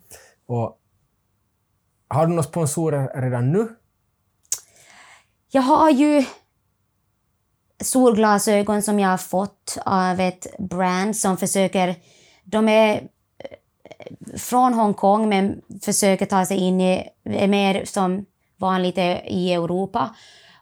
Och, 0.45 0.79
har 2.07 2.25
du 2.25 2.29
några 2.29 2.43
sponsorer 2.43 3.21
redan 3.21 3.51
nu? 3.51 3.67
Jag 5.51 5.61
har 5.61 5.89
ju 5.89 6.25
solglasögon 7.83 8.81
som 8.81 8.99
jag 8.99 9.09
har 9.09 9.17
fått 9.17 9.77
av 9.85 10.19
ett 10.19 10.57
brand 10.59 11.17
som 11.17 11.37
försöker... 11.37 11.95
De 12.43 12.69
är 12.69 12.95
eh, 12.95 14.37
från 14.37 14.73
Hongkong 14.73 15.29
men 15.29 15.61
försöker 15.81 16.25
ta 16.25 16.45
sig 16.45 16.57
in 16.57 16.81
i... 16.81 17.09
är 17.23 17.47
mer 17.47 17.85
som 17.85 18.25
vanligt 18.57 18.97
i 19.25 19.53
Europa. 19.53 20.15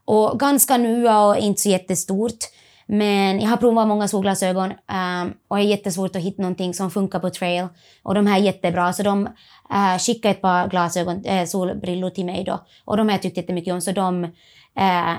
Och 0.05 0.39
ganska 0.39 0.77
nya 0.77 1.21
och 1.21 1.37
inte 1.37 1.61
så 1.61 1.69
jättestort. 1.69 2.39
Men 2.85 3.39
jag 3.39 3.49
har 3.49 3.57
provat 3.57 3.87
många 3.87 4.07
solglasögon 4.07 4.71
um, 4.71 5.33
och 5.47 5.57
det 5.57 5.63
är 5.63 5.67
jättesvårt 5.67 6.15
att 6.15 6.21
hitta 6.21 6.41
någonting 6.41 6.73
som 6.73 6.91
funkar 6.91 7.19
på 7.19 7.29
trail. 7.29 7.67
Och 8.03 8.15
de 8.15 8.27
här 8.27 8.39
är 8.39 8.43
jättebra, 8.43 8.93
så 8.93 9.03
de 9.03 9.27
eh, 9.73 9.93
uh, 9.93 9.97
skickade 9.97 10.35
ett 10.35 10.41
par 10.41 10.69
glasögon, 10.69 11.25
äh, 11.25 11.45
solbrillor 11.45 12.09
till 12.09 12.25
mig 12.25 12.43
då. 12.43 12.65
Och 12.85 12.97
de 12.97 13.07
har 13.07 13.13
jag 13.13 13.21
tyckt 13.21 13.37
jättemycket 13.37 13.73
om, 13.73 13.81
så 13.81 13.91
de 13.91 14.23
uh, 14.23 15.15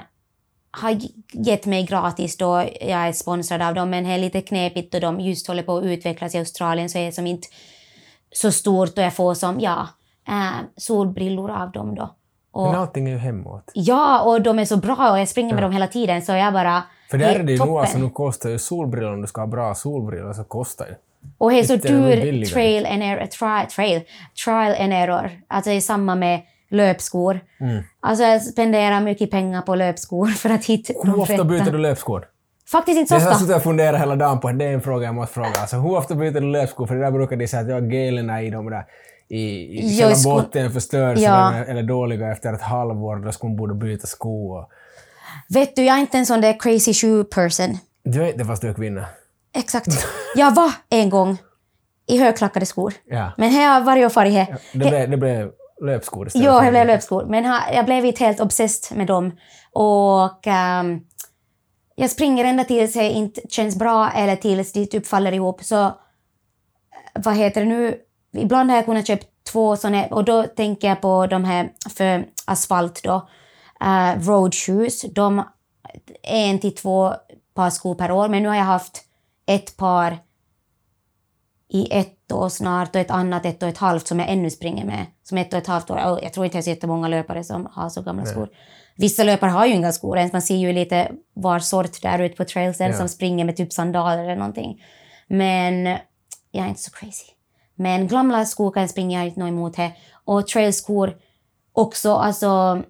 har 0.81 0.99
gett 1.33 1.67
mig 1.67 1.83
gratis 1.87 2.37
då 2.37 2.65
jag 2.81 3.09
är 3.09 3.13
sponsrad 3.13 3.63
av 3.63 3.75
dem, 3.75 3.91
men 3.91 4.05
det 4.05 4.11
är 4.11 4.19
lite 4.19 4.41
knepigt 4.41 4.95
och 4.95 5.01
de 5.01 5.21
just 5.21 5.47
håller 5.49 5.63
på 5.63 5.77
att 5.77 5.85
utvecklas 5.85 6.35
i 6.35 6.39
Australien 6.39 6.89
så 6.91 6.99
är 6.99 7.07
det 7.07 7.13
som 7.13 7.27
inte 7.27 7.49
så 8.35 8.53
stort 8.53 8.99
och 8.99 9.05
jag 9.05 9.15
får 9.15 9.35
som, 9.35 9.61
ja, 9.61 9.89
eh, 10.29 10.51
solbrillor 10.77 11.51
av 11.51 11.71
dem 11.73 11.95
då. 11.95 12.15
Och, 12.53 12.67
Men 12.67 12.75
allting 12.81 13.07
är 13.07 13.13
ju 13.13 13.19
hemåt. 13.19 13.71
Ja, 13.75 14.23
och 14.23 14.43
de 14.43 14.59
är 14.59 14.65
så 14.65 14.77
bra 14.77 15.11
och 15.11 15.19
jag 15.19 15.29
springer 15.29 15.55
med 15.55 15.63
Ja. 15.63 15.67
dem 15.67 15.73
hela 15.73 15.87
tiden 15.87 16.23
så 16.23 16.33
jag 16.33 16.53
bara... 16.53 16.83
För 17.11 17.19
där 17.19 17.35
är 17.35 17.43
det 17.43 17.53
ju 17.53 17.59
nog 17.59 17.79
alltså, 17.79 17.99
nu 17.99 18.11
kostar 18.11 18.51
ju 18.51 18.59
solbrillor, 18.59 19.13
om 19.13 19.21
du 19.21 19.27
ska 19.27 19.41
ha 19.41 19.47
bra 19.47 19.75
solbrillor 19.75 20.33
så 20.33 20.45
kostar 20.45 20.87
ju. 20.87 20.95
Och 21.39 21.51
det 21.51 21.59
är 21.59 21.65
så 21.65 21.77
det 21.77 21.89
dyr 21.89 22.45
trail 22.47 22.87
and 22.87 23.03
error, 23.03 23.27
tri, 23.27 23.67
trail, 23.77 24.01
trial 24.45 24.75
and 24.83 24.93
error. 24.93 25.31
Alltså 25.49 25.71
det 25.71 25.77
är 25.77 25.81
samma 25.81 26.15
med 26.15 26.41
löpskor. 26.73 27.41
Mm. 27.61 27.83
Alltså 28.01 28.25
jag 28.25 28.43
spenderar 28.43 29.01
mycket 29.01 29.31
pengar 29.31 29.63
på 29.63 29.75
löpskor 29.75 30.27
för 30.43 30.51
att 30.51 30.65
hitta 30.65 30.93
Hur 31.05 31.21
ofta 31.21 31.33
rätta. 31.35 31.45
byter 31.45 31.71
du 31.73 31.79
löpskor? 31.79 32.29
Faktiskt 32.71 32.99
inte 32.99 33.09
så 33.09 33.15
Jag 33.15 33.21
har 33.21 33.29
ofta. 33.29 33.39
suttit 33.41 33.57
och 33.57 33.63
funderat 33.63 34.01
hela 34.01 34.17
dagen 34.17 34.41
på 34.41 34.53
det 34.53 34.65
är 34.65 34.73
en 34.73 34.81
fråga 34.81 35.07
jag 35.07 35.15
måste 35.15 35.35
fråga. 35.35 35.49
Alltså, 35.61 35.77
hur 35.77 35.97
ofta 35.97 36.15
byter 36.15 36.33
du 36.33 36.41
löpskor? 36.51 36.87
För 36.87 36.95
det 36.95 37.01
där 37.01 37.11
brukar 37.11 37.37
de 37.37 37.49
säga 37.49 37.63
att 37.63 37.69
jag 37.69 37.93
gelerna 37.95 38.43
i 38.43 38.51
dem 38.51 38.71
där 38.71 38.85
i, 39.29 39.79
i 39.79 39.99
själva 40.01 40.15
sko- 40.15 40.35
botten 40.35 40.71
förstörs 40.71 41.19
Ja. 41.19 41.53
eller, 41.55 41.65
eller 41.65 41.83
dåliga 41.83 42.33
efter 42.33 42.53
ett 42.53 42.63
halvår. 42.63 43.17
Då 43.17 43.33
skulle 43.33 43.49
man 43.51 43.57
borde 43.57 43.75
byta 43.75 44.07
skor. 44.07 44.59
Och... 44.59 44.69
Vet 45.49 45.77
du, 45.77 45.85
jag 45.85 45.97
är 45.97 46.01
inte 46.01 46.19
en 46.19 46.27
sån 46.27 46.41
där 46.41 46.61
crazy 46.61 46.95
shoe 46.95 47.25
person. 47.25 47.79
Du 48.05 48.19
vet 48.19 48.39
det 48.39 48.45
fast 48.45 48.63
du 48.63 48.69
är 48.69 48.75
kvinna. 48.75 49.05
Exakt. 49.57 49.87
Jag 50.37 50.55
var 50.55 50.73
en 50.91 51.11
gång 51.11 51.39
i 52.09 52.19
högklackade 52.19 52.67
skor. 52.67 52.93
Ja. 53.07 53.33
Men 53.37 53.51
här 53.51 53.75
har 53.75 53.81
varje 53.87 54.05
år 54.07 54.11
farit 54.11 54.33
här. 54.35 54.57
Det 54.73 54.79
blev, 54.79 55.11
det 55.11 55.17
blev 55.17 55.51
löpskor 55.83 56.27
istället 56.27 56.47
för- 56.47 56.65
jag 56.65 56.73
blev 56.73 56.87
löpskor. 56.87 57.25
Men 57.25 57.45
jag 57.73 57.85
blev 57.85 58.05
inte 58.05 58.25
helt 58.25 58.41
obsessed 58.41 58.99
med 58.99 59.07
dem. 59.07 59.37
Och 59.73 60.47
ehm, 60.47 61.01
jag 61.95 62.11
springer 62.11 62.45
ända 62.45 62.65
tills 62.65 62.93
det 62.93 63.11
inte 63.11 63.41
känns 63.49 63.77
bra 63.77 64.11
eller 64.11 64.37
tills 64.37 64.73
det 64.73 64.87
typ 64.87 65.07
faller 65.07 65.33
ihop. 65.33 65.65
Så 65.65 65.85
eh, 65.85 65.93
vad 67.15 67.37
heter 67.37 67.61
det 67.61 67.67
nu? 67.67 67.99
Ibland 68.37 68.71
har 68.71 68.77
jag 68.77 68.85
kunnat 68.85 69.07
köpa 69.07 69.25
två 69.53 69.77
såna 69.77 70.07
och 70.07 70.25
då 70.25 70.43
tänker 70.43 70.89
jag 70.89 71.01
på 71.01 71.27
de 71.27 71.45
här 71.45 71.73
för 71.97 72.25
asfalt 72.47 73.03
då. 73.03 73.29
Uh, 73.85 74.29
road 74.29 74.55
shoes. 74.55 75.03
De 75.03 75.43
en 76.23 76.59
till 76.59 76.75
två 76.75 77.15
par 77.55 77.71
skor 77.71 77.95
per 77.95 78.11
år. 78.11 78.29
Men 78.29 78.43
nu 78.43 78.49
har 78.49 78.57
jag 78.57 78.65
haft 78.65 79.05
ett 79.47 79.77
par 79.77 80.19
i 81.69 81.89
ett 81.93 82.22
år 82.33 82.49
snart 82.49 82.95
och 82.95 83.01
ett 83.01 83.11
annat 83.11 83.47
ett 83.47 83.63
och 83.63 83.69
ett 83.69 83.79
halvt 83.79 84.07
som 84.07 84.19
jag 84.19 84.29
ännu 84.29 84.51
springer 84.51 84.85
med. 84.85 85.07
Som 85.23 85.39
ett 85.39 85.53
och 85.53 85.59
ett 85.59 85.67
halvt 85.67 85.91
år. 85.91 85.99
Jag 85.99 86.33
tror 86.33 86.47
inte 86.47 86.57
jag 86.57 86.65
ser 86.65 86.71
jättemånga 86.71 87.09
löpare 87.09 87.45
som 87.45 87.69
har 87.73 87.89
så 87.89 88.03
gamla 88.03 88.25
skor. 88.25 88.49
Vissa 88.97 89.25
löpare 89.25 89.51
har 89.51 89.67
ju 89.67 89.73
inga 89.75 89.93
skor 89.93 90.19
ens. 90.19 90.33
Man 90.33 90.43
ser 90.43 90.57
ju 90.57 90.73
lite 90.73 91.11
var 91.35 91.59
sort 91.59 92.03
där 92.03 92.19
ute 92.19 92.37
på 92.37 92.45
trailsen 92.45 92.91
Ja. 92.91 92.97
som 92.97 93.09
springer 93.09 93.45
med 93.45 93.57
typ 93.57 93.73
sandaler 93.73 94.23
eller 94.23 94.37
någonting. 94.37 94.83
Men 95.29 95.87
jag 96.51 96.65
är 96.65 96.69
inte 96.69 96.81
så 96.81 96.91
crazy. 96.91 97.27
Men 97.75 98.09
gamla 98.09 98.45
skor 98.45 98.71
kan 98.71 98.81
jag 98.81 98.91
springa, 98.91 99.19
jag 99.19 99.23
har 99.23 99.29
inte 99.29 99.41
något 99.41 99.49
emot 99.49 99.77
det. 99.77 99.93
Och 100.25 100.47
trailskor 100.47 101.17
också, 101.73 102.15
alltså 102.15 102.83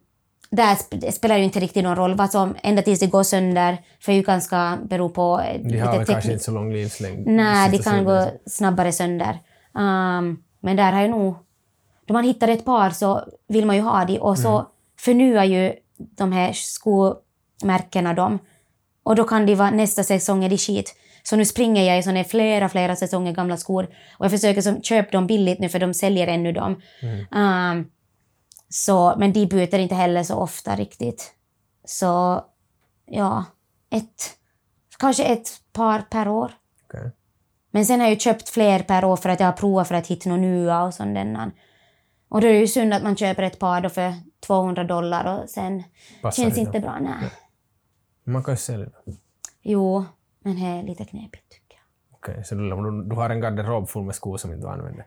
där 0.57 0.75
sp- 0.75 1.01
det 1.01 1.13
spelar 1.13 1.37
ju 1.37 1.45
inte 1.45 1.61
riktigt 1.61 1.85
någon 1.85 1.97
roll 1.97 2.15
vad 2.15 2.31
som, 2.31 2.57
ända 2.63 2.83
tills 2.83 3.01
det 3.01 3.07
går 3.07 3.23
sönder, 3.23 3.79
för 4.01 4.13
det 4.13 4.17
ju 4.17 4.23
ganska 4.23 4.79
beror 4.85 5.09
på 5.09 5.43
De 5.65 5.79
har 5.79 5.99
lite 5.99 6.13
kanske 6.13 6.33
inte 6.33 6.45
så 6.45 6.51
lång 6.51 6.73
livslängd. 6.73 7.27
Nej, 7.27 7.71
det 7.71 7.77
Sista 7.77 7.91
kan 7.91 8.05
gå 8.05 8.29
snabbare 8.47 8.93
sönder. 8.93 9.39
Um, 9.75 10.43
men 10.61 10.77
där 10.77 10.93
har 10.93 11.01
jag 11.01 11.11
nog... 11.11 11.35
Då 12.07 12.15
man 12.15 12.25
hittar 12.25 12.49
ett 12.49 12.65
par 12.65 12.91
så 12.91 13.25
vill 13.49 13.67
man 13.67 13.77
ju 13.77 13.83
ha 13.83 14.05
det 14.05 14.19
och 14.19 14.39
så 14.39 14.67
förnyar 14.99 15.45
ju 15.45 15.73
de 15.99 16.33
här 16.33 16.53
skomärkena 16.53 18.15
dem. 18.15 18.39
Och 19.03 19.17
då 19.17 19.25
kan 19.25 19.47
det 19.47 19.55
vara 19.55 19.71
nästa 19.71 20.05
säsong 20.05 20.45
är 20.45 20.49
det 20.49 20.59
skit. 20.59 20.95
Så 21.23 21.37
nu 21.37 21.45
springer 21.45 21.83
jag 21.83 21.99
i 21.99 22.03
såna 22.03 22.25
flera, 22.25 22.69
flera 22.69 22.97
säsonger 22.97 23.33
gamla 23.33 23.57
skor 23.57 23.89
och 24.19 24.25
jag 24.25 24.31
försöker 24.31 24.61
som, 24.61 24.83
köpa 24.83 25.11
dem 25.11 25.27
billigt 25.27 25.59
nu 25.59 25.69
för 25.69 25.79
de 25.79 25.95
säljer 25.95 26.27
ännu 26.27 26.53
dem. 26.53 26.83
Um, 27.31 27.91
så, 28.73 29.15
men 29.19 29.33
de 29.33 29.47
byter 29.47 29.79
inte 29.79 29.95
heller 29.95 30.23
så 30.23 30.37
ofta 30.37 30.77
riktigt. 30.77 31.35
Så 31.85 32.45
ja, 33.07 33.45
ett, 33.91 34.39
kanske 34.99 35.25
ett 35.25 35.49
par 35.73 36.01
per 36.01 36.29
år. 36.29 36.53
Okej. 36.85 37.11
Men 37.71 37.87
sen 37.87 38.01
har 38.01 38.09
jag 38.09 38.21
köpt 38.21 38.49
fler 38.49 38.83
per 38.83 39.05
år 39.05 39.17
för 39.17 39.29
att 39.29 39.41
jag 39.41 39.47
har 39.47 39.53
provat 39.53 39.89
för 39.89 39.95
att 39.95 40.07
hitta 40.07 40.31
något 40.31 40.39
nya 40.39 40.83
och 40.83 40.95
sånt. 40.95 41.19
Och 42.29 42.41
då 42.41 42.47
är 42.47 42.53
det 42.53 42.59
ju 42.59 42.69
synd 42.69 42.95
att 42.95 43.03
man 43.03 43.17
köper 43.17 43.43
ett 43.43 43.59
par 43.59 43.81
då 43.81 43.89
för 43.89 44.15
200 44.47 44.85
dollar 44.85 45.43
och 45.43 45.51
sen 45.51 45.83
Passar 46.23 46.43
känns 46.43 46.59
inte. 46.59 46.77
inte 46.77 46.81
bra. 46.81 46.99
Nej. 47.01 47.31
Man 48.25 48.45
kan 48.45 48.53
ju 48.53 48.59
sälja 48.59 48.87
det. 49.05 49.17
Jo, 49.63 50.05
men 50.41 50.61
det 50.61 50.67
är 50.67 50.83
lite 50.83 51.05
knepigt 51.05 51.53
tycker 51.53 51.77
jag. 51.77 52.17
Okej, 52.19 52.45
så 52.45 52.55
du, 52.55 52.71
du, 52.71 53.05
du 53.09 53.17
har 53.17 53.31
en 53.31 53.41
garderob 53.41 53.89
full 53.89 54.05
med 54.05 54.15
skor 54.15 54.37
som 54.37 54.53
inte 54.53 54.67
du 54.67 54.73
använder? 54.73 55.07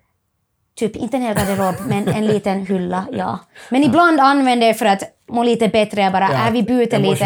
Typ, 0.75 0.95
inte 0.95 1.17
en 1.17 1.23
hel 1.23 1.35
garderob, 1.35 1.75
men 1.87 2.07
en 2.07 2.27
liten 2.27 2.65
hylla, 2.65 3.05
ja. 3.11 3.39
Men 3.69 3.83
ibland 3.83 4.19
använder 4.19 4.67
jag 4.67 4.77
för 4.77 4.85
att 4.85 5.03
må 5.31 5.43
lite 5.43 5.67
bättre, 5.67 6.01
jag 6.01 6.11
bara, 6.11 6.47
äh, 6.47 6.51
vi 6.51 6.63
byter 6.63 6.99
lite. 6.99 7.25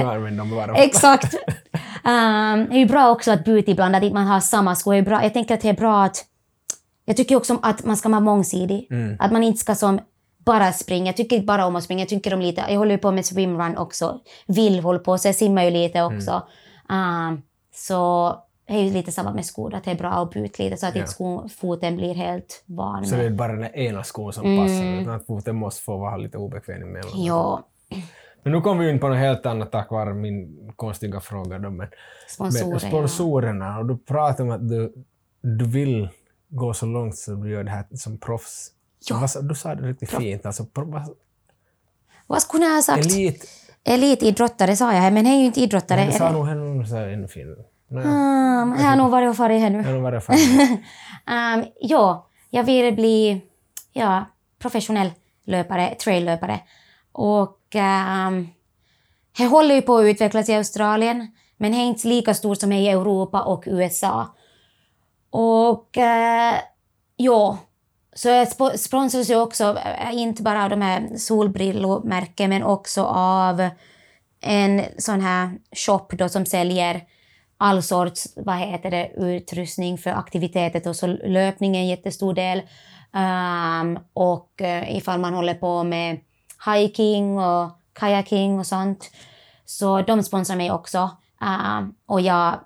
dem. 0.67 0.75
Exakt. 0.75 1.33
Um, 1.33 2.65
det 2.69 2.75
är 2.75 2.79
ju 2.79 2.85
bra 2.85 3.09
också 3.09 3.31
att 3.31 3.45
byta 3.45 3.71
ibland, 3.71 3.95
att 3.95 4.13
man 4.13 4.27
har 4.27 4.39
samma 4.39 4.75
skor. 4.75 4.93
Det 4.93 4.99
är 4.99 5.01
bra. 5.01 5.23
Jag 5.23 5.33
tänker 5.33 5.53
att 5.53 5.61
det 5.61 5.69
är 5.69 5.73
bra 5.73 6.03
att... 6.03 6.25
Jag 7.05 7.17
tycker 7.17 7.35
också 7.35 7.59
att 7.61 7.85
man 7.85 7.97
ska 7.97 8.09
vara 8.09 8.19
mångsidig. 8.19 8.87
Att 9.19 9.31
man 9.31 9.43
inte 9.43 9.59
ska 9.59 9.75
som 9.75 9.99
bara 10.45 10.71
springa. 10.71 11.05
Jag 11.05 11.17
tycker 11.17 11.35
inte 11.35 11.45
bara 11.45 11.65
om 11.65 11.75
att 11.75 11.83
springa. 11.83 12.01
Jag 12.01 12.09
tycker 12.09 12.33
om 12.33 12.41
lite... 12.41 12.65
Jag 12.69 12.77
håller 12.77 12.91
ju 12.91 12.97
på 12.97 13.11
med 13.11 13.25
swimrun 13.25 13.77
också. 13.77 14.19
Vill 14.47 14.79
håller 14.79 14.99
på, 14.99 15.17
så 15.17 15.27
jag 15.27 15.35
simmar 15.35 15.63
ju 15.63 15.71
lite 15.71 16.01
också. 16.01 16.43
Um, 16.89 17.41
så 17.75 18.35
det 18.69 18.75
är 18.75 18.83
ju 18.83 18.91
lite 18.91 19.11
samma 19.11 19.33
med 19.33 19.45
skor, 19.45 19.73
att 19.73 19.83
det 19.83 19.91
är 19.91 19.95
bra 19.95 20.09
att 20.09 20.29
byta 20.29 20.63
lite 20.63 20.77
så 20.77 20.87
att 20.87 20.95
Ja. 20.95 21.01
inte 21.01 21.11
skofoten 21.11 21.95
blir 21.95 22.13
helt 22.15 22.63
van 22.65 23.05
Så 23.05 23.15
det 23.15 23.23
är 23.23 23.29
bara 23.29 23.53
den 23.55 23.75
ena 23.75 24.03
skon 24.03 24.33
som 24.33 24.43
passar, 24.43 25.01
utan 25.01 25.13
att 25.13 25.25
foten 25.25 25.55
måste 25.55 25.83
få 25.83 25.97
vara 25.97 26.17
lite 26.17 26.37
obekväm 26.37 26.81
emellan. 26.81 27.23
Ja, 27.23 27.63
Men 28.43 28.53
nu 28.53 28.61
kommer 28.61 28.83
vi 28.83 28.91
in 28.91 28.99
på 28.99 29.07
något 29.07 29.17
helt 29.17 29.45
annat 29.45 29.71
tack 29.71 29.91
vare 29.91 30.13
min 30.13 30.71
konstiga 30.75 31.19
fråga. 31.19 31.59
Då, 31.59 31.69
men, 31.69 31.87
sponsorer. 32.27 32.69
men 32.69 32.79
sponsorerna, 32.79 33.77
och 33.79 33.85
du 33.85 33.97
pratar 33.97 34.43
om 34.43 34.51
att 34.51 34.69
du, 34.69 34.93
du 35.41 35.65
vill 35.65 36.09
gå 36.49 36.73
så 36.73 36.85
långt 36.85 37.17
så 37.17 37.31
du 37.31 37.51
gör 37.51 37.63
det 37.63 37.71
här 37.71 37.85
som 37.93 38.17
proffs. 38.17 38.71
Ja. 39.09 39.27
Du 39.41 39.55
sa 39.55 39.75
det 39.75 39.87
riktigt 39.87 40.09
fint. 40.11 40.45
Alltså, 40.45 40.65
vad, 42.27 42.41
skulle 42.41 42.65
jag 42.65 42.75
ha 42.75 42.81
sagt? 42.81 43.05
elit, 43.05 43.45
Elitidrottare 43.83 44.75
sa 44.75 44.93
jag, 44.93 45.13
men 45.13 45.23
det 45.25 45.29
är 45.29 45.39
ju 45.39 45.45
inte 45.45 45.61
idrottare. 45.61 46.01
du 46.01 46.07
är 46.07 46.11
sa 46.11 46.31
nog 46.31 46.47
ännu 47.13 47.27
finare. 47.27 47.63
Nej, 47.91 48.05
Um, 48.05 48.75
jag 48.79 48.85
har 48.85 48.95
nog 48.95 49.11
varit 49.11 49.29
och 49.29 49.37
farit 49.37 49.61
här 49.61 49.69
nu. 49.69 49.77
jag 49.77 49.93
har 49.93 49.99
varit 49.99 50.23
fan. 50.23 50.37
Um, 51.55 51.65
ja, 51.81 52.27
jag 52.49 52.63
vill 52.63 52.95
bli 52.95 53.41
ja, 53.93 54.25
professionell 54.59 55.11
löpare, 55.45 55.95
traillöpare. 55.95 56.59
Och 57.11 57.75
um, 57.75 58.49
jag 59.37 59.49
håller 59.49 59.75
ju 59.75 59.81
på 59.81 59.97
att 59.97 60.03
utvecklas 60.05 60.49
i 60.49 60.55
Australien, 60.55 61.27
men 61.57 61.71
det 61.71 61.77
är 61.77 61.85
inte 61.85 62.07
lika 62.07 62.33
stort 62.33 62.59
som 62.59 62.69
det 62.69 62.75
i 62.75 62.89
Europa 62.89 63.41
och 63.41 63.63
USA. 63.67 64.35
Och 65.29 65.97
uh, 65.97 66.59
ja, 67.15 67.57
så 68.13 68.27
jag 68.29 68.47
sp- 68.47 68.77
sponsras 68.77 69.29
ju 69.29 69.35
också, 69.35 69.77
eh, 69.99 70.17
inte 70.17 70.43
bara 70.43 70.63
av 70.63 70.69
de 70.69 70.81
här 70.81 71.17
solbrillomärken, 71.17 72.49
men 72.49 72.63
också 72.63 73.03
av 73.13 73.69
en 74.41 74.81
sån 74.97 75.21
här 75.21 75.51
shop 75.75 76.07
då 76.09 76.29
som 76.29 76.45
säljer 76.45 77.01
all 77.61 77.83
sorts 77.83 78.33
vad 78.35 78.57
heter 78.57 78.91
det, 78.91 79.11
utrustning 79.17 79.97
för 79.97 80.09
aktiviteter 80.09 80.89
och 80.89 80.95
så 80.95 81.07
löpning 81.07 81.75
är 81.75 81.79
en 81.79 81.87
jättestor 81.87 82.33
del. 82.33 82.61
Um, 83.13 83.99
och 84.13 84.61
uh, 84.61 84.97
ifall 84.97 85.19
man 85.19 85.33
håller 85.33 85.53
på 85.53 85.83
med 85.83 86.19
hiking 86.65 87.37
och 87.39 87.69
kajaking 87.93 88.59
och 88.59 88.65
sånt. 88.67 89.11
Så 89.65 90.01
de 90.01 90.23
sponsrar 90.23 90.55
mig 90.55 90.71
också. 90.71 91.09
Um, 91.41 91.95
och 92.05 92.21
jag 92.21 92.59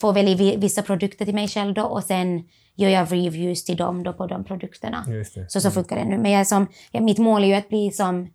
får 0.00 0.12
välja 0.12 0.36
vi- 0.36 0.56
vissa 0.56 0.82
produkter 0.82 1.24
till 1.24 1.34
mig 1.34 1.48
själv 1.48 1.74
då 1.74 1.82
och 1.82 2.04
sen 2.04 2.48
gör 2.74 2.88
jag 2.88 3.12
reviews 3.12 3.64
till 3.64 3.76
dem 3.76 4.02
då 4.02 4.12
på 4.12 4.26
de 4.26 4.44
produkterna. 4.44 5.04
Så 5.48 5.60
så 5.60 5.70
funkar 5.70 5.96
det 5.96 6.04
nu. 6.04 6.18
Men 6.18 6.30
jag 6.30 6.46
som, 6.46 6.66
ja, 6.90 7.00
mitt 7.00 7.18
mål 7.18 7.42
är 7.42 7.46
ju 7.46 7.54
att 7.54 7.68
bli 7.68 7.90
som 7.90 8.30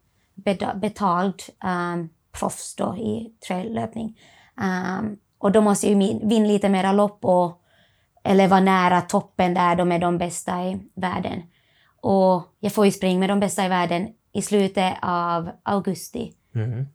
betald 0.75 1.41
um, 1.65 2.09
proffs 2.39 2.75
då 2.75 2.95
i 2.97 3.33
traillöpning. 3.47 4.19
Um, 4.61 5.17
och 5.37 5.51
då 5.51 5.61
måste 5.61 5.87
ju 5.87 5.95
vinna 6.23 6.47
lite 6.47 6.69
mera 6.69 6.91
lopp 6.91 7.25
och 7.25 7.61
eller 8.23 8.47
vara 8.47 8.59
nära 8.59 9.01
toppen 9.01 9.53
där 9.53 9.75
de 9.75 9.91
är 9.91 9.99
de 9.99 10.17
bästa 10.17 10.63
i 10.63 10.79
världen. 10.95 11.41
Och 12.01 12.43
jag 12.59 12.73
får 12.73 12.85
ju 12.85 12.91
springa 12.91 13.19
med 13.19 13.29
de 13.29 13.39
bästa 13.39 13.65
i 13.65 13.69
världen 13.69 14.07
i 14.33 14.41
slutet 14.41 14.93
av 15.01 15.49
augusti. 15.63 16.33
Mhm. 16.51 16.87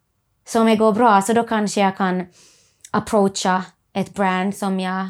Så 0.47 0.61
om 0.61 0.67
det 0.67 0.77
går 0.77 0.93
bra 0.93 1.23
så 1.23 1.33
då 1.33 1.43
kanske 1.43 1.81
jag 1.81 1.97
kan 1.97 2.27
approacha 2.91 3.65
ett 3.93 4.15
brand 4.15 4.57
som 4.57 4.81
jag 4.81 5.09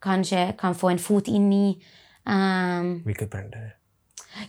kanske 0.00 0.52
kan 0.58 0.74
få 0.74 0.88
en 0.88 0.98
fot 0.98 1.28
in 1.28 1.52
i. 1.52 1.82
Um, 2.26 3.02
Vilket 3.04 3.30
brand 3.30 3.54
är 3.54 3.58
det? 3.60 3.72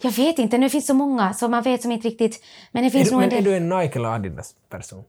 jag 0.01 0.11
vet 0.11 0.39
inte, 0.39 0.57
nu 0.57 0.69
finns 0.69 0.87
så 0.87 0.93
många 0.93 1.33
så 1.33 1.47
man 1.47 1.63
vet 1.63 1.81
som 1.81 1.91
inte 1.91 2.07
riktigt. 2.07 2.43
Men 2.71 2.83
det 2.83 2.87
Är 2.87 2.91
finns 2.91 3.09
du, 3.09 3.15
nog 3.15 3.21
men 3.21 3.29
en 3.29 3.37
är 3.37 3.41
del. 3.41 3.51
du 3.51 3.57
en 3.57 3.69
Nike 3.69 3.99
eller 3.99 4.09
Adidas-person? 4.09 5.03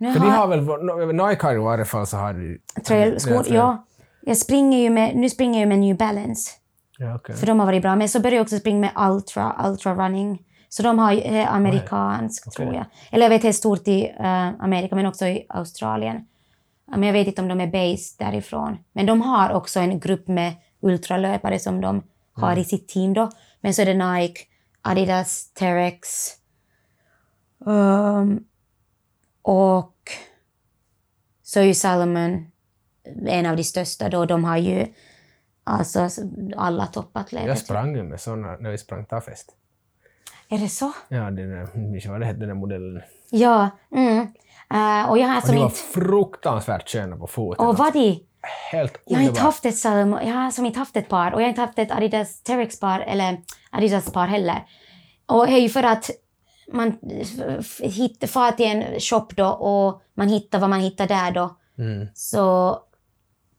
Nu 0.00 0.12
För 0.12 0.20
de 0.20 0.30
har 0.30 0.36
har 0.36 1.06
väl, 1.06 1.28
Nike 1.28 1.46
har 1.46 1.54
i 1.54 1.58
varje 1.58 1.84
fall 1.84 2.06
så 2.06 2.16
har 2.16 2.34
de... 2.34 2.58
trailskor, 2.84 3.34
Ja, 3.34 3.54
ja. 3.54 3.84
Jag 4.22 4.36
springer 4.36 4.78
ju 4.78 4.90
med, 4.90 5.16
nu 5.16 5.30
springer 5.30 5.60
jag 5.60 5.68
med 5.68 5.78
New 5.78 5.96
Balance. 5.96 6.50
Ja, 6.98 7.14
okej. 7.14 7.36
För 7.36 7.46
de 7.46 7.60
har 7.60 7.66
varit 7.66 7.82
bra. 7.82 7.96
Men 7.96 8.08
så 8.08 8.20
började 8.20 8.36
jag 8.36 8.42
också 8.42 8.58
springa 8.58 8.80
med 8.80 9.10
Ultra, 9.10 9.56
Ultra 9.64 9.94
Running. 9.94 10.42
Så 10.68 10.82
de 10.82 10.98
har 10.98 11.12
ju, 11.12 11.20
eh, 11.20 11.54
amerikanskt 11.54 12.46
Okej. 12.46 12.66
tror 12.66 12.74
jag. 12.76 12.84
Eller 13.10 13.24
jag 13.24 13.30
vet 13.30 13.42
det 13.42 13.48
är 13.48 13.52
stort 13.52 13.88
i 13.88 14.04
eh, 14.20 14.48
Amerika 14.58 14.94
men 14.94 15.06
också 15.06 15.26
i 15.26 15.46
Australien. 15.48 16.26
Men 16.86 17.02
jag 17.02 17.12
vet 17.12 17.26
inte 17.26 17.42
om 17.42 17.48
de 17.48 17.60
är 17.60 17.66
based 17.66 18.18
därifrån. 18.18 18.78
Men 18.92 19.06
de 19.06 19.22
har 19.22 19.52
också 19.52 19.80
en 19.80 20.00
grupp 20.00 20.28
med 20.28 20.52
ultralöpare 20.80 21.58
som 21.58 21.80
de 21.80 22.02
har 22.32 22.56
i 22.56 22.64
sitt 22.64 22.88
team 22.88 23.14
då. 23.14 23.30
Men 23.60 23.74
så 23.74 23.82
är 23.82 23.86
det 23.86 24.12
Nike, 24.12 24.40
Adidas, 24.82 25.52
Terex. 25.54 26.08
ehm, 27.66 28.40
och 29.42 29.94
så 31.42 31.60
är 31.60 31.64
ju 31.64 31.74
Salomon 31.74 32.46
en 33.26 33.46
av 33.46 33.56
de 33.56 33.64
största 33.64 34.08
då. 34.08 34.24
De 34.24 34.44
har 34.44 34.56
ju 34.56 34.86
alltså 35.64 36.08
alla 36.56 36.86
toppatleter. 36.86 37.48
Jag 37.48 37.58
sprang 37.58 37.96
ju 37.96 38.02
med 38.02 38.20
såna 38.20 38.56
när 38.56 38.70
vi 38.70 38.78
sprang 38.78 39.04
Tafest. 39.04 39.56
Är 40.48 40.58
det 40.58 40.68
så? 40.68 40.92
Ja, 41.08 41.18
den 41.18 41.36
där, 41.50 42.08
vad 42.10 42.20
det 42.20 42.26
hette, 42.26 42.38
den 42.38 42.48
där 42.48 42.54
modellen. 42.54 43.02
Ja. 43.30 43.70
Mm. 43.92 44.18
Eh, 44.74 45.10
och 45.10 45.18
jag 45.18 45.28
har 45.28 45.36
Och 45.36 45.42
som 45.42 45.54
de 45.54 45.60
var 45.60 45.66
inte... 45.68 45.78
fruktansvärt 45.78 46.88
sköna 46.88 47.16
på 47.16 47.26
foten. 47.26 47.66
Och 47.66 47.76
vad 47.78 47.92
de? 47.92 48.26
Helt 48.72 49.00
Jag 49.04 49.16
har 49.16 49.22
inte 49.22 49.30
underbart. 49.30 49.44
haft 49.44 49.64
ett 49.64 49.78
Salomon, 49.78 50.26
jag 50.26 50.34
har 50.34 50.50
som 50.50 50.66
inte 50.66 50.78
haft 50.78 50.96
ett 50.96 51.08
par 51.08 51.32
och 51.32 51.40
jag 51.40 51.44
har 51.44 51.48
inte 51.48 51.60
haft 51.60 51.78
ett 51.78 51.90
Adidas 51.90 52.42
Terex 52.42 52.80
par 52.80 53.00
eller 53.00 53.40
Adidas 53.70 54.12
par 54.12 54.26
heller. 54.26 54.66
Och 55.26 55.46
det 55.46 55.52
är 55.52 55.58
ju 55.60 55.68
för 55.68 55.82
att 55.82 56.10
man 56.72 56.98
hittar, 57.82 58.26
far 58.26 58.52
till 58.52 58.66
en 58.66 59.00
shop 59.00 59.26
då 59.36 59.46
och 59.46 60.02
man 60.14 60.28
hittar 60.28 60.58
vad 60.58 60.70
man 60.70 60.80
hittar 60.80 61.06
där 61.06 61.30
då. 61.30 61.56
Mm. 61.78 62.08
Så 62.14 62.76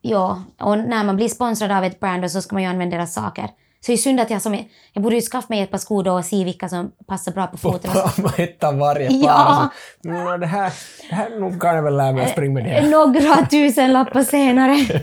ja, 0.01 0.43
och 0.59 0.77
när 0.77 1.03
man 1.03 1.15
blir 1.15 1.29
sponsrad 1.29 1.71
av 1.71 1.83
ett 1.83 1.99
brand 1.99 2.21
då 2.21 2.29
så 2.29 2.41
ska 2.41 2.55
man 2.55 2.63
ju 2.63 2.69
använda 2.69 2.97
deras 2.97 3.13
saker. 3.13 3.47
Så 3.85 3.91
det 3.91 3.93
är 3.93 3.97
synd 3.97 4.19
att 4.19 4.29
jag 4.29 4.41
som 4.41 4.53
är, 4.53 4.65
jag 4.93 5.03
borde 5.03 5.15
ju 5.15 5.21
skaffa 5.21 5.45
mig 5.49 5.61
ett 5.61 5.71
par 5.71 5.77
skor 5.77 6.03
då 6.03 6.13
och 6.13 6.25
se 6.25 6.43
vilka 6.43 6.69
som 6.69 6.91
passar 7.07 7.31
bra 7.31 7.47
på 7.47 7.57
foten. 7.57 7.91
Man 8.17 8.31
hittar 8.37 8.73
varje 8.73 9.07
par. 9.07 9.15
Ja. 9.17 9.69
Så, 10.03 10.09
"Mm, 10.09 10.39
det, 10.39 10.45
här, 10.47 10.73
det 11.09 11.15
här 11.15 11.39
nog 11.39 11.61
kan 11.61 11.75
jag 11.75 11.83
väl 11.83 11.97
lära 11.97 12.11
mig 12.11 12.25
att 12.25 12.31
springa 12.31 12.53
med 12.53 12.65
det. 12.65 12.89
Några 12.89 13.45
tusen 13.45 13.93
lappar 13.93 14.23
senare. 14.23 14.73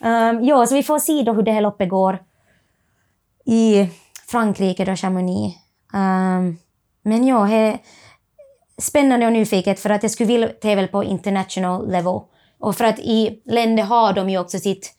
um, 0.40 0.44
ja, 0.44 0.66
så 0.66 0.74
vi 0.74 0.82
får 0.82 0.98
se 0.98 1.22
då 1.22 1.32
hur 1.32 1.42
det 1.42 1.52
här 1.52 1.60
loppet 1.60 1.88
går 1.88 2.18
i 3.46 3.88
Frankrike, 4.26 4.84
då 4.84 4.96
Chamonix. 4.96 5.56
Um, 5.94 6.58
men 7.02 7.26
ja, 7.26 7.48
är 7.48 7.78
spännande 8.78 9.26
och 9.26 9.32
nyfiket 9.32 9.80
för 9.80 9.90
att 9.90 10.02
jag 10.02 10.12
skulle 10.12 10.26
vilja 10.26 10.48
tävla 10.48 10.86
på 10.86 11.04
international 11.04 11.90
level. 11.90 12.20
Och 12.58 12.76
för 12.76 12.84
att 12.84 12.98
i 12.98 13.42
länder 13.44 13.82
har 13.82 14.12
de 14.12 14.30
ju 14.30 14.38
också 14.38 14.58
sitt, 14.58 14.94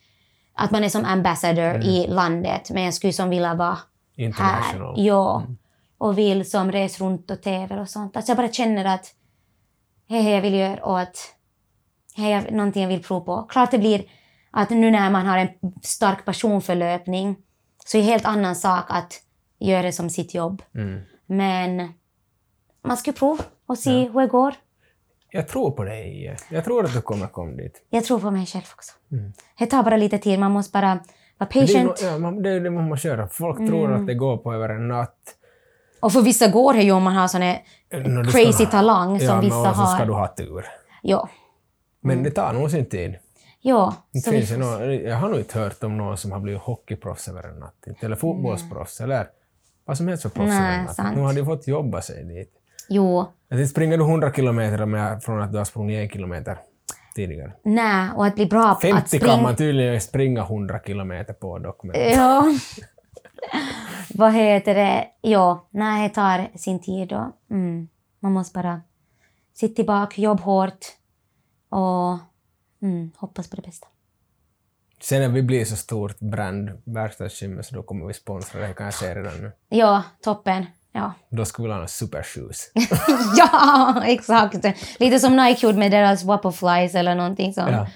att 0.54 0.72
man 0.72 0.84
är 0.84 0.90
som 0.90 1.06
ambassador 1.06 1.84
i 1.84 2.08
landet, 2.08 2.70
men 2.70 2.84
jag 2.84 2.94
skulle 2.94 3.14
som 3.14 3.30
vilja 3.30 3.54
vara 3.54 3.78
International. 4.18 4.96
här. 4.96 5.06
Ja. 5.06 5.44
Och 5.98 6.18
vill 6.18 6.50
som 6.50 6.72
resa 6.72 7.06
runt 7.06 7.32
och 7.32 7.42
tävla 7.42 7.82
och 7.82 7.90
sånt. 7.90 8.16
Alltså 8.16 8.30
jag 8.30 8.38
bara 8.38 8.52
känner 8.52 8.86
att 8.86 9.14
det 10.08 10.22
det 10.22 10.30
jag 10.30 10.42
vill 10.42 10.54
göra 10.54 10.84
och 10.84 11.00
att 11.00 11.18
det 12.16 12.32
är 12.32 12.52
någonting 12.52 12.82
jag 12.82 12.90
vill 12.90 13.04
prova 13.04 13.26
på. 13.26 13.44
Klart 13.44 13.72
det 13.72 13.78
blir 13.78 14.04
att 14.52 14.70
nu 14.70 14.92
när 14.92 15.10
man 15.10 15.26
har 15.26 15.38
en 15.38 15.50
stark 15.82 16.26
passion 16.26 16.62
för 16.62 16.76
löpning 16.76 17.36
så 17.86 17.98
är 17.98 18.02
det 18.02 18.08
en 18.08 18.12
helt 18.12 18.26
annan 18.26 18.56
sak 18.56 18.86
att 18.88 19.22
göra 19.60 19.82
det 19.82 19.92
som 19.92 20.10
sitt 20.10 20.34
jobb. 20.34 20.62
Mm. 20.76 21.02
Men 21.26 21.94
man 22.84 22.98
ska 22.98 23.12
prova 23.12 23.44
och 23.66 23.78
se 23.78 23.92
hur 24.10 24.22
det 24.22 24.28
går. 24.28 24.54
Jag 25.30 25.48
tror 25.48 25.72
på 25.72 25.84
dig. 25.84 26.36
Jag 26.50 26.64
tror 26.64 26.86
att 26.86 26.94
du 26.94 27.02
kommer 27.02 27.28
komma 27.28 27.52
dit. 27.52 27.82
Jag 27.90 28.06
tror 28.06 28.20
på 28.20 28.32
mig 28.32 28.46
själv 28.46 28.64
också. 28.76 28.94
Det 29.60 29.66
tar 29.66 29.84
bara 29.84 29.98
lite 29.98 30.18
tid. 30.18 30.40
Man 30.40 30.52
måste 30.52 30.72
bara 30.72 30.86
vara 30.88 31.00
Men 31.38 31.48
Det 31.50 31.56
är, 31.56 31.62
patient. 31.86 32.00
ja, 32.04 32.18
man- 32.18 32.42
det 32.44 32.50
är 32.50 32.60
det 32.60 32.70
man 32.70 32.90
måste 32.90 33.08
göra. 33.08 33.28
Folk 33.28 33.58
tror 33.58 33.86
Mm. 33.86 34.02
att 34.02 34.08
det 34.08 34.14
går 34.14 34.38
på 34.38 34.54
över 34.54 34.70
en 34.70 34.88
natt. 34.88 35.36
Och 36.02 36.12
för 36.14 36.22
vissa 36.22 36.48
går 36.48 36.74
det 36.74 36.82
ju 36.82 36.92
om 36.92 37.04
man 37.04 37.16
har 37.16 37.28
sån 37.28 37.42
ska 37.42 38.32
crazy 38.32 38.64
ha- 38.66 38.72
talang 38.72 39.20
som 39.20 39.28
ja, 39.28 39.34
men 39.36 39.42
vissa 39.42 39.60
och 39.70 39.76
så 39.76 39.86
ska 39.86 39.98
har. 39.98 40.06
du 40.06 40.14
ha 40.14 40.28
tur. 40.28 40.66
Ja. 41.02 41.30
Men 42.02 42.24
det 42.24 42.32
tar 42.32 42.54
nog 42.54 42.72
sin 42.72 42.86
tid. 42.86 43.16
Ja. 43.62 43.96
Så 44.24 44.32
vi 44.32 44.38
finns 44.38 44.52
ju 44.52 44.58
någon, 44.58 44.94
jag 45.04 45.16
har 45.16 45.30
nog 45.30 45.40
inte 45.40 45.60
hört 45.60 45.84
om 45.84 45.98
någon 45.98 46.18
som 46.18 46.32
har 46.32 46.40
blivit 46.40 46.62
hockeyproffs 46.62 47.28
över 47.28 47.44
en 47.44 47.60
natt. 47.60 47.86
Eller 48.00 48.16
fotbollsproffs, 48.16 49.02
eller 49.02 49.28
vad 49.86 49.98
som 49.98 50.08
helst 50.08 50.24
för 50.24 50.30
proffs 50.30 50.50
Nej, 50.50 50.60
över 50.68 50.80
en 50.80 50.86
natt. 50.86 50.96
sant. 50.96 51.16
Nu 51.16 51.22
har 51.22 51.34
de 51.34 51.46
fått 51.46 51.68
jobba 51.68 52.02
sig 52.02 52.24
dit. 52.24 52.52
Jo. 52.90 53.26
Tänkte, 53.50 53.68
springer 53.68 53.98
du 53.98 54.04
100 54.04 54.34
kilometer 54.34 54.86
med, 54.86 55.24
från 55.24 55.42
att 55.42 55.52
du 55.52 55.58
har 55.58 55.66
sprungit 55.66 55.98
en 56.04 56.10
kilometer 56.10 56.58
tidigare? 57.16 57.54
Nej, 57.64 58.10
och 58.16 58.26
att 58.26 58.36
bli 58.36 58.46
bra 58.46 58.64
på 58.64 58.70
att 58.72 58.82
50 58.82 59.08
springa. 59.08 59.26
kan 59.26 59.44
man 59.44 59.56
tydligen 59.56 60.02
springa 60.02 60.42
100 60.42 60.80
kilometer 60.86 61.34
på 61.34 61.60
dock. 61.60 61.84
Men 61.84 61.96
Ja. 62.12 62.46
Vad 64.14 64.34
heter 64.34 64.76
det? 64.76 65.08
Ja, 65.22 65.68
nej, 65.70 66.08
det 66.10 66.16
tar 66.16 66.58
sin 66.58 66.80
tid. 66.82 67.14
Och, 67.14 67.26
mm, 67.52 67.88
man 68.20 68.32
måste 68.32 68.54
bara 68.60 68.82
sitta 69.54 69.76
tillbaka, 69.76 70.22
jobba 70.22 70.44
hårt 70.44 70.86
och 71.70 72.18
mm, 72.82 73.12
hoppas 73.18 73.50
på 73.50 73.56
det 73.56 73.62
bästa. 73.62 73.88
Sen 75.02 75.22
när 75.22 75.30
vi 75.30 75.44
blir 75.44 75.66
så 75.66 75.76
stort 75.76 76.20
brand, 76.20 76.70
verkstadsgym, 76.84 77.64
så 77.64 77.76
då 77.76 77.84
kommer 77.84 78.06
vi 78.06 78.14
sponsra 78.14 78.68
det, 78.68 78.74
kan 78.74 78.86
jag 78.86 78.94
säga 78.94 79.16
redan 79.16 79.34
nu. 79.42 79.52
Ja, 79.70 80.04
toppen. 80.24 80.66
Ja. 80.92 81.14
Då 81.30 81.46
skulle 81.46 81.68
vi 81.68 81.74
ha 81.74 81.88
supershoes. 81.88 82.72
ja, 83.38 84.04
exakt. 84.06 84.66
Lite 85.00 85.20
som 85.20 85.36
Nike 85.36 85.66
gjorde 85.66 85.78
med 85.78 85.92
deras 85.92 86.24
Wapoflies 86.24 86.96
eller 86.96 87.16
någonting 87.16 87.54
som 87.54 87.68
ja. 87.72 87.88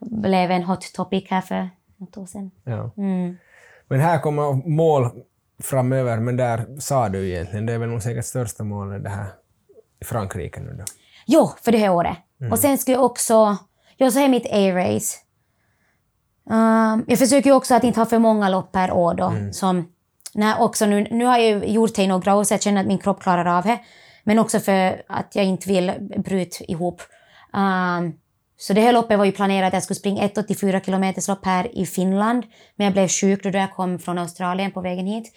blev 0.00 0.50
en 0.50 0.62
hot 0.62 0.92
topic 0.94 1.24
här 1.30 1.40
för 1.40 1.70
något 1.96 2.16
år 2.16 2.26
sedan. 2.26 2.50
Ja. 2.64 2.90
Mm. 2.96 3.36
Men 3.88 4.00
här 4.00 4.18
kommer 4.18 4.68
mål 4.68 5.10
framöver, 5.62 6.18
men 6.18 6.36
där 6.36 6.80
sa 6.80 7.08
du 7.08 7.28
egentligen, 7.28 7.66
det 7.66 7.72
är 7.72 7.78
väl 7.78 7.88
nog 7.88 8.02
säkert 8.02 8.24
största 8.24 8.64
målet 8.64 9.04
det 9.04 9.10
här 9.10 9.26
i 10.00 10.04
Frankrike 10.04 10.60
nu 10.60 10.74
då. 10.78 10.84
Jo, 11.26 11.50
för 11.62 11.72
det 11.72 11.78
här 11.78 11.90
året. 11.90 12.16
Och 12.50 12.58
sen 12.58 12.78
ska 12.78 12.92
jag 12.92 13.04
också... 13.04 13.56
Jag 13.96 14.12
så 14.12 14.20
är 14.20 14.28
mitt 14.28 14.46
A-race. 14.46 15.16
Um, 16.50 17.04
jag 17.06 17.18
försöker 17.18 17.52
också 17.52 17.74
att 17.74 17.84
inte 17.84 18.00
ha 18.00 18.06
för 18.06 18.18
många 18.18 18.48
lopp 18.48 18.72
per 18.72 18.92
år 18.92 19.14
då. 19.14 19.32
Som, 19.52 19.88
när 20.34 20.60
också 20.60 20.86
nu, 20.86 21.06
nu 21.10 21.24
har 21.24 21.38
jag 21.38 21.68
gjort 21.68 21.94
det 21.94 22.02
i 22.02 22.06
några 22.06 22.34
år 22.34 22.44
så 22.44 22.54
jag 22.54 22.62
känner 22.62 22.80
att 22.80 22.86
min 22.86 22.98
kropp 22.98 23.22
klarar 23.22 23.58
av 23.58 23.64
det. 23.64 23.78
Men 24.24 24.38
också 24.38 24.60
för 24.60 25.02
att 25.08 25.36
jag 25.36 25.44
inte 25.44 25.68
vill 25.68 25.92
bryta 26.16 26.64
ihop. 26.64 27.02
Um, 27.52 28.12
så 28.58 28.72
det 28.72 28.80
här 28.80 28.92
loppet 28.92 29.18
var 29.18 29.24
ju 29.24 29.32
planerat 29.32 29.66
att 29.66 29.72
jag 29.72 29.82
skulle 29.82 29.98
springa 29.98 30.22
ett 30.22 30.38
84 30.38 30.80
kilometers 30.80 31.28
lopp 31.28 31.44
här 31.44 31.78
i 31.78 31.86
Finland. 31.86 32.44
Men 32.76 32.84
jag 32.84 32.92
blev 32.92 33.08
sjuk 33.08 33.42
då 33.42 33.48
jag 33.48 33.74
kom 33.74 33.98
från 33.98 34.18
Australien 34.18 34.70
på 34.70 34.80
vägen 34.80 35.06
hit. 35.06 35.32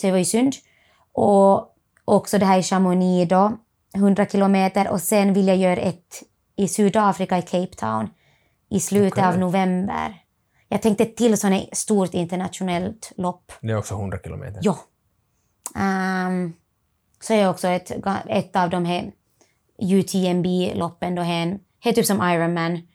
Så 0.00 0.06
det 0.06 0.10
var 0.10 0.18
ju 0.18 0.24
synd. 0.24 0.52
Och 1.12 1.74
också 2.04 2.38
det 2.38 2.46
här 2.46 2.58
i 2.58 2.62
Chamonix 2.62 3.28
då, 3.30 3.52
100 3.94 4.26
kilometer. 4.26 4.88
Och 4.88 5.00
sen 5.00 5.32
vill 5.32 5.48
jag 5.48 5.56
göra 5.56 5.80
ett 5.80 6.22
i 6.56 6.68
Sydafrika 6.68 7.38
i 7.38 7.42
Cape 7.42 7.76
Town 7.76 8.08
i 8.70 8.80
slutet 8.80 9.12
Okej. 9.12 9.24
av 9.24 9.38
november. 9.38 10.21
Jag 10.72 10.82
tänkte 10.82 11.04
till 11.04 11.38
sånt 11.38 11.54
här 11.54 11.68
stort 11.72 12.14
internationellt 12.14 13.12
lopp. 13.16 13.52
Det 13.60 13.72
är 13.72 13.76
också 13.76 13.94
100 13.94 14.18
kilometer. 14.24 14.60
Ja. 14.62 14.78
Um, 15.74 16.52
så 17.20 17.32
är 17.32 17.48
också 17.48 17.68
ett, 17.68 17.90
ett 18.26 18.56
av 18.56 18.70
de 18.70 18.84
här 18.84 19.12
UTMB-loppen 19.78 21.14
då 21.14 21.22
är 21.22 21.92
typ 21.92 22.06
som 22.06 22.30
Ironman. 22.30 22.88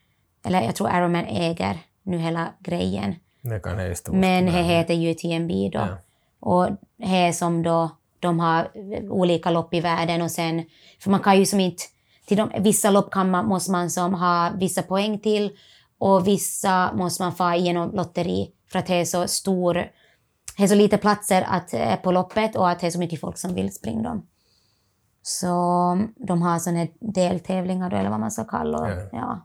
Eller 0.46 0.62
jag 0.62 0.76
tror 0.76 0.90
Ironman 0.90 1.26
äger 1.26 1.78
nu 2.04 2.18
hela 2.18 2.54
grejen. 2.60 3.16
Det 3.42 3.60
kan 3.60 3.80
jag 3.80 3.98
stort. 3.98 4.16
Men 4.16 4.46
det 4.46 4.64
heter 4.64 5.12
UTMB 5.12 5.52
då. 5.72 5.80
Ja. 5.80 5.98
Och 6.40 6.70
det 6.98 7.06
är 7.06 7.32
som 7.32 7.64
då 7.64 7.90
de 8.20 8.40
har 8.40 8.72
olika 9.10 9.50
lopp 9.50 9.74
i 9.74 9.82
världen 9.82 10.22
och 10.22 10.32
sen, 10.32 10.64
för 11.00 11.10
man 11.10 11.20
kan 11.20 11.40
ju 11.40 11.46
som 11.46 11.60
inte, 11.60 11.84
till 12.26 12.38
de, 12.38 12.52
vissa 12.60 12.90
lopp 12.90 13.12
kan 13.12 13.32
man, 13.32 13.46
måste 13.46 13.72
man 13.72 13.90
som 13.90 14.14
ha 14.14 14.52
vissa 14.56 14.82
poäng 14.82 15.20
till 15.20 15.52
och 16.00 16.28
vissa 16.28 16.94
måste 16.94 17.24
man 17.24 17.32
få 17.36 17.52
igenom 17.54 17.92
lotteri 17.92 18.52
för 18.72 18.80
att 18.80 18.86
det 18.86 18.96
är 19.02 19.06
så 19.06 19.28
stor, 19.28 19.74
det 20.58 20.64
är 20.64 20.68
så 20.68 20.76
lite 20.76 20.98
platser 20.98 21.46
att, 21.50 21.74
eh, 21.74 21.96
på 21.96 22.12
loppet 22.12 22.56
och 22.56 22.70
att 22.70 22.80
det 22.80 22.88
är 22.88 22.92
så 22.92 23.00
mycket 23.00 23.20
folk 23.22 23.38
som 23.38 23.54
vill 23.54 23.74
springa 23.74 24.04
dem. 24.10 24.28
Så 25.22 25.48
de 26.16 26.42
har 26.42 26.60
sådana 26.60 26.80
här 26.80 26.90
deltävlingar 27.00 27.90
då, 27.90 27.96
eller 27.98 28.10
vad 28.10 28.20
man 28.20 28.32
ska 28.32 28.44
kalla 28.44 28.78
och, 28.78 28.90
Ja. 28.90 29.08
ja. 29.12 29.42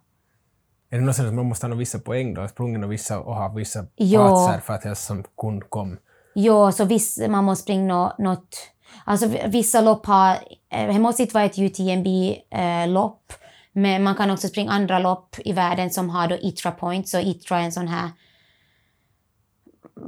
Är 0.91 0.99
det 0.99 1.05
något 1.05 1.19
att 1.19 1.35
man 1.35 1.47
måste 1.49 1.67
ha 1.67 1.75
vissa 1.75 1.99
poäng 1.99 2.35
då, 2.35 2.49
sprungit 2.49 2.85
och 2.85 2.93
vissa 2.93 3.21
och 3.21 3.35
ha 3.35 3.49
vissa 3.49 3.85
Ja. 3.97 4.27
platser 4.29 4.61
för 4.61 4.73
att 4.75 4.85
jag 4.85 4.97
som 4.97 5.25
kund 5.37 5.63
kom? 5.71 5.97
Jo, 6.35 6.73
så 6.73 6.85
viss, 6.85 7.19
man 7.29 7.45
måste 7.45 7.63
springa 7.63 7.95
nå- 7.95 8.15
något... 8.19 8.57
Alltså 9.05 9.27
vissa 9.47 9.81
lopp 9.81 10.07
har... 10.07 10.31
eh, 10.71 10.87
Det 10.93 10.99
måste 10.99 11.23
inte 11.23 11.35
vara 11.35 11.45
ett 11.45 11.59
UTMB-lopp. 11.59 13.33
Men 13.73 14.03
man 14.03 14.15
kan 14.15 14.31
också 14.31 14.49
springa 14.49 14.73
andra 14.73 14.99
lopp 14.99 15.37
i 15.39 15.53
världen 15.53 15.91
som 15.91 16.11
har 16.11 16.29
då 16.29 16.37
ITRA 16.37 16.71
points. 16.71 17.11
Så 17.11 17.19
ITRA 17.19 17.61
är 17.61 17.65
en 17.65 17.73
sån 17.73 17.89
här 17.89 18.11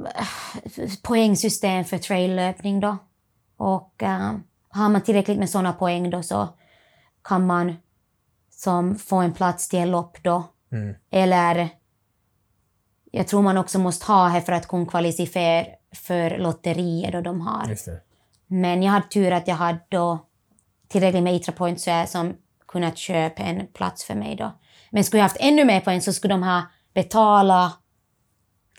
eh, 0.07 0.89
poängsystem 1.01 1.85
för 1.85 1.97
traillöpning 1.97 2.79
då. 2.79 2.97
Och 3.57 4.03
eh, 4.03 4.33
har 4.69 4.89
man 4.89 5.01
tillräckligt 5.01 5.39
med 5.39 5.49
såna 5.49 5.73
poäng 5.73 6.09
då 6.09 6.23
så 6.23 6.47
kan 7.23 7.45
man 7.45 7.75
som 8.49 8.95
få 8.95 9.15
en 9.15 9.33
plats 9.33 9.69
till 9.69 9.79
ett 9.79 9.87
lopp 9.87 10.17
då. 10.23 10.43
Mm. 10.71 10.95
Eller 11.09 11.69
jag 13.11 13.27
tror 13.27 13.41
man 13.41 13.57
också 13.57 13.79
måste 13.79 14.05
ha 14.05 14.29
det 14.29 14.41
för 14.41 14.53
att 14.53 14.67
kunna 14.67 14.85
kvalificera 14.85 15.65
för 15.95 16.37
lotterier 16.37 17.11
då 17.11 17.21
de 17.21 17.41
har. 17.41 17.67
Men 18.47 18.83
jag 18.83 18.91
hade 18.91 19.07
tur 19.07 19.31
att 19.31 19.47
jag 19.47 19.55
hade 19.55 19.79
då 19.89 20.25
tillräckligt 20.87 21.23
med 21.23 21.35
ITRA 21.35 21.53
points 21.53 21.83
så 21.83 21.89
jag 21.89 22.09
som 22.09 22.33
kunnat 22.67 22.97
köpa 22.97 23.43
en 23.43 23.67
plats 23.67 24.03
för 24.03 24.15
mig 24.15 24.35
då. 24.35 24.51
Men 24.91 25.03
skulle 25.03 25.19
jag 25.19 25.23
haft 25.25 25.37
ännu 25.39 25.65
mer 25.65 25.79
poäng 25.79 26.01
så 26.01 26.13
skulle 26.13 26.33
de 26.33 26.43
ha 26.43 26.63
betalat, 26.93 27.71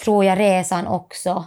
tror 0.05 0.25
jag, 0.25 0.39
resan 0.39 0.87
också 0.87 1.45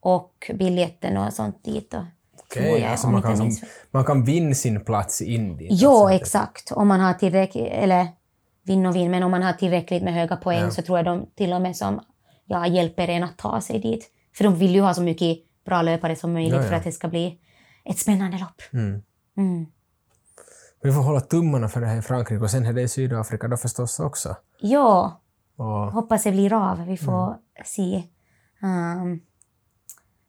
och 0.00 0.50
biljetten 0.54 1.16
och 1.16 1.32
sånt 1.32 1.64
dit 1.64 1.90
då. 1.90 2.06
Okej, 2.42 2.80
jag, 2.80 2.90
alltså 2.90 3.08
man 3.08 3.22
kan, 3.22 3.50
man 3.90 4.04
kan 4.04 4.24
vinna 4.24 4.54
sin 4.54 4.84
plats 4.84 5.22
in 5.22 5.56
dit. 5.56 5.68
Jo, 5.70 5.90
alltså. 5.90 6.14
exakt. 6.14 6.72
Om 6.72 6.88
man 6.88 7.00
har 7.00 7.14
tillräckligt, 7.14 7.68
eller 7.72 8.08
vinn 8.62 8.86
och 8.86 8.96
vinn, 8.96 9.10
men 9.10 9.22
om 9.22 9.30
man 9.30 9.42
har 9.42 9.52
tillräckligt 9.52 10.02
med 10.02 10.14
höga 10.14 10.36
poäng 10.36 10.60
Ja. 10.60 10.70
så 10.70 10.82
tror 10.82 10.98
jag 10.98 11.04
de 11.04 11.26
till 11.34 11.52
och 11.52 11.60
med 11.62 11.76
som 11.76 12.00
ja, 12.44 12.66
hjälper 12.66 13.08
en 13.08 13.22
att 13.22 13.38
ta 13.38 13.60
sig 13.60 13.78
dit. 13.78 14.10
För 14.36 14.44
de 14.44 14.58
vill 14.58 14.74
ju 14.74 14.80
ha 14.80 14.94
så 14.94 15.02
mycket 15.02 15.38
bra 15.66 15.82
löpare 15.82 16.16
som 16.16 16.32
möjligt 16.32 16.54
Ja, 16.54 16.62
ja. 16.62 16.68
för 16.68 16.74
att 16.74 16.84
det 16.84 16.92
ska 16.92 17.08
bli 17.08 17.38
ett 17.84 17.98
spännande 17.98 18.38
lopp. 18.38 18.62
Mm. 18.72 19.02
Mm. 19.36 19.66
Vi 20.84 20.92
får 20.92 21.00
hålla 21.02 21.20
tummarna 21.20 21.68
för 21.68 21.80
det 21.80 21.86
här 21.86 21.98
i 21.98 22.02
Frankrike 22.02 22.42
och 22.44 22.50
sen 22.50 22.66
är 22.66 22.72
det 22.72 22.82
i 22.82 22.88
Sydafrika 22.88 23.48
då 23.48 23.56
förstås 23.56 24.00
också. 24.00 24.36
Ja, 24.60 25.20
Och, 25.56 25.64
hoppas 25.66 26.22
det 26.22 26.30
blir 26.32 26.52
av. 26.52 26.86
Vi 26.86 26.96
får 26.96 27.24
Mm. 27.26 27.38
se 27.64 28.02
um, 28.62 29.20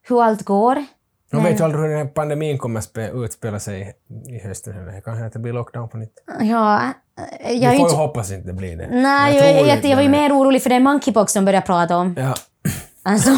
hur 0.07 0.23
allt 0.23 0.43
går. 0.43 0.85
Man 1.33 1.43
vet 1.43 1.59
ju 1.59 1.63
aldrig 1.63 1.81
hur 1.81 1.89
den 1.89 1.97
här 1.97 2.05
pandemin 2.13 2.57
kommer 2.57 2.79
att 2.79 2.85
spe- 2.93 3.23
utspela 3.25 3.59
sig 3.59 3.93
i 4.29 4.39
hösten. 4.47 4.73
heller. 4.73 4.91
Det 4.91 5.01
kan 5.01 5.13
hända 5.13 5.27
att 5.27 5.33
det 5.33 5.39
blir 5.39 5.53
lockdown 5.53 5.89
på 5.89 5.97
nytt. 5.97 6.23
Ja, 6.39 6.81
äh, 6.83 7.51
jag, 7.51 7.59
Vi 7.59 7.65
är 7.65 7.71
ju 7.71 7.77
får 7.77 7.85
inte, 7.87 7.95
hoppas 7.97 8.31
inte 8.31 8.47
det 8.47 8.53
blir 8.53 8.77
det. 8.77 8.87
Nej, 8.91 9.35
jag, 9.35 9.67
jag, 9.67 9.75
inte 9.75 9.87
jag 9.87 9.95
var 9.95 10.03
ju 10.03 10.09
mer 10.09 10.31
orolig 10.33 10.63
för 10.63 10.69
den 10.69 10.83
monkeypox 10.83 11.33
de 11.33 11.45
började 11.45 11.65
prata 11.65 11.97
om. 11.97 12.15
Ja, 12.17 12.33
Alltså, 13.03 13.29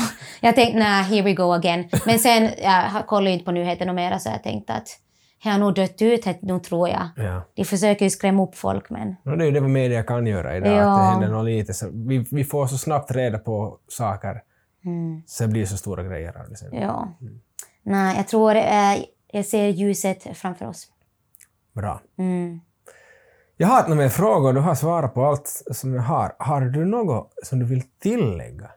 jag 0.41 0.55
tänkte, 0.55 0.79
nej, 0.79 1.03
here 1.03 1.21
we 1.21 1.33
go 1.33 1.53
again. 1.53 1.89
Men 2.05 2.19
sen, 2.19 2.49
jag 2.63 3.07
kollar 3.07 3.27
ju 3.27 3.33
inte 3.33 3.45
på 3.45 3.51
nyheterna 3.51 3.93
mera, 3.93 4.19
så 4.19 4.29
jag 4.29 4.43
tänkte 4.43 4.73
att 4.73 4.87
det 5.43 5.49
har 5.49 5.57
nog 5.59 5.73
dött 5.75 6.01
ut, 6.01 6.23
det- 6.23 6.41
nu 6.41 6.59
tror 6.59 6.89
jag. 6.89 7.09
ja. 7.15 7.41
De 7.55 7.65
försöker 7.65 8.05
ju 8.05 8.09
skrämma 8.09 8.43
upp 8.43 8.55
folk, 8.55 8.89
men... 8.89 9.15
Och 9.25 9.37
det 9.37 9.43
är 9.43 9.45
ju 9.45 9.51
det 9.51 9.59
vad 9.59 9.69
media 9.69 10.03
kan 10.03 10.27
göra 10.27 10.57
idag, 10.57 10.71
Ja. 10.77 10.91
att 10.91 10.99
det 10.99 11.03
händer 11.11 11.27
något 11.37 11.45
lite. 11.45 11.73
Så 11.73 11.89
vi, 11.93 12.25
vi 12.31 12.43
får 12.43 12.67
så 12.67 12.77
snabbt 12.77 13.11
reda 13.11 13.39
på 13.39 13.77
saker, 13.87 14.41
så 15.25 15.43
det 15.43 15.49
blir 15.49 15.65
så 15.65 15.77
stora 15.77 16.03
grejer 16.03 16.37
av 16.41 16.49
det 16.49 16.55
sen. 16.55 16.73
Ja. 16.73 17.17
Nej, 17.83 18.17
jag 18.17 18.27
tror... 18.27 18.55
Eh, 18.55 18.97
jag 19.31 19.45
ser 19.45 19.67
ljuset 19.67 20.37
framför 20.37 20.67
oss. 20.67 20.87
Bra. 21.73 22.01
Mm. 22.17 22.59
Jag 23.57 23.67
har 23.67 23.79
inte 23.79 23.95
mer 23.95 24.09
frågor, 24.09 24.53
du 24.53 24.59
har 24.59 24.75
svarat 24.75 25.13
på 25.13 25.25
allt 25.25 25.63
som 25.71 25.93
jag 25.93 26.01
har. 26.01 26.35
Har 26.39 26.61
du 26.61 26.85
något 26.85 27.33
som 27.43 27.59
du 27.59 27.65
vill 27.65 27.81
tillägga? 27.99 28.69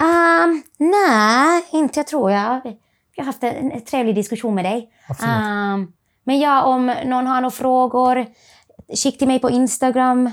Um, 0.00 0.62
nej, 0.78 1.64
inte 1.72 1.98
jag 2.00 2.06
tror 2.06 2.30
jag. 2.32 2.60
Jag 3.18 3.24
har 3.24 3.26
haft 3.26 3.42
en, 3.42 3.72
en 3.72 3.80
trevlig 3.80 4.14
diskussion 4.14 4.54
med 4.54 4.64
dig. 4.64 4.90
Um, 5.08 5.92
men 6.24 6.40
ja, 6.40 6.62
om 6.62 6.86
någon 6.86 7.26
har 7.26 7.40
några 7.40 7.50
frågor, 7.50 8.26
skicka 9.02 9.18
till 9.18 9.28
mig 9.28 9.38
på 9.38 9.50
Instagram. 9.50 10.30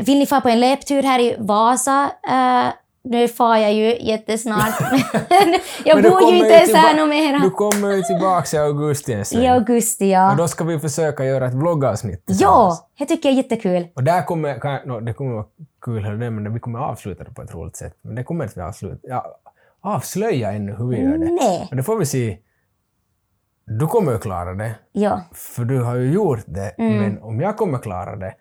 Vill 0.00 0.18
ni 0.18 0.26
få 0.26 0.40
på 0.40 0.48
en 0.48 0.60
löptur 0.60 1.02
här 1.02 1.20
i 1.20 1.36
Vasa? 1.38 2.10
Uh, 2.28 2.72
nu 3.04 3.28
far 3.28 3.56
jag 3.56 3.72
ju 3.72 3.98
jättesnart. 4.00 4.74
Jag 5.84 6.02
bor 6.02 6.32
ju 6.32 6.36
inte 6.36 6.54
ens 6.54 6.74
här 6.74 6.96
något 6.96 7.08
mera. 7.08 7.38
Du 7.38 7.50
kommer 7.50 7.92
ju 7.92 8.02
tillbaka 8.02 8.56
i 8.56 8.60
augusti 8.60 9.12
en 9.12 9.24
sväng. 9.24 9.42
I 9.42 9.48
augusti, 9.48 10.10
ja. 10.10 10.30
Och 10.30 10.36
då 10.36 10.48
ska 10.48 10.64
vi 10.64 10.78
försöka 10.78 11.24
göra 11.24 11.46
ett 11.46 11.54
vloggavsnitt 11.54 12.22
Ja, 12.26 12.88
det 12.98 13.06
tycker 13.06 13.28
jag 13.28 13.38
är 13.38 13.42
jättekul. 13.42 13.86
Och 13.94 14.04
där 14.04 14.22
kommer, 14.22 14.60
kan, 14.60 14.78
no, 14.84 15.00
det 15.00 15.12
kommer 15.12 15.34
vara 15.34 15.44
kul, 15.84 16.18
men 16.18 16.54
vi 16.54 16.60
kommer 16.60 16.78
avsluta 16.78 17.24
det 17.24 17.30
på 17.30 17.42
ett 17.42 17.54
roligt 17.54 17.76
sätt. 17.76 17.94
Men 18.02 18.14
det 18.14 18.24
kommer 18.24 18.44
inte 18.44 18.60
vi 18.60 18.62
avsluta. 18.62 18.98
Ja, 19.02 19.38
avslöja 19.86 20.52
ännu 20.52 20.72
hur 20.76 20.88
vi 20.88 20.96
gör 21.00 21.18
det. 21.18 21.30
Nej. 21.30 21.66
Men 21.70 21.76
det 21.76 21.82
får 21.82 21.96
vi 21.98 22.06
se. 22.06 22.38
Du 23.66 23.86
kommer 23.86 24.12
ju 24.12 24.18
klara 24.18 24.54
det, 24.54 24.74
Ja, 24.92 25.20
för 25.34 25.64
du 25.64 25.82
har 25.82 25.94
ju 25.96 26.12
gjort 26.12 26.44
det. 26.46 26.74
Men 26.78 27.22
om 27.22 27.40
jag 27.40 27.56
kommer 27.56 27.78
klara 27.78 28.16
det, 28.16 28.34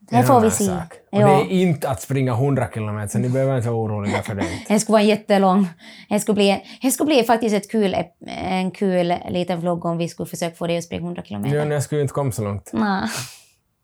det 0.00 0.14
Mm. 0.16 0.26
får 0.26 0.40
vi 0.40 0.50
se. 0.50 0.64
sak. 0.64 0.92
Och 1.12 1.20
Ja. 1.20 1.26
det 1.26 1.54
är 1.54 1.62
inte 1.62 1.88
att 1.88 2.02
springa 2.02 2.32
100 2.32 2.68
kilometer, 2.74 3.18
ni 3.18 3.28
behöver 3.28 3.56
inte 3.56 3.68
vara 3.70 3.78
oroliga 3.82 4.22
för 4.22 4.34
det. 4.34 4.44
Det 4.68 4.80
skulle 4.80 4.92
vara 4.92 5.02
jättelång. 5.02 5.68
Det 6.08 6.20
skulle 6.20 6.34
bli, 6.34 6.64
det 6.82 6.90
skulle 6.90 7.06
bli 7.06 7.22
faktiskt 7.22 7.54
ett 7.56 7.70
kul, 7.70 7.96
en 8.26 8.70
kul 8.70 9.14
liten 9.28 9.60
vlogg 9.60 9.84
om 9.84 9.98
vi 9.98 10.08
skulle 10.08 10.26
försöka 10.26 10.56
få 10.56 10.66
dig 10.66 10.78
att 10.78 10.84
springa 10.84 11.02
100 11.06 11.22
kilometer. 11.22 11.56
Ja, 11.56 11.64
jag 11.64 11.82
skulle 11.82 11.98
ju 11.98 12.02
inte 12.02 12.14
komma 12.14 12.32
så 12.32 12.44
långt. 12.44 12.70
Nej, 12.72 13.08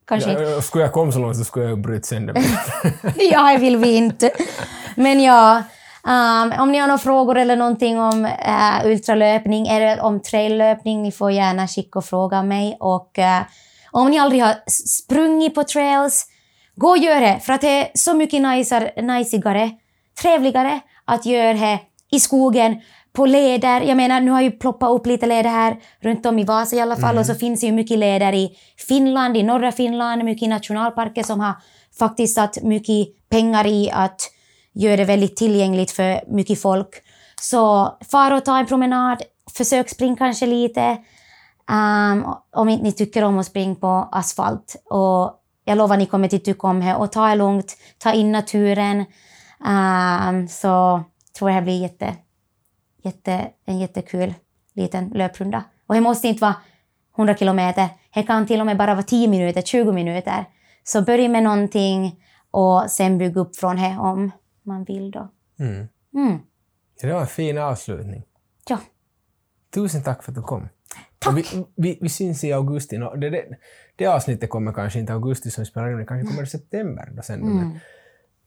kanske 0.06 0.30
inte. 0.30 0.42
Ja, 0.42 0.60
skulle 0.60 0.84
jag 0.84 0.92
komma 0.92 1.12
så 1.12 1.18
långt 1.18 1.36
så 1.36 1.44
skulle 1.44 1.64
jag 1.64 1.76
ju 1.76 1.82
bryta 1.82 2.02
sönder 2.02 2.34
mig. 2.34 2.44
Ja, 3.32 3.52
det 3.52 3.58
vill 3.58 3.76
vi 3.76 3.96
inte. 3.96 4.30
Men 4.96 5.20
ja, 5.22 5.62
um, 6.06 6.60
om 6.60 6.72
ni 6.72 6.78
har 6.78 6.86
några 6.86 6.98
frågor 6.98 7.38
eller 7.38 7.56
någonting 7.56 8.00
om 8.00 8.24
uh, 8.24 8.86
ultralöpning 8.86 9.66
eller 9.66 10.00
om 10.00 10.20
traillöpning, 10.20 11.02
ni 11.02 11.12
får 11.12 11.30
gärna 11.30 11.68
skicka 11.68 11.98
och 11.98 12.04
fråga 12.04 12.42
mig. 12.42 12.76
Och 12.80 13.18
eh, 13.18 13.42
om 13.90 14.10
ni 14.10 14.18
aldrig 14.18 14.42
har 14.42 14.54
sprungit 14.66 15.54
på 15.54 15.64
trails, 15.64 16.26
gå 16.76 16.88
och 16.88 16.98
gör 16.98 17.20
det. 17.20 17.40
För 17.42 17.52
att 17.52 17.60
det 17.60 17.68
är 17.68 17.90
så 17.94 18.14
mycket 18.14 18.42
najsigare, 19.02 19.70
trevligare 20.22 20.80
att 21.04 21.26
göra 21.26 21.52
det 21.52 21.78
i 22.10 22.20
skogen, 22.20 22.80
på 23.12 23.26
leder. 23.26 23.80
Jag 23.80 23.96
menar, 23.96 24.20
nu 24.20 24.30
har 24.30 24.40
ju 24.40 24.50
ploppat 24.50 24.90
upp 24.90 25.06
lite 25.06 25.26
leder 25.26 25.50
här 25.50 25.76
runt 26.00 26.26
om 26.26 26.38
i 26.38 26.44
Vasa 26.44 26.76
i 26.76 26.80
alla 26.80 26.96
fall. 26.96 27.18
Och 27.18 27.26
så 27.26 27.34
finns 27.34 27.60
det 27.60 27.66
ju 27.66 27.72
mycket 27.72 27.98
leder 27.98 28.32
i 28.32 28.56
Finland, 28.88 29.36
i 29.36 29.42
norra 29.42 29.72
Finland, 29.72 30.24
mycket 30.24 30.48
nationalparker 30.48 31.22
som 31.22 31.40
har 31.40 31.54
faktiskt 31.98 32.34
satt 32.34 32.62
mycket 32.62 33.28
pengar 33.28 33.66
i 33.66 33.90
att 33.90 34.30
gör 34.72 34.96
det 34.96 35.04
väldigt 35.04 35.36
tillgängligt 35.36 35.90
för 35.90 36.20
mycket 36.26 36.62
folk. 36.62 37.02
Så 37.40 37.92
far 38.10 38.30
och 38.30 38.44
ta 38.44 38.58
en 38.58 38.66
promenad, 38.66 39.22
försök 39.56 39.88
springa 39.88 40.16
kanske 40.16 40.46
lite. 40.46 40.98
Um, 41.70 42.34
om 42.50 42.68
inte 42.68 42.84
ni 42.84 42.92
tycker 42.92 43.24
om 43.24 43.38
att 43.38 43.46
springa 43.46 43.74
på 43.74 44.08
asfalt. 44.12 44.76
Och 44.84 45.38
jag 45.64 45.78
lovar 45.78 45.96
ni 45.96 46.06
kommer 46.06 46.34
att 46.34 46.44
tycka 46.44 46.66
om 46.66 46.80
det. 46.80 46.94
Och 46.94 47.12
ta 47.12 47.28
det 47.28 47.34
lugnt, 47.34 47.76
ta 47.98 48.12
in 48.12 48.32
naturen. 48.32 49.04
Um, 49.66 50.48
så 50.48 51.02
tror 51.38 51.50
jag 51.50 51.62
det 51.62 51.64
blir 51.64 51.80
jätte, 51.80 52.14
jätte, 53.02 53.48
en 53.66 53.78
jättekul 53.78 54.34
liten 54.74 55.08
löprunda. 55.08 55.64
Och 55.86 55.94
det 55.94 56.00
måste 56.00 56.28
inte 56.28 56.40
vara 56.40 56.54
100 57.16 57.36
kilometer. 57.36 57.88
Det 58.14 58.22
kan 58.22 58.46
till 58.46 58.60
och 58.60 58.66
med 58.66 58.76
bara 58.76 58.94
vara 58.94 59.04
10 59.04 59.28
minuter, 59.28 59.62
20 59.62 59.92
minuter. 59.92 60.44
Så 60.84 61.02
börja 61.02 61.28
med 61.28 61.42
någonting 61.42 62.16
och 62.50 62.90
sen 62.90 63.18
bygga 63.18 63.40
upp 63.40 63.56
från 63.56 63.76
det 63.76 63.96
om 64.00 64.32
man 64.62 64.84
vill 64.84 65.10
då. 65.10 65.28
Mm. 65.58 65.88
Mm. 66.14 66.38
Det 67.00 67.12
var 67.12 67.20
en 67.20 67.26
fin 67.26 67.58
avslutning. 67.58 68.22
Ja. 68.68 68.78
Tusen 69.74 70.02
tack 70.02 70.22
för 70.22 70.30
att 70.32 70.36
du 70.36 70.42
kom. 70.42 70.68
Tack! 71.18 71.36
Vi, 71.36 71.64
vi, 71.76 71.98
vi 72.00 72.08
syns 72.08 72.44
i 72.44 72.52
augusti. 72.52 72.98
Nå, 72.98 73.14
det, 73.14 73.30
det, 73.30 73.44
det 73.96 74.06
avsnittet 74.06 74.50
kommer 74.50 74.72
kanske 74.72 74.98
inte 74.98 75.12
i 75.12 75.14
augusti 75.14 75.50
som 75.50 75.64
spelar 75.66 75.90
in, 75.92 75.98
det 75.98 76.04
kanske 76.06 76.28
kommer 76.30 76.42
i 76.42 76.46
september. 76.46 77.08
Då 77.12 77.22
sen, 77.22 77.40
Mm. 77.42 77.56
men, 77.56 77.78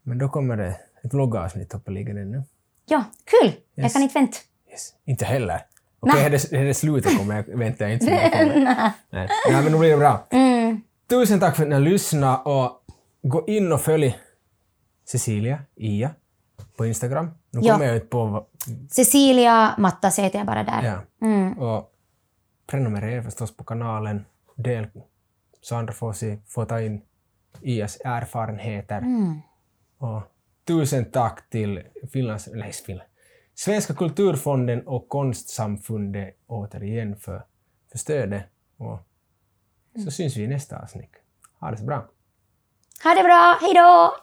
men 0.03 0.17
då 0.17 0.29
kommer 0.29 0.57
det 0.57 0.79
ett 1.03 1.13
vloggavsnitt 1.13 1.73
hoppeligen 1.73 2.17
ännu. 2.17 2.43
Ja, 2.85 3.03
kul! 3.25 3.51
Jag 3.75 3.83
Yes. 3.83 3.93
kan 3.93 4.01
inte 4.01 4.13
vänta. 4.19 4.37
Yes. 4.71 4.93
Inte 5.05 5.25
heller. 5.25 5.61
Okej, 5.99 6.25
okay, 6.25 6.29
det, 6.51 6.63
det 6.63 6.73
slutet 6.73 7.17
kommer 7.17 7.35
jag 7.47 7.57
väntar 7.57 7.85
jag 7.85 7.93
inte 7.93 8.05
på. 8.05 8.11
Nej. 8.59 8.93
Nej. 9.09 9.29
Men 9.63 9.71
då 9.71 9.79
blir 9.79 9.89
det 9.91 9.97
bra. 9.97 10.27
Mm. 10.31 10.81
Tusen 11.09 11.39
tack 11.39 11.55
för 11.55 11.63
att 11.63 11.69
ni 11.69 11.75
har 11.75 11.81
lyssnat 11.81 12.45
och 12.45 12.83
gå 13.21 13.45
in 13.47 13.71
och 13.71 13.81
följ 13.81 14.17
Cecilia, 15.05 15.59
Ia, 15.75 16.11
på 16.77 16.85
Instagram. 16.85 17.31
Nu 17.51 17.59
Ja. 17.63 17.73
kommer 17.73 17.85
jag 17.85 17.95
inte 17.95 18.07
på 18.07 18.25
vad... 18.25 18.45
Cecilia 18.89 19.75
Mattas 19.77 20.19
heter 20.19 20.37
jag 20.39 20.47
bara 20.47 20.63
där. 20.63 20.83
Ja. 20.83 21.27
Mm. 21.27 21.59
Och 21.59 21.91
prenumerera 22.67 23.23
förstås 23.23 23.57
på 23.57 23.63
kanalen. 23.63 24.25
Del 24.55 24.87
så 25.61 25.75
andra 25.75 25.93
får, 25.93 26.13
se, 26.13 26.37
får 26.47 26.65
ta 26.65 26.81
in 26.81 27.01
Ias 27.61 27.97
erfarenheter. 28.05 28.97
Mm. 28.97 29.39
Och 29.97 30.21
tusen 30.67 31.05
tack 31.11 31.49
till 31.49 31.83
Finlands, 32.13 32.49
nej, 32.53 32.71
Finland, 32.71 33.09
Svenska 33.55 33.93
kulturfonden 33.93 34.87
och 34.87 35.09
Konstsamfundet 35.09 36.35
återigen 36.47 37.15
för, 37.15 37.43
för 37.91 37.97
stödet. 37.97 38.43
Och 38.77 38.99
så 40.05 40.11
syns 40.11 40.37
vi 40.37 40.43
i 40.43 40.47
nästa 40.47 40.79
avsnitt. 40.81 41.11
Ha 41.59 41.71
det 41.71 41.77
så 41.77 41.83
bra. 41.85 42.05
Ha 43.03 43.13
det 43.15 43.23
bra, 43.23 43.57
hej 43.61 43.73
då! 43.73 44.15